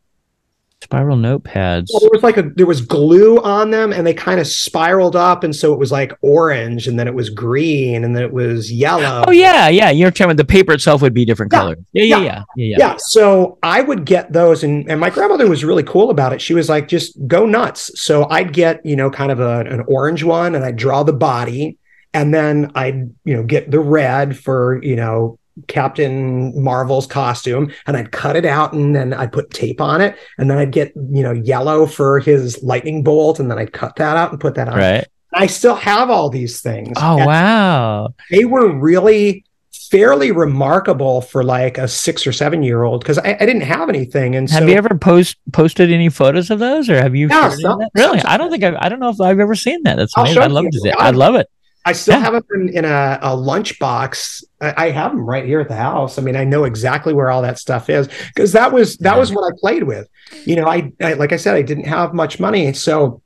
Spiral 0.80 1.16
notepads. 1.16 1.88
Well, 1.90 2.00
there 2.00 2.10
was 2.12 2.22
like 2.22 2.36
a 2.36 2.42
there 2.54 2.64
was 2.64 2.80
glue 2.80 3.38
on 3.42 3.72
them, 3.72 3.92
and 3.92 4.06
they 4.06 4.14
kind 4.14 4.38
of 4.38 4.46
spiraled 4.46 5.16
up, 5.16 5.42
and 5.42 5.54
so 5.54 5.72
it 5.72 5.78
was 5.78 5.90
like 5.90 6.12
orange, 6.22 6.86
and 6.86 6.96
then 6.96 7.08
it 7.08 7.14
was 7.14 7.30
green, 7.30 8.04
and 8.04 8.14
then 8.14 8.22
it 8.22 8.32
was 8.32 8.70
yellow. 8.70 9.24
Oh 9.26 9.32
yeah, 9.32 9.68
yeah. 9.68 9.90
You're 9.90 10.12
talking 10.12 10.26
about 10.26 10.36
the 10.36 10.44
paper 10.44 10.72
itself 10.72 11.02
would 11.02 11.12
be 11.12 11.24
different 11.24 11.52
Yeah, 11.52 11.58
color. 11.58 11.76
Yeah, 11.92 12.04
yeah, 12.04 12.18
yeah. 12.18 12.24
yeah, 12.24 12.42
yeah, 12.54 12.76
yeah. 12.78 12.96
So 12.98 13.58
I 13.60 13.80
would 13.80 14.04
get 14.04 14.32
those, 14.32 14.62
and 14.62 14.88
and 14.88 15.00
my 15.00 15.10
grandmother 15.10 15.48
was 15.48 15.64
really 15.64 15.82
cool 15.82 16.10
about 16.10 16.32
it. 16.32 16.40
She 16.40 16.54
was 16.54 16.68
like, 16.68 16.86
just 16.86 17.18
go 17.26 17.44
nuts. 17.44 18.00
So 18.00 18.28
I'd 18.30 18.52
get 18.52 18.84
you 18.86 18.94
know 18.94 19.10
kind 19.10 19.32
of 19.32 19.40
a, 19.40 19.60
an 19.60 19.80
orange 19.88 20.22
one, 20.22 20.54
and 20.54 20.64
I'd 20.64 20.76
draw 20.76 21.02
the 21.02 21.12
body, 21.12 21.76
and 22.14 22.32
then 22.32 22.70
I'd 22.76 23.10
you 23.24 23.34
know 23.34 23.42
get 23.42 23.68
the 23.72 23.80
red 23.80 24.38
for 24.38 24.80
you 24.84 24.94
know 24.94 25.40
Captain 25.66 26.62
Marvel's 26.62 27.06
costume, 27.06 27.72
and 27.86 27.96
I'd 27.96 28.12
cut 28.12 28.36
it 28.36 28.44
out, 28.44 28.72
and 28.72 28.94
then 28.94 29.12
I'd 29.12 29.32
put 29.32 29.50
tape 29.50 29.80
on 29.80 30.00
it, 30.00 30.16
and 30.38 30.50
then 30.50 30.58
I'd 30.58 30.72
get 30.72 30.92
you 30.96 31.22
know 31.22 31.32
yellow 31.32 31.86
for 31.86 32.20
his 32.20 32.62
lightning 32.62 33.02
bolt, 33.02 33.40
and 33.40 33.50
then 33.50 33.58
I'd 33.58 33.72
cut 33.72 33.96
that 33.96 34.16
out 34.16 34.30
and 34.30 34.40
put 34.40 34.54
that 34.54 34.68
on. 34.68 34.76
Right. 34.78 35.06
I 35.34 35.46
still 35.46 35.74
have 35.74 36.08
all 36.08 36.30
these 36.30 36.60
things. 36.62 36.96
Oh 37.00 37.18
And 37.18 37.26
wow. 37.26 38.14
they 38.30 38.44
were 38.46 38.72
really 38.72 39.44
fairly 39.90 40.32
remarkable 40.32 41.20
for 41.22 41.42
like 41.42 41.78
a 41.78 41.86
six 41.88 42.26
or 42.26 42.32
seven 42.32 42.62
year 42.62 42.82
old 42.82 43.00
because 43.00 43.18
I, 43.18 43.36
I 43.40 43.46
didn't 43.46 43.62
have 43.62 43.88
anything. 43.88 44.36
And 44.36 44.48
Have 44.50 44.62
so 44.62 44.66
you 44.68 44.74
ever 44.74 44.96
post 44.98 45.36
posted 45.52 45.90
any 45.90 46.08
photos 46.08 46.50
of 46.50 46.58
those, 46.58 46.88
or 46.90 46.96
have 46.96 47.14
you? 47.14 47.28
Yeah, 47.28 47.42
shared 47.50 47.52
any 47.52 47.64
of 47.64 47.70
some- 47.70 47.80
really? 47.94 48.20
some- 48.20 48.30
I 48.30 48.36
don't 48.36 48.50
think 48.50 48.64
I've, 48.64 48.76
I 48.78 48.88
don't 48.88 49.00
know 49.00 49.10
if 49.10 49.20
I've 49.20 49.38
ever 49.40 49.54
seen 49.54 49.82
that. 49.84 49.96
That's 49.96 50.16
I'll 50.16 50.24
amazing. 50.24 50.42
I'd 50.42 50.52
love 50.52 50.64
to 50.72 50.80
see. 50.80 50.88
It. 50.88 50.96
I'd 50.98 51.14
love 51.16 51.34
it. 51.34 51.46
I 51.88 51.92
still 51.92 52.14
Yeah. 52.14 52.20
have 52.30 52.48
them 52.48 52.68
in, 52.68 52.84
a, 52.84 53.18
a 53.22 53.30
lunchbox. 53.36 54.44
I, 54.60 54.74
I 54.84 54.90
have 54.90 55.12
them 55.12 55.24
right 55.24 55.44
here 55.44 55.60
at 55.60 55.68
the 55.68 55.76
house. 55.76 56.18
I 56.18 56.22
mean, 56.22 56.36
I 56.36 56.44
know 56.44 56.64
exactly 56.64 57.12
where 57.14 57.30
all 57.30 57.42
that 57.42 57.58
stuff 57.58 57.88
is 57.88 58.08
because 58.28 58.52
that 58.52 58.72
was 58.72 58.96
that 58.98 59.16
was 59.18 59.32
what 59.32 59.44
I 59.50 59.56
played 59.58 59.84
with. 59.84 60.06
You 60.44 60.56
know, 60.56 60.66
I, 60.66 60.92
I 61.00 61.14
like 61.14 61.32
I 61.32 61.36
said, 61.36 61.54
I 61.54 61.62
didn't 61.62 61.84
have 61.86 62.12
much 62.14 62.38
money, 62.38 62.72
so 62.72 63.22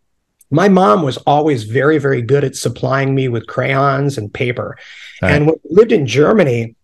my 0.50 0.68
mom 0.68 1.02
was 1.02 1.16
always 1.34 1.64
very 1.64 1.98
very 1.98 2.22
good 2.22 2.44
at 2.44 2.54
supplying 2.56 3.14
me 3.14 3.28
with 3.28 3.46
crayons 3.46 4.18
and 4.18 4.32
paper. 4.32 4.76
Right. 5.22 5.32
And 5.32 5.46
when 5.46 5.56
we 5.64 5.76
lived 5.76 5.92
in 5.92 6.06
Germany, 6.06 6.74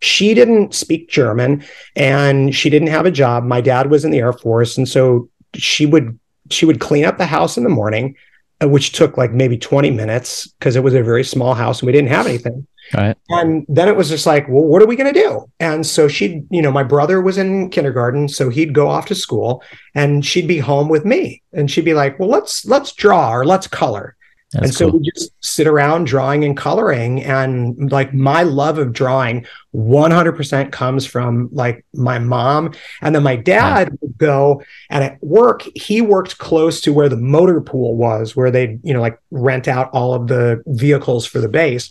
she 0.00 0.34
didn't 0.34 0.74
speak 0.74 1.08
German 1.08 1.64
and 1.96 2.54
she 2.54 2.68
didn't 2.70 2.88
have 2.88 3.06
a 3.06 3.10
job. 3.10 3.44
My 3.44 3.60
dad 3.60 3.90
was 3.90 4.04
in 4.04 4.10
the 4.10 4.18
Air 4.18 4.32
Force, 4.34 4.76
and 4.78 4.88
so 4.88 5.28
she 5.54 5.86
would 5.86 6.18
she 6.50 6.66
would 6.66 6.78
clean 6.80 7.04
up 7.06 7.16
the 7.18 7.26
house 7.26 7.56
in 7.56 7.64
the 7.64 7.70
morning, 7.70 8.14
Uh, 8.64 8.68
which 8.68 8.92
took 8.92 9.16
like 9.16 9.32
maybe 9.32 9.56
20 9.56 9.90
minutes 9.90 10.46
because 10.46 10.76
it 10.76 10.82
was 10.82 10.94
a 10.94 11.02
very 11.02 11.24
small 11.24 11.54
house 11.54 11.80
and 11.80 11.86
we 11.86 11.92
didn't 11.92 12.08
have 12.08 12.26
anything. 12.26 12.66
Right. 12.94 13.16
And 13.30 13.64
then 13.68 13.88
it 13.88 13.96
was 13.96 14.08
just 14.08 14.26
like, 14.26 14.46
well, 14.48 14.62
what 14.62 14.82
are 14.82 14.86
we 14.86 14.96
going 14.96 15.12
to 15.12 15.20
do? 15.20 15.50
And 15.58 15.86
so 15.86 16.06
she'd, 16.06 16.46
you 16.50 16.60
know, 16.60 16.70
my 16.70 16.82
brother 16.82 17.20
was 17.20 17.38
in 17.38 17.70
kindergarten, 17.70 18.28
so 18.28 18.50
he'd 18.50 18.74
go 18.74 18.88
off 18.88 19.06
to 19.06 19.14
school 19.14 19.62
and 19.94 20.24
she'd 20.24 20.48
be 20.48 20.58
home 20.58 20.88
with 20.88 21.04
me. 21.04 21.42
And 21.52 21.70
she'd 21.70 21.84
be 21.84 21.94
like, 21.94 22.18
well, 22.18 22.28
let's 22.28 22.64
let's 22.66 22.92
draw 22.92 23.32
or 23.32 23.44
let's 23.44 23.66
color. 23.66 24.16
That's 24.54 24.66
and 24.66 24.74
so 24.74 24.90
cool. 24.90 25.00
we 25.00 25.10
just 25.10 25.32
sit 25.44 25.66
around 25.66 26.06
drawing 26.06 26.44
and 26.44 26.56
coloring. 26.56 27.24
And 27.24 27.90
like 27.90 28.14
my 28.14 28.44
love 28.44 28.78
of 28.78 28.92
drawing 28.92 29.46
100% 29.74 30.70
comes 30.70 31.04
from 31.04 31.48
like 31.50 31.84
my 31.92 32.20
mom. 32.20 32.72
And 33.02 33.14
then 33.14 33.24
my 33.24 33.34
dad 33.34 33.98
would 34.00 34.16
go 34.16 34.62
and 34.90 35.02
at 35.02 35.22
work, 35.22 35.64
he 35.74 36.00
worked 36.00 36.38
close 36.38 36.80
to 36.82 36.92
where 36.92 37.08
the 37.08 37.16
motor 37.16 37.60
pool 37.60 37.96
was, 37.96 38.36
where 38.36 38.52
they, 38.52 38.78
you 38.84 38.94
know, 38.94 39.00
like 39.00 39.18
rent 39.32 39.66
out 39.66 39.90
all 39.92 40.14
of 40.14 40.28
the 40.28 40.62
vehicles 40.66 41.26
for 41.26 41.40
the 41.40 41.48
base. 41.48 41.90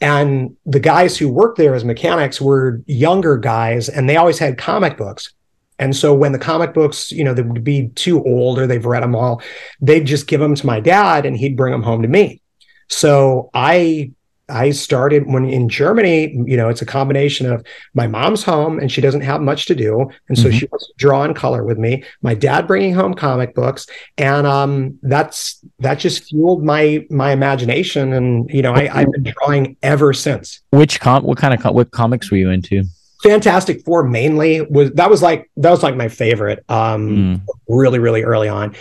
And 0.00 0.56
the 0.66 0.80
guys 0.80 1.16
who 1.16 1.28
worked 1.28 1.58
there 1.58 1.74
as 1.74 1.84
mechanics 1.84 2.40
were 2.40 2.82
younger 2.86 3.36
guys 3.36 3.88
and 3.88 4.08
they 4.08 4.16
always 4.16 4.38
had 4.38 4.58
comic 4.58 4.96
books. 4.96 5.32
And 5.80 5.96
so 5.96 6.14
when 6.14 6.30
the 6.32 6.38
comic 6.38 6.72
books, 6.74 7.10
you 7.10 7.24
know, 7.24 7.34
they 7.34 7.42
would 7.42 7.64
be 7.64 7.88
too 7.96 8.22
old 8.24 8.58
or 8.60 8.66
they've 8.68 8.84
read 8.86 9.02
them 9.02 9.16
all, 9.16 9.42
they'd 9.80 10.04
just 10.06 10.26
give 10.28 10.38
them 10.40 10.54
to 10.54 10.66
my 10.66 10.78
dad 10.78 11.26
and 11.26 11.36
he'd 11.36 11.56
bring 11.56 11.72
them 11.72 11.82
home 11.82 12.02
to 12.02 12.08
me. 12.08 12.40
So 12.88 13.50
I 13.54 14.12
I 14.52 14.70
started 14.72 15.26
when 15.32 15.44
in 15.48 15.68
Germany, 15.68 16.34
you 16.44 16.56
know, 16.56 16.68
it's 16.68 16.82
a 16.82 16.86
combination 16.86 17.50
of 17.50 17.64
my 17.94 18.08
mom's 18.08 18.42
home 18.42 18.80
and 18.80 18.90
she 18.90 19.00
doesn't 19.00 19.20
have 19.20 19.40
much 19.40 19.66
to 19.66 19.76
do. 19.76 20.10
And 20.28 20.36
so 20.36 20.48
Mhm. 20.48 20.52
she 20.58 20.66
wants 20.72 20.88
to 20.88 20.92
draw 20.98 21.22
and 21.22 21.36
color 21.36 21.62
with 21.62 21.78
me. 21.78 22.02
My 22.20 22.34
dad 22.34 22.66
bringing 22.66 22.92
home 22.92 23.14
comic 23.14 23.54
books. 23.54 23.86
And 24.18 24.48
um, 24.48 24.98
that's 25.02 25.60
that 25.78 26.00
just 26.00 26.24
fueled 26.24 26.64
my 26.64 27.06
my 27.10 27.30
imagination. 27.30 28.12
And, 28.12 28.50
you 28.50 28.60
know, 28.60 28.72
I, 28.72 28.90
I've 28.92 29.12
been 29.12 29.32
drawing 29.38 29.76
ever 29.84 30.12
since. 30.12 30.60
Which 30.72 30.98
com? 30.98 31.22
What 31.22 31.38
kind 31.38 31.54
of 31.54 31.60
com- 31.60 31.74
what 31.74 31.92
comics 31.92 32.28
were 32.32 32.36
you 32.38 32.50
into? 32.50 32.82
Fantastic 33.22 33.84
Four 33.84 34.04
mainly 34.04 34.62
was 34.62 34.92
that 34.92 35.10
was 35.10 35.22
like 35.22 35.50
that 35.58 35.70
was 35.70 35.82
like 35.82 35.96
my 35.96 36.08
favorite. 36.08 36.64
Um, 36.68 37.08
Mm. 37.08 37.40
really, 37.68 37.98
really 37.98 38.22
early 38.22 38.48
on. 38.48 38.74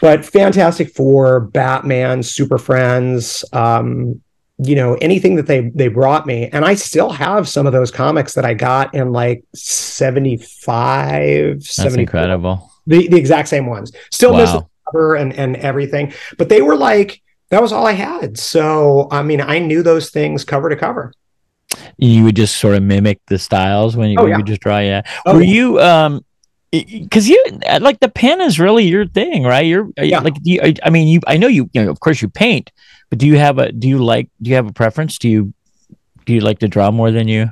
But 0.00 0.24
Fantastic 0.24 0.94
Four, 0.94 1.40
Batman, 1.40 2.22
Super 2.22 2.58
Friends, 2.58 3.44
um, 3.52 4.20
you 4.58 4.74
know, 4.76 4.94
anything 5.00 5.36
that 5.36 5.46
they 5.46 5.70
they 5.74 5.88
brought 5.88 6.26
me, 6.26 6.48
and 6.52 6.64
I 6.64 6.74
still 6.74 7.10
have 7.10 7.48
some 7.48 7.66
of 7.66 7.72
those 7.72 7.90
comics 7.90 8.34
that 8.34 8.44
I 8.44 8.54
got 8.54 8.94
in 8.94 9.12
like 9.12 9.44
75, 9.54 11.58
That's 11.58 11.74
74. 11.74 12.00
incredible. 12.00 12.70
The, 12.86 13.08
the 13.08 13.16
exact 13.16 13.48
same 13.48 13.66
ones. 13.66 13.92
Still 14.10 14.32
Wow. 14.34 14.68
cover 14.92 15.14
and 15.14 15.32
and 15.32 15.56
everything, 15.56 16.12
but 16.38 16.48
they 16.48 16.62
were 16.62 16.76
like 16.76 17.20
that 17.50 17.62
was 17.62 17.72
all 17.72 17.86
I 17.86 17.92
had. 17.92 18.38
So 18.38 19.08
I 19.10 19.22
mean, 19.22 19.40
I 19.40 19.58
knew 19.58 19.82
those 19.82 20.10
things 20.10 20.44
cover 20.44 20.68
to 20.68 20.76
cover. 20.76 21.12
You 21.98 22.24
would 22.24 22.36
just 22.36 22.56
sort 22.56 22.76
of 22.76 22.82
mimic 22.82 23.20
the 23.28 23.38
styles 23.38 23.96
when 23.96 24.10
you, 24.10 24.16
Oh, 24.18 24.26
yeah. 24.26 24.32
you 24.32 24.36
would 24.38 24.46
just 24.46 24.60
draw. 24.60 24.78
Yeah. 24.78 25.02
Oh, 25.26 25.34
were 25.34 25.42
yeah. 25.42 25.52
you 25.52 25.80
um? 25.80 26.24
Because 26.72 27.28
you 27.28 27.42
like 27.80 28.00
the 28.00 28.08
pen 28.08 28.40
is 28.40 28.58
really 28.58 28.84
your 28.84 29.06
thing, 29.06 29.44
right? 29.44 29.64
You're 29.64 29.88
Yeah. 29.96 30.18
like 30.20 30.34
you, 30.42 30.60
I- 30.82 30.90
mean, 30.90 31.06
you. 31.06 31.20
I 31.26 31.36
know 31.36 31.46
you. 31.46 31.70
You 31.72 31.84
know, 31.84 31.90
of 31.90 32.00
course, 32.00 32.20
you 32.20 32.28
paint, 32.28 32.72
but 33.10 33.18
do 33.20 33.26
you 33.28 33.38
have 33.38 33.58
a? 33.58 33.70
Do 33.70 33.88
you 33.88 33.98
like? 34.04 34.28
Do 34.42 34.50
you 34.50 34.56
have 34.56 34.66
a 34.66 34.72
preference? 34.72 35.18
Do 35.18 35.28
you? 35.28 35.54
Do 36.26 36.32
you 36.34 36.40
like 36.40 36.58
to 36.60 36.68
draw 36.68 36.90
more 36.90 37.10
than 37.12 37.28
you? 37.28 37.50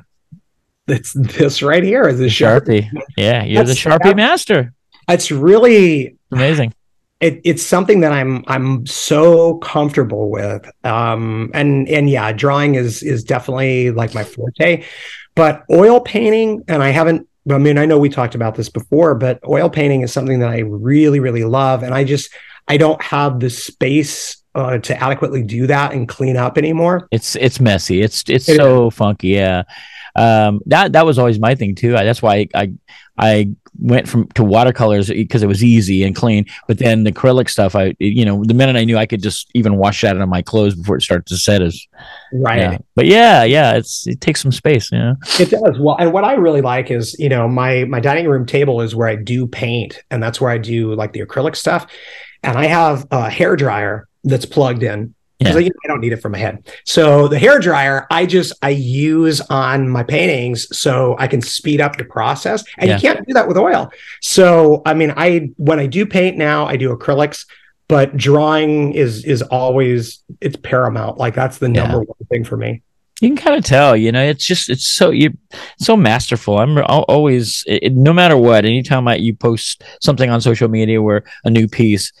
It's 0.87 1.13
this 1.13 1.61
right 1.63 1.83
here 1.83 2.03
is 2.09 2.19
the 2.19 2.25
Sharpie. 2.25 2.89
Sharpie. 2.89 3.01
Yeah, 3.15 3.43
you're 3.45 3.63
the 3.63 3.71
Sharpie 3.73 4.03
that- 4.03 4.17
master. 4.17 4.73
It's 5.07 5.31
really 5.31 6.17
Amazing. 6.31 6.73
It, 7.23 7.41
it's 7.45 7.63
something 7.63 8.01
that 8.01 8.11
I'm 8.11 8.43
I'm 8.47 8.85
so 8.85 9.57
comfortable 9.59 10.29
with. 10.29 10.69
Um, 10.83 11.51
and 11.53 11.87
and 11.87 12.09
yeah, 12.09 12.33
drawing 12.33 12.75
is 12.75 13.01
is 13.01 13.23
definitely 13.23 13.91
like 13.91 14.13
my 14.13 14.23
forte. 14.25 14.83
But 15.35 15.63
oil 15.71 16.01
painting, 16.01 16.63
and 16.67 16.83
I 16.83 16.89
haven't. 16.89 17.27
I 17.49 17.57
mean, 17.57 17.77
I 17.77 17.85
know 17.85 17.97
we 17.97 18.09
talked 18.09 18.35
about 18.35 18.55
this 18.55 18.69
before, 18.69 19.15
but 19.15 19.39
oil 19.47 19.69
painting 19.69 20.01
is 20.01 20.11
something 20.11 20.39
that 20.39 20.49
I 20.49 20.59
really 20.59 21.21
really 21.21 21.45
love, 21.45 21.81
and 21.81 21.93
I 21.93 22.03
just 22.03 22.29
I 22.67 22.75
don't 22.77 23.01
have 23.01 23.39
the 23.39 23.49
space 23.49 24.43
uh, 24.53 24.79
to 24.79 25.01
adequately 25.01 25.43
do 25.43 25.65
that 25.67 25.93
and 25.93 26.07
clean 26.07 26.35
up 26.35 26.57
anymore. 26.57 27.07
It's 27.11 27.37
it's 27.37 27.61
messy. 27.61 28.01
It's 28.01 28.23
it's 28.27 28.49
It 28.49 28.57
so 28.57 28.89
funky. 28.89 29.29
Yeah. 29.29 29.63
Um, 30.15 30.61
that 30.65 30.91
that 30.91 31.05
was 31.05 31.17
always 31.17 31.39
my 31.39 31.55
thing 31.55 31.73
too. 31.73 31.95
I, 31.95 32.03
that's 32.03 32.21
why 32.21 32.35
I, 32.35 32.47
I 32.53 32.73
I 33.17 33.49
went 33.79 34.07
from 34.07 34.27
to 34.29 34.43
watercolors 34.43 35.09
because 35.09 35.43
it 35.43 35.47
was 35.47 35.63
easy 35.63 36.03
and 36.03 36.15
clean. 36.15 36.45
But 36.67 36.79
then 36.79 37.03
the 37.03 37.11
acrylic 37.11 37.49
stuff, 37.49 37.75
I 37.75 37.95
you 37.99 38.25
know 38.25 38.43
the 38.43 38.53
minute 38.53 38.75
I 38.75 38.83
knew 38.83 38.97
I 38.97 39.05
could 39.05 39.21
just 39.21 39.49
even 39.53 39.77
wash 39.77 40.01
that 40.01 40.19
on 40.19 40.29
my 40.29 40.41
clothes 40.41 40.75
before 40.75 40.97
it 40.97 41.01
starts 41.01 41.29
to 41.31 41.37
set 41.37 41.61
is 41.61 41.87
Right. 42.33 42.59
yeah. 42.59 42.77
But 42.95 43.05
yeah, 43.05 43.43
yeah, 43.43 43.73
it's 43.73 44.07
it 44.07 44.21
takes 44.21 44.41
some 44.41 44.51
space. 44.51 44.91
Yeah. 44.91 45.13
It 45.39 45.49
does. 45.49 45.79
Well, 45.79 45.95
and 45.99 46.11
what 46.11 46.23
I 46.23 46.33
really 46.33 46.61
like 46.61 46.91
is, 46.91 47.15
you 47.19 47.29
know, 47.29 47.47
my 47.47 47.83
my 47.85 47.99
dining 47.99 48.27
room 48.27 48.45
table 48.45 48.81
is 48.81 48.95
where 48.95 49.07
I 49.07 49.15
do 49.15 49.47
paint, 49.47 50.01
and 50.09 50.21
that's 50.21 50.41
where 50.41 50.51
I 50.51 50.57
do 50.57 50.93
like 50.95 51.13
the 51.13 51.21
acrylic 51.21 51.55
stuff. 51.55 51.87
And 52.41 52.57
I 52.57 52.65
have 52.65 53.05
a 53.11 53.29
hair 53.29 53.55
dryer 53.55 54.07
that's 54.23 54.45
plugged 54.45 54.83
in 54.83 55.13
Yeah. 55.47 55.57
you 55.57 55.69
know, 55.69 55.75
I 55.85 55.87
don't 55.87 56.01
need 56.01 56.13
it 56.13 56.21
for 56.21 56.29
my 56.29 56.37
head. 56.37 56.67
So 56.85 57.27
the 57.27 57.39
hair 57.39 57.59
dryer, 57.59 58.07
I 58.11 58.25
just 58.25 58.53
I 58.61 58.69
use 58.69 59.41
on 59.49 59.89
my 59.89 60.03
paintings 60.03 60.67
so 60.77 61.15
I 61.19 61.27
can 61.27 61.41
speed 61.41 61.81
up 61.81 61.97
the 61.97 62.05
process, 62.05 62.63
and 62.77 62.89
Yeah. 62.89 62.95
you 62.97 63.01
can't 63.01 63.27
do 63.27 63.33
that 63.33 63.47
with 63.47 63.57
oil. 63.57 63.91
So 64.21 64.81
I 64.85 64.93
mean, 64.93 65.13
I 65.17 65.49
when 65.57 65.79
I 65.79 65.87
do 65.87 66.05
paint 66.05 66.37
now, 66.37 66.65
I 66.65 66.75
do 66.77 66.95
acrylics. 66.95 67.45
But 67.89 68.15
drawing 68.15 68.93
is 68.93 69.25
is 69.25 69.41
always 69.41 70.23
it's 70.41 70.55
paramount. 70.55 71.17
Like 71.17 71.35
that's 71.35 71.57
the 71.57 71.67
Yeah. 71.67 71.83
number 71.83 71.99
one 71.99 72.27
thing 72.29 72.43
for 72.45 72.57
me. 72.57 72.81
You 73.21 73.29
can 73.29 73.37
kind 73.37 73.55
of 73.57 73.63
tell, 73.63 73.95
you 73.95 74.11
know, 74.11 74.23
it's 74.23 74.45
just 74.45 74.69
it's 74.69 74.87
so 74.87 75.11
you 75.11 75.37
so 75.77 75.95
masterful. 75.95 76.57
I'm 76.59 76.77
always 76.87 77.63
it, 77.67 77.93
no 77.93 78.11
matter 78.13 78.37
what. 78.37 78.65
Anytime 78.65 79.07
I 79.07 79.15
you 79.15 79.35
post 79.35 79.83
something 80.01 80.29
on 80.29 80.41
social 80.41 80.69
media 80.69 81.01
where 81.01 81.23
a 81.43 81.49
new 81.49 81.67
piece, 81.67 82.11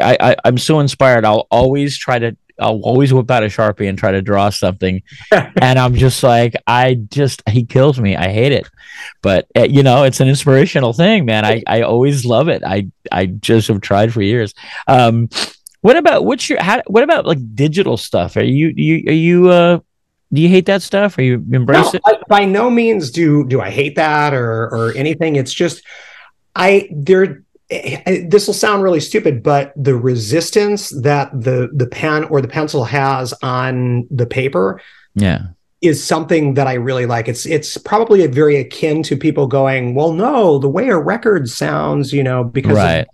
I, 0.00 0.16
I 0.20 0.36
I'm 0.44 0.56
so 0.56 0.80
inspired. 0.80 1.24
I'll 1.24 1.46
always 1.50 1.98
try 1.98 2.18
to 2.20 2.36
I'll 2.58 2.80
always 2.80 3.12
whip 3.12 3.30
out 3.30 3.42
a 3.42 3.46
sharpie 3.46 3.88
and 3.88 3.98
try 3.98 4.12
to 4.12 4.22
draw 4.22 4.50
something, 4.50 5.02
and 5.32 5.78
I'm 5.78 5.94
just 5.94 6.22
like, 6.22 6.54
I 6.66 6.94
just 6.94 7.42
he 7.48 7.64
kills 7.64 8.00
me. 8.00 8.16
I 8.16 8.28
hate 8.28 8.52
it, 8.52 8.68
but 9.22 9.46
uh, 9.56 9.62
you 9.64 9.82
know, 9.82 10.04
it's 10.04 10.20
an 10.20 10.28
inspirational 10.28 10.92
thing, 10.92 11.24
man. 11.24 11.44
I 11.44 11.62
I 11.66 11.82
always 11.82 12.24
love 12.24 12.48
it. 12.48 12.62
I 12.64 12.88
I 13.12 13.26
just 13.26 13.68
have 13.68 13.80
tried 13.80 14.12
for 14.12 14.22
years. 14.22 14.54
Um, 14.86 15.28
what 15.80 15.96
about 15.96 16.24
what's 16.24 16.48
your 16.48 16.62
how, 16.62 16.82
what 16.86 17.02
about 17.04 17.26
like 17.26 17.38
digital 17.54 17.96
stuff? 17.96 18.36
Are 18.36 18.42
you 18.42 18.72
you 18.74 19.04
are 19.08 19.14
you 19.14 19.48
uh 19.48 19.80
do 20.32 20.42
you 20.42 20.48
hate 20.48 20.66
that 20.66 20.82
stuff 20.82 21.16
or 21.18 21.22
you 21.22 21.44
embrace 21.52 21.84
no, 21.84 21.90
it? 21.94 22.02
I, 22.04 22.18
by 22.28 22.44
no 22.44 22.70
means 22.70 23.10
do 23.10 23.46
do 23.46 23.60
I 23.60 23.70
hate 23.70 23.96
that 23.96 24.34
or 24.34 24.64
or 24.64 24.92
anything. 24.96 25.36
It's 25.36 25.52
just 25.52 25.82
I 26.54 26.88
there 26.92 27.44
this 27.70 28.46
will 28.46 28.54
sound 28.54 28.82
really 28.82 29.00
stupid, 29.00 29.42
but 29.42 29.72
the 29.76 29.94
resistance 29.94 30.90
that 31.02 31.30
the 31.32 31.68
the 31.74 31.86
pen 31.86 32.24
or 32.24 32.40
the 32.40 32.48
pencil 32.48 32.84
has 32.84 33.34
on 33.42 34.06
the 34.10 34.26
paper, 34.26 34.80
yeah, 35.14 35.48
is 35.82 36.02
something 36.02 36.54
that 36.54 36.66
I 36.66 36.74
really 36.74 37.04
like. 37.04 37.28
It's 37.28 37.44
it's 37.44 37.76
probably 37.76 38.26
very 38.26 38.56
akin 38.56 39.02
to 39.04 39.16
people 39.16 39.46
going, 39.46 39.94
well, 39.94 40.12
no, 40.12 40.58
the 40.58 40.68
way 40.68 40.88
a 40.88 40.98
record 40.98 41.48
sounds, 41.48 42.12
you 42.12 42.22
know, 42.22 42.42
because 42.42 42.76
right. 42.76 43.00
of 43.00 43.06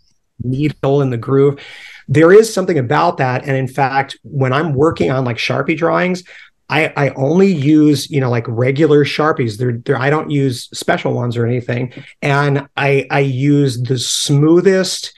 needle 0.44 1.02
in 1.02 1.10
the 1.10 1.16
groove. 1.16 1.58
There 2.06 2.32
is 2.32 2.52
something 2.52 2.78
about 2.78 3.16
that, 3.16 3.44
and 3.46 3.56
in 3.56 3.66
fact, 3.66 4.18
when 4.22 4.52
I'm 4.52 4.74
working 4.74 5.10
on 5.10 5.24
like 5.24 5.38
Sharpie 5.38 5.76
drawings, 5.76 6.22
I, 6.70 6.92
I 6.96 7.08
only 7.10 7.52
use 7.52 8.10
you 8.10 8.20
know 8.20 8.30
like 8.30 8.46
regular 8.48 9.04
sharpies. 9.04 9.58
They're, 9.58 9.78
they're 9.78 9.98
i 9.98 10.10
don't 10.10 10.30
use 10.30 10.68
special 10.76 11.12
ones 11.12 11.36
or 11.36 11.46
anything. 11.46 11.92
And 12.22 12.68
i 12.76 13.06
i 13.10 13.20
use 13.20 13.82
the 13.82 13.98
smoothest 13.98 15.12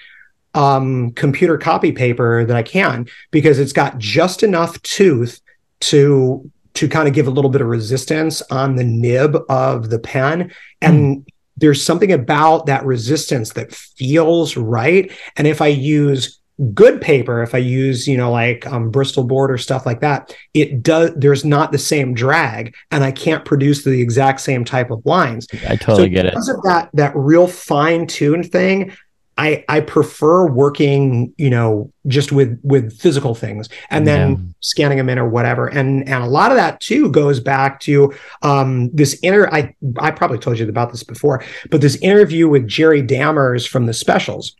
um, 0.55 1.13
computer 1.13 1.59
copy 1.59 1.93
paper 1.93 2.45
that 2.45 2.57
i 2.57 2.63
can 2.63 3.07
because 3.31 3.59
it's 3.59 3.75
got 3.75 3.99
just 3.99 4.43
enough 4.43 4.81
tooth 4.83 5.41
to 5.81 6.51
to 6.77 6.89
kind 6.89 7.09
of 7.09 7.15
give 7.15 7.27
a 7.27 7.31
little 7.31 7.51
bit 7.51 7.63
of 7.63 7.69
resistance 7.69 8.43
on 8.51 8.77
the 8.77 8.85
nib 8.85 9.37
of 9.49 9.89
the 9.89 9.99
pen. 9.99 10.53
And 10.83 11.19
mm. 11.19 11.27
there's 11.57 11.83
something 11.83 12.13
about 12.13 12.67
that 12.67 12.85
resistance 12.85 13.55
that 13.55 13.75
feels 13.75 14.57
right. 14.57 15.11
And 15.37 15.47
if 15.47 15.63
i 15.63 15.69
use 15.69 16.36
good 16.73 17.01
paper 17.03 17.43
if 17.43 17.55
i 17.55 17.59
use 17.59 18.09
you 18.09 18.17
know 18.17 18.31
like 18.31 18.67
um, 18.67 18.91
bristol 18.91 19.25
board 19.25 19.51
or 19.51 19.59
stuff 19.59 19.85
like 19.85 20.01
that 20.01 20.35
it 20.55 20.83
does 20.83 21.11
there's 21.17 21.45
not 21.45 21.71
the 21.71 21.79
same 21.79 22.15
drag 22.15 22.75
and 22.91 23.05
i 23.05 23.13
can't 23.13 23.45
produce 23.45 23.85
the 23.85 24.01
exact 24.01 24.41
same 24.41 24.65
type 24.65 24.91
of 24.91 25.05
lines. 25.05 25.47
I 25.69 25.77
totally 25.77 26.09
so 26.09 26.15
get 26.15 26.27
it. 26.27 26.33
because 26.33 26.49
of 26.49 26.63
that 26.63 26.91
that 26.95 27.13
real 27.15 27.47
fine 27.47 28.07
tuned 28.07 28.51
thing 28.51 28.93
i 29.37 29.65
i 29.69 29.81
prefer 29.81 30.47
working 30.47 31.35
you 31.37 31.51
know 31.51 31.93
just 32.07 32.33
with 32.33 32.59
with 32.63 32.99
physical 32.99 33.35
things 33.35 33.69
and 33.91 34.07
then 34.07 34.31
yeah. 34.31 34.37
scanning 34.61 34.97
them 34.99 35.11
in 35.11 35.19
or 35.19 35.29
whatever. 35.29 35.67
And 35.67 36.09
and 36.09 36.25
a 36.25 36.29
lot 36.29 36.51
of 36.51 36.57
that 36.57 36.81
too 36.81 37.11
goes 37.11 37.39
back 37.39 37.81
to 37.81 38.15
um 38.43 38.91
this 38.95 39.19
inner 39.23 39.47
i 39.53 39.75
i 39.99 40.11
probably 40.11 40.39
told 40.39 40.59
you 40.59 40.67
about 40.69 40.91
this 40.91 41.03
before 41.03 41.45
but 41.71 41.83
this 41.83 41.97
interview 41.97 42.49
with 42.49 42.67
jerry 42.67 43.03
dammers 43.03 43.67
from 43.67 43.87
the 43.87 43.93
specials 43.93 44.57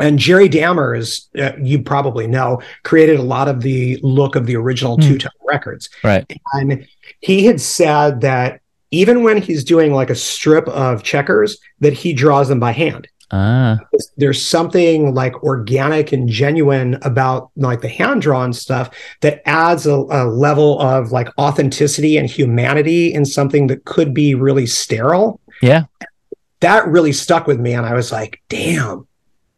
and 0.00 0.18
Jerry 0.18 0.48
Dammers, 0.48 1.28
uh, 1.38 1.56
you 1.62 1.82
probably 1.82 2.26
know, 2.26 2.60
created 2.82 3.18
a 3.18 3.22
lot 3.22 3.48
of 3.48 3.62
the 3.62 3.98
look 4.02 4.36
of 4.36 4.46
the 4.46 4.56
original 4.56 4.96
mm. 4.96 5.02
two 5.02 5.18
tone 5.18 5.30
records. 5.46 5.88
Right. 6.02 6.30
And 6.54 6.86
he 7.20 7.44
had 7.44 7.60
said 7.60 8.20
that 8.22 8.60
even 8.90 9.22
when 9.22 9.40
he's 9.40 9.62
doing 9.62 9.92
like 9.92 10.10
a 10.10 10.14
strip 10.14 10.66
of 10.68 11.02
checkers, 11.02 11.58
that 11.80 11.92
he 11.92 12.12
draws 12.12 12.48
them 12.48 12.60
by 12.60 12.72
hand. 12.72 13.06
Ah. 13.32 13.78
There's 14.16 14.44
something 14.44 15.14
like 15.14 15.40
organic 15.44 16.12
and 16.12 16.28
genuine 16.28 16.98
about 17.02 17.50
like 17.54 17.80
the 17.80 17.88
hand 17.88 18.22
drawn 18.22 18.52
stuff 18.52 18.90
that 19.20 19.40
adds 19.46 19.86
a, 19.86 19.94
a, 19.94 20.26
level 20.26 20.80
of 20.80 21.12
like 21.12 21.28
authenticity 21.38 22.16
and 22.16 22.28
humanity 22.28 23.14
in 23.14 23.24
something 23.24 23.68
that 23.68 23.84
could 23.84 24.12
be 24.12 24.34
really 24.34 24.66
sterile. 24.66 25.40
Yeah. 25.62 25.84
That 26.58 26.88
really 26.88 27.12
stuck 27.12 27.46
with 27.46 27.60
me. 27.60 27.72
And 27.72 27.86
I 27.86 27.94
was 27.94 28.10
like, 28.10 28.42
damn, 28.48 29.06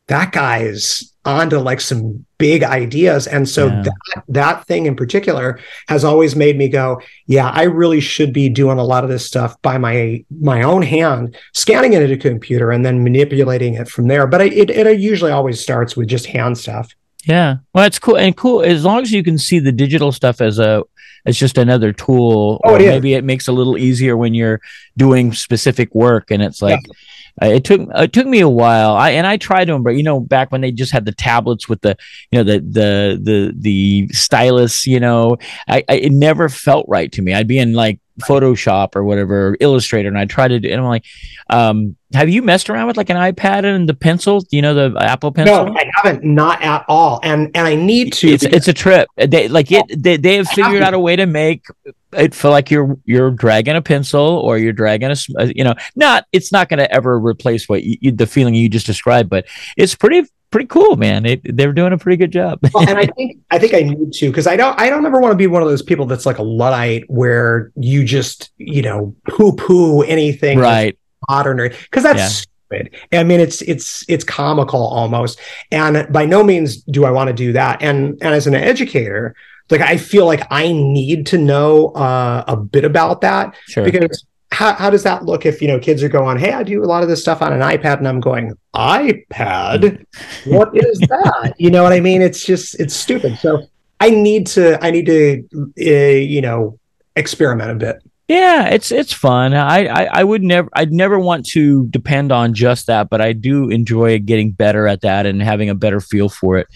that 0.09 0.33
guy's 0.33 1.13
onto 1.25 1.59
like 1.59 1.81
some 1.81 2.25
big 2.39 2.65
ideas. 2.65 3.27
And 3.27 3.49
so 3.49 3.69
yeah. 3.69 3.83
that 3.83 4.25
that 4.29 4.67
thing 4.67 4.87
in 4.87 4.97
particular 4.97 5.61
has 5.89 6.05
always 6.05 6.35
made 6.35 6.57
me 6.57 6.69
go 6.69 7.01
yeah 7.27 7.51
i 7.51 7.63
really 7.63 8.01
should 8.01 8.33
be 8.33 8.49
doing 8.49 8.79
a 8.79 8.85
lot 8.85 9.05
of 9.05 9.11
this 9.11 9.25
stuff 9.25 9.61
by 9.63 9.79
my 9.79 10.25
my 10.41 10.63
own 10.63 10.83
hand 10.83 11.37
scanning 11.53 11.93
it 11.93 12.03
into 12.03 12.15
a 12.15 12.19
computer 12.19 12.71
and 12.71 12.85
then 12.85 13.05
manipulating 13.05 13.75
it 13.75 13.89
from 13.89 14.09
there. 14.09 14.27
But 14.27 14.41
it, 14.41 14.71
it 14.71 15.01
usually 15.01 15.31
always 15.31 15.61
starts 15.61 15.97
with 15.97 16.09
just 16.09 16.27
hand 16.27 16.59
stuff. 16.59 16.93
Yeah. 17.25 17.57
Well 17.73 17.85
it's 17.85 17.99
cool. 17.99 18.17
And 18.17 18.37
cool 18.37 18.63
as 18.63 18.85
long 18.85 19.03
as 19.03 19.13
you 19.13 19.23
can 19.23 19.39
see 19.39 19.61
the 19.61 19.73
digital 19.73 20.11
stuff 20.11 20.41
as 20.41 20.59
a 20.59 20.83
as 21.25 21.37
just 21.37 21.57
another 21.57 21.93
tool 21.93 22.61
oh, 22.65 22.73
or 22.73 22.81
it 22.81 22.87
maybe 22.87 23.15
it 23.15 23.23
makes 23.23 23.47
it 23.47 23.53
a 23.53 23.55
little 23.55 23.79
easier 23.79 24.17
when 24.17 24.35
you're 24.35 24.61
doing 24.97 25.33
specific 25.33 25.95
work 25.95 26.33
and 26.33 26.43
it's 26.43 26.61
like 26.61 26.81
yeah 26.85 26.95
it 27.41 27.64
took 27.64 27.89
it 27.95 28.12
took 28.12 28.26
me 28.26 28.41
a 28.41 28.49
while. 28.49 28.95
I 28.95 29.11
and 29.11 29.26
I 29.26 29.37
tried 29.37 29.66
to 29.66 29.72
embrace. 29.72 29.97
You 29.97 30.03
know, 30.03 30.20
back 30.20 30.53
when 30.53 30.61
they 30.61 30.70
just 30.70 30.93
had 30.93 31.05
the 31.05 31.12
tablets 31.12 31.68
with 31.68 31.80
the 31.80 31.97
you 32.30 32.39
know 32.39 32.45
the 32.45 32.61
the 32.61 33.20
the 33.22 33.55
the 33.57 34.09
stylus. 34.12 34.87
You 34.87 35.01
know, 35.01 35.37
I, 35.68 35.85
I 35.89 35.95
it 35.95 36.12
never 36.12 36.49
felt 36.49 36.87
right 36.89 37.11
to 37.12 37.22
me. 37.22 37.33
I'd 37.33 37.49
be 37.49 37.59
in 37.59 37.72
like 37.72 38.01
Photoshop 38.20 38.95
or 38.95 39.05
whatever, 39.05 39.57
Illustrator, 39.61 40.09
and 40.09 40.18
I 40.18 40.26
try 40.26 40.47
to 40.47 40.61
do. 40.61 40.68
And 40.68 40.80
I'm 40.80 40.87
like, 40.87 41.05
um, 41.49 41.97
have 42.12 42.28
you 42.28 42.43
messed 42.43 42.68
around 42.68 42.87
with 42.87 42.97
like 42.97 43.09
an 43.09 43.16
iPad 43.16 43.64
and 43.64 43.89
the 43.89 43.95
pencil? 43.95 44.45
You 44.51 44.61
know, 44.61 44.74
the 44.74 45.03
Apple 45.03 45.33
Pencil. 45.33 45.66
No, 45.66 45.74
I 45.74 45.91
haven't, 45.97 46.24
not 46.24 46.61
at 46.62 46.85
all. 46.89 47.20
And 47.22 47.51
and 47.55 47.66
I 47.66 47.74
need 47.74 48.12
to. 48.14 48.28
It's 48.28 48.45
it's 48.45 48.68
a 48.68 48.74
trip. 48.74 49.09
They 49.16 49.49
like 49.49 49.72
it. 49.72 49.85
They 49.97 50.18
they 50.18 50.37
have 50.37 50.49
figured 50.49 50.83
out 50.83 50.93
a 50.93 51.01
way 51.01 51.16
to 51.16 51.26
make 51.26 51.64
it 52.13 52.35
feel 52.35 52.51
like 52.51 52.71
you're 52.71 52.97
you're 53.05 53.31
dragging 53.31 53.77
a 53.77 53.83
pencil 53.83 54.21
or 54.21 54.59
you're 54.59 54.73
dragging 54.73 55.11
a 55.11 55.17
uh, 55.39 55.51
you 55.55 55.65
know 55.65 55.75
not 55.97 56.27
it's 56.33 56.53
not 56.53 56.69
going 56.69 56.79
to 56.79 56.93
ever 56.93 57.19
replace 57.19 57.69
what 57.69 57.83
you, 57.83 58.13
the 58.13 58.27
feeling 58.27 58.55
you 58.55 58.69
just 58.69 58.87
described 58.87 59.31
but 59.31 59.47
it's 59.77 59.95
pretty 59.95 60.27
pretty 60.53 60.69
cool 60.69 60.97
man. 60.97 61.27
It, 61.27 61.41
they're 61.57 61.73
doing 61.73 61.93
a 61.93 61.99
pretty 61.99 62.17
good 62.17 62.31
job. 62.31 62.61
Well, 62.73 62.89
and 62.89 62.99
i 62.99 63.07
think 63.17 63.39
i 63.51 63.59
think 63.59 63.75
i 63.75 63.81
need 63.81 64.13
to 64.13 64.29
because 64.29 64.47
i 64.47 64.55
don't 64.55 64.79
i 64.79 64.89
don't 64.89 65.05
ever 65.05 65.21
want 65.21 65.33
to 65.33 65.37
be 65.37 65.49
one 65.49 65.63
of 65.63 65.69
those 65.69 65.83
people 65.83 66.07
that's 66.07 66.27
like 66.27 66.39
a 66.39 66.43
luddite 66.43 67.11
where 67.11 67.73
you 67.75 68.05
just 68.05 68.53
you 68.59 68.83
know 68.83 69.17
poo 69.29 69.57
poo 69.57 70.03
anything 70.03 70.59
right. 70.59 70.97
modern 71.29 71.57
because 71.57 72.03
that's 72.05 72.19
yeah. 72.19 72.29
stupid. 72.29 72.95
I 73.13 73.25
mean 73.25 73.41
it's 73.41 73.63
it's 73.63 74.05
it's 74.09 74.25
comical 74.25 74.87
almost. 74.87 75.41
And 75.73 76.11
by 76.13 76.27
no 76.27 76.45
means 76.45 76.83
do 76.83 77.05
i 77.05 77.11
want 77.11 77.29
to 77.29 77.35
do 77.35 77.53
that. 77.53 77.83
And 77.83 78.19
and 78.23 78.35
as 78.35 78.47
an 78.47 78.55
educator 78.55 79.35
like 79.73 79.81
I 79.81 79.97
feel 79.97 80.27
like 80.27 80.47
I 80.51 80.70
need 80.70 81.27
to 81.29 81.39
know 81.39 81.89
uh, 81.89 82.45
a 82.47 82.57
bit 82.57 82.85
about 82.85 83.23
that 83.23 83.57
sure. 83.66 83.85
because 83.85 84.25
how, 84.53 84.75
how 84.75 84.91
does 84.91 85.03
that 85.03 85.25
look 85.25 85.47
if 85.47 85.62
you 85.62 85.68
know 85.68 85.81
kids 85.81 86.03
are 86.03 86.09
going, 86.09 86.39
hey, 86.39 86.53
I 86.53 86.62
do 86.62 86.85
a 86.85 86.87
lot 86.87 87.03
of 87.03 87.09
this 87.09 87.23
stuff 87.23 87.41
on 87.43 87.53
an 87.53 87.61
iPad, 87.61 87.99
and 87.99 88.07
I'm 88.07 88.20
going, 88.20 88.53
iPad, 88.75 90.05
what 90.45 90.77
is 90.77 90.99
that? 91.01 91.55
you 91.59 91.70
know 91.70 91.83
what 91.83 91.93
I 91.93 92.01
mean? 92.01 92.23
It's 92.23 92.45
just 92.45 92.79
it's 92.79 92.95
stupid. 92.95 93.39
So 93.39 93.66
I 93.99 94.11
need 94.11 94.47
to 94.49 94.83
I 94.85 94.91
need 94.91 95.07
to 95.07 95.49
uh, 95.81 96.18
you 96.18 96.43
know 96.43 96.79
experiment 97.16 97.70
a 97.70 97.75
bit. 97.75 97.97
Yeah, 98.29 98.68
it's 98.68 98.93
it's 98.93 99.12
fun. 99.12 99.55
I, 99.55 99.87
I 99.87 100.20
I 100.20 100.25
would 100.25 100.43
never 100.43 100.68
I'd 100.75 100.93
never 100.93 101.18
want 101.18 101.47
to 101.49 101.87
depend 101.89 102.31
on 102.31 102.55
just 102.55 102.87
that, 102.87 103.09
but 103.09 103.20
I 103.20 103.33
do 103.33 103.70
enjoy 103.70 104.18
getting 104.18 104.53
better 104.53 104.87
at 104.87 105.01
that 105.01 105.27
and 105.27 105.43
having 105.43 105.70
a 105.70 105.75
better 105.75 106.01
feel 106.01 106.29
for 106.29 106.59
it. 106.59 106.66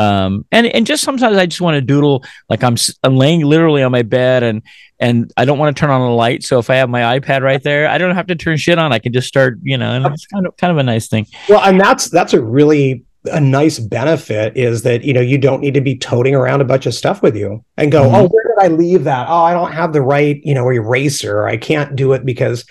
Um, 0.00 0.46
and 0.50 0.66
and 0.66 0.86
just 0.86 1.02
sometimes 1.02 1.36
I 1.36 1.44
just 1.44 1.60
want 1.60 1.74
to 1.74 1.82
doodle 1.82 2.24
like 2.48 2.64
I'm 2.64 2.76
I'm 3.02 3.16
laying 3.16 3.42
literally 3.42 3.82
on 3.82 3.92
my 3.92 4.02
bed 4.02 4.42
and 4.42 4.62
and 4.98 5.30
I 5.36 5.44
don't 5.44 5.58
want 5.58 5.76
to 5.76 5.80
turn 5.80 5.90
on 5.90 6.00
a 6.00 6.14
light. 6.14 6.42
So 6.42 6.58
if 6.58 6.70
I 6.70 6.76
have 6.76 6.88
my 6.88 7.18
iPad 7.18 7.42
right 7.42 7.62
there, 7.62 7.86
I 7.86 7.98
don't 7.98 8.14
have 8.14 8.26
to 8.28 8.34
turn 8.34 8.56
shit 8.56 8.78
on. 8.78 8.92
I 8.92 8.98
can 8.98 9.12
just 9.12 9.28
start, 9.28 9.58
you 9.62 9.76
know, 9.76 9.92
and 9.92 10.06
it's 10.06 10.26
kind 10.26 10.46
of 10.46 10.56
kind 10.56 10.70
of 10.70 10.78
a 10.78 10.82
nice 10.82 11.08
thing. 11.08 11.26
Well, 11.50 11.60
and 11.62 11.78
that's 11.78 12.08
that's 12.08 12.32
a 12.32 12.42
really 12.42 13.04
a 13.26 13.40
nice 13.40 13.78
benefit 13.78 14.56
is 14.56 14.82
that 14.84 15.04
you 15.04 15.12
know 15.12 15.20
you 15.20 15.36
don't 15.36 15.60
need 15.60 15.74
to 15.74 15.82
be 15.82 15.98
toting 15.98 16.34
around 16.34 16.62
a 16.62 16.64
bunch 16.64 16.86
of 16.86 16.94
stuff 16.94 17.20
with 17.20 17.36
you 17.36 17.62
and 17.76 17.92
go, 17.92 18.04
mm-hmm. 18.04 18.14
oh, 18.14 18.28
where 18.28 18.44
did 18.44 18.64
I 18.64 18.68
leave 18.68 19.04
that? 19.04 19.28
Oh, 19.28 19.42
I 19.42 19.52
don't 19.52 19.72
have 19.72 19.92
the 19.92 20.00
right 20.00 20.40
you 20.42 20.54
know 20.54 20.70
eraser. 20.70 21.46
I 21.46 21.58
can't 21.58 21.94
do 21.94 22.14
it 22.14 22.24
because 22.24 22.64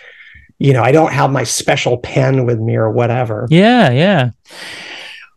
you 0.57 0.73
know 0.73 0.82
I 0.82 0.91
don't 0.91 1.13
have 1.13 1.32
my 1.32 1.43
special 1.43 1.99
pen 1.99 2.45
with 2.45 2.59
me 2.59 2.75
or 2.75 2.89
whatever. 2.89 3.45
Yeah, 3.51 3.91
yeah. 3.91 4.32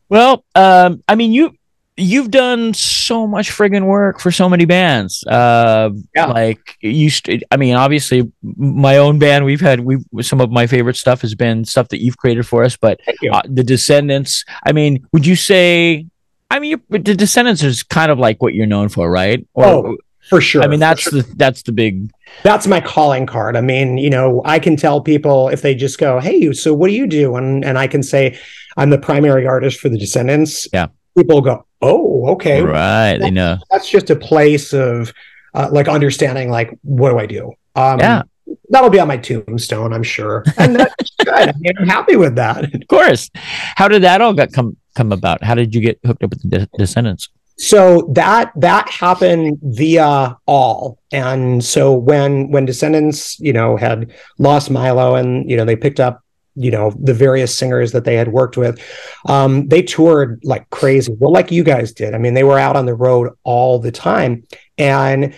Well, 0.08 0.44
um, 0.54 1.02
I 1.08 1.14
mean, 1.14 1.32
you 1.32 1.54
you've 1.96 2.30
done 2.30 2.72
so 2.74 3.26
much 3.26 3.50
friggin' 3.50 3.86
work 3.86 4.20
for 4.20 4.30
so 4.30 4.48
many 4.48 4.64
bands. 4.64 5.24
Uh, 5.24 5.90
yeah. 6.14 6.26
Like 6.26 6.76
you, 6.80 7.10
st- 7.10 7.42
I 7.50 7.56
mean, 7.56 7.74
obviously, 7.74 8.30
my 8.42 8.98
own 8.98 9.18
band. 9.18 9.44
We've 9.44 9.60
had 9.60 9.80
we 9.80 9.98
some 10.22 10.40
of 10.40 10.50
my 10.50 10.66
favorite 10.66 10.96
stuff 10.96 11.20
has 11.22 11.34
been 11.34 11.64
stuff 11.64 11.88
that 11.88 12.02
you've 12.02 12.16
created 12.16 12.46
for 12.46 12.64
us. 12.64 12.76
But 12.76 13.00
uh, 13.30 13.42
the 13.44 13.64
Descendents. 13.64 14.44
I 14.64 14.72
mean, 14.72 15.06
would 15.12 15.26
you 15.26 15.36
say? 15.36 16.06
I 16.50 16.58
mean, 16.58 16.80
the 16.90 17.14
Descendents 17.14 17.62
is 17.62 17.82
kind 17.82 18.10
of 18.10 18.18
like 18.18 18.42
what 18.42 18.54
you're 18.54 18.66
known 18.66 18.90
for, 18.90 19.10
right? 19.10 19.46
Or, 19.54 19.64
oh, 19.64 19.96
for 20.28 20.40
sure. 20.40 20.62
I 20.62 20.66
mean, 20.66 20.80
that's 20.80 21.10
the 21.10 21.22
that's 21.36 21.62
the 21.62 21.72
big. 21.72 22.10
That's 22.42 22.66
my 22.66 22.80
calling 22.80 23.26
card. 23.26 23.56
I 23.56 23.60
mean, 23.60 23.98
you 23.98 24.10
know, 24.10 24.42
I 24.44 24.58
can 24.58 24.76
tell 24.76 25.00
people 25.00 25.48
if 25.48 25.62
they 25.62 25.74
just 25.74 25.98
go, 25.98 26.20
"Hey, 26.20 26.52
so 26.52 26.74
what 26.74 26.88
do 26.88 26.94
you 26.94 27.06
do?" 27.06 27.36
and 27.36 27.64
and 27.64 27.78
I 27.78 27.86
can 27.86 28.02
say, 28.02 28.38
"I'm 28.76 28.90
the 28.90 28.98
primary 28.98 29.46
artist 29.46 29.80
for 29.80 29.88
the 29.88 29.98
Descendents." 29.98 30.68
Yeah. 30.72 30.88
People 31.16 31.42
go, 31.42 31.66
"Oh, 31.82 32.28
okay." 32.32 32.62
Right. 32.62 33.18
They 33.18 33.30
know. 33.30 33.58
That's 33.70 33.88
just 33.90 34.10
a 34.10 34.16
place 34.16 34.72
of 34.72 35.12
uh, 35.54 35.68
like 35.70 35.88
understanding, 35.88 36.50
like, 36.50 36.70
what 36.82 37.10
do 37.10 37.18
I 37.18 37.26
do? 37.26 37.52
Um, 37.74 37.98
Yeah. 37.98 38.22
That'll 38.70 38.90
be 38.90 38.98
on 39.00 39.08
my 39.08 39.16
tombstone, 39.18 39.92
I'm 39.92 40.02
sure, 40.02 40.44
and 40.58 40.76
that's 40.76 41.10
good. 41.24 41.52
I'm 41.78 41.86
happy 41.88 42.16
with 42.16 42.34
that. 42.36 42.74
Of 42.74 42.88
course. 42.88 43.30
How 43.34 43.86
did 43.88 44.02
that 44.02 44.20
all 44.20 44.32
got 44.34 44.52
come 44.52 44.76
come 44.94 45.12
about? 45.12 45.42
How 45.44 45.54
did 45.54 45.74
you 45.74 45.80
get 45.80 45.98
hooked 46.04 46.22
up 46.24 46.30
with 46.30 46.42
the 46.42 46.48
De- 46.58 46.68
Descendents? 46.78 47.28
so 47.58 48.10
that 48.14 48.50
that 48.56 48.88
happened 48.88 49.58
via 49.62 50.34
all 50.46 50.98
and 51.12 51.62
so 51.62 51.92
when 51.92 52.50
when 52.50 52.64
descendents 52.64 53.38
you 53.40 53.52
know 53.52 53.76
had 53.76 54.10
lost 54.38 54.70
milo 54.70 55.14
and 55.16 55.48
you 55.50 55.54
know 55.54 55.64
they 55.66 55.76
picked 55.76 56.00
up 56.00 56.21
you 56.54 56.70
know 56.70 56.92
the 57.00 57.14
various 57.14 57.56
singers 57.56 57.92
that 57.92 58.04
they 58.04 58.14
had 58.14 58.28
worked 58.28 58.56
with. 58.56 58.80
Um 59.26 59.68
they 59.68 59.82
toured 59.82 60.40
like 60.44 60.68
crazy. 60.70 61.14
Well 61.18 61.32
like 61.32 61.50
you 61.50 61.64
guys 61.64 61.92
did. 61.92 62.14
I 62.14 62.18
mean 62.18 62.34
they 62.34 62.44
were 62.44 62.58
out 62.58 62.76
on 62.76 62.86
the 62.86 62.94
road 62.94 63.30
all 63.44 63.78
the 63.78 63.92
time. 63.92 64.44
And 64.78 65.34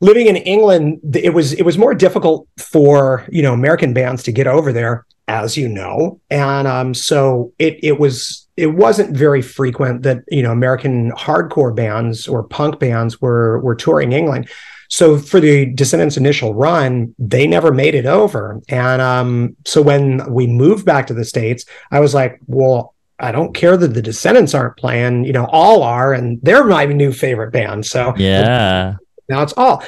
living 0.00 0.26
in 0.26 0.36
england 0.36 1.00
it 1.14 1.32
was 1.32 1.52
it 1.52 1.62
was 1.62 1.78
more 1.78 1.94
difficult 1.94 2.46
for 2.58 3.24
you 3.30 3.40
know 3.40 3.54
american 3.54 3.94
bands 3.94 4.24
to 4.24 4.32
get 4.32 4.46
over 4.46 4.72
there 4.72 5.06
as 5.28 5.56
you 5.56 5.68
know. 5.68 6.20
And 6.30 6.66
um 6.68 6.94
so 6.94 7.52
it 7.58 7.78
it 7.82 7.98
was 7.98 8.46
it 8.56 8.68
wasn't 8.68 9.16
very 9.16 9.42
frequent 9.42 10.02
that 10.02 10.24
you 10.28 10.42
know 10.42 10.52
American 10.52 11.10
hardcore 11.12 11.74
bands 11.74 12.28
or 12.28 12.42
punk 12.42 12.78
bands 12.78 13.20
were 13.20 13.60
were 13.60 13.74
touring 13.74 14.12
England. 14.12 14.48
So 14.88 15.18
for 15.18 15.40
the 15.40 15.66
Descendents' 15.66 16.16
initial 16.16 16.54
run, 16.54 17.14
they 17.18 17.46
never 17.46 17.72
made 17.72 17.94
it 17.94 18.06
over. 18.06 18.60
And 18.68 19.00
um, 19.02 19.56
so 19.64 19.82
when 19.82 20.30
we 20.32 20.46
moved 20.46 20.84
back 20.84 21.06
to 21.08 21.14
the 21.14 21.24
states, 21.24 21.64
I 21.90 22.00
was 22.00 22.14
like, 22.14 22.40
well. 22.46 22.92
I 23.20 23.30
don't 23.30 23.54
care 23.54 23.76
that 23.76 23.94
the 23.94 24.02
Descendents 24.02 24.54
aren't 24.54 24.76
playing, 24.76 25.24
you 25.24 25.32
know, 25.32 25.46
all 25.52 25.84
are, 25.84 26.12
and 26.12 26.40
they're 26.42 26.64
my 26.64 26.84
new 26.86 27.12
favorite 27.12 27.52
band. 27.52 27.86
So 27.86 28.12
Yeah. 28.16 28.96
now 29.28 29.42
it's 29.42 29.54
all. 29.56 29.84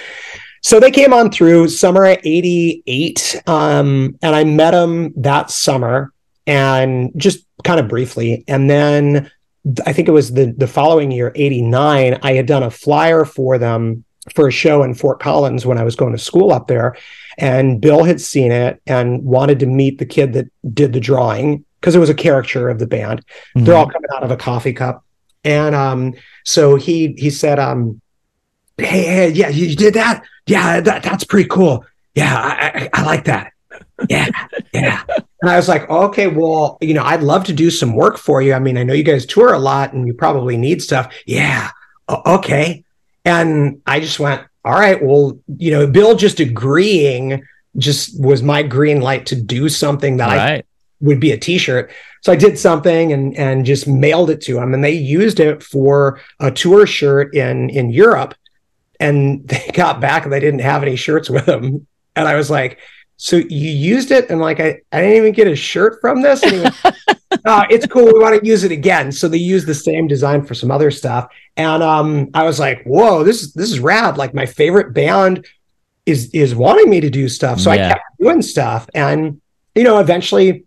So 0.62 0.78
they 0.78 0.92
came 0.92 1.12
on 1.12 1.32
through 1.32 1.68
summer 1.68 2.05
88. 2.07 3.42
Um, 3.49 4.16
and 4.22 4.34
I 4.34 4.44
met 4.44 4.70
them 4.70 5.12
that 5.16 5.51
summer 5.51 6.12
and 6.47 7.11
just 7.16 7.44
kind 7.64 7.80
of 7.80 7.88
briefly. 7.88 8.44
And 8.47 8.70
then 8.70 9.30
I 9.84 9.92
think 9.92 10.07
it 10.07 10.12
was 10.12 10.32
the, 10.32 10.55
the 10.57 10.68
following 10.68 11.11
year, 11.11 11.32
89, 11.34 12.20
I 12.22 12.32
had 12.34 12.47
done 12.47 12.62
a 12.62 12.70
flyer 12.70 13.24
for 13.24 13.59
them 13.59 14.05
for 14.35 14.49
a 14.49 14.53
show 14.53 14.83
in 14.83 14.95
Fort 14.95 15.20
Collins 15.20 15.64
when 15.66 15.79
I 15.79 15.85
was 15.85 15.97
going 15.97 16.12
to 16.12 16.18
school 16.18 16.53
up 16.53 16.66
there. 16.68 16.97
And 17.39 17.81
Bill 17.81 18.05
had 18.05 18.20
seen 18.20 18.51
it 18.53 18.81
and 18.87 19.22
wanted 19.24 19.59
to 19.61 19.66
meet 19.66 19.99
the 19.99 20.07
kid 20.07 20.33
that 20.33 20.47
did 20.72 20.93
the 20.93 21.01
drawing 21.01 21.64
because 21.81 21.95
it 21.95 21.99
was 22.01 22.11
a 22.11 22.14
caricature 22.14 22.68
of 22.68 22.79
the 22.79 22.87
band. 22.87 23.22
They're 23.55 23.74
Mhm. 23.74 23.79
all 23.79 23.87
coming 23.87 24.11
out 24.14 24.24
of 24.24 24.31
a 24.31 24.37
coffee 24.37 24.72
cup. 24.72 25.05
And 25.45 25.74
um, 25.74 26.14
so 26.45 26.74
he 26.77 27.14
he 27.18 27.31
said, 27.31 27.59
um, 27.59 28.01
hey, 28.79 29.05
hey, 29.05 29.29
yeah, 29.31 29.49
you 29.49 29.77
did 29.77 29.95
that? 29.95 30.24
Yeah, 30.47 30.81
that, 30.81 31.03
that's 31.03 31.24
pretty 31.24 31.49
cool. 31.49 31.85
Yeah, 32.14 32.35
I, 32.35 32.89
I, 32.95 33.01
I 33.03 33.05
like 33.05 33.24
that. 33.27 33.53
Yeah, 34.09 34.29
yeah. 34.72 35.03
And 35.43 35.51
I 35.51 35.57
was 35.57 35.68
like, 35.68 35.89
okay, 35.89 36.27
well, 36.27 36.79
you 36.81 36.95
know, 36.95 37.05
I'd 37.05 37.22
love 37.22 37.45
to 37.45 37.53
do 37.53 37.70
some 37.70 37.95
work 37.95 38.16
for 38.18 38.41
you. 38.43 38.55
I 38.55 38.59
mean, 38.59 38.77
I 38.79 38.83
know 38.83 38.95
you 38.95 39.03
guys 39.03 39.24
tour 39.27 39.53
a 39.53 39.59
lot 39.59 39.93
and 39.93 40.07
you 40.07 40.14
probably 40.14 40.57
need 40.57 40.83
stuff. 40.83 41.12
Yeah, 41.27 41.70
okay. 42.09 42.85
And 43.27 43.83
I 43.87 43.99
just 43.99 44.20
went, 44.20 44.43
all 44.64 44.72
right, 44.72 45.03
well, 45.03 45.39
you 45.59 45.72
know, 45.72 45.87
Bill 45.87 46.14
just 46.14 46.41
agreeing 46.41 47.43
just 47.77 48.18
was 48.18 48.43
my 48.43 48.62
green 48.62 49.01
light 49.01 49.27
to 49.27 49.37
do 49.37 49.68
something 49.68 50.16
that 50.16 50.31
I 50.31 50.62
would 51.01 51.20
be 51.20 51.33
a 51.33 51.37
t-shirt. 51.37 51.91
So 52.22 52.33
I 52.33 52.37
did 52.37 52.59
something 52.59 53.12
and 53.12 53.37
and 53.37 53.66
just 53.66 53.87
mailed 53.87 54.31
it 54.31 54.41
to 54.43 54.55
them 54.55 54.72
and 54.72 54.83
they 54.83 54.93
used 54.93 55.41
it 55.41 55.62
for 55.62 56.20
a 56.41 56.51
tour 56.51 56.87
shirt 56.87 57.35
in 57.35 57.68
in 57.70 57.91
Europe 57.91 58.35
and 58.99 59.47
they 59.49 59.70
got 59.74 60.01
back 60.01 60.24
and 60.24 60.33
they 60.33 60.41
didn't 60.41 60.61
have 60.61 60.83
any 60.83 60.97
shirts 60.97 61.29
with 61.29 61.47
them. 61.47 61.87
And 62.14 62.27
I 62.27 62.37
was 62.37 62.49
like, 62.49 62.79
so 63.18 63.37
you 63.37 63.70
used 63.70 64.11
it 64.11 64.31
and 64.31 64.41
like 64.41 64.61
I, 64.61 64.81
I 64.93 65.01
didn't 65.01 65.16
even 65.16 65.33
get 65.33 65.49
a 65.49 65.57
shirt 65.57 66.01
from 66.01 66.22
this. 66.22 66.43
Went, 66.43 66.74
oh, 67.45 67.64
it's 67.70 67.87
cool. 67.87 68.07
We 68.07 68.18
want 68.18 68.41
to 68.41 68.47
use 68.47 68.64
it 68.64 68.72
again. 68.72 69.12
So 69.12 69.29
they 69.29 69.39
used 69.39 69.66
the 69.66 69.74
same 69.74 70.07
design 70.07 70.45
for 70.45 70.55
some 70.55 70.70
other 70.70 70.91
stuff. 70.91 71.29
And 71.57 71.83
um 71.83 72.31
I 72.35 72.45
was 72.45 72.59
like, 72.59 72.83
whoa, 72.85 73.24
this 73.24 73.43
is 73.43 73.53
this 73.53 73.70
is 73.72 73.81
rad. 73.81 74.16
Like 74.16 74.35
my 74.35 74.47
favorite 74.47 74.95
band 74.95 75.47
is 76.05 76.31
is 76.33 76.55
wanting 76.55 76.91
me 76.91 77.01
to 77.01 77.11
do 77.11 77.29
stuff. 77.29 77.61
So 77.61 77.72
Yeah. 77.72 77.87
I 77.87 77.89
kept 77.91 78.05
doing 78.20 78.43
stuff. 78.43 78.89
And 78.95 79.41
you 79.74 79.85
know, 79.85 79.99
eventually 79.99 80.64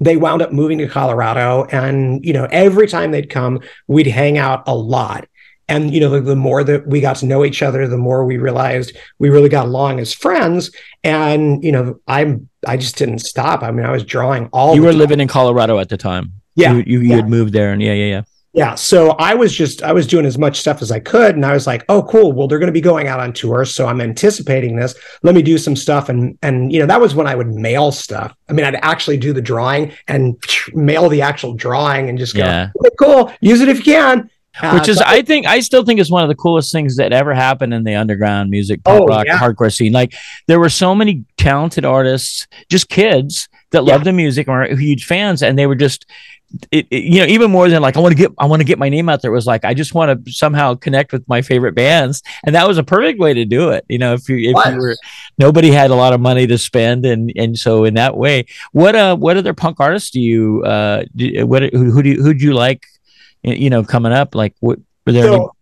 they 0.00 0.16
wound 0.16 0.42
up 0.42 0.52
moving 0.52 0.78
to 0.78 0.88
Colorado. 0.88 1.64
And, 1.64 2.24
you 2.24 2.32
know, 2.32 2.46
every 2.50 2.86
time 2.86 3.10
they'd 3.10 3.30
come, 3.30 3.60
we'd 3.86 4.06
hang 4.06 4.38
out 4.38 4.64
a 4.66 4.74
lot. 4.74 5.26
And, 5.68 5.92
you 5.92 6.00
know, 6.00 6.10
the, 6.10 6.20
the 6.20 6.36
more 6.36 6.62
that 6.62 6.86
we 6.86 7.00
got 7.00 7.16
to 7.16 7.26
know 7.26 7.44
each 7.44 7.62
other, 7.62 7.88
the 7.88 7.96
more 7.96 8.24
we 8.24 8.38
realized 8.38 8.96
we 9.18 9.30
really 9.30 9.48
got 9.48 9.66
along 9.66 9.98
as 9.98 10.12
friends. 10.12 10.70
And, 11.02 11.62
you 11.64 11.72
know, 11.72 11.98
I'm, 12.06 12.48
I 12.66 12.76
just 12.76 12.96
didn't 12.96 13.18
stop. 13.20 13.62
I 13.62 13.70
mean, 13.72 13.84
I 13.84 13.90
was 13.90 14.04
drawing 14.04 14.48
all 14.52 14.74
You 14.76 14.82
were 14.82 14.90
time. 14.92 14.98
living 14.98 15.20
in 15.20 15.28
Colorado 15.28 15.78
at 15.78 15.88
the 15.88 15.96
time. 15.96 16.32
Yeah. 16.54 16.72
You, 16.72 16.84
you, 16.86 17.00
you 17.00 17.08
yeah. 17.10 17.16
had 17.16 17.28
moved 17.28 17.52
there 17.52 17.72
and 17.72 17.82
yeah, 17.82 17.92
yeah, 17.94 18.06
yeah. 18.06 18.22
Yeah. 18.52 18.74
So 18.74 19.10
I 19.18 19.34
was 19.34 19.54
just, 19.54 19.82
I 19.82 19.92
was 19.92 20.06
doing 20.06 20.24
as 20.24 20.38
much 20.38 20.58
stuff 20.58 20.80
as 20.80 20.90
I 20.90 20.98
could. 20.98 21.34
And 21.34 21.44
I 21.44 21.52
was 21.52 21.66
like, 21.66 21.84
oh, 21.90 22.02
cool. 22.04 22.32
Well, 22.32 22.48
they're 22.48 22.58
going 22.58 22.68
to 22.68 22.72
be 22.72 22.80
going 22.80 23.06
out 23.06 23.20
on 23.20 23.34
tour. 23.34 23.66
So 23.66 23.86
I'm 23.86 24.00
anticipating 24.00 24.76
this. 24.76 24.94
Let 25.22 25.34
me 25.34 25.42
do 25.42 25.58
some 25.58 25.76
stuff. 25.76 26.08
And, 26.08 26.38
and, 26.40 26.72
you 26.72 26.78
know, 26.80 26.86
that 26.86 26.98
was 26.98 27.14
when 27.14 27.26
I 27.26 27.34
would 27.34 27.48
mail 27.52 27.92
stuff. 27.92 28.34
I 28.48 28.54
mean, 28.54 28.64
I'd 28.64 28.76
actually 28.76 29.18
do 29.18 29.34
the 29.34 29.42
drawing 29.42 29.92
and 30.08 30.42
mail 30.72 31.10
the 31.10 31.20
actual 31.20 31.52
drawing 31.52 32.08
and 32.08 32.16
just 32.18 32.34
go, 32.34 32.44
Yeah. 32.44 32.70
okay, 32.78 32.94
cool. 32.98 33.30
Use 33.40 33.60
it 33.60 33.68
if 33.68 33.78
you 33.78 33.92
can. 33.92 34.30
Uh, 34.62 34.72
Which 34.78 34.88
is, 34.88 34.98
so- 34.98 35.04
I 35.06 35.22
think, 35.22 35.46
I 35.46 35.60
still 35.60 35.84
think 35.84 36.00
is 36.00 36.10
one 36.10 36.22
of 36.22 36.28
the 36.28 36.34
coolest 36.34 36.72
things 36.72 36.96
that 36.96 37.12
ever 37.12 37.34
happened 37.34 37.74
in 37.74 37.84
the 37.84 37.94
underground 37.94 38.50
music, 38.50 38.82
punk 38.84 39.02
Oh, 39.02 39.06
rock, 39.06 39.26
yeah. 39.26 39.38
hardcore 39.38 39.74
scene. 39.74 39.92
Like 39.92 40.14
there 40.46 40.58
were 40.60 40.68
so 40.70 40.94
many 40.94 41.24
talented 41.36 41.84
artists, 41.84 42.46
just 42.70 42.88
kids 42.88 43.48
that 43.72 43.84
Yeah. 43.84 43.92
loved 43.92 44.04
the 44.04 44.12
music 44.12 44.46
and 44.48 44.56
were 44.56 44.76
huge 44.76 45.04
fans, 45.04 45.42
and 45.42 45.58
they 45.58 45.66
were 45.66 45.74
just, 45.74 46.06
it, 46.70 46.86
it- 46.90 47.02
you 47.02 47.20
know, 47.20 47.26
even 47.26 47.50
more 47.50 47.68
than 47.68 47.82
like 47.82 47.96
I 47.96 48.00
want 48.00 48.12
to 48.12 48.16
get, 48.16 48.30
I 48.38 48.46
want 48.46 48.60
to 48.60 48.64
get 48.64 48.78
my 48.78 48.88
name 48.88 49.08
out 49.08 49.20
there. 49.20 49.30
It 49.30 49.34
was 49.34 49.46
like 49.46 49.64
I 49.64 49.74
just 49.74 49.94
want 49.94 50.24
to 50.24 50.32
somehow 50.32 50.74
connect 50.74 51.12
with 51.12 51.28
my 51.28 51.42
favorite 51.42 51.74
bands, 51.74 52.22
and 52.46 52.54
that 52.54 52.66
was 52.68 52.78
a 52.78 52.84
perfect 52.84 53.18
way 53.18 53.34
to 53.34 53.44
do 53.44 53.70
it. 53.70 53.84
You 53.88 53.98
know, 53.98 54.14
if 54.14 54.28
you 54.28 54.50
if 54.50 54.54
Was. 54.54 54.72
you 54.72 54.80
were 54.80 54.96
nobody 55.38 55.70
had 55.72 55.90
a 55.90 55.94
lot 55.96 56.12
of 56.12 56.20
money 56.20 56.46
to 56.46 56.56
spend, 56.56 57.04
and 57.04 57.32
and 57.36 57.58
so 57.58 57.84
in 57.84 57.94
that 57.94 58.16
way, 58.16 58.46
what 58.72 58.94
uh, 58.94 59.16
what 59.16 59.36
other 59.36 59.54
punk 59.54 59.80
artists 59.80 60.10
do 60.10 60.20
you 60.20 60.62
uh, 60.64 61.04
do, 61.16 61.46
what 61.46 61.62
who, 61.64 61.90
who 61.90 62.02
do 62.02 62.10
you, 62.10 62.22
who'd 62.22 62.40
you 62.40 62.54
like, 62.54 62.86
you 63.46 63.70
know, 63.70 63.84
coming 63.84 64.12
up? 64.12 64.34
Like 64.34 64.54
what 64.60 64.78
were 65.06 65.12
there? 65.12 65.26
any- 65.26 65.36
so 65.36 65.52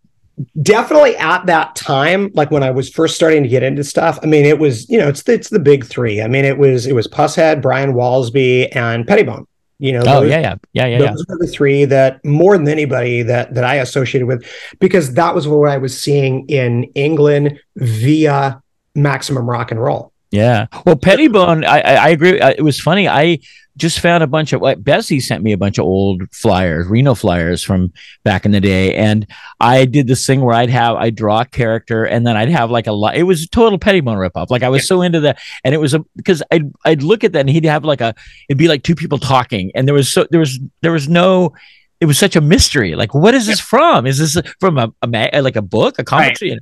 definitely 0.63 1.15
at 1.15 1.45
that 1.45 1.73
time 1.77 2.29
like 2.33 2.51
when 2.51 2.61
i 2.61 2.69
was 2.69 2.89
first 2.89 3.15
starting 3.15 3.41
to 3.41 3.47
get 3.47 3.63
into 3.63 3.85
stuff 3.85 4.19
i 4.21 4.25
mean 4.25 4.43
it 4.43 4.59
was 4.59 4.85
you 4.89 4.97
know 4.97 5.07
it's 5.07 5.23
the, 5.23 5.31
it's 5.31 5.49
the 5.49 5.59
big 5.59 5.85
three 5.85 6.21
i 6.21 6.27
mean 6.27 6.43
it 6.43 6.57
was 6.57 6.85
it 6.85 6.91
was 6.93 7.07
pushead 7.07 7.61
brian 7.61 7.93
walsby 7.93 8.67
and 8.75 9.07
pettibon 9.07 9.47
you 9.79 9.93
know 9.93 10.01
Oh 10.01 10.19
those- 10.19 10.29
yeah, 10.31 10.39
yeah, 10.41 10.55
yeah, 10.73 10.85
yeah, 10.87 10.99
yeah. 11.03 11.11
those 11.11 11.25
are 11.29 11.37
the 11.37 11.47
three 11.47 11.85
that 11.85 12.19
more 12.25 12.57
than 12.57 12.67
anybody 12.67 13.21
that 13.21 13.53
that 13.53 13.63
I 13.63 13.75
associated 13.75 14.25
with, 14.25 14.45
because 14.81 15.13
that 15.13 15.33
was 15.33 15.47
what 15.47 15.69
I 15.69 15.77
was 15.77 15.97
seeing 15.97 16.45
in 16.49 16.83
England 16.95 17.57
via 17.77 18.61
Maximum 18.93 19.49
Rock 19.49 19.71
and 19.71 19.81
Roll. 19.81 20.11
Yeah. 20.31 20.67
Well, 20.85 20.95
Pettibon, 20.95 21.63
I, 21.65 21.79
I, 21.81 21.93
I 21.95 22.09
agree. 22.09 22.39
Uh, 22.39 22.53
it 22.57 22.61
was 22.61 22.79
funny. 22.79 23.07
I 23.09 23.39
just 23.77 23.99
found 23.99 24.23
a 24.23 24.27
bunch 24.27 24.53
of 24.53 24.61
like 24.61 24.83
Bessie 24.83 25.19
sent 25.19 25.43
me 25.43 25.51
a 25.51 25.57
bunch 25.57 25.77
of 25.77 25.85
old 25.85 26.23
flyers, 26.31 26.87
Reno 26.87 27.13
flyers 27.13 27.63
from 27.63 27.91
back 28.23 28.45
in 28.45 28.51
the 28.51 28.61
day, 28.61 28.95
and 28.95 29.27
I 29.59 29.85
did 29.85 30.07
this 30.07 30.25
thing 30.25 30.41
where 30.41 30.55
I'd 30.55 30.69
have 30.69 30.95
I 30.95 31.09
draw 31.09 31.41
a 31.41 31.45
character, 31.45 32.05
and 32.05 32.25
then 32.25 32.37
I'd 32.37 32.49
have 32.49 32.71
like 32.71 32.87
a 32.87 32.91
lot. 32.91 33.15
It 33.15 33.23
was 33.23 33.43
a 33.43 33.47
total 33.47 33.77
Pettibon 33.77 34.17
ripoff. 34.17 34.49
Like 34.49 34.63
I 34.63 34.69
was 34.69 34.87
so 34.87 35.01
into 35.01 35.19
that, 35.21 35.39
and 35.63 35.75
it 35.75 35.79
was 35.79 35.93
a 35.93 36.05
because 36.15 36.41
I'd 36.51 36.71
I'd 36.85 37.03
look 37.03 37.23
at 37.23 37.33
that, 37.33 37.41
and 37.41 37.49
he'd 37.49 37.65
have 37.65 37.83
like 37.83 38.01
a 38.01 38.15
it'd 38.49 38.57
be 38.57 38.67
like 38.67 38.83
two 38.83 38.95
people 38.95 39.17
talking, 39.17 39.71
and 39.75 39.87
there 39.87 39.95
was 39.95 40.11
so 40.11 40.25
there 40.31 40.39
was 40.39 40.59
there 40.81 40.91
was 40.91 41.09
no. 41.09 41.53
It 42.01 42.07
was 42.07 42.19
such 42.19 42.35
a 42.35 42.41
mystery. 42.41 42.93
Like, 42.93 43.13
what 43.13 43.33
is 43.33 43.47
this 43.47 43.61
from? 43.61 44.05
Is 44.05 44.19
this 44.19 44.37
from 44.59 44.77
a, 44.77 44.93
a 45.01 45.41
like 45.41 45.55
a 45.55 45.61
book, 45.61 45.97
a 45.97 46.03
comic? 46.03 46.37
And, 46.41 46.59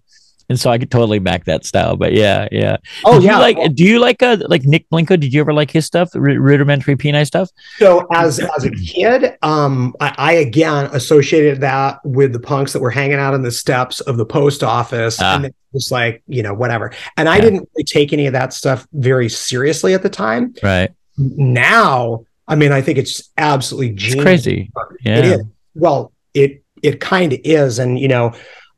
and 0.49 0.59
so 0.59 0.69
I 0.69 0.77
could 0.77 0.91
totally 0.91 1.19
back 1.19 1.45
that 1.45 1.65
style. 1.65 1.95
But 1.95 2.13
yeah, 2.13 2.47
yeah. 2.51 2.77
Oh 3.05 3.19
you 3.19 3.25
yeah, 3.27 3.39
like 3.39 3.57
well, 3.57 3.69
do 3.69 3.83
you 3.83 3.99
like 3.99 4.21
uh 4.23 4.37
like 4.47 4.63
Nick 4.65 4.89
Blinko? 4.89 5.19
Did 5.19 5.33
you 5.33 5.41
ever 5.41 5.53
like 5.53 5.71
his 5.71 5.85
stuff, 5.85 6.09
R- 6.15 6.21
rudimentary 6.21 6.95
Peni 6.95 7.25
stuff? 7.25 7.49
so 7.77 8.05
as 8.13 8.39
as 8.39 8.63
a 8.65 8.71
kid, 8.71 9.37
um, 9.41 9.95
I, 9.99 10.13
I 10.17 10.33
again 10.33 10.85
associated 10.93 11.61
that 11.61 11.99
with 12.05 12.33
the 12.33 12.39
punks 12.39 12.73
that 12.73 12.81
were 12.81 12.91
hanging 12.91 13.19
out 13.19 13.33
in 13.33 13.41
the 13.41 13.51
steps 13.51 13.99
of 14.01 14.17
the 14.17 14.25
post 14.25 14.63
office, 14.63 15.17
Ah. 15.21 15.35
and 15.37 15.45
it 15.45 15.55
was 15.71 15.91
like 15.91 16.21
you 16.27 16.43
know 16.43 16.53
whatever. 16.53 16.91
And 17.17 17.27
I 17.29 17.35
Yeah. 17.37 17.41
didn't 17.41 17.69
really 17.75 17.83
take 17.85 18.13
any 18.13 18.27
of 18.27 18.33
that 18.33 18.53
stuff 18.53 18.87
very 18.93 19.29
seriously 19.29 19.93
at 19.93 20.03
the 20.03 20.09
time. 20.09 20.53
Right, 20.61 20.91
Now, 21.17 22.25
I 22.47 22.55
mean, 22.55 22.71
I 22.71 22.81
think 22.81 22.97
it's 22.97 23.29
absolutely 23.37 23.95
it's 24.05 24.15
crazy. 24.21 24.71
Yeah, 25.03 25.17
It 25.19 25.25
is. 25.25 25.41
Well, 25.75 26.11
it 26.33 26.61
it 26.81 26.99
kind 26.99 27.33
of 27.33 27.39
is, 27.43 27.79
and 27.79 27.97
you 27.99 28.07
know, 28.07 28.33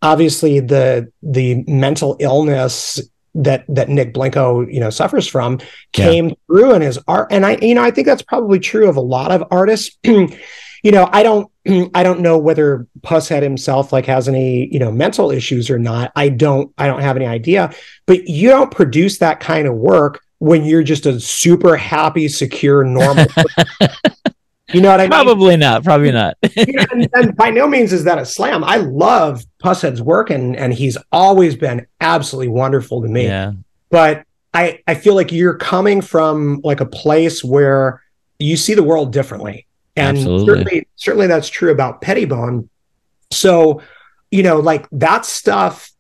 obviously 0.06 0.60
the 0.60 1.12
the 1.24 1.64
mental 1.68 2.16
illness 2.20 3.02
that 3.34 3.66
that 3.68 3.90
Nick 3.90 4.14
Blinko 4.14 4.72
you 4.72 4.80
know 4.80 4.90
suffers 4.90 5.28
from 5.28 5.60
came 5.92 6.30
yeah. 6.30 6.36
through 6.48 6.74
in 6.76 6.82
his 6.82 7.00
art, 7.08 7.28
and 7.32 7.46
I 7.46 7.58
you 7.62 7.76
know 7.76 7.84
I 7.84 7.92
think 7.92 8.08
that's 8.08 8.22
probably 8.22 8.60
true 8.60 8.88
of 8.88 8.96
a 8.96 9.02
lot 9.02 9.32
of 9.32 9.44
artists. 9.52 9.98
you 10.86 10.92
know, 10.92 11.10
I 11.12 11.24
don't 11.24 11.52
I 11.96 12.04
don't 12.04 12.22
know 12.22 12.38
whether 12.38 12.88
Pushead 13.02 13.42
himself 13.42 13.92
like 13.92 14.06
has 14.06 14.28
any, 14.28 14.72
you 14.72 14.80
know, 14.80 14.92
mental 14.92 15.32
issues 15.32 15.70
or 15.70 15.80
not. 15.80 16.12
I 16.16 16.30
don't 16.30 16.72
I 16.78 16.88
don't 16.88 17.02
have 17.02 17.16
any 17.16 17.26
idea. 17.26 17.74
But 18.06 18.30
you 18.30 18.50
don't 18.50 18.72
produce 18.72 19.18
that 19.18 19.40
kind 19.40 19.68
of 19.68 19.74
work 19.74 20.22
when 20.38 20.64
you're 20.64 20.84
just 20.84 21.08
a 21.08 21.20
super 21.20 21.76
happy, 21.76 22.28
secure, 22.28 22.84
normal. 22.84 23.26
you 24.74 24.82
know 24.82 24.90
what 24.90 25.00
I 25.00 25.04
mean? 25.04 25.12
Probably 25.12 25.58
not. 25.58 25.84
Probably 25.84 26.12
not. 26.12 26.38
and, 26.58 27.08
and, 27.14 27.36
by 27.36 27.52
no 27.52 27.68
means 27.68 27.94
is 27.94 28.04
that 28.06 28.18
a 28.18 28.26
slam. 28.26 28.64
I 28.64 28.78
love 28.78 29.46
Pushead's 29.64 30.02
work, 30.02 30.32
and 30.32 30.56
and 30.56 30.74
he's 30.74 30.98
always 31.12 31.56
been 31.56 31.86
absolutely 32.02 32.50
wonderful 32.50 33.02
to 33.04 33.08
me. 33.08 33.26
Yeah. 33.26 33.54
But 33.92 34.26
I 34.54 34.80
I 34.88 34.96
feel 34.96 35.14
like 35.14 35.32
you're 35.32 35.58
coming 35.58 36.02
from 36.02 36.62
like 36.64 36.80
a 36.80 36.86
place 36.86 37.44
where 37.44 38.02
you 38.40 38.58
see 38.58 38.74
the 38.74 38.84
world 38.84 39.14
differently 39.14 39.68
and 39.96 40.18
Absolutely. 40.18 40.46
certainly, 40.46 40.88
certainly 40.96 41.28
that's 41.28 41.48
true 41.48 41.72
about 41.72 42.02
Pettibon. 42.02 42.70
So, 43.32 43.82
you 44.32 44.44
know, 44.44 44.60
like 44.60 44.88
that 44.92 45.26
stuff 45.26 45.92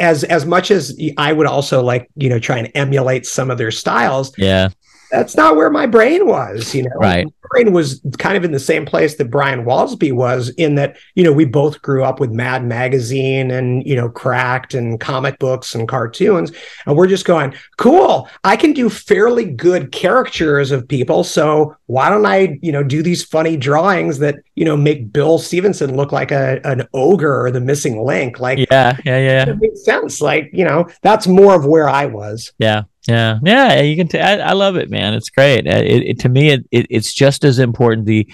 as 0.00 0.24
as 0.24 0.44
much 0.46 0.70
as 0.70 0.98
I 1.18 1.32
would 1.32 1.46
also 1.46 1.82
like, 1.82 2.10
you 2.16 2.30
know, 2.30 2.38
try 2.38 2.58
and 2.58 2.70
emulate 2.74 3.26
some 3.26 3.50
of 3.50 3.58
their 3.58 3.70
styles. 3.70 4.32
Yeah 4.38 4.70
that's 5.14 5.36
not 5.36 5.54
where 5.54 5.70
my 5.70 5.86
brain 5.86 6.26
was, 6.26 6.74
you 6.74 6.82
know. 6.82 6.96
Right. 6.96 7.24
My 7.26 7.48
brain 7.50 7.72
was 7.72 8.00
kind 8.18 8.36
of 8.36 8.44
in 8.44 8.50
the 8.50 8.58
same 8.58 8.84
place 8.84 9.14
that 9.16 9.30
Brian 9.30 9.64
Walsby 9.64 10.12
was, 10.12 10.48
in 10.50 10.74
that, 10.74 10.96
you 11.14 11.22
know, 11.22 11.32
we 11.32 11.44
both 11.44 11.80
grew 11.82 12.02
up 12.02 12.18
with 12.18 12.32
Mad 12.32 12.64
Magazine 12.64 13.52
and, 13.52 13.86
you 13.86 13.94
know, 13.94 14.08
cracked 14.08 14.74
and 14.74 14.98
comic 14.98 15.38
books 15.38 15.74
and 15.74 15.86
cartoons. 15.86 16.50
And 16.86 16.96
we're 16.96 17.06
just 17.06 17.24
going, 17.24 17.54
cool, 17.76 18.28
I 18.42 18.56
can 18.56 18.72
do 18.72 18.90
fairly 18.90 19.44
good 19.44 19.92
caricatures 19.92 20.72
of 20.72 20.88
people. 20.88 21.22
So 21.22 21.76
why 21.86 22.10
don't 22.10 22.26
I, 22.26 22.58
you 22.60 22.72
know, 22.72 22.82
do 22.82 23.02
these 23.02 23.22
funny 23.22 23.56
drawings 23.56 24.18
that, 24.18 24.36
you 24.56 24.64
know, 24.64 24.76
make 24.76 25.12
Bill 25.12 25.38
Stevenson 25.38 25.96
look 25.96 26.10
like 26.10 26.32
a 26.32 26.60
an 26.64 26.88
ogre 26.92 27.44
or 27.44 27.50
the 27.52 27.60
missing 27.60 28.04
link? 28.04 28.40
Like 28.40 28.58
yeah, 28.58 28.96
yeah, 29.04 29.18
yeah. 29.18 29.48
It 29.50 29.58
makes 29.60 29.84
sense. 29.84 30.20
Like, 30.20 30.50
you 30.52 30.64
know, 30.64 30.88
that's 31.02 31.28
more 31.28 31.54
of 31.54 31.66
where 31.66 31.88
I 31.88 32.06
was. 32.06 32.52
Yeah. 32.58 32.82
Yeah, 33.08 33.38
yeah, 33.42 33.80
you 33.82 33.96
can. 33.96 34.08
T- 34.08 34.18
I, 34.18 34.36
I 34.38 34.52
love 34.52 34.76
it, 34.76 34.90
man. 34.90 35.12
It's 35.14 35.28
great. 35.28 35.66
Uh, 35.66 35.76
it, 35.76 36.02
it, 36.02 36.20
to 36.20 36.28
me, 36.28 36.50
it, 36.50 36.66
it, 36.70 36.86
it's 36.88 37.12
just 37.12 37.44
as 37.44 37.58
important. 37.58 38.06
The 38.06 38.26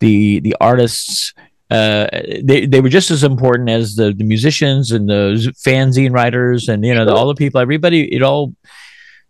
the 0.00 0.40
the 0.40 0.54
artists, 0.60 1.32
uh, 1.70 2.08
they 2.42 2.66
they 2.66 2.80
were 2.82 2.90
just 2.90 3.10
as 3.10 3.24
important 3.24 3.70
as 3.70 3.94
the 3.94 4.12
the 4.12 4.24
musicians 4.24 4.92
and 4.92 5.08
the 5.08 5.52
fanzine 5.66 6.12
writers 6.12 6.68
and 6.68 6.84
you 6.84 6.94
know 6.94 7.06
the, 7.06 7.14
all 7.14 7.26
the 7.26 7.34
people. 7.34 7.60
Everybody, 7.60 8.14
it 8.14 8.22
all 8.22 8.54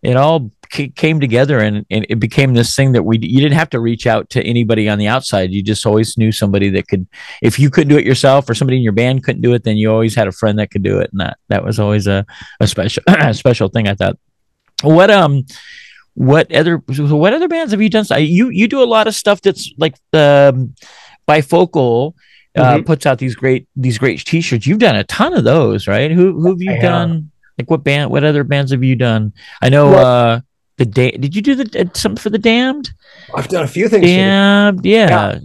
it 0.02 0.16
all 0.16 0.50
came 0.70 1.18
together 1.18 1.58
and, 1.58 1.86
and 1.90 2.06
it 2.08 2.20
became 2.20 2.54
this 2.54 2.76
thing 2.76 2.92
that 2.92 3.02
we 3.02 3.18
you 3.18 3.40
didn't 3.40 3.56
have 3.56 3.70
to 3.70 3.80
reach 3.80 4.06
out 4.06 4.28
to 4.28 4.42
anybody 4.42 4.86
on 4.88 4.98
the 4.98 5.08
outside 5.08 5.50
you 5.50 5.62
just 5.62 5.86
always 5.86 6.18
knew 6.18 6.30
somebody 6.30 6.68
that 6.68 6.86
could 6.86 7.06
if 7.40 7.58
you 7.58 7.70
couldn't 7.70 7.88
do 7.88 7.96
it 7.98 8.04
yourself 8.04 8.48
or 8.50 8.54
somebody 8.54 8.76
in 8.76 8.82
your 8.82 8.92
band 8.92 9.24
couldn't 9.24 9.40
do 9.40 9.54
it 9.54 9.64
then 9.64 9.78
you 9.78 9.90
always 9.90 10.14
had 10.14 10.28
a 10.28 10.32
friend 10.32 10.58
that 10.58 10.70
could 10.70 10.82
do 10.82 10.98
it 10.98 11.10
and 11.10 11.20
that 11.20 11.38
that 11.48 11.64
was 11.64 11.80
always 11.80 12.06
a, 12.06 12.24
a 12.60 12.66
special 12.66 13.02
a 13.08 13.32
special 13.34 13.68
thing 13.68 13.88
i 13.88 13.94
thought 13.94 14.18
what 14.82 15.10
um 15.10 15.44
what 16.14 16.52
other 16.52 16.78
what 16.78 17.32
other 17.32 17.48
bands 17.48 17.72
have 17.72 17.80
you 17.80 17.88
done? 17.88 18.04
You 18.18 18.48
you 18.48 18.68
do 18.68 18.82
a 18.82 18.84
lot 18.84 19.06
of 19.06 19.14
stuff 19.14 19.40
that's 19.40 19.72
like 19.78 19.94
um, 20.12 20.74
bifocal. 21.28 22.14
Uh, 22.56 22.74
mm-hmm. 22.74 22.86
puts 22.86 23.06
out 23.06 23.18
these 23.18 23.36
great 23.36 23.68
these 23.76 23.98
great 23.98 24.24
t-shirts. 24.24 24.66
You've 24.66 24.80
done 24.80 24.96
a 24.96 25.04
ton 25.04 25.32
of 25.32 25.44
those, 25.44 25.86
right? 25.86 26.10
Who 26.10 26.40
who 26.40 26.48
have 26.48 26.60
you 26.60 26.72
I 26.72 26.78
done? 26.78 27.10
Have. 27.10 27.22
Like 27.58 27.70
what 27.70 27.84
band? 27.84 28.10
What 28.10 28.24
other 28.24 28.42
bands 28.42 28.72
have 28.72 28.82
you 28.82 28.96
done? 28.96 29.32
I 29.62 29.68
know 29.68 29.90
well, 29.90 30.06
uh 30.06 30.40
the 30.78 30.86
da- 30.86 31.16
Did 31.16 31.36
you 31.36 31.42
do 31.42 31.54
the 31.54 31.80
uh, 31.80 31.84
something 31.94 32.20
for 32.20 32.30
the 32.30 32.38
Damned? 32.38 32.90
I've 33.34 33.48
done 33.48 33.64
a 33.64 33.68
few 33.68 33.88
things. 33.88 34.06
Damned, 34.06 34.84
yeah. 34.84 35.38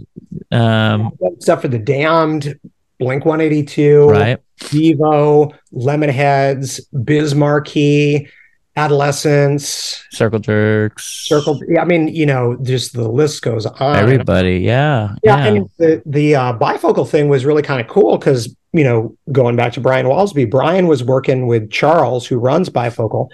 yeah. 0.50 0.94
Um, 0.94 1.12
stuff 1.40 1.62
for 1.62 1.68
the 1.68 1.78
Damned, 1.78 2.58
Blink 2.98 3.24
One 3.24 3.40
Eighty 3.40 3.62
Two, 3.62 4.08
right? 4.08 4.38
Devo, 4.60 5.54
Lemonheads, 5.72 6.80
Biz 7.04 7.34
Markie 7.34 8.28
adolescents 8.76 10.04
circle 10.10 10.38
jerks. 10.38 11.26
circle 11.28 11.60
yeah 11.68 11.80
i 11.80 11.84
mean 11.84 12.08
you 12.08 12.26
know 12.26 12.56
just 12.62 12.92
the 12.92 13.08
list 13.08 13.42
goes 13.42 13.66
on. 13.66 13.96
Everybody 13.96 14.58
yeah 14.58 15.14
yeah, 15.22 15.36
yeah. 15.36 15.46
and 15.46 15.70
the 15.78 16.02
the 16.04 16.34
uh, 16.34 16.58
bifocal 16.58 17.08
thing 17.08 17.28
was 17.28 17.44
really 17.44 17.62
kind 17.62 17.80
of 17.80 17.86
cool 17.86 18.18
because 18.18 18.54
you 18.72 18.82
know 18.82 19.16
going 19.30 19.54
back 19.54 19.72
to 19.74 19.80
brian 19.80 20.06
walsby 20.06 20.50
brian 20.50 20.88
was 20.88 21.04
working 21.04 21.46
with 21.46 21.70
charles 21.70 22.26
who 22.26 22.36
runs 22.36 22.68
bifocal 22.68 23.30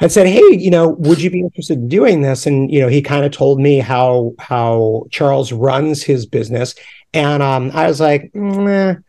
and 0.00 0.12
said 0.12 0.26
hey 0.26 0.42
you 0.52 0.70
know 0.70 0.90
would 0.90 1.20
you 1.20 1.30
be 1.30 1.40
interested 1.40 1.78
in 1.78 1.88
doing 1.88 2.22
this? 2.22 2.46
And 2.46 2.70
you 2.70 2.80
know 2.80 2.88
he 2.88 3.02
kind 3.02 3.24
of 3.24 3.32
told 3.32 3.60
me 3.60 3.78
how 3.78 4.32
how 4.38 5.06
charles 5.10 5.52
runs 5.52 6.02
his 6.02 6.26
business 6.26 6.74
and 7.12 7.42
um, 7.42 7.70
i 7.74 7.86
was 7.86 8.00
like 8.00 8.30
mm, 8.32 9.02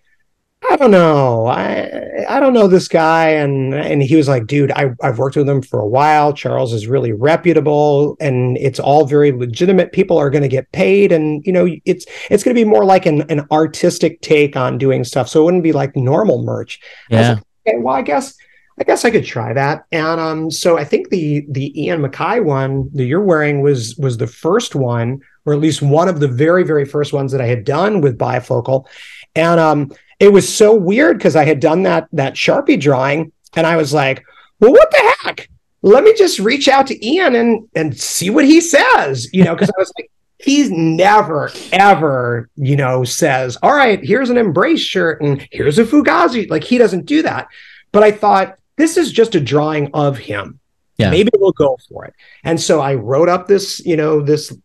I 0.70 0.78
don't 0.78 0.91
know. 0.91 1.47
I 1.47 2.26
I 2.28 2.39
don't 2.39 2.53
know 2.53 2.68
this 2.68 2.88
guy. 2.88 3.30
And 3.30 3.74
and 3.74 4.01
he 4.01 4.16
was 4.16 4.28
like, 4.28 4.47
dude, 4.47 4.72
I, 4.72 4.91
I've 5.01 5.20
worked 5.20 5.36
with 5.36 5.47
him 5.47 5.61
for 5.61 5.80
a 5.80 5.88
while. 5.88 6.34
Charles 6.34 6.74
is 6.74 6.88
really 6.88 7.11
reputable 7.11 8.18
and 8.20 8.57
it's 8.57 8.80
all 8.80 9.05
very 9.05 9.32
legitimate. 9.32 9.91
People 9.91 10.18
are 10.18 10.30
gonna 10.30 10.47
get 10.47 10.72
paid. 10.72 11.11
And 11.11 11.45
you 11.45 11.51
know, 11.51 11.68
it's 11.86 12.05
it's 12.30 12.43
gonna 12.43 12.55
be 12.55 12.66
more 12.66 12.86
like 12.86 13.05
an, 13.05 13.22
an 13.30 13.45
artistic 13.51 14.22
take 14.22 14.55
on 14.55 14.78
doing 14.78 15.03
stuff. 15.03 15.30
So 15.30 15.41
it 15.41 15.45
wouldn't 15.45 15.63
be 15.63 15.74
like 15.74 15.95
normal 15.95 16.43
merch. 16.43 16.80
Yeah. 17.09 17.20
I 17.20 17.30
like, 17.30 17.43
okay, 17.68 17.78
well, 17.80 17.95
I 17.95 18.01
guess 18.01 18.36
I 18.78 18.84
guess 18.84 19.05
I 19.05 19.11
could 19.11 19.26
try 19.26 19.53
that. 19.53 19.86
And 19.91 20.20
um, 20.20 20.51
so 20.51 20.78
I 20.78 20.84
think 20.84 21.09
the 21.09 21.45
the 21.49 21.82
Ian 21.82 22.01
MacKaye 22.01 22.43
one 22.43 22.89
that 22.93 23.05
you're 23.05 23.22
wearing 23.22 23.61
was 23.61 23.95
was 23.97 24.18
the 24.18 24.28
first 24.28 24.76
one, 24.76 25.22
or 25.45 25.53
at 25.53 25.59
least 25.59 25.82
one 25.82 26.09
of 26.09 26.20
the 26.20 26.28
very, 26.28 26.63
very 26.63 26.86
first 26.86 27.13
ones 27.13 27.32
that 27.32 27.41
I 27.41 27.45
had 27.45 27.63
done 27.63 28.01
with 28.01 28.18
bifocal. 28.18 28.86
And 29.34 29.59
um, 29.59 29.91
it 30.20 30.30
was 30.30 30.53
so 30.53 30.74
weird 30.74 31.18
because 31.18 31.36
I 31.36 31.45
had 31.45 31.59
done 31.59 31.84
that 31.84 32.07
that 32.13 32.34
Sharpie 32.36 32.80
drawing, 32.80 33.32
and 33.55 33.68
I 33.68 33.76
was 33.76 33.93
like, 33.93 34.24
well, 34.59 34.72
what 34.72 34.91
the 34.91 35.13
heck? 35.22 35.49
Let 35.82 36.03
me 36.03 36.13
just 36.16 36.39
reach 36.39 36.68
out 36.68 36.88
to 36.88 37.05
Ian 37.05 37.36
and 37.36 37.68
and 37.76 37.97
see 37.97 38.30
what 38.30 38.45
he 38.45 38.61
says, 38.61 39.32
you 39.34 39.43
know, 39.43 39.53
because 39.53 39.70
I 39.70 39.80
was 39.80 39.91
like, 39.97 40.09
he's 40.39 40.72
never 40.72 41.51
ever, 41.72 42.49
you 42.55 42.76
know, 42.76 43.03
says, 43.03 43.57
all 43.61 43.74
right, 43.74 44.03
here's 44.03 44.30
an 44.30 44.38
embrace 44.38 44.82
shirt 44.82 45.22
and 45.22 45.47
here's 45.51 45.80
a 45.80 45.84
Fugazi. 45.84 46.49
Like 46.49 46.63
he 46.63 46.78
doesn't 46.78 47.05
do 47.05 47.22
that. 47.22 47.47
But 47.91 48.03
I 48.03 48.11
thought 48.11 48.57
this 48.78 48.97
is 48.97 49.11
just 49.11 49.36
a 49.36 49.39
drawing 49.39 49.91
of 49.93 50.18
him. 50.18 50.59
Yeah. 50.97 51.11
Maybe 51.11 51.30
we'll 51.38 51.51
go 51.51 51.78
for 51.89 52.05
it. 52.05 52.13
And 52.43 52.59
so 52.59 52.80
I 52.80 52.95
wrote 52.95 53.30
up 53.30 53.47
this, 53.47 53.86
you 53.86 53.97
know, 53.97 54.22
this, 54.22 54.55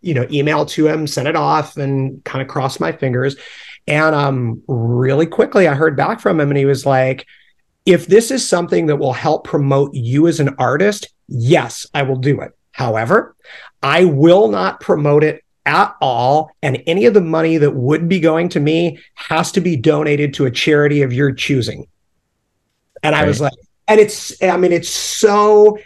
you 0.00 0.14
know, 0.14 0.26
email 0.30 0.66
to 0.66 0.88
him, 0.88 1.06
sent 1.06 1.28
it 1.28 1.36
off, 1.36 1.76
and 1.76 2.24
kind 2.24 2.42
of 2.42 2.48
crossed 2.48 2.80
my 2.80 2.92
fingers. 2.92 3.36
And 3.86 4.14
um, 4.14 4.62
really 4.68 5.26
quickly, 5.26 5.66
I 5.66 5.74
heard 5.74 5.96
back 5.96 6.20
from 6.20 6.40
him, 6.40 6.50
and 6.50 6.58
he 6.58 6.64
was 6.64 6.86
like, 6.86 7.26
if 7.84 8.06
this 8.06 8.30
is 8.30 8.48
something 8.48 8.86
that 8.86 8.96
will 8.96 9.12
help 9.12 9.44
promote 9.44 9.92
you 9.92 10.28
as 10.28 10.38
an 10.38 10.54
artist, 10.58 11.12
yes, 11.28 11.86
I 11.92 12.02
will 12.02 12.16
do 12.16 12.40
it. 12.40 12.52
However, 12.70 13.34
I 13.82 14.04
will 14.04 14.48
not 14.48 14.80
promote 14.80 15.24
it 15.24 15.42
at 15.66 15.94
all. 16.00 16.50
And 16.62 16.82
any 16.86 17.06
of 17.06 17.14
the 17.14 17.20
money 17.20 17.58
that 17.58 17.74
would 17.74 18.08
be 18.08 18.20
going 18.20 18.48
to 18.50 18.60
me 18.60 18.98
has 19.14 19.52
to 19.52 19.60
be 19.60 19.76
donated 19.76 20.34
to 20.34 20.46
a 20.46 20.50
charity 20.50 21.02
of 21.02 21.12
your 21.12 21.32
choosing. 21.32 21.86
And 23.02 23.14
right. 23.14 23.24
I 23.24 23.26
was 23.26 23.40
like, 23.40 23.52
and 23.88 23.98
it's, 23.98 24.40
I 24.42 24.56
mean, 24.56 24.72
it's 24.72 24.88
so 24.88 25.76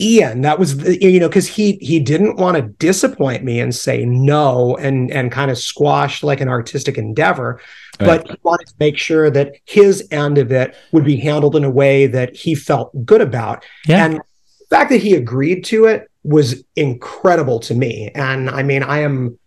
Ian. 0.00 0.42
That 0.42 0.58
was 0.58 0.76
the, 0.78 1.02
you 1.02 1.18
know 1.18 1.28
because 1.28 1.48
he 1.48 1.72
he 1.80 1.98
didn't 1.98 2.36
want 2.36 2.56
to 2.56 2.62
disappoint 2.62 3.42
me 3.42 3.58
and 3.58 3.74
say 3.74 4.04
no 4.04 4.76
and 4.76 5.10
and 5.10 5.32
kind 5.32 5.50
of 5.50 5.58
squash 5.58 6.22
like 6.22 6.40
an 6.40 6.48
artistic 6.48 6.96
endeavor, 6.96 7.60
right. 8.00 8.06
but 8.06 8.28
he 8.28 8.36
wanted 8.42 8.68
to 8.68 8.74
make 8.78 8.96
sure 8.96 9.28
that 9.30 9.56
his 9.64 10.06
end 10.10 10.38
of 10.38 10.52
it 10.52 10.76
would 10.92 11.04
be 11.04 11.16
handled 11.16 11.56
in 11.56 11.64
a 11.64 11.70
way 11.70 12.06
that 12.06 12.36
he 12.36 12.54
felt 12.54 12.92
good 13.04 13.20
about. 13.20 13.64
Yeah. 13.86 14.04
And 14.04 14.14
the 14.14 14.66
fact 14.76 14.90
that 14.90 15.02
he 15.02 15.14
agreed 15.14 15.64
to 15.66 15.86
it 15.86 16.08
was 16.22 16.62
incredible 16.76 17.58
to 17.60 17.74
me. 17.74 18.10
And 18.14 18.50
I 18.50 18.62
mean, 18.62 18.82
I 18.84 19.00
am 19.00 19.38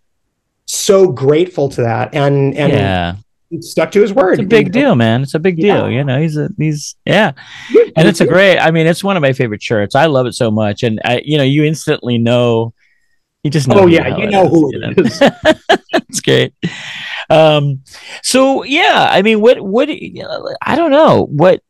so 0.66 1.12
grateful 1.12 1.70
to 1.70 1.82
that. 1.82 2.14
And 2.14 2.56
and 2.56 2.74
yeah 2.74 3.16
stuck 3.60 3.92
to 3.92 4.02
his 4.02 4.14
word. 4.14 4.34
It's 4.34 4.42
a 4.42 4.46
big 4.46 4.72
deal, 4.72 4.96
man. 4.96 5.24
It's 5.24 5.34
a 5.34 5.40
big 5.40 5.58
deal. 5.58 5.90
Yeah. 5.90 5.98
You 5.98 6.04
know, 6.04 6.22
he's 6.22 6.38
a 6.38 6.50
he's 6.58 6.96
yeah, 7.06 7.34
and 7.96 8.08
it's 8.08 8.22
a 8.22 8.28
great. 8.28 8.58
I 8.60 8.72
mean, 8.72 8.88
it's 8.88 9.04
one 9.04 9.18
of 9.18 9.22
my 9.22 9.34
favorite 9.34 9.62
shirts. 9.62 9.96
I 9.96 10.06
love 10.06 10.26
it 10.26 10.34
so 10.34 10.52
much, 10.52 10.84
and 10.84 11.02
I, 11.04 11.22
you 11.24 11.38
know, 11.38 11.44
you 11.44 11.64
instantly 11.64 12.18
know. 12.18 12.74
You 13.44 13.52
just 13.52 13.68
know. 13.68 13.82
Oh 13.82 13.88
yeah, 13.88 14.18
you 14.18 14.30
know 14.30 14.48
who 14.48 14.72
it 14.74 15.00
is. 15.00 15.20
it's 15.94 16.22
great. 16.22 16.54
Um, 17.30 17.82
so 18.24 18.64
yeah, 18.64 19.08
I 19.10 19.22
mean, 19.22 19.42
what 19.42 19.60
what 19.62 19.90
I 19.90 20.76
don't 20.76 20.92
know 20.92 21.26
what 21.26 21.62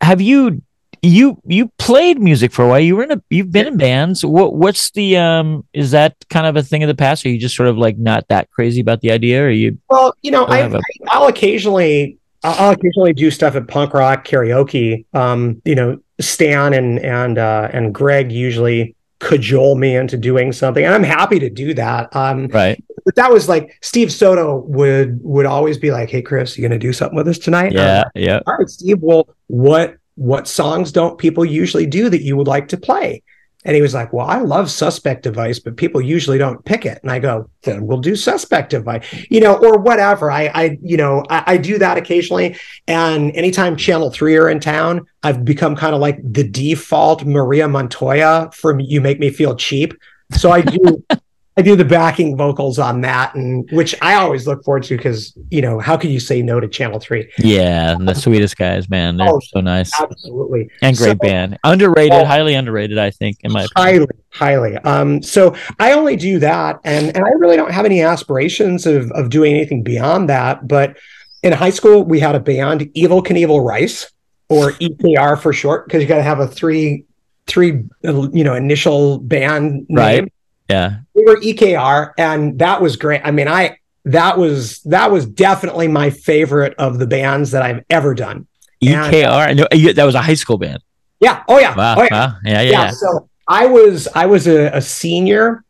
have 0.00 0.20
you 0.20 0.62
you 1.06 1.40
you 1.46 1.68
played 1.78 2.20
music 2.20 2.52
for 2.52 2.64
a 2.64 2.68
while. 2.68 2.80
You 2.80 2.96
were 2.96 3.04
in 3.04 3.12
a 3.12 3.22
you've 3.30 3.52
been 3.52 3.66
in 3.66 3.76
bands. 3.76 4.24
What 4.24 4.54
what's 4.54 4.90
the 4.92 5.16
um 5.16 5.64
is 5.72 5.90
that 5.92 6.16
kind 6.30 6.46
of 6.46 6.56
a 6.56 6.62
thing 6.62 6.82
of 6.82 6.88
the 6.88 6.94
past? 6.94 7.24
Or 7.24 7.28
are 7.28 7.32
you 7.32 7.38
just 7.38 7.56
sort 7.56 7.68
of 7.68 7.78
like 7.78 7.98
not 7.98 8.28
that 8.28 8.50
crazy 8.50 8.80
about 8.80 9.00
the 9.00 9.10
idea? 9.10 9.44
Or 9.44 9.50
you 9.50 9.78
well, 9.88 10.14
you 10.22 10.30
know, 10.30 10.44
I, 10.44 10.58
a... 10.58 10.80
I'll 11.08 11.28
occasionally 11.28 12.18
I'll 12.42 12.72
occasionally 12.72 13.12
do 13.12 13.30
stuff 13.30 13.56
at 13.56 13.68
punk 13.68 13.94
rock 13.94 14.26
karaoke. 14.26 15.04
Um, 15.14 15.60
you 15.64 15.74
know, 15.74 15.98
Stan 16.20 16.74
and 16.74 16.98
and 17.00 17.38
uh, 17.38 17.68
and 17.72 17.94
Greg 17.94 18.30
usually 18.30 18.94
cajole 19.18 19.76
me 19.76 19.96
into 19.96 20.16
doing 20.16 20.52
something, 20.52 20.84
and 20.84 20.94
I'm 20.94 21.02
happy 21.02 21.38
to 21.38 21.50
do 21.50 21.74
that. 21.74 22.14
Um, 22.14 22.48
right. 22.48 22.82
But 23.04 23.14
that 23.14 23.32
was 23.32 23.48
like 23.48 23.78
Steve 23.82 24.12
Soto 24.12 24.56
would 24.66 25.20
would 25.22 25.46
always 25.46 25.78
be 25.78 25.90
like, 25.90 26.10
"Hey, 26.10 26.22
Chris, 26.22 26.56
you 26.56 26.62
gonna 26.62 26.78
do 26.78 26.92
something 26.92 27.16
with 27.16 27.28
us 27.28 27.38
tonight?" 27.38 27.72
Yeah, 27.72 27.98
like, 27.98 28.06
yeah. 28.14 28.40
All 28.46 28.56
right, 28.56 28.68
Steve. 28.68 28.98
Well, 29.00 29.28
what 29.46 29.96
what 30.16 30.48
songs 30.48 30.92
don't 30.92 31.18
people 31.18 31.44
usually 31.44 31.86
do 31.86 32.08
that 32.08 32.22
you 32.22 32.36
would 32.36 32.48
like 32.48 32.68
to 32.68 32.76
play? 32.76 33.22
And 33.64 33.74
he 33.74 33.82
was 33.82 33.94
like, 33.94 34.12
Well, 34.12 34.26
I 34.26 34.38
love 34.38 34.70
suspect 34.70 35.24
device, 35.24 35.58
but 35.58 35.76
people 35.76 36.00
usually 36.00 36.38
don't 36.38 36.64
pick 36.64 36.86
it. 36.86 37.00
And 37.02 37.10
I 37.10 37.18
go, 37.18 37.50
Then 37.62 37.86
we'll 37.86 37.98
do 37.98 38.14
suspect 38.14 38.70
device, 38.70 39.04
you 39.28 39.40
know, 39.40 39.56
or 39.56 39.78
whatever. 39.78 40.30
I, 40.30 40.46
I 40.54 40.78
you 40.82 40.96
know, 40.96 41.24
I, 41.28 41.42
I 41.46 41.56
do 41.56 41.76
that 41.78 41.98
occasionally. 41.98 42.56
And 42.86 43.34
anytime 43.34 43.76
Channel 43.76 44.12
3 44.12 44.36
are 44.36 44.48
in 44.48 44.60
town, 44.60 45.06
I've 45.24 45.44
become 45.44 45.74
kind 45.74 45.94
of 45.94 46.00
like 46.00 46.20
the 46.22 46.48
default 46.48 47.24
Maria 47.24 47.66
Montoya 47.66 48.50
from 48.54 48.78
You 48.78 49.00
Make 49.00 49.18
Me 49.18 49.30
Feel 49.30 49.56
Cheap. 49.56 49.94
So 50.32 50.52
I 50.52 50.60
do 50.62 51.04
I 51.58 51.62
do 51.62 51.74
the 51.74 51.86
backing 51.86 52.36
vocals 52.36 52.78
on 52.78 53.00
that, 53.00 53.34
and 53.34 53.66
which 53.72 53.94
I 54.02 54.16
always 54.16 54.46
look 54.46 54.62
forward 54.62 54.82
to 54.84 54.96
because 54.96 55.32
you 55.50 55.62
know 55.62 55.78
how 55.78 55.96
could 55.96 56.10
you 56.10 56.20
say 56.20 56.42
no 56.42 56.60
to 56.60 56.68
Channel 56.68 57.00
Three? 57.00 57.32
Yeah, 57.38 57.96
the 57.98 58.14
sweetest 58.14 58.58
guys, 58.58 58.90
man. 58.90 59.16
They're 59.16 59.26
oh, 59.26 59.40
so 59.40 59.60
nice, 59.62 59.90
absolutely, 59.98 60.68
and 60.82 60.94
great 60.94 61.12
so, 61.12 61.14
band. 61.14 61.58
Underrated, 61.64 62.10
well, 62.10 62.26
highly 62.26 62.54
underrated, 62.54 62.98
I 62.98 63.10
think. 63.10 63.38
In 63.42 63.52
my 63.52 63.66
highly, 63.74 64.04
opinion. 64.04 64.24
highly. 64.32 64.76
Um, 64.78 65.22
so 65.22 65.56
I 65.78 65.92
only 65.92 66.16
do 66.16 66.38
that, 66.40 66.78
and 66.84 67.16
and 67.16 67.24
I 67.24 67.30
really 67.30 67.56
don't 67.56 67.72
have 67.72 67.86
any 67.86 68.02
aspirations 68.02 68.84
of 68.84 69.10
of 69.12 69.30
doing 69.30 69.54
anything 69.54 69.82
beyond 69.82 70.28
that. 70.28 70.68
But 70.68 70.98
in 71.42 71.54
high 71.54 71.70
school, 71.70 72.04
we 72.04 72.20
had 72.20 72.34
a 72.34 72.40
band, 72.40 72.90
Evil 72.92 73.22
Knievel 73.22 73.64
Rice, 73.64 74.12
or 74.50 74.72
EKR 74.72 75.40
for 75.40 75.54
short, 75.54 75.86
because 75.86 76.02
you 76.02 76.08
got 76.08 76.16
to 76.16 76.22
have 76.22 76.40
a 76.40 76.46
three 76.46 77.06
three 77.46 77.82
you 78.02 78.44
know 78.44 78.52
initial 78.52 79.20
band 79.20 79.86
name. 79.88 79.96
Right 79.96 80.32
yeah. 80.68 80.98
We 81.14 81.24
were 81.24 81.36
EKR 81.36 82.12
and 82.18 82.58
that 82.58 82.80
was 82.80 82.96
great. 82.96 83.22
I 83.24 83.30
mean, 83.30 83.48
I 83.48 83.78
that 84.04 84.38
was 84.38 84.80
that 84.82 85.10
was 85.10 85.26
definitely 85.26 85.88
my 85.88 86.10
favorite 86.10 86.74
of 86.78 86.98
the 86.98 87.06
bands 87.06 87.50
that 87.50 87.62
I've 87.62 87.84
ever 87.90 88.14
done. 88.14 88.46
EKR, 88.82 89.50
and, 89.50 89.60
uh, 89.60 89.92
that 89.94 90.04
was 90.04 90.14
a 90.14 90.22
high 90.22 90.34
school 90.34 90.58
band. 90.58 90.82
Yeah. 91.20 91.42
Oh 91.48 91.58
yeah. 91.58 91.74
Wow. 91.74 91.96
Oh, 91.98 92.02
yeah. 92.02 92.08
Wow. 92.12 92.36
yeah. 92.44 92.60
Yeah. 92.62 92.70
Yeah. 92.70 92.90
So 92.90 93.28
I 93.48 93.66
was 93.66 94.08
I 94.14 94.26
was 94.26 94.46
a, 94.46 94.66
a 94.68 94.80
senior. 94.80 95.64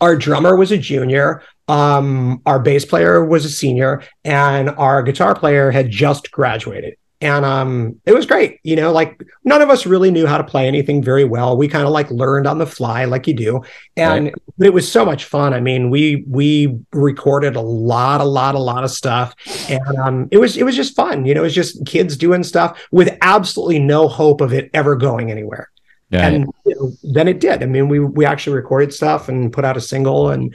Our 0.00 0.16
drummer 0.16 0.56
was 0.56 0.72
a 0.72 0.78
junior. 0.78 1.42
Um, 1.68 2.40
our 2.46 2.58
bass 2.58 2.84
player 2.84 3.24
was 3.24 3.44
a 3.44 3.50
senior, 3.50 4.02
and 4.24 4.70
our 4.70 5.02
guitar 5.02 5.34
player 5.34 5.70
had 5.70 5.90
just 5.90 6.30
graduated 6.32 6.94
and 7.20 7.44
um 7.44 8.00
it 8.06 8.14
was 8.14 8.24
great 8.24 8.60
you 8.62 8.74
know 8.74 8.92
like 8.92 9.22
none 9.44 9.60
of 9.60 9.68
us 9.68 9.86
really 9.86 10.10
knew 10.10 10.26
how 10.26 10.38
to 10.38 10.44
play 10.44 10.66
anything 10.66 11.02
very 11.02 11.24
well. 11.24 11.56
We 11.56 11.68
kind 11.68 11.84
of 11.84 11.90
like 11.90 12.10
learned 12.10 12.46
on 12.46 12.58
the 12.58 12.66
fly 12.66 13.04
like 13.04 13.26
you 13.26 13.34
do. 13.34 13.62
And 13.96 14.26
right. 14.26 14.34
it 14.60 14.72
was 14.72 14.90
so 14.90 15.04
much 15.04 15.24
fun. 15.24 15.52
I 15.52 15.60
mean 15.60 15.90
we 15.90 16.24
we 16.28 16.78
recorded 16.92 17.56
a 17.56 17.60
lot 17.60 18.20
a 18.20 18.24
lot 18.24 18.54
a 18.54 18.58
lot 18.58 18.84
of 18.84 18.90
stuff. 18.90 19.34
And 19.68 19.98
um 19.98 20.28
it 20.30 20.38
was 20.38 20.56
it 20.56 20.64
was 20.64 20.76
just 20.76 20.96
fun 20.96 21.26
you 21.26 21.34
know 21.34 21.40
it 21.40 21.44
was 21.44 21.54
just 21.54 21.84
kids 21.86 22.16
doing 22.16 22.42
stuff 22.42 22.80
with 22.90 23.16
absolutely 23.22 23.78
no 23.78 24.08
hope 24.08 24.40
of 24.40 24.52
it 24.52 24.70
ever 24.72 24.96
going 24.96 25.30
anywhere. 25.30 25.70
Right. 26.12 26.22
and 26.24 26.49
you 26.70 26.74
know, 26.76 26.92
then 27.14 27.28
it 27.28 27.40
did 27.40 27.62
i 27.62 27.66
mean 27.66 27.88
we 27.88 27.98
we 27.98 28.24
actually 28.24 28.54
recorded 28.54 28.92
stuff 28.92 29.28
and 29.28 29.52
put 29.52 29.64
out 29.64 29.76
a 29.76 29.80
single 29.80 30.30
and 30.30 30.54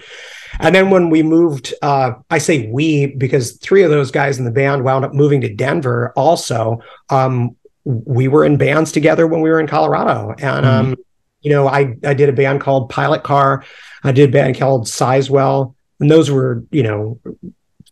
and 0.59 0.73
then 0.73 0.89
when 0.89 1.09
we 1.09 1.23
moved, 1.23 1.73
uh, 1.81 2.13
I 2.29 2.37
say 2.37 2.67
we 2.67 3.07
because 3.07 3.57
three 3.57 3.83
of 3.83 3.91
those 3.91 4.11
guys 4.11 4.39
in 4.39 4.45
the 4.45 4.51
band 4.51 4.83
wound 4.83 5.05
up 5.05 5.13
moving 5.13 5.41
to 5.41 5.53
Denver 5.53 6.13
also. 6.15 6.79
Um, 7.09 7.55
we 7.85 8.27
were 8.27 8.43
in 8.43 8.57
bands 8.57 8.91
together 8.91 9.27
when 9.27 9.41
we 9.41 9.49
were 9.49 9.59
in 9.59 9.67
Colorado. 9.67 10.29
And, 10.29 10.65
mm-hmm. 10.65 10.65
um, 10.65 10.95
you 11.41 11.51
know, 11.51 11.67
I, 11.67 11.95
I 12.03 12.15
did 12.15 12.29
a 12.29 12.33
band 12.33 12.61
called 12.61 12.89
Pilot 12.89 13.23
Car. 13.23 13.63
I 14.03 14.11
did 14.11 14.29
a 14.29 14.31
band 14.31 14.57
called 14.57 14.87
Sizewell. 14.87 15.75
And 15.99 16.09
those 16.09 16.31
were, 16.31 16.63
you 16.71 16.81
know, 16.81 17.19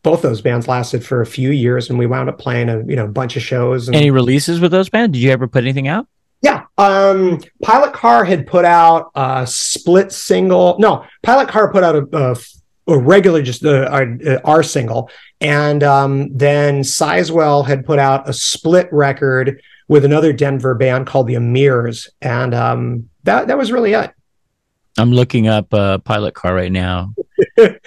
both 0.02 0.24
those 0.24 0.42
bands 0.42 0.68
lasted 0.68 1.06
for 1.06 1.22
a 1.22 1.26
few 1.26 1.52
years 1.52 1.90
and 1.90 2.00
we 2.00 2.08
wound 2.08 2.28
up 2.28 2.40
playing 2.40 2.70
a, 2.70 2.80
you 2.86 2.96
know, 2.96 3.08
bunch 3.08 3.36
of 3.36 3.44
shows. 3.44 3.88
And, 3.88 3.96
Any 3.96 4.10
releases 4.10 4.60
with 4.60 4.72
those 4.72 4.90
bands? 4.90 5.14
Did 5.14 5.22
you 5.24 5.30
ever 5.30 5.48
put 5.48 5.64
anything 5.64 5.88
out? 5.88 6.08
Um, 6.78 7.40
Pilot 7.62 7.94
Car 7.94 8.26
had 8.26 8.48
put 8.48 8.66
out 8.66 9.12
a 9.16 9.46
split 9.46 10.12
single. 10.12 10.78
No, 10.80 11.06
Pilot 11.22 11.48
Car 11.48 11.72
put 11.72 11.84
out 11.84 11.96
a, 11.96 12.08
a, 12.14 12.36
a 12.94 12.98
regular, 12.98 13.42
just 13.42 13.64
our, 13.66 14.64
single. 14.64 15.10
And 15.40 15.84
um, 15.84 16.36
then 16.36 16.82
Sizewell 16.82 17.66
had 17.66 17.86
put 17.86 18.00
out 18.00 18.28
a 18.28 18.34
split 18.34 18.90
record 18.92 19.62
with 19.88 20.06
another 20.06 20.34
Denver 20.34 20.74
band 20.74 21.06
called 21.06 21.28
the 21.28 21.36
Amirs. 21.36 22.10
And 22.22 22.56
um, 22.56 23.10
that, 23.24 23.48
that 23.48 23.58
was 23.58 23.72
really 23.72 23.94
it. 23.94 24.12
I'm 24.98 25.12
looking 25.12 25.48
up 25.48 25.74
uh, 25.74 25.98
Pilot 26.00 26.34
Car 26.34 26.54
right 26.54 26.72
now. 26.72 27.14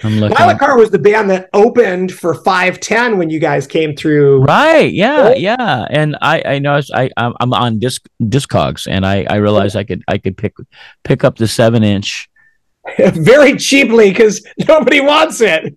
I'm 0.03 0.19
looking. 0.19 0.35
Pilot 0.35 0.59
Car 0.59 0.77
was 0.77 0.91
the 0.91 0.99
band 0.99 1.29
that 1.29 1.49
opened 1.53 2.11
for 2.11 2.33
510 2.33 3.17
when 3.17 3.29
you 3.29 3.39
guys 3.39 3.67
came 3.67 3.95
through. 3.95 4.43
Right. 4.43 4.91
Yeah. 4.91 5.31
Oh. 5.33 5.37
Yeah. 5.37 5.87
And 5.89 6.17
I 6.21 6.41
I 6.45 6.59
know 6.59 6.79
I 6.93 7.09
I'm 7.17 7.53
on 7.53 7.79
disc 7.79 8.05
Discogs 8.21 8.87
and 8.89 9.05
I 9.05 9.25
I 9.29 9.35
realized 9.35 9.75
I 9.75 9.83
could 9.83 10.03
I 10.07 10.17
could 10.17 10.37
pick 10.37 10.53
pick 11.03 11.23
up 11.23 11.37
the 11.37 11.47
seven 11.47 11.83
inch 11.83 12.29
very 12.97 13.57
cheaply 13.57 14.09
because 14.09 14.45
nobody 14.67 15.01
wants 15.01 15.41
it. 15.41 15.75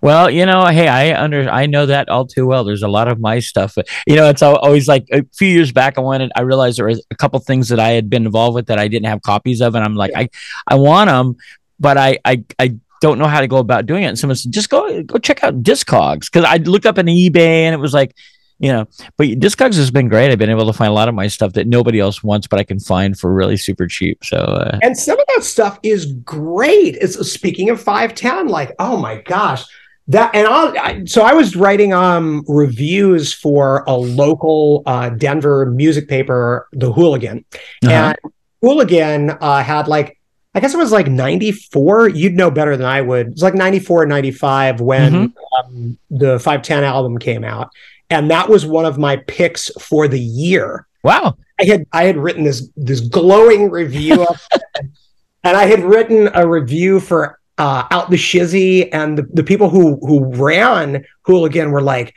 Well, 0.00 0.30
you 0.30 0.44
know, 0.44 0.66
hey, 0.66 0.88
I 0.88 1.18
under 1.18 1.48
I 1.48 1.66
know 1.66 1.86
that 1.86 2.08
all 2.08 2.26
too 2.26 2.46
well. 2.46 2.64
There's 2.64 2.82
a 2.82 2.88
lot 2.88 3.08
of 3.08 3.20
my 3.20 3.38
stuff. 3.38 3.76
You 4.06 4.16
know, 4.16 4.28
it's 4.28 4.42
always 4.42 4.88
like 4.88 5.06
a 5.12 5.24
few 5.34 5.48
years 5.48 5.72
back. 5.72 5.98
I 5.98 6.00
wanted. 6.00 6.30
I 6.36 6.42
realized 6.42 6.78
there 6.78 6.86
was 6.86 7.04
a 7.10 7.14
couple 7.14 7.38
things 7.40 7.68
that 7.68 7.80
I 7.80 7.90
had 7.90 8.10
been 8.10 8.26
involved 8.26 8.54
with 8.54 8.66
that 8.66 8.78
I 8.78 8.88
didn't 8.88 9.06
have 9.06 9.22
copies 9.22 9.60
of, 9.60 9.74
and 9.74 9.84
I'm 9.84 9.94
like, 9.94 10.12
I, 10.14 10.28
I 10.66 10.74
want 10.74 11.08
them, 11.08 11.36
but 11.78 11.96
I, 11.96 12.18
I, 12.24 12.44
I 12.58 12.78
don't 13.04 13.18
know 13.18 13.28
how 13.28 13.42
to 13.42 13.46
go 13.46 13.58
about 13.58 13.84
doing 13.84 14.02
it. 14.02 14.06
And 14.06 14.18
someone 14.18 14.34
said, 14.34 14.50
just 14.50 14.70
go, 14.70 15.02
go 15.02 15.18
check 15.18 15.44
out 15.44 15.62
Discogs 15.62 16.32
because 16.32 16.44
I 16.44 16.56
looked 16.56 16.86
up 16.86 16.96
on 16.96 17.04
eBay 17.04 17.64
and 17.66 17.74
it 17.74 17.78
was 17.78 17.92
like, 17.92 18.16
you 18.58 18.72
know, 18.72 18.86
but 19.18 19.26
Discogs 19.26 19.76
has 19.76 19.90
been 19.90 20.08
great. 20.08 20.30
I've 20.30 20.38
been 20.38 20.48
able 20.48 20.64
to 20.66 20.72
find 20.72 20.88
a 20.88 20.94
lot 20.94 21.10
of 21.10 21.14
my 21.14 21.26
stuff 21.26 21.52
that 21.52 21.66
nobody 21.66 22.00
else 22.00 22.24
wants, 22.24 22.46
but 22.46 22.58
I 22.58 22.64
can 22.64 22.80
find 22.80 23.18
for 23.18 23.30
really 23.30 23.58
super 23.58 23.86
cheap. 23.86 24.24
So, 24.24 24.38
uh, 24.38 24.78
and 24.82 24.96
some 24.96 25.20
of 25.20 25.26
that 25.34 25.44
stuff 25.44 25.78
is 25.82 26.14
great. 26.24 26.96
It's 26.96 27.30
speaking 27.30 27.68
of 27.68 27.78
510, 27.78 28.48
like, 28.48 28.72
oh 28.78 28.96
my 28.96 29.20
gosh 29.20 29.66
that 30.08 30.34
and 30.34 30.46
I'll, 30.46 30.78
I, 30.78 31.02
so 31.06 31.22
I 31.22 31.32
was 31.32 31.56
writing 31.56 31.94
um 31.94 32.44
reviews 32.46 33.32
for 33.32 33.84
a 33.86 33.94
local 33.96 34.82
uh, 34.84 35.08
Denver 35.08 35.64
music 35.66 36.08
paper, 36.08 36.68
The 36.72 36.92
Hooligan, 36.92 37.44
uh-huh. 37.82 37.90
and 37.90 38.16
Hooligan 38.60 39.30
uh, 39.30 39.62
had 39.62 39.88
like 39.88 40.18
I 40.54 40.60
guess 40.60 40.74
it 40.74 40.78
was 40.78 40.92
like 40.92 41.08
94. 41.08 42.08
You'd 42.10 42.34
know 42.34 42.50
better 42.50 42.76
than 42.76 42.86
I 42.86 43.00
would. 43.00 43.28
It 43.28 43.32
was 43.32 43.42
like 43.42 43.54
94 43.54 44.06
95 44.06 44.80
when 44.80 45.12
mm-hmm. 45.12 45.76
um, 45.76 45.98
the 46.10 46.38
510 46.38 46.84
album 46.84 47.18
came 47.18 47.44
out. 47.44 47.70
And 48.10 48.30
that 48.30 48.48
was 48.48 48.64
one 48.64 48.84
of 48.84 48.98
my 48.98 49.16
picks 49.16 49.70
for 49.80 50.06
the 50.06 50.20
year. 50.20 50.86
Wow. 51.02 51.36
I 51.60 51.64
had 51.64 51.86
I 51.92 52.04
had 52.04 52.16
written 52.16 52.44
this 52.44 52.68
this 52.76 53.00
glowing 53.00 53.70
review 53.70 54.22
of 54.22 54.48
and 55.44 55.56
I 55.56 55.66
had 55.66 55.82
written 55.84 56.30
a 56.34 56.46
review 56.46 57.00
for 57.00 57.38
uh, 57.58 57.86
out 57.90 58.10
the 58.10 58.16
shizzy, 58.16 58.88
and 58.92 59.18
the, 59.18 59.22
the 59.32 59.44
people 59.44 59.70
who 59.70 59.96
who 60.00 60.24
ran 60.34 61.04
Hooligan 61.22 61.70
were 61.70 61.82
like, 61.82 62.14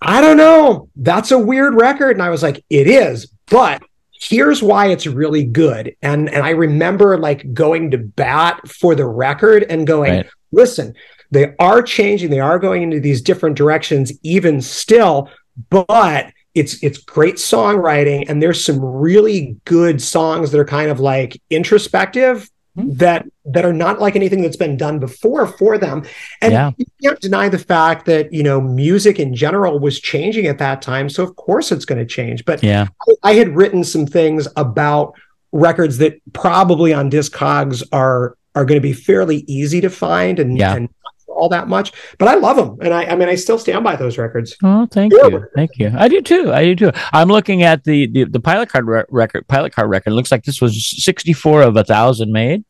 I 0.00 0.20
don't 0.20 0.36
know, 0.36 0.88
that's 0.96 1.30
a 1.30 1.38
weird 1.38 1.74
record, 1.74 2.12
and 2.12 2.22
I 2.22 2.30
was 2.30 2.42
like, 2.42 2.64
it 2.70 2.86
is, 2.86 3.26
but 3.46 3.82
here's 4.22 4.62
why 4.62 4.86
it's 4.86 5.06
really 5.06 5.44
good, 5.44 5.96
and 6.00 6.28
and 6.30 6.44
I 6.44 6.50
remember 6.50 7.18
like 7.18 7.52
going 7.52 7.90
to 7.90 7.98
bat 7.98 8.68
for 8.68 8.94
the 8.94 9.06
record 9.06 9.64
and 9.64 9.86
going, 9.86 10.12
right. 10.12 10.26
listen, 10.52 10.94
they 11.30 11.54
are 11.58 11.82
changing, 11.82 12.30
they 12.30 12.40
are 12.40 12.58
going 12.58 12.82
into 12.82 13.00
these 13.00 13.22
different 13.22 13.56
directions, 13.56 14.12
even 14.22 14.60
still, 14.60 15.28
but 15.70 16.32
it's 16.54 16.82
it's 16.82 16.98
great 16.98 17.36
songwriting 17.36 18.28
and 18.28 18.42
there's 18.42 18.62
some 18.62 18.78
really 18.78 19.56
good 19.64 20.02
songs 20.02 20.50
that 20.50 20.60
are 20.60 20.64
kind 20.64 20.90
of 20.90 21.00
like 21.00 21.40
introspective. 21.50 22.48
That 22.74 23.26
that 23.44 23.64
are 23.64 23.72
not 23.72 24.00
like 24.00 24.16
anything 24.16 24.40
that's 24.40 24.56
been 24.56 24.76
done 24.78 24.98
before 24.98 25.46
for 25.46 25.76
them 25.76 26.02
and 26.40 26.52
yeah. 26.52 26.70
you 26.78 26.86
can't 27.02 27.20
deny 27.20 27.48
the 27.48 27.58
fact 27.58 28.06
that 28.06 28.32
you 28.32 28.42
know 28.42 28.60
music 28.60 29.18
in 29.18 29.34
general 29.34 29.78
was 29.78 30.00
changing 30.00 30.46
at 30.46 30.58
that 30.58 30.80
time 30.80 31.10
so 31.10 31.22
of 31.22 31.36
course 31.36 31.70
it's 31.70 31.84
going 31.84 31.98
to 31.98 32.06
change 32.06 32.44
but 32.46 32.62
yeah 32.62 32.86
I, 33.08 33.30
I, 33.30 33.34
had 33.34 33.50
written 33.50 33.84
some 33.84 34.06
things 34.06 34.48
about 34.56 35.14
records 35.52 35.98
that 35.98 36.18
probably 36.32 36.94
on 36.94 37.10
discogs 37.10 37.82
are 37.92 38.38
are 38.54 38.64
going 38.64 38.78
to 38.78 38.82
be 38.82 38.94
fairly 38.94 39.44
easy 39.46 39.80
to 39.82 39.90
find 39.90 40.38
and, 40.38 40.56
yeah. 40.56 40.74
and 40.74 40.88
all 41.32 41.48
that 41.48 41.68
much, 41.68 41.92
but 42.18 42.28
I 42.28 42.34
love 42.34 42.56
them, 42.56 42.78
and 42.80 42.94
I, 42.94 43.04
I 43.04 43.16
mean, 43.16 43.28
I 43.28 43.34
still 43.34 43.58
stand 43.58 43.82
by 43.84 43.96
those 43.96 44.18
records. 44.18 44.56
Oh, 44.62 44.86
thank 44.86 45.12
yeah. 45.12 45.28
you, 45.28 45.46
thank 45.54 45.70
you. 45.78 45.92
I 45.96 46.08
do 46.08 46.20
too. 46.20 46.52
I 46.52 46.64
do 46.64 46.76
too. 46.76 46.92
I'm 47.12 47.28
looking 47.28 47.62
at 47.62 47.84
the 47.84 48.06
the, 48.06 48.24
the 48.24 48.40
pilot 48.40 48.68
car 48.68 48.82
re- 48.84 49.04
record. 49.10 49.46
Pilot 49.48 49.74
car 49.74 49.88
record 49.88 50.12
looks 50.12 50.30
like 50.30 50.44
this 50.44 50.60
was 50.60 51.02
64 51.02 51.62
of 51.62 51.76
a 51.76 51.84
thousand 51.84 52.32
made. 52.32 52.64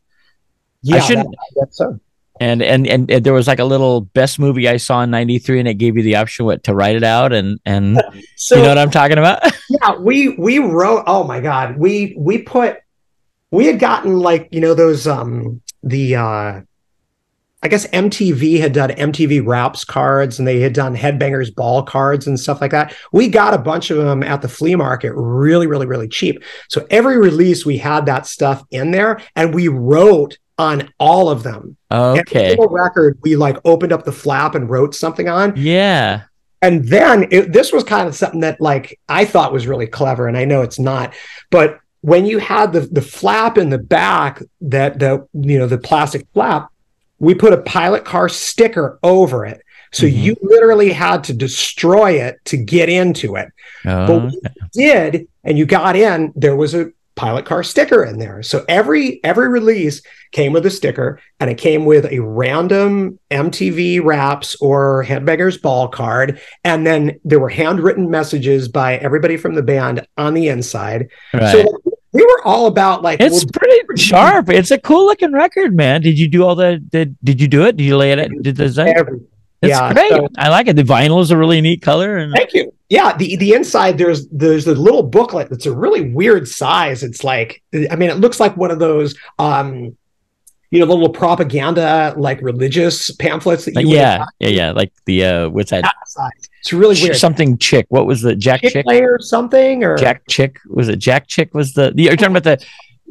Yeah, 0.83 0.97
I 0.97 1.01
shouldn't. 1.01 1.35
That, 1.57 1.75
so. 1.75 2.01
And, 2.41 2.61
and 2.63 2.87
and 2.89 3.09
and 3.11 3.25
there 3.25 3.35
was 3.35 3.47
like 3.47 3.61
a 3.61 3.65
little 3.65 4.01
best 4.01 4.39
movie 4.39 4.69
I 4.69 4.77
saw 4.79 5.03
in 5.03 5.11
'93, 5.11 5.61
and 5.61 5.69
it 5.69 5.75
gave 5.75 5.97
you 5.97 6.03
the 6.03 6.17
option 6.17 6.45
what 6.45 6.65
to 6.65 6.75
write 6.75 6.97
it 6.97 7.05
out, 7.05 7.33
and 7.33 7.61
and 7.65 8.03
So 8.37 8.57
you 8.57 8.63
know 8.63 8.69
what 8.69 8.79
I'm 8.79 8.91
talking 8.91 9.19
about? 9.19 9.43
yeah, 9.71 9.97
we 9.97 10.31
we 10.31 10.59
wrote. 10.59 11.05
Oh 11.07 11.25
my 11.25 11.41
god, 11.41 11.77
we 11.77 12.15
we 12.19 12.39
put 12.43 12.79
we 13.53 13.67
had 13.67 13.79
gotten 13.79 14.19
like 14.19 14.49
you 14.51 14.61
know 14.61 14.75
those 14.75 15.07
um 15.07 15.61
the 15.85 16.17
uh 16.17 16.61
I 17.63 17.69
guess 17.69 17.87
MTV 17.89 18.59
had 18.59 18.73
done 18.73 18.91
MTV 18.91 19.47
Raps 19.47 19.85
cards 19.85 20.39
and 20.39 20.49
they 20.49 20.61
had 20.61 20.73
done 20.73 20.97
Headbangers 20.97 21.55
Ball 21.55 21.83
cards 21.83 22.27
and 22.27 22.39
stuff 22.39 22.61
like 22.61 22.73
that. 22.73 22.95
We 23.13 23.29
got 23.29 23.55
a 23.55 23.59
bunch 23.59 23.91
of 23.91 23.99
them 23.99 24.23
at 24.23 24.43
the 24.43 24.49
flea 24.49 24.75
market 24.75 25.13
really, 25.15 25.67
really, 25.67 25.87
really 25.87 26.09
cheap. 26.09 26.43
So 26.69 26.87
every 26.91 27.19
release 27.19 27.65
we 27.65 27.79
had 27.79 28.07
that 28.07 28.27
stuff 28.27 28.65
in 28.71 28.91
there 28.91 29.21
and 29.37 29.55
we 29.55 29.69
wrote 29.69 30.39
on 30.59 30.93
all 30.99 31.29
of 31.29 31.43
them. 31.43 31.77
Okay, 31.91 32.51
single 32.51 32.69
record 32.69 33.19
we 33.23 33.37
like 33.37 33.57
opened 33.65 33.93
up 33.93 34.05
the 34.05 34.13
flap 34.13 34.55
and 34.55 34.69
wrote 34.69 34.95
something 34.95 35.29
on. 35.29 35.55
yeah, 35.57 36.23
And 36.61 36.85
then 36.85 37.29
it, 37.31 37.53
this 37.53 37.73
was 37.73 37.85
kind 37.85 38.09
of 38.09 38.15
something 38.15 38.41
that 38.41 38.61
like 38.61 38.99
I 39.09 39.25
thought 39.25 39.53
was 39.53 39.67
really 39.67 39.87
clever, 39.87 40.29
and 40.29 40.37
I 40.37 40.45
know 40.45 40.63
it's 40.63 40.79
not, 40.79 41.15
but 41.51 41.81
when 42.03 42.27
you 42.27 42.39
had 42.39 42.73
the 42.73 42.81
the 42.81 43.03
flap 43.03 43.57
in 43.57 43.71
the 43.71 43.79
back, 43.79 44.43
that 44.61 44.99
the 44.99 45.27
you 45.33 45.59
know 45.59 45.67
the 45.67 45.79
plastic 45.79 46.27
flap, 46.35 46.72
we 47.23 47.35
put 47.35 47.53
a 47.55 47.59
pilot 47.63 48.05
car 48.05 48.29
sticker 48.29 48.99
over 49.03 49.47
it. 49.47 49.63
So 49.93 50.07
Mhm. 50.07 50.23
you 50.23 50.37
literally 50.43 50.91
had 50.91 51.23
to 51.25 51.33
destroy 51.33 52.13
it 52.13 52.37
to 52.47 52.57
get 52.57 52.89
into 52.89 53.37
it. 53.37 53.49
But 53.85 54.11
oh, 54.11 54.19
when 54.19 54.31
you 54.33 54.41
did, 54.73 55.29
and 55.45 55.57
you 55.57 55.65
got 55.65 55.97
in, 55.97 56.33
there 56.35 56.57
was 56.57 56.75
a 56.75 56.91
pilot 57.15 57.45
car 57.45 57.63
sticker 57.63 58.03
in 58.03 58.19
there. 58.19 58.43
So 58.43 58.65
every 58.69 59.21
every 59.23 59.49
release 59.49 60.01
came 60.33 60.53
with 60.55 60.65
a 60.67 60.71
sticker, 60.71 61.21
and 61.39 61.51
it 61.51 61.59
came 61.59 61.85
with 61.85 62.07
a 62.11 62.21
random 62.21 63.19
MTV 63.31 64.01
Raps 64.03 64.57
or 64.63 65.05
Headbangers 65.07 65.61
Ball 65.61 65.89
card, 65.89 66.41
and 66.65 66.87
then 66.87 67.21
there 67.25 67.39
were 67.39 67.51
handwritten 67.51 68.11
messages 68.11 68.67
by 68.67 68.97
everybody 68.97 69.37
from 69.37 69.55
the 69.55 69.63
band 69.63 70.07
on 70.17 70.33
the 70.35 70.49
inside. 70.49 71.09
right. 71.35 71.53
So 71.53 71.79
we 72.13 72.23
were 72.23 72.47
all 72.47 72.67
about 72.67 73.03
like 73.03 73.21
It's 73.21 73.45
well, 73.45 73.51
pretty 73.55 74.03
sharp. 74.03 74.49
It's 74.51 74.71
a 74.71 74.79
cool 74.79 75.07
looking 75.07 75.33
record, 75.33 75.75
man. 75.75 76.03
Did 76.03 76.19
you 76.19 76.29
do 76.29 76.45
all 76.45 76.55
the? 76.55 76.79
Did 76.79 77.17
Did 77.25 77.41
you 77.41 77.49
do 77.49 77.65
it? 77.65 77.77
Did 77.77 77.85
you 77.85 77.97
lay 77.97 78.13
it? 78.13 78.43
Did 78.43 78.57
the 78.57 78.65
design? 78.65 78.95
It's 79.63 79.71
yeah, 79.71 79.93
great. 79.93 80.11
so- 80.11 80.29
I 80.37 80.49
like 80.49 80.67
it. 80.67 80.75
The 80.75 80.83
vinyl 80.83 81.23
is 81.23 81.31
a 81.31 81.37
really 81.37 81.61
neat 81.61 81.83
color, 81.83 82.19
and 82.19 82.33
Thank 82.33 82.53
you. 82.53 82.73
Yeah, 82.89 83.17
the 83.17 83.37
the 83.37 83.55
inside 83.55 83.97
there's 83.97 84.27
there's 84.29 84.67
a 84.67 84.75
little 84.75 85.03
booklet 85.03 85.49
that's 85.49 85.67
a 85.67 85.75
really 85.75 86.11
weird 86.11 86.47
size. 86.49 87.03
It's 87.03 87.25
like 87.25 87.63
I 87.91 87.97
mean, 87.97 88.11
it 88.11 88.19
looks 88.19 88.41
like 88.41 88.57
one 88.57 88.71
of 88.71 88.81
those 88.81 89.15
um 89.39 89.97
you 90.73 90.79
know, 90.79 90.87
the 90.87 90.95
little 90.95 91.11
propaganda 91.11 92.15
like 92.17 92.41
religious 92.41 93.11
pamphlets 93.11 93.67
that 93.67 93.75
you 93.83 93.91
yeah, 93.91 94.25
yeah, 94.39 94.49
yeah. 94.49 94.73
Like 94.73 94.91
the 95.05 95.25
uh, 95.25 95.49
what's 95.51 95.71
that? 95.71 95.85
It's 96.61 96.73
really 96.73 96.97
weird. 97.01 97.17
Something 97.17 97.59
chick. 97.59 97.85
What 97.91 98.07
was 98.07 98.23
the 98.23 98.35
Jack 98.35 98.63
Chick 98.63 98.73
Chick? 98.73 98.87
or 98.87 99.19
something 99.21 99.85
or 99.85 99.99
Jack 99.99 100.23
Chick 100.31 100.57
was 100.67 100.89
it? 100.89 100.97
Jack 100.97 101.27
Chick 101.29 101.53
was 101.53 101.75
the. 101.75 101.93
the 101.95 102.05
you're 102.05 102.17
talking 102.17 102.35
about 102.35 102.45
the 102.45 102.65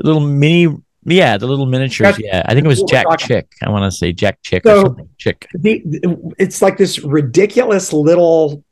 little 0.03 0.21
mini. 0.21 0.75
Yeah, 1.03 1.37
the 1.37 1.45
little 1.45 1.67
miniatures. 1.67 2.05
That's- 2.05 2.21
yeah, 2.23 2.41
I 2.47 2.55
think 2.55 2.65
it 2.65 2.67
was 2.67 2.79
that's 2.79 3.05
what 3.05 3.05
we're 3.11 3.17
Jack 3.17 3.27
Chick. 3.27 3.47
I 3.61 3.69
want 3.69 3.91
to 3.91 3.95
say 3.95 4.11
Jack 4.11 4.39
Chick 4.41 4.63
So- 4.65 4.79
or 4.79 4.85
something. 4.87 5.09
Chick. 5.19 5.47
the, 5.53 6.33
it's 6.39 6.63
like 6.63 6.77
this 6.77 6.97
ridiculous 6.99 7.93
little 7.93 8.63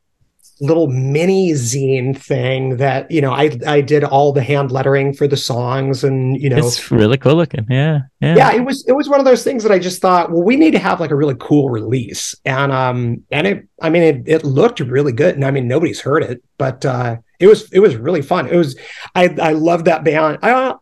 little 0.61 0.87
mini 0.87 1.51
zine 1.53 2.17
thing 2.17 2.75
that 2.77 3.09
you 3.09 3.21
know 3.21 3.31
I 3.31 3.57
I 3.65 3.79
did 3.81 4.03
all 4.03 4.33
the 4.33 4.43
hand 4.43 4.71
lettering 4.71 5.13
for 5.13 5.25
the 5.27 5.37
songs 5.37 6.03
and 6.03 6.39
you 6.41 6.49
know 6.49 6.57
It's 6.57 6.91
really 6.91 7.17
cool 7.17 7.35
looking. 7.35 7.65
Yeah, 7.69 7.99
yeah. 8.19 8.35
yeah 8.35 8.51
it 8.53 8.65
was 8.65 8.85
it 8.87 8.91
was 8.91 9.07
one 9.07 9.19
of 9.19 9.25
those 9.25 9.43
things 9.43 9.63
that 9.63 9.71
i 9.71 9.79
just 9.79 10.01
thought 10.01 10.31
well 10.31 10.43
we 10.43 10.57
need 10.57 10.71
to 10.71 10.79
have 10.79 10.99
like 10.99 11.11
a 11.11 11.15
really 11.15 11.35
cool 11.39 11.69
release 11.69 12.35
and 12.43 12.71
um 12.73 13.23
and 13.31 13.47
it 13.47 13.67
i 13.81 13.89
mean 13.89 14.03
it, 14.03 14.27
it 14.27 14.43
looked 14.43 14.81
really 14.81 15.13
good 15.13 15.35
and 15.35 15.45
i 15.45 15.51
mean 15.51 15.67
nobody's 15.67 16.01
heard 16.01 16.23
it 16.23 16.43
but 16.57 16.85
uh 16.85 17.15
it 17.39 17.47
was 17.47 17.71
it 17.71 17.79
was 17.79 17.95
really 17.95 18.21
fun 18.21 18.47
it 18.47 18.55
was 18.57 18.77
i 19.15 19.33
i 19.41 19.53
loved 19.53 19.85
that 19.85 20.03
band 20.03 20.37
i 20.43 20.73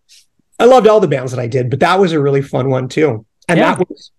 i 0.59 0.65
loved 0.65 0.87
all 0.87 0.99
the 0.99 1.07
bands 1.07 1.31
that 1.31 1.39
i 1.39 1.45
did 1.47 1.69
but 1.69 1.79
that 1.81 1.99
was 1.99 2.13
a 2.13 2.19
really 2.19 2.41
fun 2.41 2.69
one 2.69 2.87
too 2.87 3.23
and 3.47 3.59
Yeah. 3.59 3.75
that 3.75 3.87
was 3.87 4.11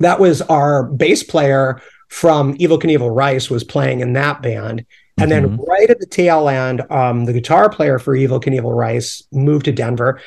that 0.00 0.20
was 0.20 0.40
our 0.42 0.84
bass 0.84 1.22
player 1.24 1.80
from 2.14 2.54
evil 2.58 2.78
knievel 2.78 3.14
rice 3.14 3.50
was 3.50 3.64
playing 3.64 3.98
in 4.00 4.12
that 4.12 4.40
band 4.40 4.84
and 5.18 5.30
then 5.30 5.56
Mhm. 5.56 5.66
right 5.66 5.90
at 5.90 6.00
the 6.00 6.06
tail 6.06 6.48
end, 6.48 6.82
um, 6.90 7.24
the 7.24 7.32
guitar 7.32 7.68
player 7.68 7.98
for 7.98 8.16
Evil 8.16 8.40
Knievel 8.40 8.74
Rice 8.74 9.22
moved 9.32 9.64
to 9.66 9.72
Denver, 9.72 10.20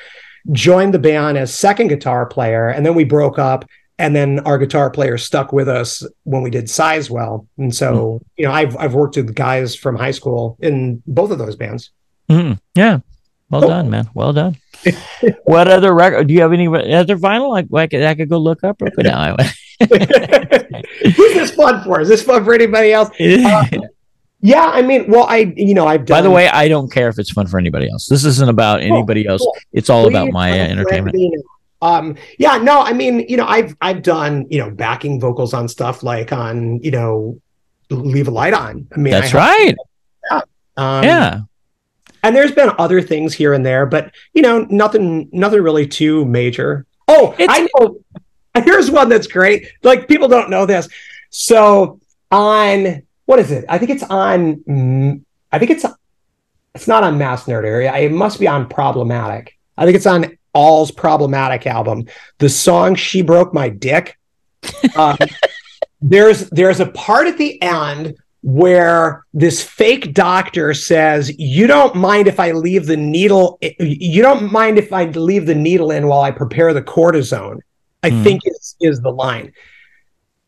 joined 0.51 0.93
the 0.93 0.99
band 0.99 1.37
as 1.37 1.53
second 1.53 1.87
guitar 1.89 2.25
player, 2.25 2.69
and 2.69 2.85
then 2.85 2.95
we 2.95 3.03
broke 3.03 3.37
up. 3.37 3.65
And 3.99 4.15
then 4.15 4.39
our 4.45 4.57
guitar 4.57 4.89
player 4.91 5.17
stuck 5.17 5.51
with 5.51 5.67
us 5.67 6.05
when 6.23 6.43
we 6.43 6.51
did 6.51 6.65
Sizewell. 6.65 7.45
And 7.57 7.73
so, 7.73 8.21
you 8.37 8.45
know, 8.45 8.51
I've 8.51 8.77
I've 8.77 8.93
worked 8.93 9.15
with 9.17 9.33
guys 9.33 9.75
from 9.75 9.95
high 9.95 10.11
school 10.11 10.55
in 10.61 11.01
both 11.07 11.31
of 11.31 11.39
those 11.39 11.55
bands. 11.55 11.89
Mhm. 12.29 12.59
Yeah. 12.75 12.99
Well 13.49 13.61
Cool. 13.61 13.69
done, 13.69 13.89
man. 13.89 14.09
Well 14.13 14.33
done. 14.33 14.57
what 15.43 15.67
other 15.67 15.93
record? 15.93 16.27
Do 16.27 16.33
you 16.33 16.41
have 16.41 16.53
any 16.53 16.67
other 16.67 17.17
vinyl? 17.17 17.49
Like, 17.49 17.73
I 17.73 17.87
could, 17.87 18.03
I 18.03 18.15
could 18.15 18.29
go 18.29 18.37
look 18.37 18.63
up. 18.63 18.81
Real 18.81 18.91
quick. 18.93 19.05
No, 19.05 19.13
I, 19.13 19.51
Who's 21.03 21.33
this 21.33 21.51
fun 21.51 21.83
for? 21.83 22.01
Is 22.01 22.09
this 22.09 22.23
fun 22.23 22.43
for 22.43 22.53
anybody 22.53 22.91
else? 22.93 23.09
Yeah, 24.39 24.65
I 24.65 24.81
mean, 24.83 25.09
well, 25.09 25.25
I 25.27 25.51
you 25.55 25.73
know 25.73 25.87
I've 25.87 26.05
done 26.05 26.17
By 26.17 26.21
the 26.21 26.29
way, 26.29 26.47
I 26.47 26.67
don't 26.67 26.91
care 26.91 27.09
if 27.09 27.17
it's 27.17 27.31
fun 27.31 27.47
for 27.47 27.57
anybody 27.57 27.89
else. 27.89 28.05
This 28.07 28.23
isn't 28.23 28.49
about 28.49 28.81
anybody 28.81 29.25
else. 29.27 29.41
cool. 29.41 29.57
It's 29.73 29.89
all 29.89 30.07
about 30.07 30.25
Please 30.25 30.33
my 30.33 30.51
uh, 30.51 30.63
entertainment. 30.63 31.17
Um, 31.81 32.15
yeah, 32.37 32.57
no, 32.57 32.81
I 32.81 32.93
mean, 32.93 33.25
you 33.27 33.37
know, 33.37 33.45
I've 33.45 33.75
I've 33.81 34.03
done 34.03 34.45
you 34.49 34.59
know 34.59 34.69
backing 34.69 35.19
vocals 35.19 35.53
on 35.53 35.67
stuff 35.67 36.03
like 36.03 36.31
on 36.31 36.79
you 36.83 36.91
know, 36.91 37.39
leave 37.89 38.27
a 38.27 38.31
light 38.31 38.53
on. 38.53 38.87
I 38.95 38.97
mean, 38.97 39.11
That's 39.11 39.33
I 39.33 39.37
right. 39.37 39.75
Um, 40.77 41.03
yeah. 41.03 41.39
And 42.27 42.35
there's 42.35 42.51
been 42.51 42.71
other 42.77 43.01
things 43.01 43.33
here 43.33 43.53
and 43.53 43.65
there, 43.65 43.85
but 43.85 44.13
you 44.33 44.41
know, 44.41 44.67
nothing, 44.69 45.29
nothing 45.31 45.61
really 45.61 45.87
too 45.87 46.25
major. 46.25 46.85
Oh, 47.07 47.33
It's- 47.39 47.47
I 47.49 47.67
know. 47.79 47.99
Here's 48.65 48.91
one 48.91 49.07
that's 49.07 49.27
great. 49.27 49.69
Like 49.83 50.07
people 50.09 50.27
don't 50.27 50.49
know 50.49 50.65
this. 50.65 50.89
So 51.29 51.99
on 52.31 53.03
what 53.25 53.39
is 53.39 53.51
it? 53.51 53.63
I 53.69 53.77
think 53.77 53.91
it's 53.91 54.03
on. 54.03 54.55
mm, 54.57 55.21
I 55.51 55.59
think 55.59 55.71
it's. 55.71 55.85
It's 56.75 56.87
not 56.87 57.03
on 57.03 57.17
Mass 57.17 57.45
Nerder. 57.45 57.81
It 58.01 58.11
must 58.11 58.39
be 58.39 58.47
on 58.47 58.67
Problematic. 58.67 59.57
I 59.77 59.85
think 59.85 59.95
it's 59.95 60.05
on 60.05 60.37
All's 60.53 60.91
Problematic 60.91 61.65
album. 61.67 62.07
The 62.39 62.49
song 62.49 62.95
"She 62.95 63.21
Broke 63.21 63.53
My 63.53 63.69
Dick." 63.69 64.17
Um, 64.95 65.17
there's 66.01 66.49
there's 66.49 66.79
a 66.79 66.87
part 66.87 67.27
at 67.27 67.37
the 67.37 67.61
end 67.61 68.15
where 68.43 69.23
this 69.33 69.61
fake 69.63 70.13
doctor 70.13 70.73
says, 70.73 71.31
"You 71.37 71.67
don't 71.67 71.95
mind 71.95 72.27
if 72.27 72.39
I 72.39 72.51
leave 72.51 72.85
the 72.85 72.97
needle. 72.97 73.59
You 73.79 74.21
don't 74.21 74.51
mind 74.51 74.77
if 74.77 74.93
I 74.93 75.05
leave 75.05 75.45
the 75.45 75.55
needle 75.55 75.91
in 75.91 76.07
while 76.07 76.21
I 76.21 76.31
prepare 76.31 76.73
the 76.73 76.81
cortisone." 76.81 77.59
I 78.03 78.09
Hmm. 78.09 78.23
think 78.23 78.41
is 78.45 78.75
is 78.79 79.01
the 79.01 79.11
line. 79.11 79.51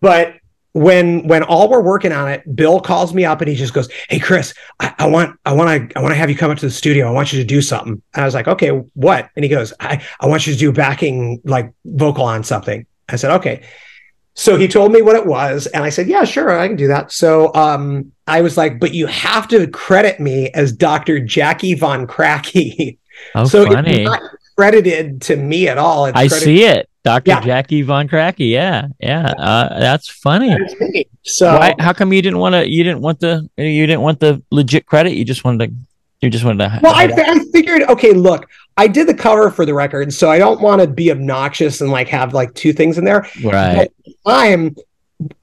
But 0.02 0.36
when 0.74 1.28
when 1.28 1.42
all 1.44 1.68
we're 1.68 1.82
working 1.82 2.12
on 2.12 2.30
it, 2.30 2.56
Bill 2.56 2.80
calls 2.80 3.14
me 3.14 3.26
up 3.26 3.42
and 3.42 3.50
he 3.50 3.56
just 3.56 3.74
goes, 3.74 3.90
"Hey 4.08 4.20
Chris, 4.20 4.54
I, 4.80 4.94
I 5.00 5.08
want 5.08 5.36
I 5.46 5.54
want 5.54 5.90
to 5.90 5.98
I 5.98 6.02
want 6.02 6.12
to 6.12 6.16
have 6.16 6.30
you 6.30 6.36
come 6.38 6.52
up 6.52 6.60
to 6.60 6.68
the 6.68 6.72
studio. 6.72 7.08
I 7.08 7.12
want 7.12 7.34
you 7.34 7.40
to 7.40 7.46
do 7.46 7.62
something." 7.62 8.02
And 8.14 8.22
I 8.22 8.26
was 8.26 8.36
like, 8.36 8.48
"Okay, 8.48 8.70
what?" 8.94 9.30
And 9.36 9.44
he 9.44 9.50
goes, 9.50 9.74
"I 9.80 10.02
I 10.20 10.28
want 10.28 10.46
you 10.46 10.54
to 10.54 10.60
do 10.60 10.72
backing 10.72 11.42
like 11.44 11.74
vocal 11.86 12.24
on 12.24 12.44
something." 12.44 12.86
I 13.10 13.16
said, 13.16 13.32
"Okay." 13.32 13.62
So 14.36 14.56
he 14.56 14.68
told 14.68 14.92
me 14.92 15.02
what 15.02 15.16
it 15.16 15.26
was, 15.26 15.68
and 15.68 15.84
I 15.84 15.90
said, 15.90 16.08
"Yeah, 16.08 16.24
sure, 16.24 16.58
I 16.58 16.68
can 16.68 16.78
do 16.78 16.88
that." 16.88 17.12
So 17.12 17.54
um, 17.56 18.12
I 18.28 18.42
was 18.42 18.58
like, 18.58 18.80
"But 18.80 18.94
you 18.94 19.08
have 19.08 19.48
to 19.50 19.68
credit 19.68 20.20
me 20.20 20.50
as 20.52 20.72
Dr. 20.72 21.20
Jackie 21.20 21.74
Von 21.74 22.08
Cracky." 22.08 22.98
Oh, 23.36 23.44
so 23.44 23.66
funny. 23.66 23.92
it's 23.92 24.06
not 24.06 24.22
credited 24.56 25.22
to 25.24 25.36
me 25.36 25.68
at 25.68 25.78
all. 25.78 26.06
It's 26.06 26.16
I 26.18 26.30
credited 26.30 26.44
see 26.44 26.64
it. 26.64 26.90
Dr. 27.04 27.32
Yeah. 27.32 27.42
Jackie 27.42 27.82
Von 27.82 28.08
Cracky. 28.08 28.46
Yeah. 28.46 28.88
Yeah. 29.00 29.34
Uh, 29.38 29.80
that's 29.80 30.10
funny. 30.10 30.56
So 31.24 31.58
Why, 31.58 31.76
how 31.80 31.94
come 31.94 32.12
you 32.12 32.22
didn't 32.22 32.40
want 32.40 32.56
to, 32.56 32.68
you 32.68 32.84
didn't 32.84 33.02
want 33.02 33.20
the, 33.20 33.48
you 33.58 33.86
didn't 33.86 34.02
want 34.02 34.20
the 34.20 34.42
legit 34.52 34.86
credit? 34.86 35.14
You 35.14 35.26
just 35.26 35.44
wanted 35.44 35.68
to, 35.68 35.76
you 36.22 36.30
just 36.30 36.44
wanted 36.44 36.70
to. 36.70 36.80
Well, 36.84 36.94
I, 36.94 37.06
I 37.06 37.40
figured, 37.54 37.84
okay, 37.84 38.12
look, 38.12 38.50
I 38.76 38.88
did 38.88 39.08
the 39.08 39.14
cover 39.14 39.50
for 39.52 39.66
the 39.66 39.74
record, 39.74 40.14
so 40.14 40.30
I 40.30 40.38
don't 40.38 40.60
want 40.62 40.82
to 40.82 40.88
be 40.88 41.12
obnoxious 41.12 41.82
and 41.82 41.92
like 41.92 42.10
have 42.10 42.34
like 42.34 42.54
two 42.56 42.74
things 42.74 42.98
in 42.98 43.06
there. 43.06 43.26
right. 43.44 43.92
I'm 44.26 44.76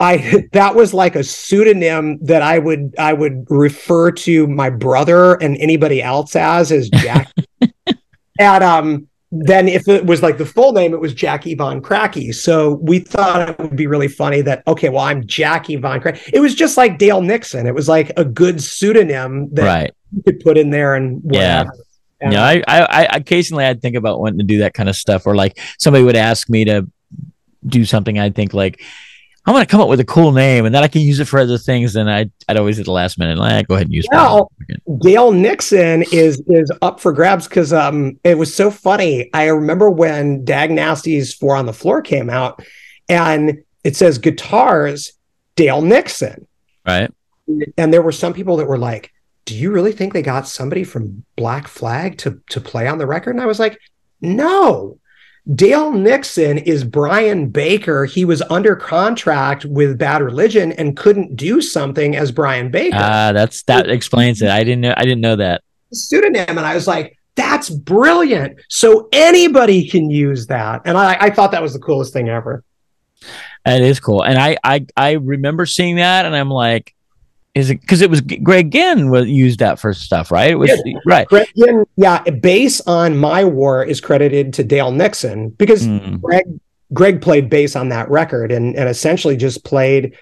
I 0.00 0.48
that 0.52 0.74
was 0.74 0.94
like 0.94 1.16
a 1.16 1.24
pseudonym 1.24 2.18
that 2.22 2.42
I 2.42 2.58
would 2.58 2.94
I 2.98 3.12
would 3.12 3.46
refer 3.50 4.10
to 4.10 4.46
my 4.46 4.70
brother 4.70 5.34
and 5.34 5.56
anybody 5.58 6.02
else 6.02 6.34
as 6.34 6.72
as 6.72 6.88
Jack. 6.88 7.30
and 8.38 8.64
um 8.64 9.08
then 9.32 9.68
if 9.68 9.86
it 9.88 10.06
was 10.06 10.22
like 10.22 10.38
the 10.38 10.46
full 10.46 10.72
name, 10.72 10.94
it 10.94 11.00
was 11.00 11.12
Jackie 11.12 11.54
Von 11.54 11.82
Cracky. 11.82 12.32
So 12.32 12.74
we 12.74 13.00
thought 13.00 13.50
it 13.50 13.58
would 13.58 13.76
be 13.76 13.86
really 13.86 14.08
funny 14.08 14.40
that 14.42 14.62
okay, 14.66 14.88
well 14.88 15.04
I'm 15.04 15.26
Jackie 15.26 15.76
Von 15.76 16.00
Cracky. 16.00 16.30
It 16.32 16.40
was 16.40 16.54
just 16.54 16.76
like 16.76 16.98
Dale 16.98 17.20
Nixon. 17.20 17.66
It 17.66 17.74
was 17.74 17.88
like 17.88 18.12
a 18.16 18.24
good 18.24 18.62
pseudonym 18.62 19.52
that 19.54 19.64
Right. 19.64 19.94
You 20.14 20.22
could 20.22 20.40
put 20.40 20.58
in 20.58 20.70
there 20.70 20.94
and 20.94 21.22
Yeah. 21.30 21.64
whatever. 21.64 21.76
And- 22.20 22.32
Yeah. 22.32 22.44
I, 22.44 22.62
I, 22.66 22.82
I 22.90 23.02
occasionally 23.16 23.64
I'd 23.64 23.82
think 23.82 23.96
about 23.96 24.20
wanting 24.20 24.38
to 24.38 24.44
do 24.44 24.58
that 24.58 24.74
kind 24.74 24.88
of 24.88 24.96
stuff 24.96 25.26
or 25.26 25.34
like 25.34 25.58
somebody 25.78 26.04
would 26.04 26.16
ask 26.16 26.48
me 26.48 26.64
to 26.64 26.86
do 27.66 27.84
something, 27.84 28.18
I'd 28.18 28.34
think 28.34 28.54
like, 28.54 28.80
I'm 29.44 29.54
going 29.54 29.64
to 29.64 29.70
come 29.70 29.80
up 29.80 29.88
with 29.88 30.00
a 30.00 30.04
cool 30.04 30.32
name 30.32 30.66
and 30.66 30.74
then 30.74 30.82
I 30.82 30.88
can 30.88 31.02
use 31.02 31.20
it 31.20 31.26
for 31.26 31.38
other 31.38 31.56
things. 31.58 31.94
And 31.94 32.10
I'd, 32.10 32.32
I'd 32.48 32.56
always 32.56 32.80
at 32.80 32.84
the 32.86 32.90
last 32.92 33.16
minute, 33.16 33.38
like, 33.38 33.68
go 33.68 33.74
ahead 33.74 33.86
and 33.86 33.94
use 33.94 34.06
well, 34.10 34.50
Dale 35.00 35.30
Nixon 35.30 36.02
is 36.10 36.42
is 36.48 36.72
up 36.82 36.98
for 36.98 37.12
grabs 37.12 37.46
because 37.46 37.72
um 37.72 38.18
it 38.24 38.36
was 38.38 38.52
so 38.52 38.72
funny. 38.72 39.30
I 39.32 39.46
remember 39.46 39.88
when 39.88 40.44
Dag 40.44 40.72
Nasty's 40.72 41.32
Four 41.32 41.54
on 41.54 41.66
the 41.66 41.72
Floor 41.72 42.02
came 42.02 42.28
out 42.28 42.60
and 43.08 43.62
it 43.84 43.94
says 43.94 44.18
guitars, 44.18 45.12
Dale 45.54 45.80
Nixon. 45.80 46.48
Right. 46.84 47.12
And 47.78 47.92
there 47.92 48.02
were 48.02 48.10
some 48.12 48.32
people 48.34 48.56
that 48.56 48.66
were 48.66 48.78
like, 48.78 49.12
Do 49.46 49.54
you 49.54 49.70
really 49.70 49.92
think 49.92 50.12
they 50.12 50.22
got 50.22 50.46
somebody 50.46 50.84
from 50.84 51.24
Black 51.36 51.66
Flag 51.68 52.18
to 52.18 52.40
to 52.50 52.60
play 52.60 52.86
on 52.86 52.98
the 52.98 53.06
record? 53.06 53.30
And 53.30 53.40
I 53.40 53.46
was 53.46 53.58
like, 53.58 53.78
No, 54.20 54.98
Dale 55.54 55.92
Nixon 55.92 56.58
is 56.58 56.82
Brian 56.82 57.48
Baker. 57.48 58.04
He 58.04 58.24
was 58.24 58.42
under 58.50 58.74
contract 58.74 59.64
with 59.64 59.96
Bad 59.96 60.20
Religion 60.20 60.72
and 60.72 60.96
couldn't 60.96 61.36
do 61.36 61.60
something 61.60 62.16
as 62.16 62.32
Brian 62.32 62.70
Baker. 62.70 62.96
Ah, 62.98 63.28
uh, 63.28 63.32
that's 63.32 63.62
that 63.64 63.88
explains 63.88 64.42
it. 64.42 64.50
I 64.50 64.64
didn't 64.64 64.80
know. 64.80 64.94
I 64.96 65.02
didn't 65.02 65.20
know 65.20 65.36
that 65.36 65.62
pseudonym, 65.92 66.48
and 66.48 66.60
I 66.60 66.74
was 66.74 66.88
like, 66.88 67.16
"That's 67.36 67.70
brilliant!" 67.70 68.58
So 68.68 69.08
anybody 69.12 69.88
can 69.88 70.10
use 70.10 70.48
that, 70.48 70.82
and 70.84 70.98
I, 70.98 71.16
I 71.20 71.30
thought 71.30 71.52
that 71.52 71.62
was 71.62 71.74
the 71.74 71.78
coolest 71.78 72.12
thing 72.12 72.28
ever. 72.28 72.64
That 73.64 73.82
is 73.82 74.00
cool, 74.00 74.22
and 74.22 74.38
I 74.38 74.56
I 74.64 74.86
I 74.96 75.12
remember 75.12 75.64
seeing 75.64 75.96
that, 75.96 76.26
and 76.26 76.34
I'm 76.34 76.50
like, 76.50 76.92
is 77.56 77.70
it 77.70 77.80
because 77.80 78.02
it 78.02 78.10
was 78.10 78.20
Greg 78.20 78.70
Ginn 78.70 79.08
was 79.08 79.26
used 79.26 79.60
that 79.60 79.80
for 79.80 79.94
stuff, 79.94 80.30
right? 80.30 80.50
It 80.50 80.56
was 80.56 80.70
yeah. 80.84 80.98
right. 81.06 81.26
Greg 81.26 81.48
Ginn, 81.56 81.86
yeah. 81.96 82.22
Bass 82.22 82.82
on 82.82 83.16
My 83.16 83.44
War 83.44 83.82
is 83.82 83.98
credited 83.98 84.52
to 84.54 84.62
Dale 84.62 84.92
Nixon 84.92 85.48
because 85.48 85.86
mm. 85.86 86.20
Greg 86.20 86.44
Greg 86.92 87.22
played 87.22 87.48
bass 87.48 87.74
on 87.74 87.88
that 87.88 88.10
record 88.10 88.52
and 88.52 88.76
and 88.76 88.90
essentially 88.90 89.38
just 89.38 89.64
played 89.64 90.14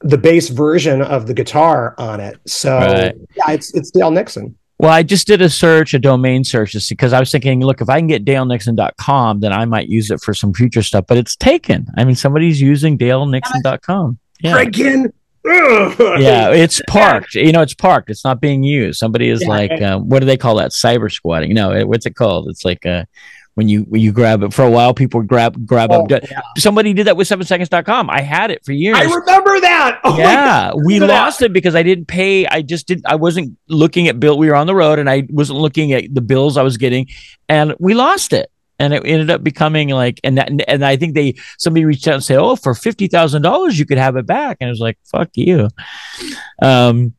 the 0.00 0.18
bass 0.18 0.48
version 0.48 1.02
of 1.02 1.28
the 1.28 1.34
guitar 1.34 1.94
on 1.98 2.18
it. 2.18 2.36
So 2.46 2.76
right. 2.76 3.14
yeah, 3.36 3.52
it's 3.52 3.72
it's 3.74 3.92
Dale 3.92 4.10
Nixon. 4.10 4.56
Well, 4.80 4.90
I 4.90 5.04
just 5.04 5.28
did 5.28 5.42
a 5.42 5.50
search, 5.50 5.94
a 5.94 6.00
domain 6.00 6.42
search, 6.42 6.72
just 6.72 6.88
because 6.88 7.12
I 7.12 7.20
was 7.20 7.30
thinking, 7.30 7.60
look, 7.60 7.80
if 7.80 7.88
I 7.88 7.98
can 7.98 8.06
get 8.06 8.24
dalenixon.com, 8.24 9.40
then 9.40 9.52
I 9.52 9.66
might 9.66 9.88
use 9.88 10.10
it 10.10 10.20
for 10.22 10.32
some 10.32 10.54
future 10.54 10.82
stuff. 10.82 11.04
But 11.06 11.18
it's 11.18 11.36
taken. 11.36 11.86
I 11.96 12.04
mean, 12.04 12.16
somebody's 12.16 12.60
using 12.60 12.96
dalenixon.com. 12.96 14.18
Yeah. 14.40 14.52
Greg 14.52 14.72
Ginn, 14.72 15.12
yeah, 15.44 16.50
it's 16.50 16.82
parked. 16.88 17.34
You 17.34 17.52
know, 17.52 17.62
it's 17.62 17.74
parked. 17.74 18.10
It's 18.10 18.24
not 18.24 18.40
being 18.40 18.62
used. 18.62 18.98
Somebody 18.98 19.30
is 19.30 19.42
yeah, 19.42 19.48
like, 19.48 19.82
um, 19.82 20.08
what 20.08 20.20
do 20.20 20.26
they 20.26 20.36
call 20.36 20.56
that? 20.56 20.72
Cyber 20.72 21.10
squatting. 21.10 21.54
No, 21.54 21.72
it, 21.72 21.88
what's 21.88 22.04
it 22.04 22.14
called? 22.14 22.48
It's 22.48 22.64
like 22.64 22.84
uh, 22.84 23.04
when 23.54 23.68
you 23.68 23.82
when 23.82 24.02
you 24.02 24.12
grab 24.12 24.42
it 24.42 24.52
for 24.52 24.64
a 24.64 24.70
while, 24.70 24.92
people 24.92 25.22
grab 25.22 25.66
grab 25.66 25.90
oh, 25.92 26.04
up. 26.04 26.10
Yeah. 26.10 26.40
Somebody 26.58 26.92
did 26.92 27.06
that 27.06 27.16
with 27.16 27.26
seven 27.26 27.46
seconds.com. 27.46 28.10
I 28.10 28.20
had 28.20 28.50
it 28.50 28.64
for 28.64 28.72
years. 28.72 28.98
I 28.98 29.04
remember 29.04 29.60
that. 29.60 30.00
Oh 30.10 30.16
yeah, 30.16 30.72
we 30.74 30.98
lost 30.98 31.42
it 31.42 31.52
because 31.52 31.74
I 31.74 31.82
didn't 31.82 32.06
pay. 32.06 32.46
I 32.46 32.62
just 32.62 32.86
didn't. 32.86 33.06
I 33.06 33.16
wasn't 33.16 33.56
looking 33.68 34.08
at 34.08 34.18
bill. 34.18 34.38
We 34.38 34.48
were 34.48 34.54
on 34.54 34.66
the 34.66 34.74
road, 34.74 34.98
and 34.98 35.08
I 35.08 35.26
wasn't 35.30 35.58
looking 35.58 35.92
at 35.92 36.14
the 36.14 36.20
bills 36.20 36.56
I 36.56 36.62
was 36.62 36.76
getting, 36.76 37.06
and 37.48 37.74
we 37.78 37.94
lost 37.94 38.32
it 38.32 38.50
and 38.80 38.94
it 38.94 39.02
ended 39.04 39.30
up 39.30 39.44
becoming 39.44 39.90
like 39.90 40.18
and 40.24 40.38
that 40.38 40.50
and 40.66 40.84
I 40.84 40.96
think 40.96 41.14
they 41.14 41.34
somebody 41.58 41.84
reached 41.84 42.08
out 42.08 42.14
and 42.14 42.24
said, 42.24 42.38
"Oh, 42.38 42.56
for 42.56 42.74
fifty 42.74 43.06
thousand 43.06 43.42
dollars, 43.42 43.78
you 43.78 43.86
could 43.86 43.98
have 43.98 44.16
it 44.16 44.26
back," 44.26 44.56
and 44.60 44.68
I 44.68 44.70
was 44.70 44.80
like, 44.80 44.98
"Fuck 45.04 45.28
you." 45.34 45.68
Um, 46.62 47.14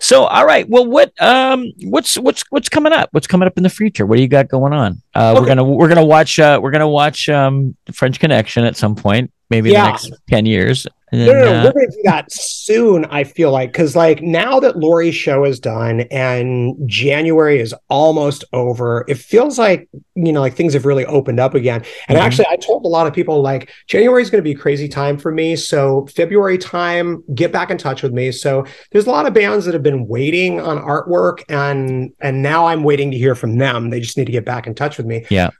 so 0.00 0.24
all 0.24 0.46
right, 0.46 0.68
well, 0.68 0.86
what 0.86 1.12
um, 1.22 1.66
what's 1.84 2.16
what's 2.16 2.42
what's 2.50 2.68
coming 2.68 2.92
up? 2.92 3.10
What's 3.12 3.26
coming 3.26 3.46
up 3.46 3.56
in 3.56 3.62
the 3.62 3.70
future? 3.70 4.06
What 4.06 4.16
do 4.16 4.22
you 4.22 4.28
got 4.28 4.48
going 4.48 4.72
on? 4.72 5.02
Uh, 5.14 5.32
okay. 5.32 5.40
We're 5.40 5.46
gonna 5.46 5.64
we're 5.64 5.88
gonna 5.88 6.04
watch 6.04 6.38
uh, 6.38 6.58
we're 6.62 6.70
gonna 6.70 6.88
watch 6.88 7.28
um, 7.28 7.76
French 7.92 8.18
Connection 8.18 8.64
at 8.64 8.76
some 8.76 8.94
point, 8.94 9.30
maybe 9.52 9.70
yeah. 9.70 9.84
the 9.84 9.90
next 9.90 10.12
ten 10.28 10.46
years. 10.46 10.86
And, 11.12 11.26
no, 11.26 11.32
no, 11.34 11.44
no, 11.44 11.60
uh, 11.60 11.64
we're 11.64 11.72
going 11.72 11.90
to 11.90 11.96
do 11.96 12.02
that 12.04 12.32
soon. 12.32 13.04
I 13.04 13.24
feel 13.24 13.52
like 13.52 13.70
because 13.70 13.94
like 13.94 14.22
now 14.22 14.58
that 14.60 14.78
Lori's 14.78 15.14
show 15.14 15.44
is 15.44 15.60
done 15.60 16.00
and 16.10 16.74
January 16.88 17.60
is 17.60 17.74
almost 17.90 18.44
over, 18.54 19.04
it 19.08 19.18
feels 19.18 19.58
like 19.58 19.90
you 20.14 20.32
know 20.32 20.40
like 20.40 20.54
things 20.54 20.72
have 20.72 20.86
really 20.86 21.04
opened 21.04 21.38
up 21.38 21.54
again. 21.54 21.84
And 22.08 22.16
mm-hmm. 22.16 22.26
actually, 22.26 22.46
I 22.48 22.56
told 22.56 22.86
a 22.86 22.88
lot 22.88 23.06
of 23.06 23.12
people 23.12 23.42
like 23.42 23.70
January 23.88 24.22
is 24.22 24.30
going 24.30 24.42
to 24.42 24.42
be 24.42 24.52
a 24.52 24.58
crazy 24.58 24.88
time 24.88 25.18
for 25.18 25.30
me. 25.30 25.54
So 25.54 26.06
February 26.06 26.56
time, 26.56 27.22
get 27.34 27.52
back 27.52 27.70
in 27.70 27.76
touch 27.76 28.02
with 28.02 28.14
me. 28.14 28.32
So 28.32 28.64
there's 28.90 29.06
a 29.06 29.10
lot 29.10 29.26
of 29.26 29.34
bands 29.34 29.66
that 29.66 29.74
have 29.74 29.82
been 29.82 30.08
waiting 30.08 30.60
on 30.60 30.78
artwork, 30.78 31.42
and 31.50 32.10
and 32.20 32.42
now 32.42 32.66
I'm 32.66 32.84
waiting 32.84 33.10
to 33.10 33.18
hear 33.18 33.34
from 33.34 33.58
them. 33.58 33.90
They 33.90 34.00
just 34.00 34.16
need 34.16 34.26
to 34.26 34.32
get 34.32 34.46
back 34.46 34.66
in 34.66 34.74
touch 34.74 34.96
with 34.96 35.04
me. 35.04 35.26
Yeah. 35.28 35.50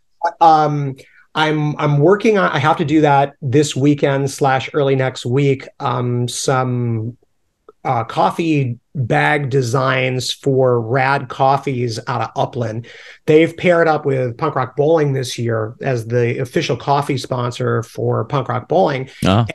Um, 0.41 0.95
I'm 1.35 1.77
I'm 1.79 1.99
working 1.99 2.39
on. 2.39 2.51
I 2.51 2.59
have 2.59 2.77
to 2.79 2.85
do 2.85 3.01
that 3.03 3.35
this 3.41 3.75
weekend 3.75 4.31
slash 4.31 4.69
early 4.75 4.97
next 4.97 5.25
week. 5.25 5.67
Um, 5.81 6.29
some 6.29 7.17
uh, 7.85 8.05
coffee 8.05 8.79
bag 8.95 9.51
designs 9.51 10.33
for 10.33 10.81
Rad 10.81 11.29
Coffees 11.29 11.99
out 12.07 12.21
of 12.21 12.31
Upland. 12.37 12.87
They've 13.27 13.57
paired 13.57 13.89
up 13.89 14.05
with 14.05 14.37
Punk 14.37 14.55
Rock 14.55 14.77
Bowling 14.77 15.13
this 15.13 15.39
year 15.39 15.75
as 15.81 16.07
the 16.07 16.39
official 16.39 16.77
coffee 16.77 17.19
sponsor 17.19 17.83
for 17.83 18.25
Punk 18.25 18.49
Rock 18.49 18.69
Bowling. 18.69 19.09
Uh-huh. 19.25 19.47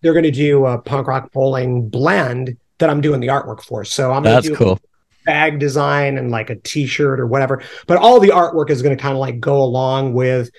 They're 0.00 0.14
going 0.14 0.24
to 0.24 0.30
do 0.30 0.64
a 0.66 0.78
Punk 0.78 1.06
Rock 1.06 1.32
Bowling 1.32 1.88
blend 1.88 2.56
that 2.78 2.88
I'm 2.88 3.00
doing 3.00 3.20
the 3.20 3.26
artwork 3.28 3.62
for. 3.62 3.84
So 3.84 4.12
I'm 4.12 4.22
that's 4.22 4.48
cool. 4.50 4.80
Bag 5.26 5.58
design 5.58 6.16
and 6.16 6.30
like 6.30 6.48
a 6.48 6.56
T-shirt 6.56 7.20
or 7.20 7.26
whatever, 7.26 7.62
but 7.86 7.98
all 7.98 8.18
the 8.18 8.28
artwork 8.28 8.70
is 8.70 8.80
going 8.80 8.96
to 8.96 9.00
kind 9.00 9.12
of 9.12 9.18
like 9.18 9.40
go 9.40 9.62
along 9.62 10.14
with 10.14 10.50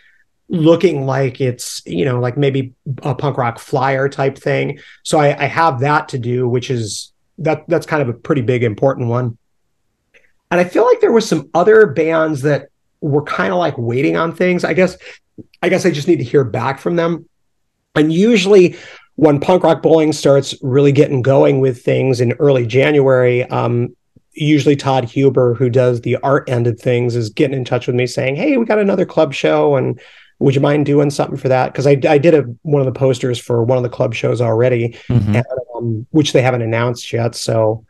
looking 0.49 1.05
like 1.05 1.39
it's 1.39 1.81
you 1.85 2.03
know 2.03 2.19
like 2.19 2.35
maybe 2.35 2.73
a 3.03 3.13
punk 3.13 3.37
rock 3.37 3.59
flyer 3.59 4.09
type 4.09 4.37
thing. 4.37 4.79
So 5.03 5.19
I, 5.19 5.43
I, 5.43 5.45
have 5.45 5.81
that 5.81 6.09
to 6.09 6.17
do 6.17 6.47
which 6.49 6.71
is 6.71 7.13
that 7.37 7.63
that's 7.67 7.85
kind 7.85 8.01
of 8.01 8.09
a 8.09 8.13
pretty 8.13 8.41
big 8.41 8.63
important 8.63 9.09
one. 9.09 9.37
And 10.51 10.59
i 10.59 10.63
feel 10.63 10.85
like 10.85 11.01
there 11.01 11.11
was 11.11 11.29
some 11.29 11.49
other 11.53 11.85
bands 11.85 12.41
that 12.41 12.69
were 12.99 13.23
kind 13.23 13.53
of 13.53 13.59
like 13.59 13.77
waiting 13.77 14.17
on 14.17 14.35
things. 14.35 14.63
I 14.63 14.73
guess 14.73 14.97
i 15.61 15.69
guess 15.69 15.85
i 15.85 15.91
just 15.91 16.07
need 16.07 16.17
to 16.17 16.23
hear 16.23 16.43
back 16.43 16.79
from 16.79 16.95
them. 16.95 17.29
And 17.95 18.11
usually 18.11 18.75
when 19.15 19.39
punk 19.39 19.63
rock 19.63 19.83
bowling 19.83 20.13
starts 20.13 20.55
really 20.63 20.91
getting 20.91 21.21
going 21.21 21.59
with 21.59 21.83
things 21.83 22.21
in 22.21 22.33
early 22.33 22.65
january 22.65 23.43
um, 23.45 23.95
usually 24.33 24.75
Todd 24.75 25.03
Huber, 25.05 25.53
who 25.53 25.69
does 25.69 26.01
the 26.01 26.15
art 26.17 26.49
end 26.49 26.65
of 26.65 26.79
things, 26.79 27.15
is 27.15 27.29
getting 27.29 27.57
in 27.57 27.65
touch 27.65 27.87
with 27.87 27.95
me 27.95 28.07
saying, 28.07 28.35
"Hey, 28.35 28.57
we 28.57 28.65
got 28.65 28.79
another 28.79 29.05
club 29.05 29.33
show, 29.33 29.75
and 29.75 29.99
would 30.39 30.55
you 30.55 30.61
mind 30.61 30.85
doing 30.85 31.09
something 31.09 31.37
for 31.37 31.49
that? 31.49 31.71
Because 31.71 31.85
I, 31.85 31.99
I 32.07 32.17
did 32.17 32.33
a, 32.33 32.41
one 32.61 32.81
of 32.81 32.85
the 32.85 32.97
posters 32.97 33.37
for 33.37 33.63
one 33.63 33.77
of 33.77 33.83
the 33.83 33.89
club 33.89 34.13
shows 34.13 34.41
already, 34.41 34.97
mm-hmm. 35.07 35.35
and, 35.35 35.45
um, 35.75 36.07
which 36.11 36.33
they 36.33 36.41
haven't 36.41 36.61
announced 36.61 37.11
yet. 37.11 37.35
So 37.35 37.85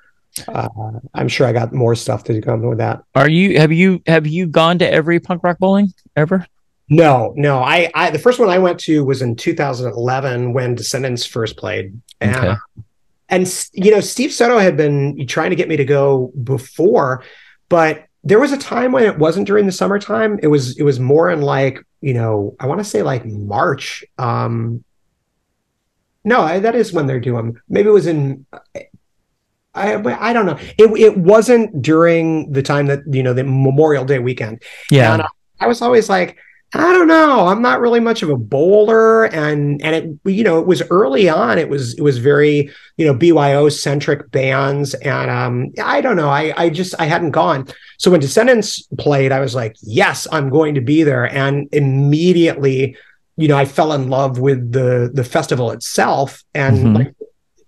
uh, 0.47 0.69
I'm 1.13 1.27
sure 1.27 1.47
I 1.47 1.53
got 1.53 1.73
more 1.73 1.95
stuff 1.95 2.23
to 2.25 2.41
come 2.41 2.61
with 2.63 2.79
that. 2.79 3.03
Are 3.15 3.29
you 3.29 3.59
have 3.59 3.71
you 3.71 4.01
have 4.07 4.27
you 4.27 4.47
gone 4.47 4.79
to 4.79 4.91
every 4.91 5.19
punk 5.19 5.43
rock 5.43 5.59
bowling 5.59 5.93
ever? 6.15 6.45
No, 6.89 7.33
no. 7.35 7.59
I, 7.59 7.91
I 7.93 8.09
the 8.09 8.19
first 8.19 8.39
one 8.39 8.49
I 8.49 8.57
went 8.57 8.79
to 8.81 9.05
was 9.05 9.21
in 9.21 9.35
2011 9.35 10.53
when 10.53 10.75
Descendents 10.75 11.25
first 11.25 11.55
played, 11.57 11.99
and 12.19 12.35
okay. 12.35 12.55
and 13.29 13.67
you 13.73 13.91
know 13.91 13.99
Steve 13.99 14.33
Soto 14.33 14.57
had 14.57 14.75
been 14.75 15.27
trying 15.27 15.51
to 15.51 15.55
get 15.55 15.67
me 15.67 15.77
to 15.77 15.85
go 15.85 16.31
before, 16.43 17.23
but 17.69 18.05
there 18.23 18.39
was 18.39 18.51
a 18.51 18.57
time 18.57 18.91
when 18.91 19.03
it 19.03 19.17
wasn't 19.17 19.47
during 19.47 19.65
the 19.65 19.71
summertime. 19.71 20.39
It 20.41 20.47
was 20.47 20.77
it 20.77 20.83
was 20.83 20.99
more 20.99 21.29
in 21.29 21.41
like 21.41 21.85
you 22.01 22.13
know 22.13 22.55
I 22.59 22.67
want 22.67 22.79
to 22.79 22.83
say 22.85 23.01
like 23.01 23.25
March. 23.25 24.03
Um, 24.17 24.83
no, 26.23 26.41
I, 26.41 26.59
that 26.59 26.75
is 26.75 26.91
when 26.91 27.07
they're 27.07 27.19
doing. 27.19 27.57
Maybe 27.69 27.89
it 27.89 27.93
was 27.93 28.07
in. 28.07 28.45
I 29.73 29.95
I 29.95 30.33
don't 30.33 30.45
know. 30.45 30.57
It 30.77 30.89
it 30.99 31.17
wasn't 31.17 31.81
during 31.81 32.51
the 32.51 32.61
time 32.61 32.87
that 32.87 32.99
you 33.09 33.23
know 33.23 33.33
the 33.33 33.43
Memorial 33.43 34.05
Day 34.05 34.19
weekend. 34.19 34.61
Yeah, 34.91 35.13
and 35.13 35.23
I 35.59 35.67
was 35.67 35.81
always 35.81 36.09
like, 36.09 36.37
I 36.73 36.93
don't 36.93 37.07
know. 37.07 37.47
I'm 37.47 37.63
not 37.63 37.81
really 37.81 37.99
much 37.99 38.21
of 38.21 38.29
a 38.29 38.37
bowler, 38.37 39.25
and 39.25 39.81
and 39.81 39.95
it 39.95 40.31
you 40.31 40.43
know 40.43 40.59
it 40.59 40.67
was 40.67 40.83
early 40.91 41.27
on. 41.27 41.57
It 41.57 41.67
was 41.67 41.97
it 41.97 42.01
was 42.01 42.19
very 42.19 42.69
you 42.97 43.05
know 43.05 43.13
BYO 43.13 43.69
centric 43.69 44.29
bands, 44.29 44.93
and 44.95 45.31
um 45.31 45.71
I 45.83 46.01
don't 46.01 46.15
know. 46.15 46.29
I 46.29 46.53
I 46.55 46.69
just 46.69 46.93
I 46.99 47.05
hadn't 47.05 47.31
gone. 47.31 47.67
So 47.97 48.11
when 48.11 48.19
Descendents 48.19 48.87
played, 48.99 49.31
I 49.31 49.39
was 49.39 49.55
like, 49.55 49.77
yes, 49.81 50.27
I'm 50.31 50.49
going 50.49 50.75
to 50.75 50.81
be 50.81 51.01
there, 51.01 51.25
and 51.25 51.67
immediately, 51.71 52.95
you 53.35 53.47
know, 53.47 53.57
I 53.57 53.65
fell 53.65 53.91
in 53.93 54.09
love 54.09 54.37
with 54.37 54.71
the 54.71 55.09
the 55.11 55.23
festival 55.23 55.71
itself, 55.71 56.43
and 56.53 56.77
mm-hmm. 56.77 56.95
like 56.95 57.13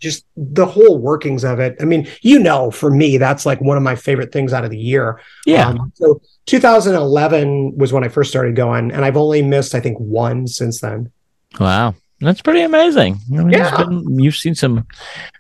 just 0.02 0.26
the 0.36 0.66
whole 0.66 0.98
workings 0.98 1.44
of 1.44 1.60
it. 1.60 1.76
I 1.80 1.86
mean, 1.86 2.08
you 2.22 2.40
know, 2.40 2.72
for 2.72 2.92
me, 2.92 3.18
that's 3.18 3.46
like 3.46 3.62
one 3.62 3.78
of 3.78 3.84
my 3.84 3.96
favorite 3.96 4.32
things 4.32 4.52
out 4.52 4.66
of 4.66 4.72
the 4.72 4.78
year. 4.78 5.22
Yeah. 5.46 5.70
Um, 5.70 5.92
so 5.96 6.22
2011 6.48 7.78
was 7.78 7.94
when 7.94 8.04
I 8.04 8.10
first 8.10 8.32
started 8.32 8.56
going, 8.56 8.92
and 8.92 9.06
I've 9.06 9.18
only 9.18 9.42
missed, 9.42 9.76
I 9.76 9.80
think, 9.80 9.98
one 10.00 10.48
since 10.48 10.82
then. 10.82 11.12
Wow. 11.60 11.96
That's 12.22 12.42
pretty 12.42 12.62
amazing. 12.62 13.20
I 13.34 13.38
mean, 13.44 13.50
Yeah. 13.52 13.76
been- 13.78 14.20
you've 14.20 14.36
seen 14.36 14.54
some. 14.56 14.86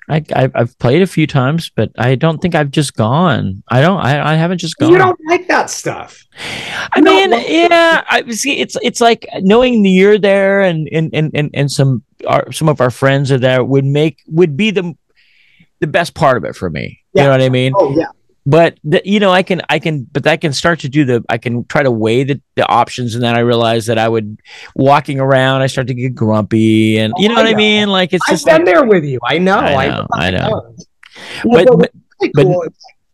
I, 0.09 0.23
I 0.36 0.49
I've 0.55 0.77
played 0.79 1.01
a 1.03 1.07
few 1.07 1.27
times, 1.27 1.69
but 1.75 1.91
I 1.97 2.15
don't 2.15 2.39
think 2.41 2.55
I've 2.55 2.71
just 2.71 2.95
gone. 2.95 3.63
I 3.69 3.82
don't. 3.82 3.99
I, 3.99 4.34
I 4.34 4.36
haven't 4.36 4.57
just 4.57 4.77
gone. 4.77 4.91
You 4.91 4.97
don't 4.97 5.19
like 5.29 5.47
that 5.47 5.69
stuff. 5.69 6.25
I 6.91 6.99
No, 6.99 7.11
mean, 7.13 7.29
well- 7.29 7.45
yeah. 7.47 8.03
I 8.09 8.29
see. 8.32 8.59
It's 8.59 8.75
it's 8.82 8.99
like 8.99 9.27
knowing 9.41 9.84
the 9.84 9.89
you're 9.89 10.17
there, 10.17 10.61
and 10.61 10.89
and 10.91 11.09
and 11.13 11.32
and, 11.34 11.49
and 11.53 11.71
some 11.71 12.03
our, 12.27 12.51
some 12.51 12.67
of 12.67 12.82
our 12.82 12.91
friends 12.91 13.32
are 13.32 13.38
there 13.39 13.63
would 13.63 13.86
make 13.86 14.21
would 14.27 14.57
be 14.57 14.71
the 14.71 14.93
the 15.79 15.88
best 15.88 16.13
part 16.15 16.36
of 16.38 16.43
it 16.43 16.55
for 16.55 16.69
me. 16.69 16.99
You 17.13 17.23
know 17.23 17.29
what 17.32 17.41
I 17.41 17.49
mean? 17.49 17.73
Oh 17.75 17.95
yeah. 17.97 18.05
But 18.45 18.77
the, 18.83 19.01
you 19.05 19.19
know 19.19 19.31
i 19.31 19.43
can 19.43 19.61
i 19.69 19.77
can 19.77 20.03
but 20.11 20.25
i 20.25 20.35
can 20.35 20.51
start 20.53 20.79
to 20.79 20.89
do 20.89 21.05
the 21.05 21.23
i 21.29 21.37
can 21.37 21.63
try 21.65 21.83
to 21.83 21.91
weigh 21.91 22.23
the, 22.23 22.41
the 22.55 22.67
options 22.67 23.13
and 23.13 23.23
then 23.23 23.35
i 23.35 23.39
realize 23.39 23.85
that 23.85 23.97
i 23.99 24.07
would 24.09 24.39
walking 24.75 25.19
around 25.19 25.61
i 25.61 25.67
start 25.67 25.87
to 25.87 25.93
get 25.93 26.15
grumpy 26.15 26.97
and 26.97 27.13
you 27.17 27.27
know 27.29 27.35
Oh, 27.35 27.37
what 27.37 27.47
I 27.47 27.51
i 27.51 27.55
mean 27.55 27.89
like 27.89 28.13
it's 28.13 28.23
I've 28.27 28.33
just 28.33 28.45
been 28.45 28.55
like, 28.57 28.65
there 28.65 28.83
with 28.85 29.03
you. 29.03 29.19
I 29.23 29.37
know. 29.37 29.57
I 29.59 29.87
know, 29.87 30.07
I 30.13 30.31
know. 30.31 30.75
Well, 31.45 31.65
but, 31.65 31.77
what's 31.77 31.77
but 31.77 31.91
really 32.19 32.31
but- 32.33 32.43
cool 32.43 32.61
is 32.63 32.73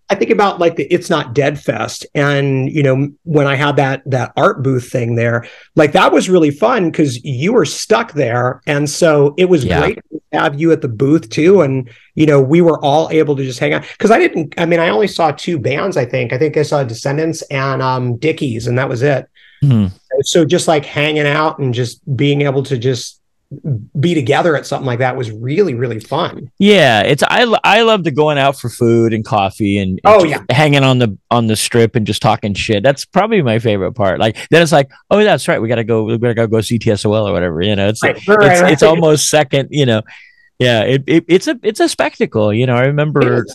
I 0.10 0.16
think 0.16 0.32
about 0.32 0.60
like 0.60 0.78
the 0.78 0.86
It's 0.86 1.10
Not 1.10 1.34
Dead 1.34 1.60
Fest, 1.60 2.05
and 2.16 2.72
you 2.72 2.82
know 2.82 3.10
when 3.24 3.45
I 3.45 3.55
had 3.55 3.76
that 3.76 4.03
that 4.05 4.32
art 4.38 4.64
booth 4.64 4.89
thing 4.89 5.16
there, 5.16 5.45
like 5.76 5.91
that 5.91 6.14
was 6.14 6.30
really 6.30 6.51
fun 6.51 6.89
because 6.91 7.22
you 7.26 7.51
were 7.51 7.66
stuck 7.66 8.14
there, 8.14 8.62
and 8.66 8.89
so 8.89 9.34
it 9.38 9.45
was 9.49 9.66
Yeah. 9.66 9.80
great 9.82 9.95
to 10.12 10.22
have 10.32 10.60
you 10.60 10.72
at 10.72 10.82
the 10.82 10.88
booth 10.88 11.30
too, 11.30 11.62
and 11.62 11.89
you 12.16 12.26
know 12.26 12.41
we 12.41 12.62
were 12.62 12.80
all 12.84 13.10
able 13.12 13.36
to 13.36 13.43
just 13.43 13.60
hang 13.60 13.74
out 13.74 13.84
because 13.97 14.12
I 14.12 14.18
didn't. 14.20 14.53
I 14.58 14.66
mean, 14.66 14.80
I 14.80 14.89
only 14.89 15.08
saw 15.10 15.32
two 15.32 15.60
bands. 15.60 15.97
I 15.97 16.05
think 16.05 16.32
I 16.32 16.38
think 16.38 16.55
I 16.55 16.64
saw 16.64 16.84
Descendents 16.86 17.41
and 17.51 17.82
um 17.82 18.16
Dickies, 18.18 18.66
and 18.68 18.78
that 18.78 18.88
was 18.88 19.01
it. 19.01 19.28
hmm. 19.62 19.88
So 20.22 20.45
just 20.45 20.68
like 20.70 20.86
hanging 20.86 21.28
out 21.28 21.60
and 21.60 21.74
just 21.74 21.99
being 22.16 22.43
able 22.43 22.64
to 22.64 22.78
just 22.78 23.20
be 24.00 24.14
together 24.14 24.56
at 24.58 24.66
something 24.66 24.86
like 24.86 25.00
that 25.00 25.16
was 25.16 25.32
really 25.32 25.74
really 25.74 26.00
fun. 26.02 26.52
yeah 26.60 27.02
it's 27.02 27.24
i 27.30 27.43
i 27.64 27.82
love 27.82 28.04
to 28.04 28.12
going 28.12 28.38
out 28.38 28.60
for 28.60 28.70
food 28.70 29.14
and 29.14 29.24
coffee 29.24 29.78
and, 29.78 29.91
and 29.91 30.00
Oh, 30.04 30.24
yeah. 30.26 30.43
hanging 30.50 30.84
on 30.84 31.00
the 31.00 31.18
on 31.32 31.48
the 31.48 31.56
strip 31.56 31.95
and 31.95 32.06
just 32.06 32.22
talking 32.22 32.54
shit 32.54 32.84
that's 32.84 33.06
probably 33.06 33.41
my 33.41 33.60
favorite 33.60 33.93
part 33.93 34.20
like 34.20 34.36
then 34.50 34.62
it's 34.62 34.74
like 34.74 34.89
oh 35.12 35.24
that's 35.24 35.48
right 35.48 35.62
we 35.62 35.70
gotta 35.70 35.86
go 35.86 36.04
we 36.04 36.18
gotta 36.18 36.48
go 36.48 36.60
see 36.60 36.78
tsol 36.78 37.30
or 37.30 37.32
whatever 37.32 37.62
you 37.62 37.76
know 37.76 37.88
it's 37.88 38.04
Right, 38.04 38.18
it's, 38.18 38.28
right, 38.28 38.62
right. 38.62 38.72
it's 38.74 38.84
almost 38.84 39.30
second 39.30 39.70
you 39.72 39.86
know 39.86 40.02
yeah 40.60 40.82
it, 40.82 41.04
it 41.08 41.24
it's 41.30 41.48
a 41.48 41.58
it's 41.64 41.80
a 41.80 41.88
spectacle 41.88 42.54
you 42.54 42.66
know 42.66 42.76
i 42.76 42.82
remember. 42.86 43.45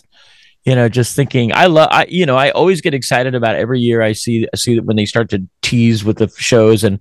You 0.65 0.75
know 0.75 0.87
just 0.87 1.15
thinking 1.15 1.51
i 1.53 1.65
love 1.65 1.89
i 1.91 2.05
you 2.09 2.25
know 2.25 2.35
i 2.37 2.49
always 2.51 2.79
get 2.81 2.93
excited 2.93 3.35
about 3.35 3.55
every 3.55 3.79
year 3.79 4.01
i 4.01 4.11
see 4.13 4.47
see 4.55 4.75
that 4.75 4.85
when 4.85 4.95
they 4.95 5.05
start 5.05 5.29
to 5.29 5.45
tease 5.61 6.03
with 6.05 6.17
the 6.17 6.27
shows 6.37 6.83
and 6.83 6.99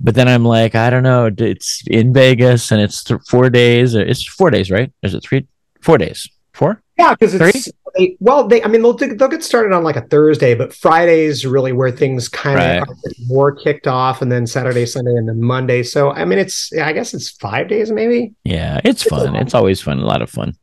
but 0.00 0.14
then 0.14 0.28
i'm 0.28 0.44
like 0.44 0.74
i 0.74 0.90
don't 0.90 1.02
know 1.04 1.30
it's 1.38 1.82
in 1.88 2.12
vegas 2.12 2.70
and 2.72 2.80
it's 2.80 3.04
th- 3.04 3.20
four 3.28 3.48
days 3.50 3.94
it's 3.94 4.26
four 4.26 4.50
days 4.50 4.70
right? 4.70 4.92
Is 5.02 5.14
it 5.14 5.22
three 5.22 5.46
four 5.80 5.98
days? 5.98 6.28
Four? 6.52 6.80
Yeah, 6.96 7.14
because 7.14 7.34
it's 7.34 7.68
they, 7.96 8.16
well, 8.20 8.46
they 8.46 8.62
I 8.62 8.68
mean 8.68 8.82
they'll 8.82 8.92
they'll 8.96 9.28
get 9.28 9.42
started 9.42 9.72
on 9.74 9.82
like 9.82 9.96
a 9.96 10.02
Thursday, 10.02 10.54
but 10.54 10.72
Friday's 10.72 11.44
really 11.44 11.72
where 11.72 11.90
things 11.90 12.28
kind 12.28 12.60
of 12.60 12.88
are 12.88 12.94
more 13.26 13.50
kicked 13.52 13.88
off, 13.88 14.22
and 14.22 14.30
then 14.30 14.46
Saturday, 14.46 14.86
Sunday, 14.86 15.10
and 15.16 15.28
then 15.28 15.40
Monday. 15.42 15.82
So 15.82 16.12
I 16.12 16.24
mean, 16.24 16.38
it's 16.38 16.72
I 16.76 16.92
guess 16.92 17.12
it's 17.12 17.30
five 17.30 17.66
days 17.66 17.90
maybe. 17.90 18.34
yeah 18.44 18.80
it's 18.84 19.02
It's 19.02 19.10
fun. 19.10 19.34
it's 19.34 19.54
always 19.54 19.80
fun 19.80 19.98
a 19.98 20.04
lot 20.06 20.22
of 20.22 20.30
fun 20.30 20.54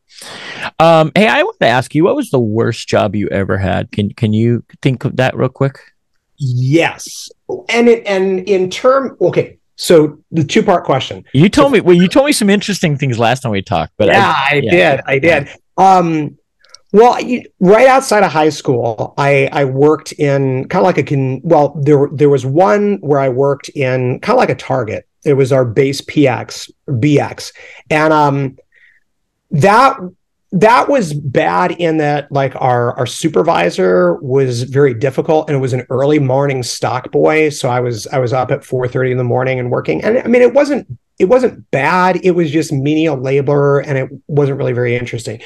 um 0.78 1.12
hey 1.14 1.28
i 1.28 1.42
want 1.42 1.58
to 1.60 1.66
ask 1.66 1.94
you 1.94 2.04
what 2.04 2.16
was 2.16 2.30
the 2.30 2.38
worst 2.40 2.88
job 2.88 3.14
you 3.14 3.28
ever 3.28 3.58
had 3.58 3.90
can 3.92 4.10
can 4.14 4.32
you 4.32 4.64
think 4.80 5.04
of 5.04 5.16
that 5.16 5.36
real 5.36 5.48
quick 5.48 5.78
Yes, 6.44 7.30
and 7.68 7.88
it 7.88 8.04
and 8.04 8.40
in 8.48 8.68
term 8.68 9.16
okay. 9.20 9.58
So 9.76 10.18
the 10.32 10.42
two 10.42 10.62
part 10.62 10.84
question. 10.84 11.24
you 11.32 11.48
told 11.48 11.70
me 11.72 11.80
well 11.80 11.94
you 11.96 12.08
told 12.08 12.26
me 12.26 12.32
some 12.32 12.50
interesting 12.50 12.96
things 12.98 13.16
last 13.16 13.40
time 13.42 13.52
we 13.52 13.62
talked 13.62 13.92
but 13.96 14.10
I- 14.10 14.12
yeah, 14.14 14.34
I, 14.36 14.54
yeah. 14.64 14.96
did. 14.96 15.00
I 15.06 15.18
did. 15.20 15.48
Um, 15.76 16.38
well, 16.92 17.20
you, 17.22 17.44
right 17.60 17.86
outside 17.86 18.22
of 18.24 18.32
high 18.32 18.48
school, 18.48 19.14
I 19.16 19.48
I 19.52 19.64
worked 19.64 20.12
in 20.12 20.68
kind 20.68 20.82
of 20.82 20.86
like 20.86 20.98
a 20.98 21.02
can. 21.04 21.40
Well, 21.44 21.80
there 21.80 22.08
there 22.12 22.28
was 22.28 22.44
one 22.44 22.96
where 23.02 23.20
I 23.20 23.28
worked 23.28 23.68
in 23.70 24.18
kind 24.20 24.36
of 24.36 24.40
like 24.40 24.50
a 24.50 24.54
Target. 24.56 25.06
It 25.24 25.34
was 25.34 25.52
our 25.52 25.64
base 25.64 26.00
PX 26.00 26.70
BX, 26.88 27.52
and 27.88 28.12
um, 28.12 28.58
that 29.52 29.96
that 30.52 30.90
was 30.90 31.14
bad 31.14 31.72
in 31.72 31.96
that 31.96 32.30
like 32.30 32.54
our 32.56 32.96
our 32.98 33.06
supervisor 33.06 34.16
was 34.16 34.64
very 34.64 34.92
difficult 34.92 35.48
and 35.48 35.56
it 35.56 35.60
was 35.60 35.72
an 35.72 35.86
early 35.88 36.18
morning 36.18 36.62
stock 36.62 37.10
boy. 37.10 37.48
So 37.48 37.70
i 37.70 37.80
was 37.80 38.06
i 38.08 38.18
was 38.18 38.32
up 38.34 38.50
at 38.50 38.60
4:30 38.60 39.12
in 39.12 39.16
the 39.16 39.24
morning 39.24 39.58
and 39.58 39.70
working. 39.70 40.04
And 40.04 40.18
i 40.18 40.24
mean 40.24 40.42
it 40.42 40.52
wasn't 40.52 40.86
it 41.18 41.26
wasn't 41.26 41.70
bad. 41.70 42.20
It 42.24 42.32
was 42.32 42.50
just 42.50 42.72
menial 42.72 43.16
labor 43.16 43.80
and 43.80 43.96
it 43.96 44.10
wasn't 44.26 44.58
really 44.58 44.72
very 44.74 44.94
interesting. 44.94 45.40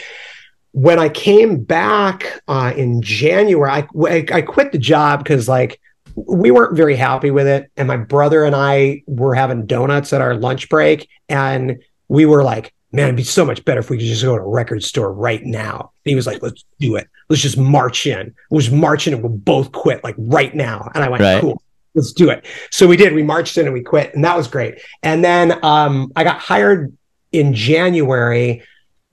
When 0.72 0.98
i 0.98 1.08
came 1.08 1.62
back 1.62 2.42
uh, 2.48 2.72
in 2.76 3.00
january 3.00 3.70
I, 3.70 3.88
I 4.08 4.26
i 4.32 4.42
quit 4.42 4.72
the 4.72 4.78
job 4.78 5.22
because 5.22 5.48
like 5.48 5.80
we 6.16 6.50
weren't 6.50 6.76
very 6.76 6.96
happy 6.96 7.30
with 7.30 7.46
it. 7.46 7.70
And 7.76 7.86
my 7.86 7.96
brother 7.96 8.42
and 8.42 8.56
i 8.56 9.02
were 9.06 9.36
having 9.36 9.66
donuts 9.66 10.12
at 10.12 10.20
our 10.20 10.34
lunch 10.34 10.68
break 10.68 11.08
and 11.28 11.80
we 12.08 12.26
were 12.26 12.42
like 12.42 12.74
man, 12.92 13.04
it'd 13.04 13.16
be 13.16 13.24
so 13.24 13.44
much 13.44 13.64
better 13.64 13.80
if 13.80 13.90
we 13.90 13.98
could 13.98 14.06
just 14.06 14.22
go 14.22 14.36
to 14.36 14.42
a 14.42 14.48
record 14.48 14.82
store 14.82 15.12
right 15.12 15.44
now. 15.44 15.90
And 16.04 16.10
he 16.10 16.14
was 16.14 16.26
like, 16.26 16.42
let's 16.42 16.64
do 16.80 16.96
it. 16.96 17.08
Let's 17.28 17.42
just 17.42 17.58
march 17.58 18.06
in. 18.06 18.34
We'll 18.50 18.60
just 18.60 18.72
march 18.72 19.06
in 19.06 19.14
and 19.14 19.22
we'll 19.22 19.32
both 19.32 19.72
quit 19.72 20.02
like 20.04 20.14
right 20.18 20.54
now. 20.54 20.90
And 20.94 21.02
I 21.04 21.08
went, 21.08 21.22
Right. 21.22 21.40
cool, 21.40 21.60
let's 21.94 22.12
do 22.12 22.30
it. 22.30 22.44
So 22.70 22.86
we 22.86 22.96
did. 22.96 23.12
We 23.12 23.22
marched 23.22 23.58
in 23.58 23.66
and 23.66 23.74
we 23.74 23.82
quit. 23.82 24.14
And 24.14 24.24
that 24.24 24.36
was 24.36 24.48
great. 24.48 24.80
And 25.02 25.24
then 25.24 25.62
um, 25.64 26.12
I 26.16 26.24
got 26.24 26.38
hired 26.38 26.96
in 27.32 27.52
January 27.52 28.62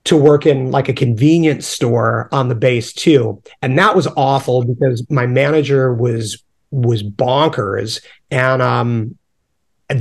to 0.05 0.17
work 0.17 0.45
in 0.45 0.69
like 0.71 0.89
a 0.89 0.93
convenience 0.93 1.65
store 1.65 2.30
on 2.32 2.49
the 2.49 2.55
base 2.55 2.93
too. 2.93 3.41
And 3.61 3.78
that 3.80 3.95
was 3.95 4.07
awful 4.15 4.63
because 4.63 5.09
my 5.09 5.26
manager 5.26 5.93
was 5.93 6.43
was 6.71 7.03
bonkers. 7.03 8.03
And 8.30 8.61
um 8.61 9.17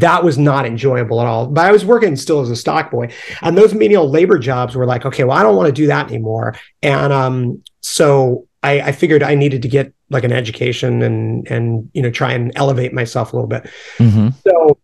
that 0.01 0.24
was 0.24 0.38
not 0.38 0.66
enjoyable 0.66 1.20
at 1.20 1.26
all. 1.26 1.47
But 1.47 1.66
I 1.66 1.72
was 1.72 1.84
working 1.84 2.16
still 2.16 2.40
as 2.40 2.51
a 2.51 2.57
stock 2.57 2.90
boy, 2.90 3.09
and 3.43 3.57
those 3.57 3.74
menial 3.74 4.09
labor 4.09 4.38
jobs 4.38 4.74
were 4.74 4.86
like, 4.86 5.05
okay, 5.05 5.24
well, 5.24 5.36
I 5.36 5.43
don't 5.43 5.57
want 5.57 5.68
to 5.68 5.72
do 5.72 5.86
that 5.86 6.09
anymore. 6.09 6.55
And 6.82 7.12
um, 7.12 7.62
so 7.80 8.47
I, 8.62 8.80
I 8.80 8.93
figured 8.93 9.22
I 9.22 9.34
needed 9.34 9.62
to 9.62 9.68
get 9.68 9.93
like 10.11 10.24
an 10.24 10.32
education 10.32 11.03
and 11.03 11.49
and 11.51 11.90
you 11.95 12.03
know 12.03 12.11
try 12.11 12.32
and 12.32 12.53
elevate 12.55 12.93
myself 12.93 13.32
a 13.32 13.36
little 13.36 13.49
bit. 13.49 13.68
hmm 13.99 14.28
So 14.47 14.78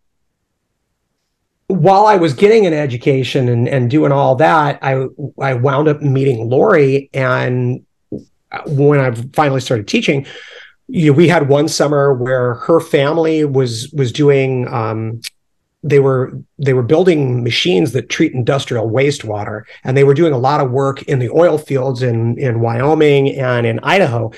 while 1.68 2.06
I 2.06 2.16
was 2.16 2.32
getting 2.32 2.66
an 2.66 2.72
education 2.72 3.48
and, 3.48 3.68
and 3.68 3.90
doing 3.90 4.10
all 4.10 4.34
that, 4.36 4.78
I 4.82 5.06
I 5.40 5.54
wound 5.54 5.88
up 5.88 6.00
meeting 6.00 6.48
Lori, 6.48 7.10
and 7.12 7.84
when 8.66 9.00
I 9.00 9.12
finally 9.34 9.60
started 9.60 9.86
teaching, 9.86 10.26
you 10.88 11.12
know, 11.12 11.16
we 11.16 11.28
had 11.28 11.48
one 11.48 11.68
summer 11.68 12.12
where 12.14 12.54
her 12.54 12.80
family 12.80 13.44
was 13.44 13.90
was 13.92 14.10
doing. 14.10 14.66
Um, 14.68 15.20
they 15.84 16.00
were 16.00 16.32
they 16.58 16.72
were 16.72 16.82
building 16.82 17.44
machines 17.44 17.92
that 17.92 18.08
treat 18.08 18.32
industrial 18.32 18.90
wastewater, 18.90 19.62
and 19.84 19.96
they 19.96 20.04
were 20.04 20.14
doing 20.14 20.32
a 20.32 20.38
lot 20.38 20.60
of 20.60 20.70
work 20.70 21.02
in 21.02 21.18
the 21.18 21.30
oil 21.30 21.58
fields 21.58 22.02
in 22.02 22.38
in 22.38 22.60
Wyoming 22.60 23.30
and 23.36 23.66
in 23.66 23.78
Idaho. 23.80 24.32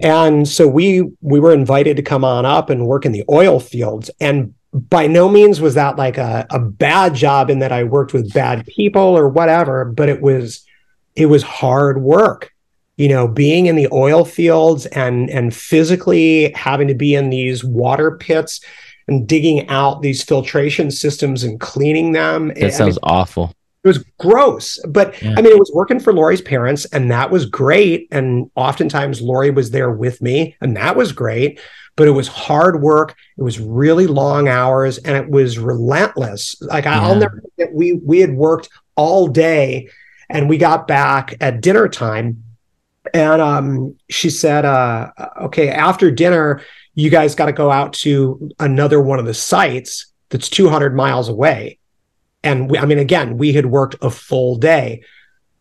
And 0.00 0.46
so 0.48 0.66
we 0.66 1.02
we 1.20 1.40
were 1.40 1.54
invited 1.54 1.96
to 1.96 2.02
come 2.02 2.24
on 2.24 2.44
up 2.44 2.68
and 2.70 2.86
work 2.86 3.06
in 3.06 3.12
the 3.12 3.24
oil 3.30 3.60
fields. 3.60 4.10
And 4.20 4.54
by 4.72 5.06
no 5.06 5.28
means 5.28 5.60
was 5.60 5.74
that 5.74 5.96
like 5.96 6.18
a, 6.18 6.46
a 6.50 6.58
bad 6.58 7.14
job 7.14 7.48
in 7.48 7.60
that 7.60 7.70
I 7.70 7.84
worked 7.84 8.12
with 8.12 8.34
bad 8.34 8.66
people 8.66 9.00
or 9.00 9.28
whatever, 9.28 9.84
but 9.84 10.08
it 10.08 10.20
was 10.20 10.64
it 11.14 11.26
was 11.26 11.44
hard 11.44 12.02
work. 12.02 12.50
You 12.96 13.08
know, 13.08 13.26
being 13.26 13.66
in 13.66 13.74
the 13.76 13.88
oil 13.92 14.24
fields 14.24 14.86
and 14.86 15.28
and 15.30 15.54
physically 15.54 16.52
having 16.52 16.88
to 16.88 16.94
be 16.94 17.14
in 17.14 17.30
these 17.30 17.64
water 17.64 18.12
pits 18.16 18.60
and 19.08 19.26
digging 19.26 19.68
out 19.68 20.00
these 20.02 20.22
filtration 20.22 20.90
systems 20.90 21.42
and 21.44 21.60
cleaning 21.60 22.12
them. 22.12 22.50
Eh, 22.50 22.52
I 22.52 22.54
mean, 22.54 22.64
that 22.68 22.72
sounds 22.74 22.98
awful. 23.02 23.52
it 23.82 23.88
was 23.88 23.98
gross. 24.18 24.78
But 24.88 25.20
Yeah. 25.22 25.34
i 25.36 25.42
mean 25.42 25.52
it 25.52 25.58
was 25.58 25.70
working 25.74 26.00
for 26.00 26.12
lori's 26.14 26.40
parents 26.40 26.84
and 26.86 27.10
that 27.10 27.30
was 27.30 27.44
great. 27.46 28.06
And 28.12 28.50
oftentimes 28.54 29.20
lori 29.20 29.50
was 29.50 29.72
there 29.72 29.90
with 29.90 30.22
me 30.22 30.56
and 30.62 30.76
that 30.76 30.96
was 30.96 31.12
great. 31.12 31.60
But 31.96 32.08
it 32.08 32.12
was 32.12 32.28
hard 32.28 32.80
work. 32.80 33.14
It 33.38 33.42
was 33.42 33.60
really 33.60 34.06
long 34.06 34.48
hours 34.48 34.98
and 34.98 35.16
it 35.16 35.28
was 35.28 35.58
relentless. 35.58 36.56
Like 36.62 36.86
I- 36.86 36.94
i'll 37.02 37.16
never 37.16 37.42
forget 37.42 37.74
we 37.74 37.94
we 38.04 38.20
had 38.20 38.34
worked 38.34 38.68
all 38.96 39.26
day 39.28 39.88
and 40.30 40.48
we 40.48 40.56
got 40.58 40.86
back 40.88 41.34
at 41.40 41.60
dinner 41.60 41.88
time 41.88 42.42
and 43.12 43.42
um 43.42 43.94
she 44.08 44.30
said 44.30 44.64
uh 44.64 45.10
okay 45.42 45.68
after 45.68 46.10
dinner 46.10 46.62
you 46.94 47.10
guys 47.10 47.34
got 47.34 47.46
to 47.46 47.52
go 47.52 47.70
out 47.70 47.92
to 47.92 48.50
another 48.60 49.00
one 49.00 49.18
of 49.18 49.26
the 49.26 49.34
sites 49.34 50.06
that's 50.30 50.48
200 50.48 50.94
miles 50.94 51.28
away 51.28 51.78
and 52.44 52.70
we, 52.70 52.78
I 52.78 52.84
mean, 52.84 52.98
again, 52.98 53.38
we 53.38 53.52
had 53.54 53.66
worked 53.66 53.96
a 54.02 54.10
full 54.10 54.56
day. 54.56 55.02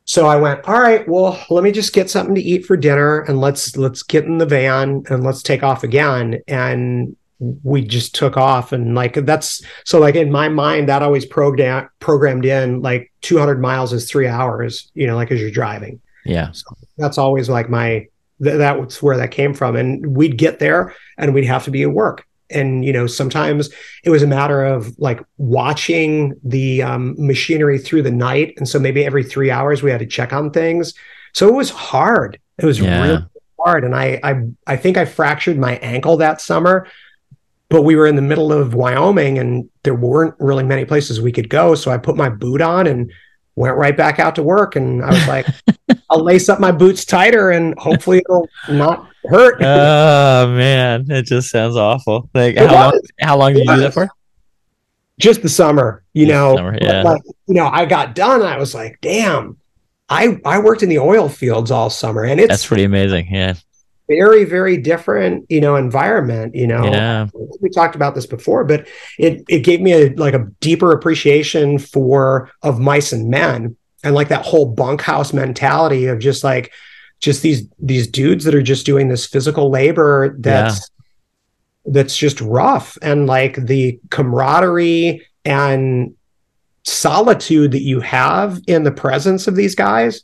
So 0.05 0.27
I 0.27 0.35
went, 0.35 0.67
all 0.67 0.81
right, 0.81 1.07
well, 1.07 1.41
let 1.49 1.63
me 1.63 1.71
just 1.71 1.93
get 1.93 2.09
something 2.09 2.35
to 2.35 2.41
eat 2.41 2.65
for 2.65 2.75
dinner 2.75 3.21
and 3.21 3.39
let's 3.39 3.77
let's 3.77 4.03
get 4.03 4.25
in 4.25 4.37
the 4.37 4.45
van 4.45 5.03
and 5.09 5.23
let's 5.23 5.41
take 5.41 5.63
off 5.63 5.83
again. 5.83 6.41
And 6.45 7.15
we 7.63 7.81
just 7.85 8.13
took 8.13 8.37
off 8.37 8.71
and 8.71 8.95
like 8.95 9.13
that's 9.25 9.61
so 9.85 9.99
like 9.99 10.15
in 10.15 10.31
my 10.31 10.47
mind 10.47 10.87
that 10.87 11.01
always 11.01 11.25
programmed 11.25 11.89
programmed 11.99 12.45
in 12.45 12.81
like 12.81 13.11
200 13.21 13.59
miles 13.59 13.91
is 13.91 14.09
three 14.09 14.27
hours 14.27 14.89
you 14.93 15.05
know 15.05 15.17
like 15.17 15.29
as 15.29 15.41
you're 15.41 15.51
driving 15.51 15.99
yeah. 16.25 16.51
So 16.51 16.65
that's 16.97 17.17
always 17.17 17.49
like 17.49 17.69
my 17.69 18.07
th- 18.41 18.57
that 18.57 18.79
was 18.79 19.01
where 19.01 19.17
that 19.17 19.31
came 19.31 19.53
from. 19.53 19.75
And 19.75 20.15
we'd 20.15 20.37
get 20.37 20.59
there 20.59 20.95
and 21.17 21.33
we'd 21.33 21.45
have 21.45 21.63
to 21.65 21.71
be 21.71 21.83
at 21.83 21.91
work. 21.91 22.25
And 22.49 22.85
you 22.85 22.93
know 22.93 23.07
sometimes 23.07 23.69
it 24.03 24.09
was 24.09 24.21
a 24.21 24.27
matter 24.27 24.63
of 24.63 24.97
like 24.99 25.21
watching 25.37 26.35
the 26.43 26.83
um, 26.83 27.15
machinery 27.17 27.79
through 27.79 28.03
the 28.03 28.11
night. 28.11 28.53
And 28.57 28.67
so 28.67 28.79
maybe 28.79 29.05
every 29.05 29.23
three 29.23 29.49
hours 29.49 29.81
we 29.81 29.91
had 29.91 29.99
to 29.99 30.05
check 30.05 30.33
on 30.33 30.51
things. 30.51 30.93
So 31.33 31.47
it 31.47 31.53
was 31.53 31.69
hard. 31.69 32.39
It 32.59 32.65
was 32.65 32.79
yeah. 32.79 33.01
really 33.01 33.25
hard. 33.59 33.83
And 33.83 33.95
I, 33.95 34.19
I 34.23 34.43
i 34.67 34.75
think 34.75 34.97
i 34.97 35.05
fractured 35.05 35.57
my 35.57 35.77
ankle 35.77 36.17
that 36.17 36.41
summer 36.41 36.87
but 37.69 37.81
we 37.81 37.95
were 37.95 38.05
in 38.05 38.15
the 38.15 38.21
middle 38.21 38.53
of 38.53 38.75
wyoming 38.75 39.39
and 39.39 39.67
there 39.81 39.95
weren't 39.95 40.35
really 40.37 40.63
many 40.63 40.85
places 40.85 41.19
we 41.19 41.31
could 41.31 41.49
go. 41.49 41.73
So 41.73 41.89
i 41.89 41.97
put 41.97 42.15
my 42.15 42.29
boot 42.29 42.61
on 42.61 42.85
and 42.85 43.11
went 43.55 43.77
right 43.77 43.95
back 43.95 44.19
out 44.19 44.35
to 44.35 44.43
work 44.43 44.75
and 44.75 45.03
i 45.03 45.09
was 45.09 45.27
like 45.27 45.47
i'll 46.09 46.23
lace 46.23 46.49
up 46.49 46.59
my 46.59 46.71
boots 46.71 47.05
tighter 47.05 47.51
and 47.51 47.77
hopefully 47.77 48.17
it'll 48.17 48.49
not 48.69 49.09
hurt. 49.25 49.61
Oh 49.61 50.47
man. 50.47 51.09
It 51.09 51.25
just 51.25 51.49
sounds 51.49 51.77
awful. 51.77 52.29
Like 52.33 52.57
how 52.57 52.73
long, 52.73 52.99
how 53.21 53.37
long 53.37 53.53
did 53.53 53.65
you 53.65 53.75
do 53.75 53.81
that 53.81 53.93
for? 53.93 54.09
Just 55.19 55.41
the 55.41 55.49
summer 55.49 56.03
you 56.13 56.25
just 56.25 56.33
know. 56.33 56.55
summer, 56.57 56.77
yeah. 56.81 57.03
like 57.03 57.21
you 57.47 57.53
know 57.53 57.67
i 57.67 57.85
got 57.85 58.15
done 58.15 58.41
i 58.41 58.57
was 58.57 58.73
like 58.75 58.99
damn. 59.01 59.57
I 60.09 60.39
I 60.45 60.59
worked 60.59 60.83
in 60.83 60.89
the 60.89 60.99
oil 60.99 61.29
fields 61.29 61.71
all 61.71 61.89
summer, 61.89 62.23
and 62.23 62.39
it's 62.39 62.49
that's 62.49 62.65
pretty 62.65 62.83
amazing. 62.83 63.27
Yeah, 63.31 63.53
very 64.07 64.43
very 64.45 64.77
different, 64.77 65.45
you 65.49 65.61
know, 65.61 65.75
environment. 65.75 66.55
You 66.55 66.67
know, 66.67 66.85
yeah. 66.85 67.27
we 67.61 67.69
talked 67.69 67.95
about 67.95 68.15
this 68.15 68.25
before, 68.25 68.63
but 68.63 68.87
it 69.17 69.43
it 69.47 69.59
gave 69.59 69.81
me 69.81 69.93
a 69.93 70.09
like 70.15 70.33
a 70.33 70.47
deeper 70.59 70.91
appreciation 70.91 71.79
for 71.79 72.51
of 72.61 72.79
mice 72.79 73.11
and 73.11 73.29
men, 73.29 73.75
and 74.03 74.15
like 74.15 74.29
that 74.29 74.45
whole 74.45 74.65
bunkhouse 74.65 75.33
mentality 75.33 76.07
of 76.07 76.19
just 76.19 76.43
like 76.43 76.71
just 77.19 77.41
these 77.41 77.67
these 77.79 78.07
dudes 78.07 78.43
that 78.45 78.55
are 78.55 78.61
just 78.61 78.85
doing 78.85 79.07
this 79.07 79.25
physical 79.25 79.69
labor 79.69 80.35
that's 80.39 80.89
yeah. 81.85 81.93
that's 81.93 82.17
just 82.17 82.41
rough, 82.41 82.97
and 83.01 83.27
like 83.27 83.55
the 83.55 83.99
camaraderie 84.09 85.25
and 85.45 86.13
solitude 86.83 87.71
that 87.71 87.81
you 87.81 88.01
have 88.01 88.59
in 88.67 88.83
the 88.83 88.91
presence 88.91 89.47
of 89.47 89.55
these 89.55 89.75
guys. 89.75 90.23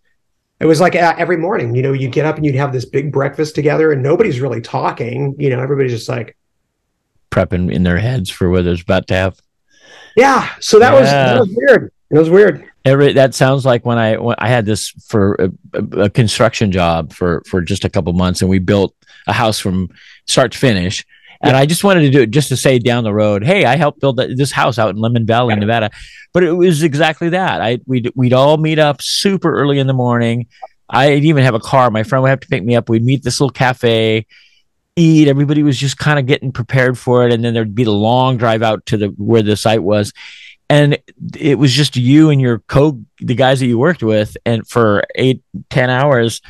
It 0.59 0.65
was 0.65 0.81
like 0.81 0.95
uh, 0.95 1.15
every 1.17 1.37
morning, 1.37 1.73
you 1.73 1.81
know, 1.81 1.93
you'd 1.93 2.11
get 2.11 2.25
up 2.25 2.35
and 2.35 2.45
you'd 2.45 2.55
have 2.55 2.73
this 2.73 2.85
big 2.85 3.11
breakfast 3.11 3.55
together 3.55 3.91
and 3.91 4.03
nobody's 4.03 4.41
really 4.41 4.61
talking. 4.61 5.35
You 5.39 5.49
know, 5.49 5.61
everybody's 5.61 5.93
just 5.93 6.09
like 6.09 6.35
prepping 7.31 7.71
in 7.71 7.83
their 7.83 7.97
heads 7.97 8.29
for 8.29 8.49
what 8.49 8.65
there's 8.65 8.81
about 8.81 9.07
to 9.07 9.13
have. 9.13 9.39
Yeah. 10.15 10.49
So 10.59 10.79
that, 10.79 10.93
yeah. 10.93 10.99
was, 10.99 11.09
that 11.09 11.39
was 11.39 11.55
weird. 11.55 11.91
It 12.09 12.17
was 12.17 12.29
weird. 12.29 12.65
Every, 12.85 13.13
that 13.13 13.35
sounds 13.35 13.65
like 13.65 13.85
when 13.85 13.97
I 13.97 14.17
when 14.17 14.35
I 14.39 14.47
had 14.47 14.65
this 14.65 14.89
for 15.07 15.35
a, 15.35 16.03
a, 16.03 16.09
construction 16.09 16.71
job 16.71 17.13
for 17.13 17.43
for 17.45 17.61
just 17.61 17.85
a 17.85 17.89
couple 17.89 18.11
months, 18.13 18.41
and 18.41 18.49
we 18.49 18.57
built 18.57 18.95
a 19.27 19.33
house 19.33 19.59
from 19.59 19.89
start 20.25 20.53
to 20.53 20.57
finish. 20.57 21.05
And 21.41 21.55
I 21.55 21.65
just 21.65 21.83
wanted 21.83 22.01
to 22.01 22.09
do 22.09 22.21
it 22.21 22.31
just 22.31 22.49
to 22.49 22.57
say 22.57 22.79
down 22.79 23.03
the 23.03 23.13
road, 23.13 23.45
hey, 23.45 23.65
I 23.65 23.77
helped 23.77 24.01
build 24.01 24.17
this 24.17 24.51
house 24.51 24.77
out 24.77 24.89
in 24.89 24.97
Lemmon 24.97 25.25
Valley. 25.25 25.55
Nevada. 25.55 25.89
But 26.33 26.43
it 26.43 26.51
was 26.51 26.83
exactly 26.83 27.29
that. 27.29 27.61
I 27.61 27.79
we'd 27.85 28.11
we'd 28.15 28.33
all 28.33 28.57
meet 28.57 28.77
up 28.77 29.01
super 29.01 29.53
early 29.53 29.79
in 29.79 29.87
the 29.87 29.93
morning. 29.93 30.47
I'd 30.89 31.23
even 31.23 31.43
have 31.43 31.55
a 31.55 31.59
car. 31.59 31.89
My 31.91 32.03
friend 32.03 32.23
would 32.23 32.29
have 32.29 32.41
to 32.41 32.47
pick 32.47 32.63
me 32.63 32.75
up. 32.75 32.89
We'd 32.89 33.05
meet 33.05 33.23
this 33.23 33.39
little 33.39 33.51
cafe, 33.51 34.25
eat. 34.95 35.27
Everybody 35.27 35.63
was 35.63 35.77
just 35.77 35.97
kind 35.97 36.19
of 36.19 36.25
getting 36.25 36.51
prepared 36.51 36.97
for 36.97 37.25
it, 37.25 37.33
and 37.33 37.43
then 37.43 37.53
there'd 37.53 37.75
be 37.75 37.83
the 37.83 37.91
long 37.91 38.37
drive 38.37 38.61
out 38.61 38.85
to 38.87 38.97
the 38.97 39.07
where 39.17 39.41
the 39.41 39.55
site 39.55 39.83
was 39.83 40.13
and 40.69 40.97
it 41.37 41.57
was 41.57 41.73
just 41.73 41.95
you 41.95 42.29
and 42.29 42.39
your 42.39 42.59
co 42.59 42.99
the 43.19 43.35
guys 43.35 43.59
that 43.59 43.65
you 43.65 43.77
worked 43.77 44.03
with 44.03 44.37
and 44.45 44.67
for 44.67 45.03
eight 45.15 45.41
ten 45.69 45.89
hours. 45.89 46.41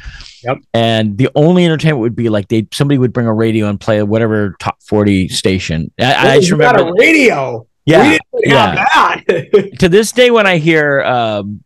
Yep. 0.44 0.58
And 0.74 1.18
the 1.18 1.30
only 1.36 1.66
entertainment 1.66 2.02
would 2.02 2.16
be 2.16 2.30
like 2.30 2.48
they 2.48 2.68
somebody 2.72 2.98
would 2.98 3.14
bring 3.14 3.28
a 3.28 3.34
radio 3.34 3.68
and 3.68 3.80
play 3.80 4.02
whatever 4.04 4.56
top 4.60 4.82
40 4.84 5.28
station. 5.30 5.92
I, 6.00 6.36
I 6.36 6.40
just 6.40 6.52
remember 6.52 6.90
a 6.90 6.94
radio? 6.94 7.68
Yeah 7.86 8.18
yeah. 8.46 9.22
to 9.80 9.90
this 9.90 10.12
day 10.12 10.32
when 10.32 10.46
i 10.48 10.58
hear 10.58 11.02
um, 11.02 11.64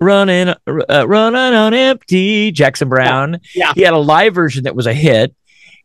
running 0.00 0.54
uh, 0.66 1.06
running 1.06 1.54
on 1.54 1.74
empty 1.74 2.52
jackson 2.52 2.88
browne 2.88 3.40
yeah. 3.54 3.66
yeah. 3.66 3.72
he 3.74 3.82
had 3.82 3.94
a 3.94 3.98
live 3.98 4.34
version 4.34 4.64
that 4.64 4.74
was 4.74 4.86
a 4.86 4.94
hit 4.94 5.34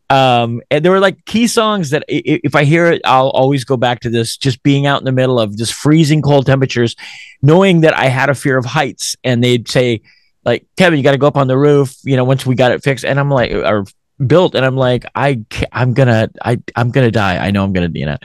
um 0.09 0.61
and 0.71 0.83
there 0.83 0.91
were 0.91 0.99
like 0.99 1.23
key 1.25 1.45
songs 1.45 1.91
that 1.91 2.03
if 2.07 2.55
i 2.55 2.63
hear 2.63 2.87
it 2.87 3.01
i'll 3.05 3.29
always 3.29 3.63
go 3.63 3.77
back 3.77 3.99
to 3.99 4.09
this 4.09 4.37
just 4.37 4.61
being 4.63 4.87
out 4.87 4.99
in 4.99 5.05
the 5.05 5.11
middle 5.11 5.39
of 5.39 5.55
just 5.55 5.73
freezing 5.73 6.21
cold 6.21 6.45
temperatures 6.45 6.95
knowing 7.43 7.81
that 7.81 7.95
i 7.95 8.05
had 8.05 8.29
a 8.29 8.35
fear 8.35 8.57
of 8.57 8.65
heights. 8.65 9.15
And 9.23 9.43
they'd 9.43 9.69
say 9.69 10.01
like 10.45 10.65
kevin 10.77 10.97
you 10.97 11.03
got 11.03 11.11
to 11.11 11.17
go 11.17 11.27
up 11.27 11.37
on 11.37 11.47
the 11.47 11.57
roof 11.57 11.95
you 12.03 12.15
know 12.15 12.23
once 12.23 12.45
we 12.45 12.55
got 12.55 12.71
it 12.71 12.83
fixed. 12.83 13.05
And 13.05 13.19
i'm 13.19 13.29
like 13.29 13.51
or 13.51 13.85
built 14.25 14.53
and 14.55 14.65
i'm 14.65 14.75
like 14.75 15.05
i 15.15 15.41
i'm 15.71 15.93
gonna 15.93 16.29
i 16.43 16.59
i'm 16.75 16.91
gonna 16.91 17.11
die. 17.11 17.37
I 17.37 17.51
know 17.51 17.63
i'm 17.63 17.71
gonna 17.71 17.91
you 17.93 18.05
know. 18.05 18.17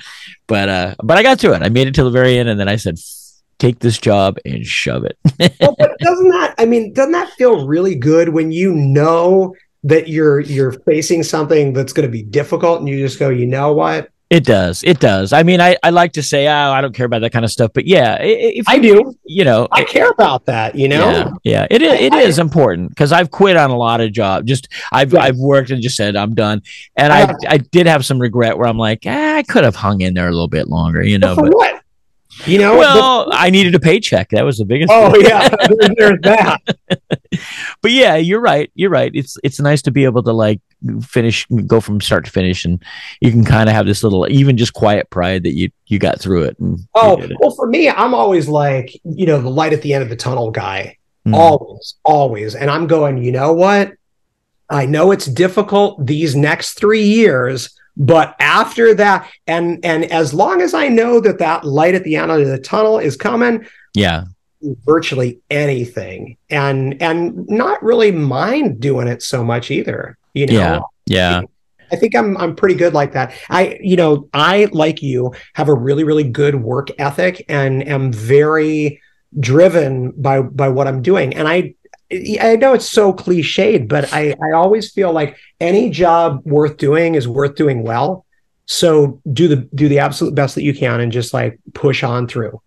But 0.46 0.68
uh 0.68 0.94
but 1.02 1.18
i 1.18 1.22
got 1.22 1.38
through 1.38 1.54
it. 1.54 1.62
I 1.62 1.68
made 1.68 1.86
it 1.86 1.94
to 1.96 2.04
the 2.04 2.10
very 2.10 2.38
end 2.38 2.48
and 2.48 2.58
then 2.58 2.68
i 2.68 2.76
said 2.76 2.98
take 3.58 3.78
this 3.78 3.98
job 3.98 4.36
and 4.44 4.66
shove 4.66 5.04
it. 5.04 5.16
Well, 5.60 5.76
but 5.78 5.96
doesn't 5.98 6.30
that 6.30 6.54
i 6.58 6.64
mean 6.64 6.92
doesn't 6.92 7.12
that 7.12 7.30
feel 7.34 7.66
really 7.66 7.94
good 7.94 8.30
when 8.30 8.50
you 8.52 8.74
know 8.74 9.54
that 9.84 10.08
you're 10.08 10.40
you're 10.40 10.72
facing 10.72 11.22
something 11.22 11.72
that's 11.72 11.92
going 11.92 12.06
to 12.06 12.12
be 12.12 12.22
difficult 12.22 12.80
and 12.80 12.88
you 12.88 12.98
just 12.98 13.18
go 13.18 13.28
you 13.28 13.46
know 13.46 13.72
what? 13.72 14.10
It 14.30 14.44
does. 14.44 14.82
It 14.82 14.98
does. 14.98 15.32
I 15.32 15.42
mean 15.42 15.60
i, 15.60 15.76
I 15.82 15.90
like 15.90 16.12
to 16.14 16.22
say 16.22 16.48
oh, 16.48 16.72
i 16.72 16.80
don't 16.80 16.94
care 16.94 17.06
about 17.06 17.20
that 17.20 17.30
kind 17.30 17.44
of 17.44 17.50
stuff. 17.50 17.70
But 17.74 17.86
yeah 17.86 18.16
if 18.20 18.66
i 18.68 18.78
do. 18.78 19.14
You 19.24 19.44
know 19.44 19.68
i 19.70 19.84
care 19.84 20.10
about 20.10 20.46
that 20.46 20.74
you 20.74 20.88
know? 20.88 21.10
Yeah, 21.10 21.30
yeah. 21.44 21.66
It 21.70 21.82
is 21.82 22.00
it 22.00 22.12
I, 22.12 22.22
is 22.22 22.38
important 22.38 22.88
because 22.88 23.12
i've 23.12 23.30
quit 23.30 23.56
on 23.56 23.70
a 23.70 23.76
lot 23.76 24.00
of 24.00 24.10
jobs 24.10 24.46
just 24.46 24.68
i've 24.90 25.12
yeah. 25.12 25.20
i've 25.20 25.36
worked 25.36 25.70
and 25.70 25.82
just 25.82 25.96
said 25.96 26.16
i'm 26.16 26.34
done. 26.34 26.62
And 26.96 27.12
i 27.12 27.22
i, 27.24 27.34
I 27.48 27.58
did 27.58 27.86
have 27.86 28.04
some 28.04 28.18
regret 28.18 28.56
where 28.56 28.66
i'm 28.66 28.78
like 28.78 29.06
eh, 29.06 29.36
i 29.36 29.42
could 29.42 29.64
have 29.64 29.76
hung 29.76 30.00
in 30.00 30.14
there 30.14 30.26
a 30.26 30.32
little 30.32 30.48
bit 30.48 30.68
longer 30.68 31.02
you 31.02 31.18
know 31.18 31.36
but, 31.36 31.54
what 31.54 31.83
you 32.46 32.58
know, 32.58 32.76
well, 32.76 33.28
I 33.32 33.50
needed 33.50 33.74
a 33.74 33.80
paycheck. 33.80 34.30
That 34.30 34.44
was 34.44 34.58
the 34.58 34.64
biggest. 34.64 34.90
Oh 34.92 35.12
thing. 35.12 35.22
yeah, 35.22 35.48
there's 35.96 36.20
that. 36.22 36.58
but 37.82 37.90
yeah, 37.90 38.16
you're 38.16 38.40
right. 38.40 38.70
You're 38.74 38.90
right. 38.90 39.10
It's 39.14 39.36
it's 39.44 39.60
nice 39.60 39.82
to 39.82 39.90
be 39.90 40.04
able 40.04 40.22
to 40.24 40.32
like 40.32 40.60
finish, 41.02 41.46
go 41.66 41.80
from 41.80 42.00
start 42.00 42.24
to 42.24 42.30
finish, 42.30 42.64
and 42.64 42.82
you 43.20 43.30
can 43.30 43.44
kind 43.44 43.68
of 43.68 43.74
have 43.74 43.86
this 43.86 44.02
little, 44.02 44.26
even 44.30 44.56
just 44.56 44.74
quiet 44.74 45.08
pride 45.10 45.44
that 45.44 45.54
you 45.54 45.70
you 45.86 45.98
got 45.98 46.20
through 46.20 46.44
it. 46.44 46.56
oh 46.94 47.20
it. 47.20 47.32
well, 47.40 47.54
for 47.54 47.66
me, 47.66 47.88
I'm 47.88 48.14
always 48.14 48.48
like 48.48 48.98
you 49.04 49.26
know 49.26 49.40
the 49.40 49.50
light 49.50 49.72
at 49.72 49.82
the 49.82 49.94
end 49.94 50.02
of 50.02 50.08
the 50.08 50.16
tunnel 50.16 50.50
guy. 50.50 50.98
Mm. 51.26 51.34
Always, 51.34 51.94
always, 52.04 52.54
and 52.54 52.70
I'm 52.70 52.86
going. 52.86 53.22
You 53.22 53.32
know 53.32 53.52
what? 53.52 53.92
I 54.68 54.86
know 54.86 55.12
it's 55.12 55.26
difficult 55.26 56.04
these 56.04 56.34
next 56.34 56.78
three 56.78 57.04
years 57.04 57.70
but 57.96 58.34
after 58.40 58.94
that, 58.94 59.30
and 59.46 59.84
and 59.84 60.04
as 60.10 60.34
long 60.34 60.62
as 60.62 60.74
I 60.74 60.88
know 60.88 61.20
that 61.20 61.38
that 61.38 61.64
light 61.64 61.94
at 61.94 62.04
the 62.04 62.16
end 62.16 62.30
of 62.30 62.46
the 62.46 62.58
tunnel 62.58 62.98
is 62.98 63.16
coming, 63.16 63.66
yeah, 63.94 64.24
virtually 64.84 65.40
anything, 65.50 66.36
and 66.50 67.00
and 67.00 67.48
not 67.48 67.82
really 67.82 68.10
mind 68.10 68.80
doing 68.80 69.06
it 69.06 69.22
so 69.22 69.44
much 69.44 69.70
either. 69.70 70.18
You 70.32 70.46
know, 70.46 70.52
yeah, 70.54 70.80
yeah. 71.06 71.42
I 71.92 71.96
think 71.96 72.16
I'm 72.16 72.36
I'm 72.36 72.56
pretty 72.56 72.74
good 72.74 72.94
like 72.94 73.12
that. 73.12 73.32
I 73.48 73.78
you 73.80 73.96
know 73.96 74.28
I 74.34 74.68
like 74.72 75.02
you 75.02 75.32
have 75.54 75.68
a 75.68 75.74
really 75.74 76.02
really 76.02 76.24
good 76.24 76.56
work 76.56 76.88
ethic 76.98 77.44
and 77.48 77.86
am 77.86 78.12
very 78.12 79.00
driven 79.38 80.10
by 80.12 80.42
by 80.42 80.68
what 80.68 80.88
I'm 80.88 81.02
doing. 81.02 81.34
And 81.34 81.46
I 81.46 81.74
I 82.12 82.56
know 82.56 82.74
it's 82.74 82.88
so 82.88 83.12
cliched, 83.12 83.88
but 83.88 84.12
I, 84.12 84.34
I 84.42 84.52
always 84.52 84.92
feel 84.92 85.12
like 85.12 85.36
any 85.60 85.90
job 85.90 86.42
worth 86.44 86.76
doing 86.76 87.14
is 87.14 87.26
worth 87.26 87.54
doing 87.54 87.82
well. 87.82 88.26
So 88.66 89.20
do 89.32 89.48
the 89.48 89.56
do 89.74 89.88
the 89.88 89.98
absolute 89.98 90.34
best 90.34 90.54
that 90.54 90.62
you 90.62 90.74
can 90.74 91.00
and 91.00 91.12
just 91.12 91.34
like 91.34 91.58
push 91.72 92.02
on 92.02 92.26
through. 92.26 92.60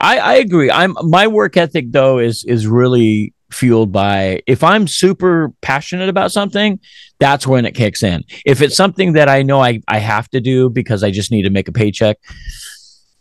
I, 0.00 0.18
I 0.18 0.34
agree. 0.34 0.70
I'm 0.70 0.96
my 1.02 1.26
work 1.26 1.56
ethic 1.56 1.86
though 1.90 2.18
is 2.18 2.44
is 2.44 2.66
really 2.66 3.34
fueled 3.52 3.92
by 3.92 4.40
if 4.46 4.64
I'm 4.64 4.86
super 4.86 5.52
passionate 5.60 6.08
about 6.08 6.32
something, 6.32 6.80
that's 7.18 7.46
when 7.46 7.66
it 7.66 7.74
kicks 7.74 8.02
in. 8.02 8.24
If 8.44 8.62
it's 8.62 8.76
something 8.76 9.12
that 9.12 9.28
I 9.28 9.42
know 9.42 9.60
I, 9.60 9.80
I 9.88 9.98
have 9.98 10.28
to 10.30 10.40
do 10.40 10.70
because 10.70 11.04
I 11.04 11.10
just 11.10 11.30
need 11.30 11.42
to 11.42 11.50
make 11.50 11.68
a 11.68 11.72
paycheck, 11.72 12.18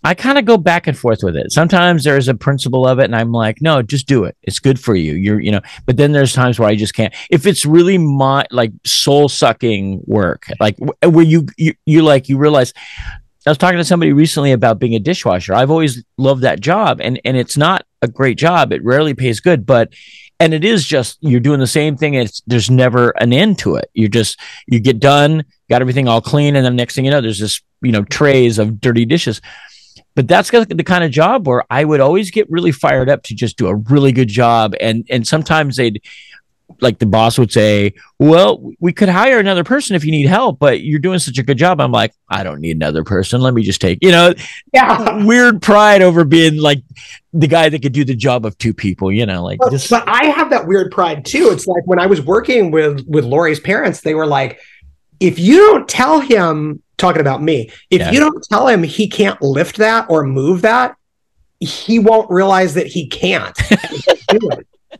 I 0.03 0.13
kind 0.15 0.37
of 0.37 0.45
go 0.45 0.57
back 0.57 0.87
and 0.87 0.97
forth 0.97 1.19
with 1.21 1.35
it. 1.35 1.51
Sometimes 1.51 2.03
there's 2.03 2.27
a 2.27 2.33
principle 2.33 2.87
of 2.87 2.99
it, 2.99 3.05
and 3.05 3.15
I'm 3.15 3.31
like, 3.31 3.61
no, 3.61 3.81
just 3.81 4.07
do 4.07 4.23
it. 4.23 4.35
It's 4.41 4.59
good 4.59 4.79
for 4.79 4.95
you. 4.95 5.13
You're, 5.13 5.39
you 5.39 5.51
know. 5.51 5.61
But 5.85 5.97
then 5.97 6.11
there's 6.11 6.33
times 6.33 6.59
where 6.59 6.69
I 6.69 6.75
just 6.75 6.95
can't. 6.95 7.13
If 7.29 7.45
it's 7.45 7.65
really 7.65 7.97
my 7.97 8.45
like 8.51 8.71
soul 8.83 9.29
sucking 9.29 10.01
work, 10.05 10.47
like 10.59 10.77
uh, 11.03 11.09
where 11.09 11.25
you 11.25 11.47
you 11.57 11.73
you 11.85 12.01
like 12.01 12.29
you 12.29 12.37
realize. 12.37 12.73
I 13.45 13.49
was 13.49 13.57
talking 13.57 13.79
to 13.79 13.83
somebody 13.83 14.13
recently 14.13 14.51
about 14.51 14.77
being 14.77 14.93
a 14.93 14.99
dishwasher. 14.99 15.55
I've 15.55 15.71
always 15.71 16.03
loved 16.17 16.43
that 16.43 16.59
job, 16.59 17.01
and 17.01 17.19
and 17.25 17.37
it's 17.37 17.57
not 17.57 17.85
a 18.01 18.07
great 18.07 18.37
job. 18.37 18.71
It 18.71 18.83
rarely 18.83 19.15
pays 19.15 19.39
good, 19.39 19.65
but 19.65 19.93
and 20.39 20.53
it 20.53 20.63
is 20.63 20.85
just 20.85 21.17
you're 21.21 21.39
doing 21.39 21.59
the 21.59 21.67
same 21.67 21.97
thing. 21.97 22.15
It's 22.15 22.41
there's 22.45 22.69
never 22.69 23.09
an 23.11 23.33
end 23.33 23.57
to 23.59 23.75
it. 23.75 23.89
You 23.93 24.09
just 24.09 24.39
you 24.67 24.79
get 24.79 24.99
done 24.99 25.43
got 25.71 25.81
everything 25.81 26.07
all 26.07 26.21
clean, 26.21 26.55
and 26.55 26.65
then 26.65 26.75
next 26.75 26.93
thing 26.93 27.05
you 27.05 27.11
know, 27.11 27.21
there's 27.21 27.39
this 27.39 27.61
you 27.81 27.91
know 27.91 28.03
trays 28.03 28.59
of 28.59 28.79
dirty 28.79 29.05
dishes. 29.05 29.41
But 30.15 30.27
that's 30.27 30.49
the 30.51 30.83
kind 30.85 31.03
of 31.03 31.11
job 31.11 31.47
where 31.47 31.63
I 31.69 31.83
would 31.85 31.99
always 32.01 32.31
get 32.31 32.49
really 32.49 32.71
fired 32.71 33.09
up 33.09 33.23
to 33.23 33.35
just 33.35 33.57
do 33.57 33.67
a 33.67 33.75
really 33.75 34.11
good 34.11 34.27
job, 34.29 34.73
and 34.79 35.05
and 35.09 35.25
sometimes 35.27 35.77
they'd 35.77 36.01
like 36.79 36.99
the 36.99 37.05
boss 37.05 37.37
would 37.37 37.51
say, 37.51 37.93
"Well, 38.19 38.71
we 38.79 38.93
could 38.93 39.09
hire 39.09 39.39
another 39.39 39.63
person 39.63 39.95
if 39.95 40.05
you 40.05 40.11
need 40.11 40.25
help, 40.27 40.57
but 40.59 40.81
you're 40.81 40.99
doing 40.99 41.19
such 41.19 41.37
a 41.37 41.43
good 41.43 41.57
job." 41.57 41.81
I'm 41.81 41.91
like, 41.91 42.13
"I 42.29 42.43
don't 42.43 42.59
need 42.61 42.75
another 42.75 43.03
person. 43.03 43.41
Let 43.41 43.53
me 43.53 43.61
just 43.63 43.81
take." 43.81 43.99
You 44.01 44.11
know, 44.11 44.33
Yeah. 44.73 45.23
weird 45.25 45.61
pride 45.61 46.01
over 46.01 46.23
being 46.23 46.57
like 46.57 46.81
the 47.33 47.47
guy 47.47 47.69
that 47.69 47.81
could 47.81 47.91
do 47.93 48.03
the 48.05 48.15
job 48.15 48.45
of 48.45 48.57
two 48.57 48.73
people. 48.73 49.11
You 49.11 49.25
know, 49.25 49.43
like 49.43 49.59
But, 49.59 49.71
this. 49.71 49.89
but 49.89 50.03
I 50.07 50.25
have 50.27 50.49
that 50.49 50.65
weird 50.67 50.91
pride 50.91 51.25
too. 51.25 51.49
It's 51.51 51.67
like 51.67 51.85
when 51.85 51.99
I 51.99 52.05
was 52.07 52.21
working 52.21 52.71
with 52.71 53.05
with 53.07 53.25
Lori's 53.25 53.59
parents, 53.59 54.01
they 54.01 54.13
were 54.15 54.27
like, 54.27 54.59
if 55.19 55.37
you 55.39 55.57
don't 55.57 55.87
tell 55.89 56.19
him, 56.21 56.81
talking 57.01 57.19
about 57.21 57.41
me, 57.43 57.69
if 57.89 57.99
Yeah. 58.01 58.11
you 58.11 58.19
don't 58.19 58.41
tell 58.49 58.67
him 58.67 58.83
he 58.83 59.09
can't 59.09 59.41
lift 59.41 59.77
that 59.77 60.05
or 60.09 60.23
move 60.23 60.61
that, 60.61 60.95
he 61.59 61.99
won't 61.99 62.29
realize 62.31 62.73
that 62.75 62.87
he 62.87 63.07
can't. 63.07 63.57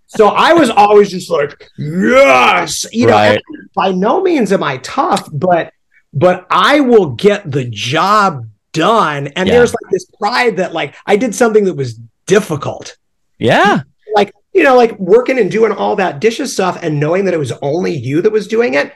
So 0.07 0.28
I 0.28 0.53
was 0.53 0.69
always 0.69 1.10
just 1.10 1.30
like, 1.30 1.69
yes, 1.78 2.86
you 2.91 3.07
know. 3.07 3.14
Right. 3.14 3.41
and 3.48 3.69
By 3.73 3.91
no 3.91 4.22
means 4.22 4.52
am 4.52 4.64
I 4.64 4.78
tough, 4.78 5.28
but 5.32 5.72
but 6.14 6.45
I 6.49 6.82
will 6.82 7.11
get 7.11 7.49
the 7.49 7.65
job 7.65 8.45
done. 8.73 9.28
And 9.36 9.48
Yeah. 9.48 9.56
there's 9.56 9.72
like 9.73 9.91
this 9.91 10.06
pride 10.19 10.57
that 10.57 10.73
like 10.73 10.95
I 11.06 11.15
did 11.15 11.34
something 11.36 11.64
that 11.65 11.76
was 11.76 11.99
difficult 12.26 12.98
yeah, 13.40 13.82
like 14.15 14.32
you 14.53 14.64
know 14.64 14.76
like 14.78 14.98
working 14.99 15.40
and 15.40 15.49
doing 15.52 15.72
all 15.73 15.95
that 15.98 16.19
dishes 16.22 16.53
stuff 16.53 16.78
and 16.82 16.99
knowing 16.99 17.26
that 17.26 17.34
it 17.34 17.38
was 17.40 17.52
only 17.61 17.94
you 17.94 18.22
that 18.22 18.32
was 18.32 18.48
doing 18.48 18.73
it 18.76 18.94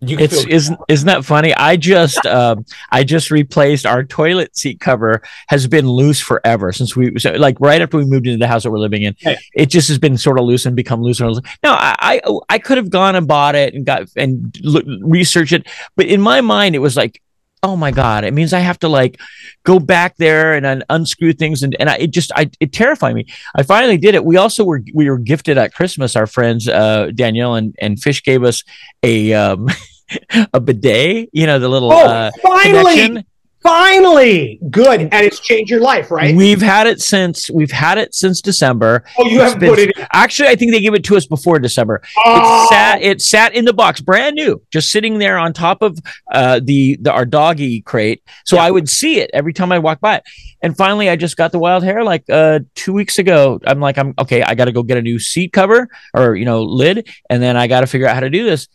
it's 0.00 0.44
isn't 0.46 0.78
isn't 0.88 1.06
that 1.06 1.24
funny? 1.24 1.54
I 1.54 1.76
just 1.76 2.24
um 2.24 2.64
I 2.90 3.02
just 3.02 3.30
replaced 3.30 3.84
our 3.84 4.04
toilet 4.04 4.56
seat 4.56 4.78
cover 4.78 5.22
has 5.48 5.66
been 5.66 5.88
loose 5.88 6.20
forever 6.20 6.72
since 6.72 6.94
we 6.94 7.18
so 7.18 7.32
like 7.32 7.56
right 7.58 7.82
after 7.82 7.96
we 7.96 8.04
moved 8.04 8.26
into 8.26 8.38
the 8.38 8.46
house 8.46 8.62
that 8.62 8.70
we're 8.70 8.78
living 8.78 9.02
in. 9.02 9.14
Okay. 9.14 9.36
It 9.54 9.66
just 9.66 9.88
has 9.88 9.98
been 9.98 10.16
sort 10.16 10.38
of 10.38 10.44
loose 10.44 10.66
and 10.66 10.76
become 10.76 11.02
looser. 11.02 11.24
And 11.24 11.34
looser. 11.34 11.48
No, 11.64 11.72
I, 11.72 11.96
I 12.00 12.38
I 12.48 12.58
could 12.58 12.76
have 12.76 12.90
gone 12.90 13.16
and 13.16 13.26
bought 13.26 13.56
it 13.56 13.74
and 13.74 13.84
got 13.84 14.08
and 14.16 14.56
look, 14.62 14.84
research 15.00 15.52
it, 15.52 15.66
but 15.96 16.06
in 16.06 16.20
my 16.20 16.40
mind 16.40 16.74
it 16.74 16.80
was 16.80 16.96
like. 16.96 17.20
Oh 17.62 17.76
my 17.76 17.90
God! 17.90 18.24
It 18.24 18.32
means 18.32 18.52
I 18.52 18.60
have 18.60 18.78
to 18.80 18.88
like 18.88 19.20
go 19.64 19.78
back 19.78 20.16
there 20.16 20.54
and 20.54 20.64
un- 20.64 20.84
unscrew 20.88 21.32
things, 21.32 21.62
and 21.62 21.76
and 21.80 21.90
I, 21.90 21.96
it 21.96 22.10
just 22.12 22.30
I 22.34 22.50
it 22.60 22.72
terrified 22.72 23.14
me. 23.14 23.26
I 23.54 23.62
finally 23.62 23.96
did 23.96 24.14
it. 24.14 24.24
We 24.24 24.36
also 24.36 24.64
were 24.64 24.82
we 24.94 25.10
were 25.10 25.18
gifted 25.18 25.58
at 25.58 25.74
Christmas. 25.74 26.14
Our 26.14 26.26
friends 26.26 26.68
uh, 26.68 27.10
Danielle 27.14 27.54
and 27.54 27.74
and 27.80 28.00
Fish 28.00 28.22
gave 28.22 28.44
us 28.44 28.62
a 29.02 29.32
um, 29.32 29.68
a 30.52 30.60
bidet. 30.60 31.30
You 31.32 31.46
know 31.46 31.58
the 31.58 31.68
little 31.68 31.92
oh 31.92 32.06
uh, 32.06 32.30
finally 32.42 32.94
connection. 32.94 33.24
Finally 33.68 34.58
good 34.70 35.00
and 35.00 35.14
it's 35.14 35.40
changed 35.40 35.70
your 35.70 35.80
life 35.80 36.10
right 36.10 36.34
We've 36.34 36.60
had 36.60 36.86
it 36.86 37.00
since 37.00 37.50
we've 37.50 37.70
had 37.70 37.98
it 37.98 38.14
since 38.14 38.40
December. 38.40 39.04
oh 39.18 39.26
you 39.26 39.40
haven't 39.40 39.60
put 39.60 39.78
it 39.78 39.96
in 39.96 40.06
Actually, 40.12 40.48
I 40.48 40.56
think 40.56 40.72
they 40.72 40.80
gave 40.80 40.94
it 40.94 41.04
to 41.04 41.16
us 41.16 41.26
before 41.26 41.58
December. 41.58 42.02
oh, 42.24 42.64
It 42.64 42.68
sat 42.68 43.02
it 43.02 43.20
sat 43.22 43.54
in 43.54 43.64
the 43.64 43.72
box, 43.72 44.00
brand 44.00 44.36
new, 44.36 44.60
just 44.72 44.90
sitting 44.90 45.18
there 45.18 45.38
on 45.38 45.52
top 45.52 45.82
of 45.82 45.98
uh, 46.32 46.60
the 46.62 46.96
the 47.00 47.12
our 47.12 47.24
doggy 47.26 47.80
crate. 47.82 48.22
So 48.44 48.56
Yeah. 48.56 48.62
I 48.64 48.70
would 48.70 48.88
see 48.88 49.20
it 49.20 49.30
every 49.34 49.52
time 49.52 49.70
I 49.72 49.78
walked 49.78 50.00
by 50.00 50.16
it. 50.16 50.22
And 50.62 50.76
finally, 50.76 51.08
I 51.08 51.16
just 51.16 51.36
got 51.36 51.52
the 51.52 51.58
wild 51.58 51.84
hair 51.84 52.02
like 52.02 52.24
uh, 52.28 52.60
two 52.74 52.92
weeks 52.92 53.18
ago. 53.18 53.60
I'm 53.66 53.80
like, 53.80 53.96
I'm 53.98 54.14
okay. 54.18 54.42
I 54.42 54.54
got 54.54 54.64
to 54.64 54.72
go 54.72 54.82
get 54.82 54.96
a 54.98 55.02
new 55.02 55.18
seat 55.18 55.52
cover 55.52 55.88
or 56.14 56.34
you 56.34 56.44
know 56.44 56.62
lid, 56.62 57.08
and 57.30 57.42
then 57.42 57.56
I 57.56 57.66
got 57.68 57.80
to 57.82 57.86
figure 57.86 58.08
out 58.08 58.14
how 58.14 58.20
to 58.20 58.30
do 58.30 58.44
this. 58.44 58.66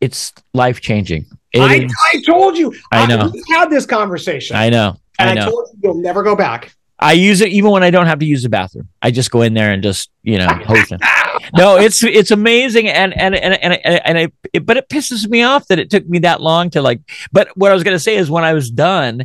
It's 0.00 0.32
life 0.54 0.80
changing. 0.80 1.26
I, 1.56 1.88
I 2.14 2.22
told 2.22 2.58
you 2.58 2.74
I 2.92 3.06
know. 3.06 3.30
we 3.32 3.42
had 3.48 3.70
this 3.70 3.86
conversation 3.86 4.56
I 4.56 4.68
know. 4.68 4.96
and 5.18 5.30
I 5.30 5.32
I, 5.32 5.34
know. 5.34 5.50
told 5.50 5.68
you 5.72 5.78
you'll 5.82 6.02
never 6.02 6.22
go 6.22 6.36
back 6.36 6.74
I 7.00 7.12
use 7.12 7.40
it 7.40 7.50
even 7.50 7.70
when 7.70 7.82
I 7.84 7.90
don't 7.90 8.06
have 8.06 8.18
to 8.18 8.26
use 8.26 8.42
the 8.42 8.48
bathroom. 8.48 8.88
I 9.00 9.12
just 9.12 9.30
go 9.30 9.42
in 9.42 9.54
there 9.54 9.70
and 9.70 9.82
just 9.82 10.10
you 10.22 10.38
know 10.38 10.48
host 10.66 10.90
it. 10.90 11.00
No, 11.56 11.76
it's 11.76 12.02
it's 12.02 12.32
amazing 12.32 12.88
and 12.88 13.16
and 13.16 13.36
and 13.36 13.54
and 13.54 13.80
and, 13.84 14.00
and 14.04 14.18
it, 14.18 14.34
it, 14.52 14.66
but 14.66 14.76
it 14.76 14.88
pisses 14.88 15.28
me 15.28 15.42
off 15.42 15.68
that 15.68 15.78
it 15.78 15.90
took 15.90 16.08
me 16.08 16.18
that 16.20 16.40
long 16.40 16.70
to 16.70 16.82
like. 16.82 17.00
But 17.30 17.56
what 17.56 17.70
I 17.70 17.74
was 17.74 17.84
gonna 17.84 18.00
say 18.00 18.16
is 18.16 18.28
when 18.28 18.42
I 18.42 18.52
was 18.52 18.70
done, 18.70 19.24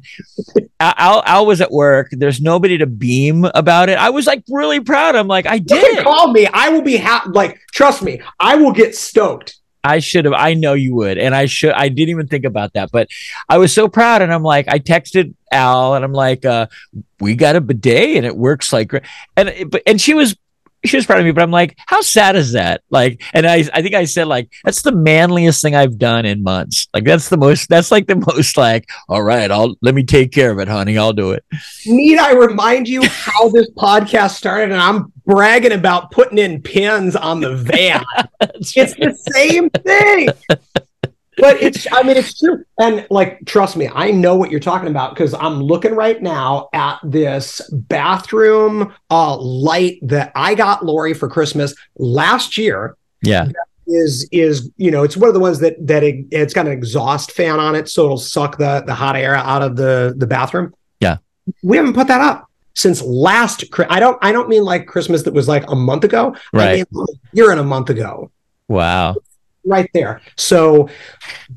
Al, 0.79 1.23
Al, 1.25 1.45
was 1.47 1.61
at 1.61 1.71
work. 1.71 2.09
There's 2.11 2.39
nobody 2.39 2.77
to 2.77 2.85
beam 2.85 3.45
about 3.55 3.89
it. 3.89 3.97
I 3.97 4.11
was 4.11 4.27
like 4.27 4.43
really 4.49 4.79
proud. 4.79 5.15
I'm 5.15 5.27
like 5.27 5.47
I 5.47 5.55
you 5.55 5.61
did 5.61 5.95
can 5.95 6.03
call 6.03 6.31
me 6.31 6.47
i 6.53 6.69
will 6.69 6.81
be 6.81 6.97
happy 6.97 7.29
like 7.29 7.59
trust 7.73 8.01
me 8.01 8.21
i 8.39 8.55
will 8.55 8.71
get 8.71 8.95
stoked 8.95 9.59
I 9.83 9.99
should 9.99 10.25
have. 10.25 10.33
I 10.33 10.53
know 10.53 10.73
you 10.73 10.95
would, 10.95 11.17
and 11.17 11.35
I 11.35 11.45
should. 11.45 11.71
I 11.73 11.89
didn't 11.89 12.09
even 12.09 12.27
think 12.27 12.45
about 12.45 12.73
that, 12.73 12.89
but 12.91 13.09
I 13.49 13.57
was 13.57 13.73
so 13.73 13.87
proud, 13.87 14.21
and 14.21 14.33
I'm 14.33 14.43
like, 14.43 14.67
I 14.67 14.79
texted 14.79 15.33
Al, 15.51 15.95
and 15.95 16.05
I'm 16.05 16.13
like, 16.13 16.45
uh, 16.45 16.67
we 17.19 17.35
got 17.35 17.55
a 17.55 17.61
bidet, 17.61 18.15
and 18.15 18.25
it 18.25 18.35
works 18.35 18.71
like, 18.71 18.93
and 19.35 19.69
but 19.69 19.83
and 19.85 19.99
she 19.99 20.13
was. 20.13 20.35
She 20.85 20.97
was 20.97 21.05
proud 21.05 21.19
of 21.19 21.25
me, 21.25 21.31
but 21.31 21.43
I'm 21.43 21.51
like, 21.51 21.77
how 21.87 22.01
sad 22.01 22.35
is 22.35 22.53
that? 22.53 22.81
Like, 22.89 23.21
and 23.33 23.45
I, 23.45 23.63
I 23.73 23.81
think 23.81 23.95
I 23.95 24.05
said 24.05 24.27
like, 24.27 24.51
that's 24.63 24.81
the 24.81 24.91
manliest 24.91 25.61
thing 25.61 25.75
I've 25.75 25.97
done 25.97 26.25
in 26.25 26.43
months. 26.43 26.87
Like, 26.93 27.05
that's 27.05 27.29
the 27.29 27.37
most, 27.37 27.69
that's 27.69 27.91
like 27.91 28.07
the 28.07 28.15
most 28.35 28.57
like, 28.57 28.89
all 29.07 29.23
right, 29.23 29.49
I'll 29.49 29.75
let 29.81 29.95
me 29.95 30.03
take 30.03 30.31
care 30.31 30.51
of 30.51 30.59
it, 30.59 30.67
honey. 30.67 30.97
I'll 30.97 31.13
do 31.13 31.31
it. 31.31 31.43
need 31.85 32.17
i 32.17 32.33
remind 32.33 32.87
you 32.87 33.03
how 33.03 33.49
this 33.49 33.69
podcast 33.71 34.31
started 34.31 34.71
and 34.71 34.81
i'm 34.81 35.11
bragging 35.25 35.71
about 35.71 36.11
putting 36.11 36.37
in 36.37 36.61
pins 36.61 37.15
on 37.15 37.39
the 37.39 37.55
van 37.55 38.03
it's 38.41 38.73
the 38.73 39.17
same 39.31 39.69
thing 39.69 40.29
but 41.37 41.61
it's 41.61 41.87
i 41.91 42.03
mean 42.03 42.17
it's 42.17 42.39
true 42.39 42.63
and 42.79 43.05
like 43.09 43.43
trust 43.45 43.75
me 43.75 43.89
i 43.93 44.11
know 44.11 44.35
what 44.35 44.51
you're 44.51 44.59
talking 44.59 44.87
about 44.89 45.13
because 45.13 45.33
i'm 45.35 45.61
looking 45.61 45.95
right 45.95 46.21
now 46.21 46.69
at 46.73 46.99
this 47.03 47.61
bathroom 47.71 48.93
uh 49.09 49.35
light 49.37 49.97
that 50.01 50.31
i 50.35 50.53
got 50.55 50.85
lori 50.85 51.13
for 51.13 51.27
christmas 51.29 51.73
last 51.97 52.57
year 52.57 52.95
yeah, 53.21 53.47
is 53.87 54.27
is 54.31 54.69
you 54.77 54.91
know 54.91 55.03
it's 55.03 55.15
one 55.15 55.27
of 55.29 55.33
the 55.33 55.39
ones 55.39 55.59
that 55.59 55.75
that 55.85 56.03
it, 56.03 56.25
it's 56.31 56.53
got 56.53 56.65
an 56.65 56.71
exhaust 56.73 57.31
fan 57.31 57.59
on 57.59 57.73
it 57.75 57.87
so 57.89 58.03
it'll 58.05 58.17
suck 58.17 58.57
the 58.57 58.83
the 58.85 58.93
hot 58.93 59.15
air 59.15 59.35
out 59.35 59.61
of 59.61 59.75
the 59.75 60.13
the 60.17 60.27
bathroom 60.27 60.73
Yeah. 60.99 61.17
we 61.63 61.77
haven't 61.77 61.93
put 61.93 62.07
that 62.07 62.19
up 62.21 62.49
since 62.75 63.01
last 63.01 63.63
i 63.89 63.99
don't 63.99 64.17
i 64.21 64.31
don't 64.31 64.49
mean 64.49 64.63
like 64.63 64.87
christmas 64.87 65.23
that 65.23 65.33
was 65.33 65.47
like 65.47 65.63
a 65.71 65.75
month 65.75 66.03
ago 66.03 66.35
I 66.53 66.57
Right. 66.57 66.75
mean, 66.77 66.85
like 66.91 67.17
year 67.31 67.51
and 67.51 67.59
a 67.59 67.63
month 67.63 67.89
ago 67.89 68.29
wow. 68.67 69.15
Right 69.65 69.89
there 69.93 70.21
so 70.35 70.89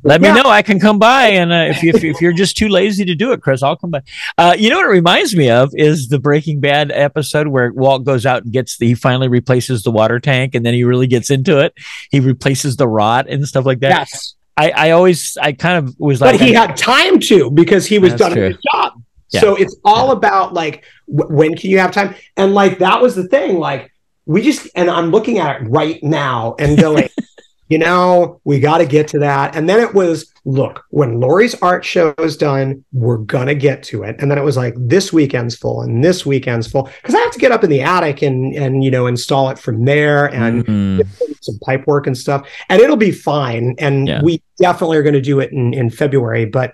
Let 0.02 0.20
Yeah. 0.22 0.34
me 0.34 0.42
know. 0.42 0.48
I 0.48 0.62
can 0.62 0.78
come 0.78 0.98
by, 0.98 1.28
and 1.28 1.52
uh, 1.52 1.66
if, 1.70 1.82
you, 1.82 1.90
if 1.94 2.04
if 2.04 2.20
you're 2.20 2.32
just 2.32 2.56
too 2.56 2.68
lazy 2.68 3.04
to 3.04 3.14
do 3.14 3.32
it, 3.32 3.40
Chris, 3.42 3.62
I'll 3.62 3.76
come 3.76 3.90
by. 3.90 4.02
Uh, 4.38 4.54
you 4.56 4.70
know 4.70 4.76
what 4.76 4.86
it 4.86 4.90
reminds 4.90 5.34
me 5.34 5.50
of 5.50 5.70
is 5.74 6.08
the 6.08 6.18
Breaking 6.18 6.60
Bad 6.60 6.92
episode 6.92 7.48
where 7.48 7.72
Walt 7.72 8.04
goes 8.04 8.24
out 8.26 8.44
and 8.44 8.52
gets 8.52 8.78
the 8.78 8.86
he 8.88 8.94
finally 8.94 9.26
replaces 9.28 9.82
the 9.82 9.90
water 9.90 10.20
tank, 10.20 10.54
and 10.54 10.64
then 10.64 10.74
he 10.74 10.84
really 10.84 11.06
gets 11.08 11.30
into 11.30 11.58
it. 11.58 11.74
He 12.10 12.20
replaces 12.20 12.76
the 12.76 12.86
rot 12.86 13.26
and 13.28 13.46
stuff 13.48 13.64
like 13.66 13.80
that. 13.80 13.90
yes 13.90 14.34
I, 14.56 14.70
I 14.70 14.90
always 14.92 15.36
I 15.40 15.52
kind 15.52 15.84
of 15.86 15.94
was 15.98 16.20
like, 16.20 16.38
but 16.38 16.46
he 16.46 16.52
had 16.52 16.76
time 16.76 17.18
to 17.20 17.50
because 17.50 17.86
he 17.86 17.98
was 17.98 18.14
done 18.14 18.32
true. 18.32 18.48
his 18.48 18.56
job 18.72 18.92
Yeah. 19.30 19.40
so 19.40 19.56
it's 19.56 19.76
all 19.84 20.12
about 20.12 20.54
like 20.54 20.84
w- 21.12 21.34
when 21.36 21.56
can 21.56 21.70
you 21.70 21.78
have 21.78 21.90
time 21.92 22.14
and 22.36 22.54
like 22.54 22.78
that 22.78 23.02
was 23.02 23.14
the 23.16 23.26
thing 23.28 23.58
like 23.58 23.92
we 24.24 24.40
just 24.42 24.68
and 24.74 24.88
i'm 24.90 25.10
looking 25.10 25.38
at 25.38 25.60
it 25.60 25.64
right 25.68 26.02
now 26.02 26.54
and 26.58 26.78
going 26.78 27.08
you 27.68 27.78
know 27.78 28.40
we 28.44 28.60
got 28.60 28.78
to 28.78 28.86
get 28.86 29.08
to 29.08 29.18
that 29.18 29.56
and 29.56 29.68
then 29.68 29.80
it 29.80 29.92
was 29.94 30.32
look 30.44 30.84
when 30.90 31.18
lori's 31.18 31.54
art 31.56 31.84
show 31.84 32.14
is 32.18 32.36
done 32.36 32.84
we're 32.92 33.16
gonna 33.18 33.54
get 33.54 33.82
to 33.82 34.04
it 34.04 34.14
and 34.20 34.30
then 34.30 34.38
it 34.38 34.44
was 34.44 34.56
like 34.56 34.74
this 34.76 35.12
weekend's 35.12 35.56
full 35.56 35.82
and 35.82 36.04
this 36.04 36.24
weekend's 36.24 36.68
full 36.70 36.84
because 36.84 37.14
i 37.14 37.18
have 37.18 37.32
to 37.32 37.38
get 37.40 37.50
up 37.50 37.64
in 37.64 37.70
the 37.70 37.80
attic 37.82 38.22
and 38.22 38.54
and 38.54 38.84
you 38.84 38.90
know 38.90 39.06
install 39.06 39.50
it 39.50 39.58
from 39.58 39.84
there 39.84 40.26
and 40.32 40.64
Mm, 40.66 41.06
some 41.42 41.58
pipe 41.60 41.86
work 41.86 42.06
and 42.06 42.16
stuff, 42.16 42.46
and 42.68 42.80
it'll 42.80 42.96
be 42.96 43.12
fine. 43.12 43.74
And 43.78 44.08
Yeah. 44.08 44.20
we 44.22 44.42
definitely 44.58 44.96
are 44.96 45.02
going 45.02 45.14
to 45.14 45.20
do 45.20 45.38
it 45.38 45.52
in, 45.52 45.72
in 45.74 45.90
February, 45.90 46.44
but 46.44 46.72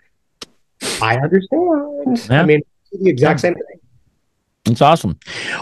I 1.00 1.16
understand. 1.16 2.26
Yeah. 2.30 2.40
I 2.42 2.46
mean, 2.46 2.62
the 2.92 3.10
exact 3.10 3.40
same 3.40 3.54
thing. 3.54 3.62
It's 4.66 4.80
awesome. 4.80 5.18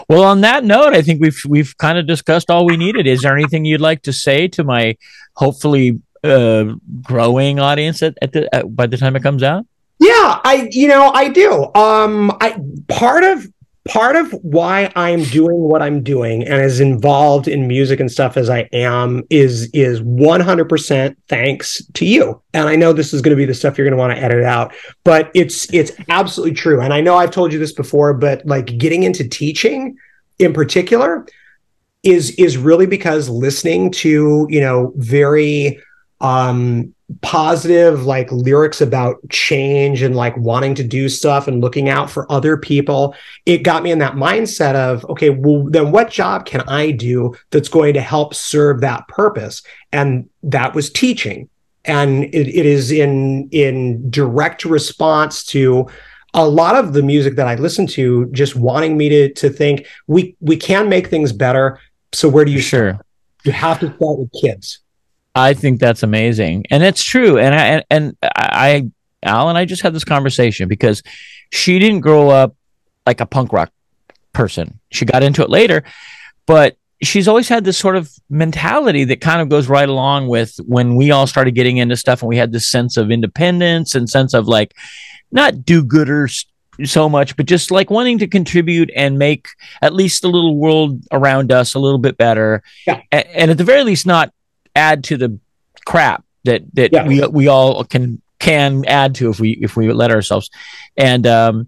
Well, 0.07 0.23
on 0.23 0.41
that 0.41 0.63
note, 0.63 0.93
I 0.93 1.01
think 1.01 1.21
we've 1.21 1.41
we've 1.47 1.75
kind 1.77 1.97
of 1.97 2.05
discussed 2.05 2.49
all 2.51 2.65
we 2.65 2.77
needed. 2.77 3.07
Is 3.07 3.21
there 3.21 3.35
anything 3.35 3.65
you'd 3.65 3.81
like 3.81 4.03
to 4.03 4.13
say 4.13 4.47
to 4.49 4.63
my 4.63 4.95
hopefully 5.35 5.99
uh, 6.23 6.65
growing 7.01 7.59
audience 7.59 8.03
at, 8.03 8.15
at 8.21 8.33
the 8.33 8.53
at, 8.53 8.75
by 8.75 8.85
the 8.85 8.97
time 8.97 9.15
it 9.15 9.23
comes 9.23 9.41
out? 9.41 9.65
Yeah, 9.99 10.39
I 10.43 10.67
you 10.71 10.87
know 10.87 11.09
I 11.09 11.29
do. 11.29 11.73
Um, 11.73 12.31
I 12.41 12.57
part 12.87 13.23
of 13.23 13.47
part 13.91 14.15
of 14.15 14.31
why 14.41 14.89
I'm 14.95 15.23
doing 15.23 15.57
what 15.57 15.81
I'm 15.81 16.01
doing 16.01 16.43
and 16.43 16.61
as 16.61 16.79
involved 16.79 17.49
in 17.49 17.67
music 17.67 17.99
and 17.99 18.09
stuff 18.09 18.37
as 18.37 18.49
I 18.49 18.69
am 18.71 19.23
is 19.29 19.69
is 19.73 19.99
100% 19.99 21.15
thanks 21.27 21.85
to 21.95 22.05
you. 22.05 22.41
And 22.53 22.69
I 22.69 22.77
know 22.77 22.93
this 22.93 23.13
is 23.13 23.21
going 23.21 23.31
to 23.31 23.35
be 23.35 23.45
the 23.45 23.53
stuff 23.53 23.77
you're 23.77 23.83
going 23.83 23.97
to 23.97 23.99
want 23.99 24.13
to 24.13 24.23
edit 24.23 24.45
out, 24.45 24.73
but 25.03 25.29
it's 25.33 25.71
it's 25.73 25.91
absolutely 26.07 26.55
true. 26.55 26.79
And 26.79 26.93
I 26.93 27.01
know 27.01 27.17
I've 27.17 27.31
told 27.31 27.51
you 27.51 27.59
this 27.59 27.73
before, 27.73 28.13
but 28.13 28.45
like 28.45 28.77
getting 28.77 29.03
into 29.03 29.27
teaching 29.27 29.97
in 30.39 30.53
particular 30.53 31.27
is 32.03 32.31
is 32.31 32.57
really 32.57 32.85
because 32.85 33.27
listening 33.27 33.91
to, 33.91 34.47
you 34.49 34.61
know, 34.61 34.93
very 34.95 35.81
um 36.21 36.93
positive 37.21 38.05
like 38.05 38.31
lyrics 38.31 38.81
about 38.81 39.17
change 39.29 40.01
and 40.01 40.15
like 40.15 40.35
wanting 40.37 40.75
to 40.75 40.83
do 40.83 41.09
stuff 41.09 41.47
and 41.47 41.61
looking 41.61 41.89
out 41.89 42.09
for 42.09 42.31
other 42.31 42.55
people 42.55 43.15
it 43.45 43.63
got 43.63 43.83
me 43.83 43.91
in 43.91 43.99
that 43.99 44.13
mindset 44.13 44.75
of 44.75 45.03
okay 45.05 45.29
well 45.29 45.63
then 45.69 45.91
what 45.91 46.09
job 46.09 46.45
can 46.45 46.61
i 46.67 46.91
do 46.91 47.33
that's 47.49 47.69
going 47.69 47.93
to 47.93 48.01
help 48.01 48.33
serve 48.33 48.81
that 48.81 49.07
purpose 49.07 49.61
and 49.91 50.29
that 50.43 50.73
was 50.73 50.89
teaching 50.89 51.49
and 51.85 52.25
it, 52.25 52.47
it 52.47 52.65
is 52.65 52.91
in 52.91 53.49
in 53.51 54.09
direct 54.09 54.65
response 54.65 55.43
to 55.43 55.87
a 56.33 56.47
lot 56.47 56.75
of 56.75 56.93
the 56.93 57.03
music 57.03 57.35
that 57.35 57.47
I 57.47 57.55
listen 57.55 57.87
to 57.87 58.27
just 58.27 58.55
wanting 58.55 58.97
me 58.97 59.09
to 59.09 59.33
to 59.33 59.49
think 59.49 59.87
we 60.07 60.35
we 60.39 60.57
can 60.57 60.89
make 60.89 61.07
things 61.07 61.33
better. 61.33 61.79
So 62.13 62.29
where 62.29 62.45
do 62.45 62.51
you 62.51 62.61
sure 62.61 62.93
start? 62.93 63.05
You 63.43 63.51
have 63.51 63.79
to 63.79 63.87
start 63.87 64.19
with 64.19 64.31
kids. 64.41 64.79
I 65.33 65.53
think 65.53 65.79
that's 65.79 66.03
amazing, 66.03 66.65
and 66.71 66.83
it's 66.83 67.03
true. 67.03 67.37
And 67.37 67.55
I 67.55 67.65
and, 67.65 67.85
and 67.89 68.17
I, 68.23 68.89
Al 69.23 69.49
and 69.49 69.57
I 69.57 69.65
just 69.65 69.81
had 69.81 69.93
this 69.93 70.03
conversation 70.03 70.67
because 70.67 71.03
she 71.51 71.79
didn't 71.79 72.01
grow 72.01 72.29
up 72.29 72.55
like 73.05 73.21
a 73.21 73.25
punk 73.25 73.53
rock 73.53 73.71
person. 74.33 74.79
She 74.91 75.05
got 75.05 75.23
into 75.23 75.41
it 75.41 75.49
later, 75.49 75.83
but 76.45 76.77
she's 77.01 77.27
always 77.27 77.49
had 77.49 77.63
this 77.63 77.77
sort 77.77 77.95
of 77.95 78.11
mentality 78.29 79.03
that 79.05 79.21
kind 79.21 79.41
of 79.41 79.49
goes 79.49 79.67
right 79.67 79.89
along 79.89 80.27
with 80.27 80.55
when 80.65 80.95
we 80.95 81.11
all 81.11 81.27
started 81.27 81.55
getting 81.55 81.77
into 81.77 81.95
stuff 81.95 82.21
and 82.21 82.29
we 82.29 82.37
had 82.37 82.51
this 82.51 82.69
sense 82.69 82.95
of 82.97 83.09
independence 83.09 83.95
and 83.95 84.09
sense 84.09 84.33
of 84.33 84.47
like 84.47 84.75
not 85.31 85.65
do-gooders 85.65 86.45
so 86.85 87.09
much, 87.09 87.35
but 87.35 87.45
just 87.45 87.71
like 87.71 87.89
wanting 87.89 88.17
to 88.19 88.27
contribute 88.27 88.91
and 88.95 89.17
make 89.17 89.47
at 89.81 89.93
least 89.93 90.21
the 90.21 90.29
little 90.29 90.55
world 90.57 91.03
around 91.11 91.51
us 91.51 91.73
a 91.73 91.79
little 91.79 91.99
bit 91.99 92.17
better, 92.17 92.63
yeah. 92.87 93.01
and, 93.11 93.27
and, 93.27 93.51
at 93.51 93.57
the 93.57 93.63
very 93.63 93.83
least, 93.83 94.05
not 94.05 94.33
add 94.75 95.03
to 95.05 95.17
the 95.17 95.39
crap 95.85 96.23
that 96.43 96.63
that 96.73 96.91
yeah. 96.91 97.07
we 97.07 97.25
we 97.27 97.47
all 97.47 97.83
can 97.83 98.21
can 98.39 98.83
add 98.85 99.15
to 99.15 99.29
if 99.29 99.39
we 99.39 99.51
if 99.61 99.75
we 99.77 99.91
let 99.93 100.11
ourselves. 100.11 100.49
And 100.97 101.25
um, 101.27 101.67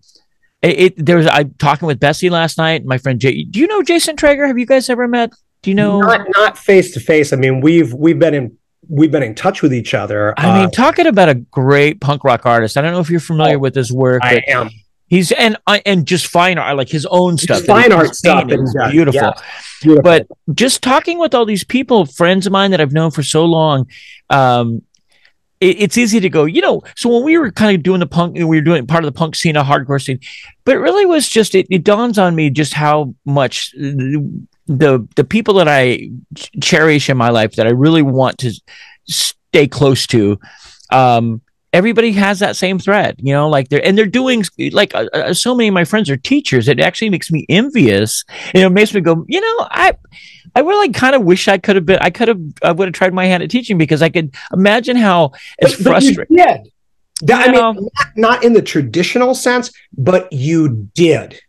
it, 0.62 0.80
it 0.80 1.06
there 1.06 1.18
was 1.18 1.28
I 1.28 1.44
talking 1.44 1.88
with 1.88 2.00
Bessie 2.00 2.30
last 2.30 2.58
night. 2.58 2.86
My 2.86 2.98
friend 2.98 3.20
Jay, 3.20 3.44
do 3.44 3.60
you 3.60 3.68
know 3.68 3.84
Jason 3.84 4.16
Traeger? 4.16 4.48
Have 4.48 4.58
you 4.58 4.66
guys 4.66 4.90
ever 4.90 5.08
met? 5.08 5.32
Do 5.62 5.70
you 5.70 5.76
know? 5.76 6.02
Not 6.02 6.28
not 6.36 6.58
face 6.58 6.94
to 6.94 7.00
face. 7.00 7.32
I 7.32 7.38
mean, 7.38 7.62
we've 7.62 7.94
we've 7.94 8.20
been 8.20 8.34
in 8.34 8.58
we've 8.90 9.12
been 9.12 9.24
in 9.24 9.36
touch 9.36 9.62
with 9.62 9.74
each 9.74 9.94
other. 9.94 10.34
I 10.38 10.58
mean, 10.58 10.68
uh, 10.68 10.70
talking 10.72 11.08
about 11.08 11.30
a 11.30 11.36
great 11.36 12.02
punk 12.02 12.24
rock 12.24 12.46
artist. 12.46 12.78
I 12.78 12.82
don't 12.82 12.94
know 12.94 13.00
if 13.00 13.10
you're 13.10 13.20
familiar 13.20 13.56
oh, 13.56 13.60
with 13.60 13.76
his 13.76 13.92
work. 13.92 14.22
I 14.24 14.44
am. 14.48 14.70
He's 15.14 15.32
and 15.32 15.58
uh, 15.68 15.78
and 15.86 16.08
just 16.08 16.26
fine 16.26 16.58
art, 16.58 16.76
like 16.76 16.90
his 16.90 17.06
own 17.06 17.38
stuff. 17.38 17.60
His 17.60 17.68
fine 17.68 17.92
art 17.92 18.16
stuff 18.16 18.46
is 18.50 18.76
beautiful. 18.90 19.22
Yeah, 19.22 19.34
beautiful. 19.84 20.02
But 20.02 20.28
just 20.56 20.82
talking 20.82 21.20
with 21.20 21.36
all 21.36 21.46
these 21.46 21.64
people, 21.64 22.08
friends 22.08 22.48
of 22.48 22.52
mine 22.52 22.72
that 22.72 22.82
I've 22.82 22.94
known 22.94 23.12
for 23.12 23.22
so 23.22 23.46
long, 23.46 23.86
um, 24.32 24.82
it, 25.62 25.84
it's 25.84 26.00
easy 26.00 26.20
to 26.20 26.30
go. 26.30 26.46
You 26.46 26.62
know, 26.62 26.82
so 26.96 27.10
when 27.10 27.24
we 27.24 27.38
were 27.38 27.52
kind 27.52 27.78
of 27.78 27.84
doing 27.84 28.00
the 28.00 28.08
punk, 28.08 28.38
we 28.38 28.44
were 28.44 28.62
doing 28.62 28.88
part 28.88 29.04
of 29.04 29.14
the 29.14 29.16
punk 29.16 29.36
scene, 29.36 29.56
a 29.56 29.64
hardcore 29.64 30.04
scene, 30.04 30.20
but 30.66 30.78
it 30.78 30.80
really 30.80 31.06
was 31.06 31.30
just 31.30 31.54
it, 31.54 31.68
it 31.70 31.84
dawns 31.84 32.18
on 32.18 32.34
me 32.34 32.50
just 32.50 32.74
how 32.74 33.14
much 33.24 33.72
the 33.74 35.08
the 35.16 35.24
people 35.24 35.54
that 35.56 35.68
I 35.68 36.10
cherish 36.60 37.08
in 37.08 37.18
my 37.18 37.30
life 37.30 37.56
that 37.58 37.68
I 37.68 37.72
really 37.72 38.02
want 38.02 38.40
to 38.40 38.52
stay 39.08 39.68
close 39.68 40.08
to. 40.08 40.40
Um, 40.90 41.44
everybody 41.74 42.12
has 42.12 42.40
that 42.40 42.56
same 42.56 42.80
thread, 42.80 43.16
you 43.18 43.34
know, 43.34 43.50
like 43.50 43.70
they're 43.70 43.86
and 43.86 43.98
they're 43.98 44.06
doing 44.06 44.46
like 44.72 44.94
uh, 44.96 45.10
uh, 45.14 45.34
so 45.34 45.56
many 45.56 45.68
of 45.68 45.74
my 45.74 45.84
friends 45.84 46.10
are 46.10 46.18
teachers. 46.18 46.68
It 46.68 46.80
actually 46.80 47.10
makes 47.10 47.32
me 47.32 47.46
envious. 47.50 48.24
You 48.54 48.62
know, 48.62 48.68
it 48.68 48.74
makes 48.74 48.94
me 48.94 49.02
go, 49.02 49.26
you 49.28 49.42
know, 49.42 49.68
I 49.72 49.94
I 50.56 50.62
really 50.62 50.92
kind 50.92 51.16
of 51.16 51.24
wish 51.24 51.48
I 51.48 51.58
could 51.58 51.76
have 51.76 51.86
been. 51.86 52.00
I 52.00 52.12
could 52.12 52.28
have. 52.28 52.40
I 52.62 52.72
would 52.72 52.88
have 52.88 52.94
tried 52.94 53.14
my 53.14 53.26
hand 53.26 53.44
at 53.44 53.50
teaching 53.50 53.78
because 53.78 54.02
I 54.02 54.10
could 54.10 54.36
imagine 54.54 54.96
how 54.96 55.32
as 55.60 55.74
frustrating. 55.74 56.38
Yeah, 56.38 56.60
I 57.32 57.52
mean, 57.52 57.90
not, 57.96 58.08
not 58.16 58.44
in 58.44 58.54
the 58.54 58.62
traditional 58.62 59.34
sense, 59.34 59.72
but 59.98 60.32
you 60.32 60.90
did, 60.94 61.40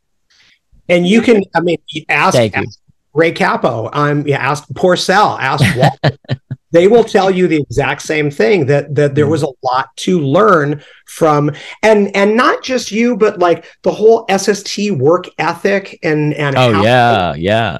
and 0.88 1.06
you 1.06 1.20
can. 1.20 1.42
I 1.54 1.60
mean, 1.60 1.78
ask, 2.08 2.36
ask 2.38 2.78
Ray 3.14 3.32
Cappo. 3.32 3.88
Um, 3.92 4.26
yeah, 4.26 4.38
ask 4.38 4.68
Porcell. 4.70 5.38
Ask 5.38 5.64
Walter. 5.76 6.18
they 6.74 6.88
will 6.88 7.04
tell 7.04 7.30
you 7.30 7.46
the 7.46 7.56
exact 7.56 8.02
same 8.02 8.30
thing 8.30 8.66
that 8.66 8.94
that 8.94 9.14
there 9.14 9.26
mm. 9.26 9.30
was 9.30 9.44
a 9.44 9.52
lot 9.62 9.96
to 9.96 10.20
learn 10.20 10.82
from 11.06 11.50
and 11.82 12.14
and 12.16 12.36
not 12.36 12.62
just 12.62 12.90
you 12.90 13.16
but 13.16 13.38
like 13.38 13.64
the 13.82 13.92
whole 13.92 14.26
SST 14.28 14.90
work 14.90 15.26
ethic 15.38 15.98
and 16.02 16.34
and 16.34 16.56
oh 16.56 16.82
yeah 16.82 17.32
yeah 17.34 17.78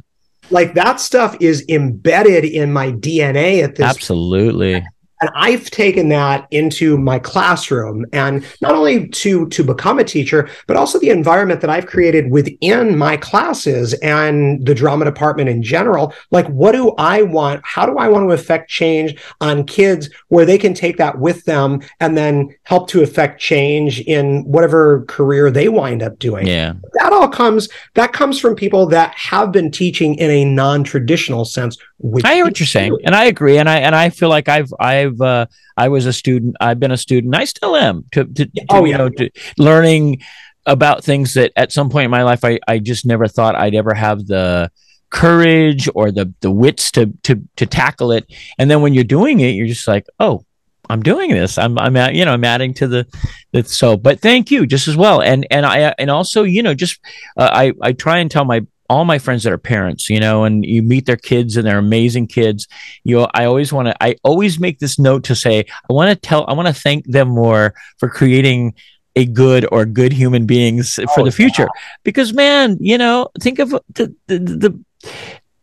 like 0.51 0.75
that 0.75 1.01
stuff 1.01 1.37
is 1.41 1.65
embedded 1.69 2.45
in 2.45 2.73
my 2.73 2.93
DNA 2.93 3.65
at 3.65 3.75
this 3.75 3.85
absolutely 3.85 4.87
and 5.21 5.31
I've 5.35 5.71
taken 5.71 6.09
that 6.09 6.47
into 6.51 6.99
my 6.99 7.19
classroom 7.19 8.05
and 8.13 8.45
not 8.61 8.75
only 8.75 9.09
to 9.09 9.49
to 9.49 9.65
become 9.65 9.99
a 9.99 10.05
teacher, 10.05 10.49
but 10.67 10.77
also 10.77 10.99
the 10.99 11.11
environment 11.11 11.61
that 11.61 11.71
I've 11.71 11.87
created 11.87 12.31
within 12.31 12.99
my 12.99 13.17
classes 13.17 13.95
and 13.95 14.67
the 14.67 14.75
drama 14.75 15.05
department 15.05 15.49
in 15.49 15.63
general. 15.63 16.13
Like, 16.31 16.47
what 16.49 16.73
do 16.73 16.95
I 16.99 17.23
want? 17.23 17.63
How 17.65 17.87
do 17.87 17.97
I 17.97 18.09
want 18.09 18.29
to 18.29 18.33
affect 18.33 18.71
change 18.71 19.17
on 19.41 19.65
kids 19.65 20.11
where 20.29 20.45
they 20.45 20.59
can 20.59 20.75
take 20.75 20.97
that 20.99 21.19
with 21.19 21.45
them 21.45 21.81
and 22.01 22.17
then 22.17 22.55
help 22.65 22.89
to 22.89 23.03
affect 23.03 23.41
change 23.41 24.01
in 24.01 24.45
whatever 24.45 25.05
career 25.07 25.51
they 25.51 25.69
wind 25.69 26.03
up 26.03 26.19
doing? 26.19 26.47
Yeah. 26.47 26.75
That 26.95 27.13
all 27.13 27.29
comes 27.29 27.69
that 27.95 28.13
comes 28.13 28.41
from 28.41 28.57
people 28.57 28.87
that 28.87 29.15
have 29.15 29.53
been 29.53 29.71
teaching 29.71 30.17
in 30.17 30.31
a 30.31 30.45
non-traditional 30.45 31.45
sense. 31.45 31.79
I 32.25 32.35
hear 32.35 32.45
what 32.45 32.61
you're 32.61 32.67
saying, 32.67 32.99
and 33.05 33.15
I 33.15 33.25
agree, 33.25 33.59
and 33.59 33.69
I 33.69 33.79
and 33.79 33.95
I 33.95 34.11
feel 34.11 34.29
like 34.29 34.49
I've 34.49 34.73
I've 34.79 35.21
uh, 35.21 35.47
I 35.77 35.89
was 35.89 36.07
a 36.07 36.13
student. 36.13 36.57
I've 36.61 36.79
been 36.79 36.91
a 36.91 36.97
student. 36.97 37.35
I 37.35 37.45
still 37.45 37.77
am. 37.77 38.05
To, 38.13 38.25
to, 38.25 38.47
to 38.47 38.65
oh, 38.71 38.85
you 38.85 38.91
yeah. 38.91 38.97
know, 38.99 39.09
to 39.09 39.31
learning 39.59 40.23
about 40.67 41.05
things 41.05 41.35
that 41.35 41.53
at 41.57 41.73
some 41.73 41.91
point 41.91 42.07
in 42.07 42.11
my 42.11 42.23
life 42.23 42.45
I 42.45 42.59
I 42.67 42.79
just 42.79 43.07
never 43.07 43.27
thought 43.27 43.55
I'd 43.55 43.75
ever 43.75 43.95
have 43.95 44.27
the 44.27 44.71
courage 45.11 45.89
or 45.95 46.11
the 46.11 46.33
the 46.41 46.51
wits 46.51 46.91
to 46.93 47.13
to 47.23 47.43
to 47.57 47.67
tackle 47.67 48.13
it. 48.13 48.27
And 48.59 48.71
then 48.71 48.83
when 48.83 48.95
you're 48.95 49.05
doing 49.05 49.41
it, 49.41 49.51
you're 49.51 49.67
just 49.67 49.89
like, 49.89 50.07
oh, 50.21 50.45
I'm 50.91 51.03
doing 51.03 51.31
this. 51.31 51.57
I'm 51.57 51.79
I'm 51.79 51.97
at, 51.97 52.15
you 52.15 52.25
know 52.25 52.33
I'm 52.33 52.45
adding 52.45 52.75
to 52.75 52.89
the, 52.89 53.07
the 53.53 53.65
so. 53.65 53.97
But 53.97 54.21
thank 54.21 54.51
you 54.51 54.67
just 54.67 54.89
as 54.89 54.97
well. 54.97 55.23
And 55.23 55.47
and 55.51 55.65
I 55.65 55.95
and 55.99 56.11
also 56.11 56.43
you 56.43 56.63
know 56.63 56.75
just 56.75 57.01
uh, 57.37 57.49
I 57.53 57.73
I 57.81 57.93
try 57.93 58.19
and 58.19 58.31
tell 58.31 58.45
my 58.45 58.67
all 58.91 59.05
my 59.05 59.19
friends 59.19 59.45
that 59.45 59.53
are 59.53 59.59
parents, 59.59 60.11
you 60.11 60.21
know, 60.21 60.45
and 60.45 60.65
you 60.65 60.83
meet 60.83 61.07
their 61.07 61.17
kids 61.17 61.57
and 61.57 61.67
they're 61.67 61.79
amazing 61.79 62.27
kids. 62.27 62.69
You 63.03 63.17
know, 63.17 63.29
I 63.35 63.47
always 63.47 63.73
want 63.73 63.89
to, 63.89 64.03
I 64.03 64.17
always 64.23 64.61
make 64.61 64.79
this 64.79 64.99
note 64.99 65.25
to 65.25 65.35
say, 65.35 65.65
I 65.89 65.93
want 65.93 66.11
to 66.11 66.17
tell, 66.17 66.45
I 66.49 66.53
want 66.53 66.69
to 66.69 66.75
thank 66.75 67.07
them 67.07 67.29
more 67.29 67.75
for 67.99 68.09
creating 68.09 68.75
a 69.17 69.25
good 69.25 69.67
or 69.73 69.87
good 69.87 70.13
human 70.13 70.45
beings 70.45 70.99
oh, 70.99 71.07
for 71.15 71.23
the 71.23 71.29
oh, 71.29 71.33
future. 71.33 71.63
Yeah. 71.63 71.81
Because 72.03 72.35
man, 72.35 72.77
you 72.81 72.99
know, 72.99 73.31
think 73.41 73.59
of 73.59 73.71
the, 73.71 74.15
the, 74.27 74.39
the 74.39 74.81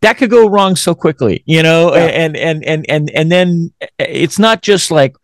that 0.02 0.18
could 0.18 0.31
go 0.31 0.49
wrong 0.49 0.76
so 0.76 0.95
quickly, 0.95 1.43
you 1.45 1.61
know, 1.61 1.93
yeah. 1.93 2.06
and, 2.06 2.35
and, 2.35 2.65
and, 2.65 2.85
and, 2.89 3.11
and 3.11 3.31
then 3.31 3.72
it's 3.99 4.39
not 4.39 4.64
just 4.64 4.89
like, 4.89 5.15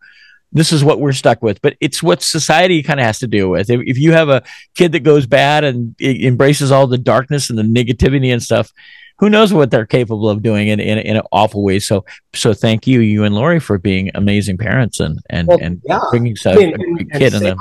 this 0.52 0.72
is 0.72 0.82
what 0.82 1.00
we're 1.00 1.12
stuck 1.12 1.42
with. 1.42 1.60
But 1.60 1.76
it's 1.80 2.02
what 2.02 2.22
society 2.22 2.82
kind 2.82 3.00
of 3.00 3.06
has 3.06 3.18
to 3.20 3.26
deal 3.26 3.50
with. 3.50 3.70
If, 3.70 3.80
if, 3.86 3.98
you 3.98 4.12
have 4.12 4.28
a 4.28 4.42
kid 4.74 4.92
that 4.92 5.00
goes 5.00 5.26
bad 5.26 5.64
and 5.64 5.94
embraces 6.00 6.72
all 6.72 6.86
the 6.86 6.98
darkness 6.98 7.50
and 7.50 7.58
the 7.58 7.62
negativity 7.62 8.32
and 8.32 8.42
stuff, 8.42 8.72
who 9.18 9.28
knows 9.28 9.52
what 9.52 9.70
they're 9.70 9.86
capable 9.86 10.28
of 10.28 10.42
doing 10.42 10.68
in, 10.68 10.78
in, 10.80 10.98
in 10.98 11.16
an 11.16 11.22
awful 11.32 11.64
way. 11.64 11.80
So, 11.80 12.04
so 12.34 12.54
thank 12.54 12.86
you, 12.86 13.00
you 13.00 13.24
and 13.24 13.34
Lori, 13.34 13.58
for 13.58 13.76
being 13.78 14.10
amazing 14.14 14.58
parents 14.58 15.00
and 15.00 15.18
and 15.28 15.48
well, 15.48 15.58
and 15.60 15.82
yeah. 15.84 16.00
bringing 16.10 16.36
such 16.36 16.56
I 16.56 16.66
mean, 16.66 17.08
a 17.12 17.18
kid 17.18 17.34
in 17.34 17.42
them. 17.42 17.58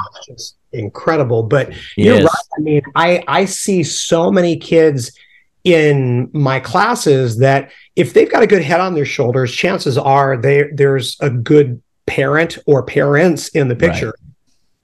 Incredible, 0.71 1.43
but 1.43 1.73
you're 1.95 2.19
right. 2.19 2.29
I 2.57 2.61
mean, 2.61 2.81
I 2.95 3.23
I 3.27 3.45
see 3.45 3.83
so 3.83 4.31
many 4.31 4.57
kids 4.57 5.17
in 5.63 6.29
my 6.31 6.59
classes 6.59 7.39
that 7.39 7.71
if 7.95 8.13
they've 8.13 8.31
got 8.31 8.43
a 8.43 8.47
good 8.47 8.61
head 8.61 8.79
on 8.79 8.93
their 8.93 9.05
shoulders, 9.05 9.51
chances 9.51 9.97
are 9.97 10.37
they 10.37 10.65
there's 10.73 11.17
a 11.19 11.29
good 11.29 11.81
parent 12.07 12.57
or 12.65 12.81
parents 12.83 13.49
in 13.49 13.67
the 13.67 13.75
picture. 13.75 14.07
Right. 14.07 14.33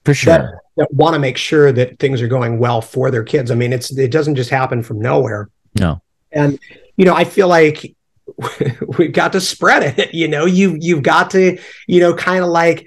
For 0.04 0.14
sure. 0.14 0.32
That, 0.32 0.54
that 0.76 0.94
want 0.94 1.14
to 1.14 1.18
make 1.18 1.36
sure 1.36 1.72
that 1.72 1.98
things 1.98 2.20
are 2.20 2.28
going 2.28 2.58
well 2.58 2.80
for 2.80 3.10
their 3.10 3.24
kids. 3.24 3.50
I 3.50 3.54
mean, 3.54 3.72
it's 3.72 3.96
it 3.96 4.10
doesn't 4.10 4.36
just 4.36 4.50
happen 4.50 4.82
from 4.82 5.00
nowhere. 5.00 5.48
No. 5.78 6.00
And 6.30 6.58
you 6.96 7.04
know, 7.04 7.14
I 7.14 7.24
feel 7.24 7.48
like 7.48 7.94
we've 8.98 9.12
got 9.12 9.32
to 9.32 9.40
spread 9.40 9.98
it. 9.98 10.14
You 10.14 10.28
know, 10.28 10.46
you 10.46 10.76
you've 10.80 11.02
got 11.02 11.30
to, 11.30 11.58
you 11.86 12.00
know, 12.00 12.14
kind 12.14 12.44
of 12.44 12.50
like 12.50 12.86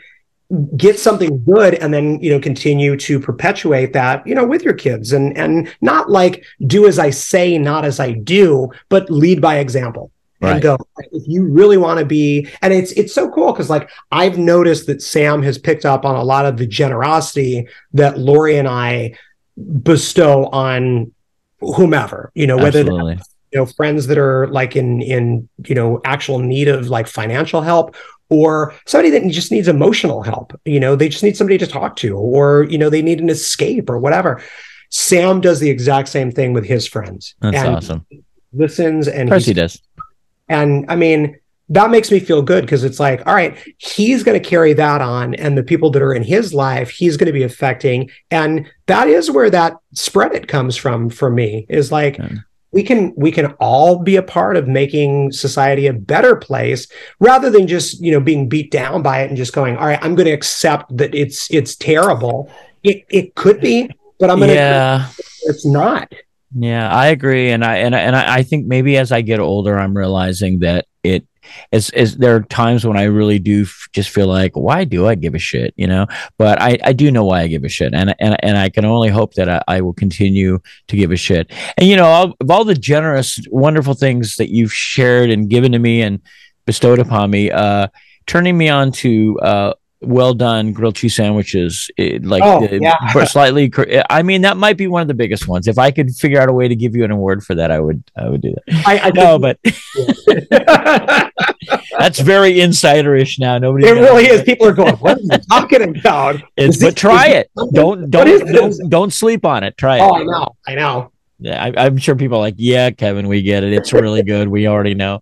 get 0.78 0.98
something 0.98 1.44
good 1.44 1.74
and 1.76 1.94
then 1.94 2.22
you 2.22 2.30
know 2.30 2.40
continue 2.40 2.96
to 2.96 3.20
perpetuate 3.20 3.92
that 3.92 4.26
you 4.26 4.34
know 4.34 4.46
with 4.46 4.64
your 4.64 4.74
kids 4.74 5.12
and 5.12 5.38
and 5.38 5.70
not 5.82 6.10
like 6.10 6.46
do 6.66 6.88
as 6.88 6.98
i 6.98 7.10
say 7.10 7.58
not 7.58 7.84
as 7.84 8.00
i 8.00 8.14
do 8.14 8.70
but 8.88 9.10
lead 9.10 9.42
by 9.42 9.58
example 9.58 10.10
right. 10.42 10.54
and 10.54 10.62
go 10.62 10.78
if 11.12 11.24
you 11.28 11.46
really 11.46 11.78
want 11.78 12.00
to 12.00 12.06
be 12.06 12.48
and 12.62 12.74
it's 12.74 12.92
it's 12.94 13.14
so 13.14 13.30
cool 13.30 13.52
because 13.52 13.70
like 13.70 13.90
i've 14.12 14.38
noticed 14.38 14.88
that 14.88 15.02
sam 15.02 15.42
has 15.42 15.58
picked 15.58 15.86
up 15.86 16.06
on 16.06 16.16
a 16.16 16.24
lot 16.24 16.46
of 16.46 16.58
the 16.58 16.68
generosity 16.68 17.68
that 17.94 18.18
lori 18.18 18.58
and 18.58 18.68
i 18.68 19.14
bestow 19.84 20.46
on 20.48 21.12
whomever 21.60 22.32
you 22.36 22.46
know 22.46 22.58
whether 22.58 22.84
you 22.84 23.18
know 23.54 23.66
friends 23.66 24.08
that 24.08 24.18
are 24.18 24.48
like 24.48 24.76
in 24.76 25.02
in 25.02 25.48
you 25.66 25.74
know 25.74 26.00
actual 26.06 26.40
need 26.40 26.68
of 26.68 26.88
like 26.88 27.08
financial 27.08 27.62
help 27.62 27.96
or 28.30 28.74
somebody 28.86 29.10
that 29.12 29.28
just 29.30 29.52
needs 29.52 29.68
emotional 29.68 30.22
help. 30.22 30.60
You 30.66 30.80
know, 30.80 30.96
they 30.96 31.10
just 31.10 31.24
need 31.24 31.38
somebody 31.38 31.58
to 31.60 31.68
talk 31.68 31.96
to, 31.98 32.18
or, 32.18 32.64
you 32.70 32.78
know, 32.78 32.90
they 32.90 33.02
need 33.02 33.22
an 33.22 33.30
escape 33.30 33.90
or 33.90 33.98
whatever. 33.98 34.42
Sam 34.90 35.42
does 35.42 35.60
the 35.60 35.70
exact 35.70 36.10
same 36.10 36.32
thing 36.32 36.54
with 36.54 36.66
his 36.66 36.88
friends. 36.88 37.36
That's 37.40 37.58
and 37.58 37.76
awesome. 37.76 38.06
Listens 38.54 39.08
and 39.08 39.30
Of 39.30 39.34
course 39.34 39.46
he 39.46 39.54
does. 39.54 39.82
And 40.50 40.86
I 40.90 40.96
mean, 40.96 41.38
that 41.70 41.90
makes 41.92 42.12
me 42.12 42.20
feel 42.22 42.42
good 42.42 42.62
because 42.62 42.86
it's 42.86 43.00
like, 43.00 43.26
all 43.28 43.36
right, 43.36 43.58
he's 43.78 44.24
going 44.24 44.42
to 44.42 44.50
carry 44.50 44.72
that 44.74 45.02
on, 45.02 45.34
and 45.36 45.58
the 45.58 45.64
people 45.64 45.90
that 45.92 46.02
are 46.02 46.14
in 46.14 46.24
his 46.24 46.54
life, 46.54 46.90
he's 46.90 47.18
going 47.18 47.28
to 47.28 47.34
be 47.34 47.44
affecting. 47.44 48.10
And 48.32 48.66
that 48.86 49.08
is 49.10 49.30
where 49.30 49.50
that 49.50 49.74
spread 49.94 50.34
it 50.34 50.48
comes 50.48 50.78
from 50.78 51.10
for 51.10 51.30
me 51.30 51.66
is 51.68 51.92
like, 51.92 52.18
we 52.72 52.84
can 52.84 53.14
we 53.18 53.32
can 53.32 53.48
all 53.60 54.00
be 54.00 54.16
a 54.18 54.22
part 54.24 54.56
of 54.58 54.68
making 54.68 55.32
society 55.32 55.88
a 55.88 55.94
better 55.94 56.36
place 56.36 56.88
rather 57.20 57.50
than 57.50 57.66
just 57.68 58.00
you 58.02 58.12
know 58.12 58.20
being 58.20 58.48
beat 58.48 58.72
down 58.72 59.02
by 59.02 59.22
it 59.22 59.30
and 59.30 59.38
just 59.38 59.54
going 59.54 59.78
all 59.78 59.88
right 59.88 60.00
i'm 60.04 60.16
going 60.16 60.26
to 60.26 60.34
accept 60.34 60.96
that 60.96 61.16
it's 61.16 61.50
it's 61.50 61.78
terrible 61.78 62.52
it 62.84 63.06
it 63.10 63.34
could 63.36 63.62
be 63.62 63.90
but 64.20 64.30
i'm 64.30 64.38
going 64.38 64.50
to 64.50 64.56
Yeah. 64.56 65.08
it's 65.44 65.66
not 65.66 66.12
Yeah, 66.56 66.90
I 66.90 67.08
agree, 67.08 67.52
and 67.52 67.64
I 67.64 67.78
and 67.78 67.94
I, 67.96 68.00
and 68.00 68.16
I 68.16 68.42
think 68.42 68.68
maybe 68.68 68.98
as 68.98 69.12
I 69.12 69.22
get 69.22 69.40
older, 69.40 69.78
I'm 69.78 69.96
realizing 69.96 70.60
that 70.60 70.86
it 71.04 71.26
is 71.72 71.90
is 71.90 72.18
there 72.18 72.36
are 72.36 72.42
times 72.42 72.86
when 72.86 72.98
I 72.98 73.04
really 73.04 73.38
do 73.38 73.64
f- 73.64 73.88
just 73.92 74.10
feel 74.10 74.28
like, 74.28 74.56
why 74.56 74.86
do 74.86 75.08
I 75.08 75.16
give 75.16 75.36
a 75.36 75.40
shit, 75.40 75.74
you 75.76 75.88
know? 75.88 76.08
But 76.38 76.62
I 76.62 76.78
I 76.84 76.94
do 76.94 77.12
know 77.12 77.26
why 77.26 77.42
I 77.42 77.48
give 77.48 77.66
a 77.66 77.70
shit, 77.70 77.94
and 77.94 78.16
and 78.20 78.38
and 78.44 78.58
I 78.58 78.70
can 78.70 78.86
only 78.86 79.10
hope 79.10 79.34
that 79.34 79.50
I, 79.50 79.62
I 79.68 79.82
will 79.82 79.94
continue 79.94 80.60
to 80.88 80.96
give 80.96 81.12
a 81.12 81.18
shit. 81.18 81.52
And 81.78 81.88
you 81.90 81.98
know, 81.98 82.06
all, 82.06 82.34
of 82.40 82.50
all 82.50 82.64
the 82.64 82.76
generous, 82.76 83.40
wonderful 83.52 83.94
things 83.94 84.38
that 84.38 84.50
you've 84.50 84.74
shared 84.74 85.30
and 85.30 85.50
given 85.50 85.74
to 85.74 85.80
me 85.80 86.02
and 86.02 86.22
bestowed 86.66 87.00
upon 87.00 87.30
me, 87.30 87.52
uh, 87.52 87.88
turning 88.26 88.58
me 88.58 88.70
on 88.70 88.92
to 88.92 89.38
uh, 89.42 89.74
well 90.02 90.34
done 90.34 90.74
grilled 90.74 90.96
cheese 90.96 91.16
sandwiches, 91.16 91.90
it, 91.98 92.24
like 92.26 92.44
Oh, 92.44 92.66
the- 92.68 92.80
yeah. 92.82 93.24
slightly. 93.26 93.72
I 94.10 94.22
mean, 94.24 94.42
that 94.44 94.58
might 94.58 94.78
be 94.78 94.88
one 94.88 95.02
of 95.02 95.08
the 95.08 95.14
biggest 95.14 95.48
ones. 95.48 95.68
If 95.68 95.78
I 95.80 95.92
could 95.92 96.12
figure 96.16 96.40
out 96.40 96.50
a 96.50 96.54
way 96.54 96.68
to 96.68 96.76
give 96.76 96.96
you 96.96 97.04
an 97.04 97.12
award 97.12 97.44
for 97.44 97.56
that, 97.56 97.72
I 97.72 97.80
would. 97.80 98.04
I 98.16 98.30
would 98.30 98.42
do 98.42 98.54
that. 98.54 98.84
i, 98.86 99.00
I 99.00 99.10
No, 99.12 99.40
but 99.40 99.58
that's 102.00 102.20
very 102.20 102.60
insiderish 102.60 103.40
now. 103.40 103.58
Nobody. 103.58 103.88
it 103.88 103.92
really 103.94 104.28
is 104.28 104.44
people 104.44 104.68
are 104.68 104.74
going 104.74 104.96
what 104.98 105.18
are 105.18 105.22
you 105.22 105.38
talking 105.50 105.98
about 105.98 106.42
It's, 106.58 106.82
but 106.82 106.96
try 106.96 107.28
it. 107.28 107.50
Don't 107.74 108.10
don't 108.10 108.46
don't 108.52 108.90
don't 108.90 109.14
sleep 109.14 109.46
on 109.46 109.64
it. 109.64 109.78
Try 109.78 109.98
it. 109.98 110.02
oh 110.02 110.16
i 110.16 110.24
know 110.24 110.56
i 110.68 110.76
know 110.76 111.12
Yeah, 111.40 111.64
I, 111.64 111.86
I'm 111.86 111.98
sure 111.98 112.16
people 112.16 112.38
are 112.38 112.42
like, 112.42 112.56
yeah, 112.58 112.90
Kevin, 112.92 113.28
we 113.28 113.42
get 113.44 113.64
it. 113.64 113.72
It's 113.74 113.94
really 113.94 114.24
good. 114.24 114.48
We 114.48 114.68
already 114.68 114.96
know. 114.96 115.22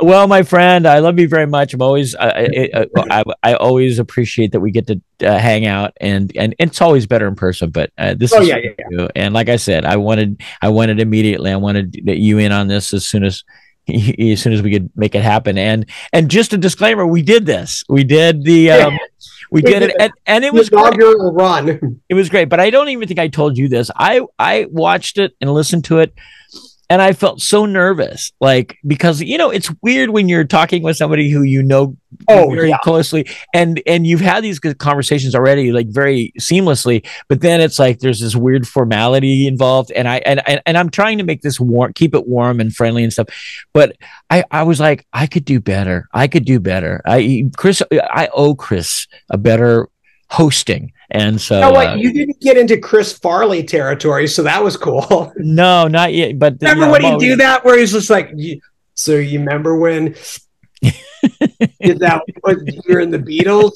Well, 0.00 0.26
my 0.26 0.42
friend, 0.42 0.86
I 0.86 0.98
love 1.00 1.18
you 1.18 1.28
very 1.28 1.46
much. 1.46 1.74
I'm 1.74 1.82
always, 1.82 2.14
I, 2.14 2.70
I, 2.74 2.86
I, 3.10 3.24
I 3.42 3.54
always 3.54 3.98
appreciate 3.98 4.52
that 4.52 4.60
we 4.60 4.70
get 4.70 4.86
to 4.86 5.00
uh, 5.22 5.38
hang 5.38 5.66
out, 5.66 5.92
and 6.00 6.32
and 6.36 6.54
it's 6.58 6.80
always 6.80 7.06
better 7.06 7.28
in 7.28 7.34
person. 7.34 7.70
But 7.70 7.90
uh, 7.98 8.14
this 8.14 8.32
oh 8.32 8.40
is 8.40 8.48
yeah 8.48 8.56
yeah, 8.56 8.70
yeah. 8.90 9.08
And 9.14 9.34
like 9.34 9.48
I 9.48 9.56
said, 9.56 9.84
I 9.84 9.96
wanted, 9.96 10.42
I 10.62 10.70
wanted 10.70 11.00
immediately. 11.00 11.50
I 11.50 11.56
wanted 11.56 11.94
you 12.06 12.38
in 12.38 12.52
on 12.52 12.68
this 12.68 12.94
as 12.94 13.06
soon 13.06 13.24
as. 13.24 13.44
As 13.88 14.40
soon 14.40 14.52
as 14.52 14.62
we 14.62 14.70
could 14.70 14.88
make 14.94 15.16
it 15.16 15.22
happen, 15.22 15.58
and 15.58 15.86
and 16.12 16.30
just 16.30 16.52
a 16.52 16.58
disclaimer, 16.58 17.04
we 17.04 17.22
did 17.22 17.44
this. 17.44 17.82
We 17.88 18.04
did 18.04 18.44
the, 18.44 18.70
um, 18.70 18.98
we 19.50 19.62
did 19.62 19.82
it, 19.82 19.96
and, 19.98 20.12
and 20.26 20.44
it 20.44 20.52
was 20.52 20.68
great. 20.68 20.96
run 21.00 22.00
It 22.08 22.14
was 22.14 22.28
great, 22.28 22.48
but 22.48 22.60
I 22.60 22.70
don't 22.70 22.90
even 22.90 23.08
think 23.08 23.18
I 23.18 23.26
told 23.26 23.58
you 23.58 23.68
this. 23.68 23.90
I 23.96 24.20
I 24.38 24.66
watched 24.70 25.18
it 25.18 25.32
and 25.40 25.52
listened 25.52 25.86
to 25.86 25.98
it, 25.98 26.14
and 26.90 27.00
I 27.00 27.12
felt 27.12 27.40
so 27.40 27.66
nervous, 27.66 28.32
like 28.40 28.76
because 28.84 29.22
you 29.22 29.38
know 29.38 29.50
it's 29.50 29.72
weird 29.80 30.10
when 30.10 30.28
you're 30.28 30.44
talking 30.44 30.82
with 30.82 30.96
somebody 30.96 31.30
who 31.30 31.42
you 31.44 31.62
know 31.62 31.96
oh 32.28 32.50
very 32.50 32.70
yeah 32.70 32.78
closely, 32.78 33.28
and 33.54 33.80
and 33.86 34.08
you've 34.08 34.20
had 34.20 34.42
these 34.42 34.58
good 34.58 34.78
conversations 34.78 35.36
already, 35.36 35.70
like 35.70 35.86
very 35.86 36.32
seamlessly, 36.40 37.06
but 37.28 37.40
then 37.40 37.60
it's 37.60 37.78
like 37.78 38.00
there's 38.00 38.18
this 38.18 38.34
weird 38.34 38.66
formality 38.66 39.46
involved, 39.46 39.92
and 39.92 40.08
I 40.08 40.16
and 40.26 40.42
and, 40.48 40.60
and 40.66 40.76
I'm 40.76 40.90
trying 40.90 41.18
to 41.18 41.24
make 41.24 41.42
this 41.42 41.60
warm, 41.60 41.92
keep 41.92 42.12
it 42.12 42.26
warm 42.26 42.60
and 42.60 42.74
friendly 42.74 43.04
and 43.04 43.12
stuff, 43.12 43.28
but 43.72 43.96
I 44.28 44.42
I 44.50 44.64
was 44.64 44.80
like 44.80 45.06
I 45.12 45.28
could 45.28 45.44
do 45.44 45.60
better, 45.60 46.08
I 46.12 46.26
could 46.26 46.44
do 46.44 46.58
better. 46.58 47.00
I 47.06 47.48
Chris, 47.56 47.82
I 47.92 48.28
owe 48.34 48.56
Chris 48.56 49.06
a 49.30 49.38
better 49.38 49.88
hosting, 50.28 50.92
and 51.12 51.40
so 51.40 51.56
you 51.56 51.60
know 51.60 51.76
uh, 51.76 51.94
you 51.94 52.12
didn't 52.12 52.40
get 52.40 52.56
into 52.56 52.76
chris 52.78 53.12
farley 53.18 53.62
territory 53.62 54.26
so 54.26 54.42
that 54.42 54.62
was 54.62 54.76
cool 54.76 55.32
No, 55.36 55.88
not 55.88 56.12
yet. 56.12 56.38
But 56.38 56.54
you 56.54 56.68
remember 56.68 56.86
know, 56.86 56.92
when 56.92 57.02
he 57.02 57.28
do 57.28 57.36
that 57.36 57.64
where 57.64 57.78
he's 57.78 57.92
just 57.92 58.10
like 58.10 58.32
so 58.94 59.16
you 59.16 59.38
remember 59.38 59.76
when 59.76 60.14
did 60.82 61.98
that 61.98 62.22
you 62.26 62.82
were 62.88 63.00
in 63.00 63.10
the 63.10 63.18
beatles 63.18 63.72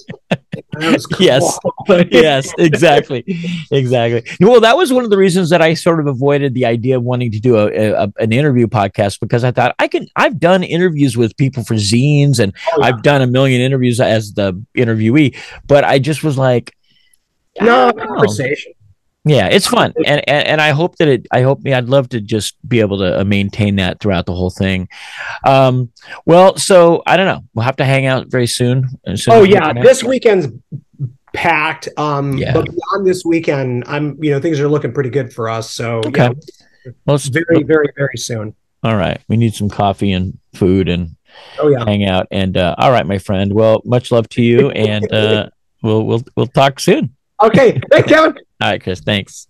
cool. 0.77 1.21
Yes. 1.21 1.59
yes, 2.11 2.53
exactly, 2.59 3.25
exactly. 3.71 4.25
Well, 4.41 4.61
that 4.61 4.77
was 4.77 4.93
one 4.93 5.05
of 5.05 5.11
the 5.11 5.17
reasons 5.17 5.51
that 5.51 5.63
I 5.63 5.75
sort 5.75 6.01
of 6.01 6.07
avoided 6.07 6.55
the 6.55 6.67
idea 6.67 6.97
of 6.97 7.03
wanting 7.03 7.31
to 7.33 7.41
do 7.41 7.57
a, 7.57 7.93
a 7.93 8.13
an 8.19 8.33
interview 8.33 8.67
podcast 8.67 9.21
because 9.21 9.45
I 9.45 9.51
thought 9.51 9.75
I 9.79 9.89
can. 9.89 10.09
I've 10.17 10.39
done 10.39 10.63
interviews 10.63 11.17
with 11.17 11.37
people 11.37 11.65
for 11.65 11.75
zines, 11.75 12.39
and 12.39 12.55
Oh, 12.73 12.81
yeah. 12.81 12.87
I've 12.87 13.03
done 13.03 13.23
a 13.23 13.27
million 13.27 13.61
interviews 13.61 14.01
as 14.01 14.35
the 14.35 14.55
interviewee, 14.77 15.37
but 15.67 15.85
I 15.85 15.99
just 15.99 16.23
was 16.25 16.39
like, 16.39 16.75
no 17.61 17.93
conversation 17.93 18.73
Yeah, 19.27 19.47
it's 19.49 19.67
fun, 19.67 19.95
and, 20.05 20.21
and 20.29 20.47
and 20.47 20.61
I 20.61 20.71
hope 20.71 20.97
that 20.97 21.09
it. 21.09 21.27
I 21.33 21.41
hope. 21.43 21.61
yeah, 21.65 21.79
I'd 21.79 21.89
love 21.89 22.11
to 22.11 22.21
just 22.21 22.57
be 22.69 22.81
able 22.81 22.99
to 22.99 23.21
uh, 23.21 23.25
maintain 23.25 23.77
that 23.77 23.99
throughout 24.01 24.27
the 24.27 24.35
whole 24.35 24.51
thing. 24.51 24.87
Um, 25.47 25.91
well, 26.27 26.59
so 26.59 27.03
I 27.07 27.17
don't 27.17 27.25
know. 27.27 27.41
We'll 27.55 27.65
have 27.65 27.77
to 27.77 27.87
hang 27.87 28.05
out 28.05 28.27
very 28.31 28.47
soon. 28.47 28.87
soon 29.17 29.33
oh 29.35 29.41
we 29.43 29.53
yeah 29.53 29.73
this 29.73 30.05
weekend's 30.05 30.49
packed 31.33 31.89
um 31.97 32.37
Yeah. 32.39 32.53
but 32.53 32.67
beyond 32.67 33.05
this 33.07 33.25
weekend 33.25 33.83
i'm 33.89 34.23
you 34.23 34.31
know 34.31 34.39
things 34.41 34.61
are 34.61 34.69
looking 34.69 34.93
pretty 34.93 35.11
good 35.11 35.33
for 35.33 35.49
us 35.49 35.69
so 35.71 35.99
Okay. 36.07 36.31
yeah, 36.85 36.93
Well, 37.07 37.17
it's- 37.17 37.27
very 37.29 37.63
very 37.65 37.89
very 37.97 38.17
soon 38.17 38.55
all 38.85 38.97
right. 38.97 39.19
We 39.29 39.39
need 39.39 39.55
some 39.55 39.71
coffee 39.71 40.13
and 40.13 40.39
food 40.55 40.91
and 40.91 41.17
oh 41.59 41.69
yeah 41.69 41.83
hang 41.87 42.05
out. 42.05 42.27
And 42.31 42.59
uh, 42.59 42.75
all 42.77 42.91
right, 42.93 43.07
my 43.07 43.17
friend. 43.17 43.51
Well, 43.55 43.81
much 43.87 44.13
love 44.13 44.29
to 44.37 44.43
you, 44.43 44.69
and 44.73 45.11
uh, 45.11 45.49
we'll 45.83 46.05
we'll 46.05 46.23
we'll 46.37 46.47
talk 46.49 46.79
soon. 46.79 47.17
Okay 47.45 47.81
thanks 47.91 48.09
kevin 48.09 48.35
All 48.61 48.71
right, 48.71 48.83
Chris. 48.83 49.01
Thanks. 49.01 49.49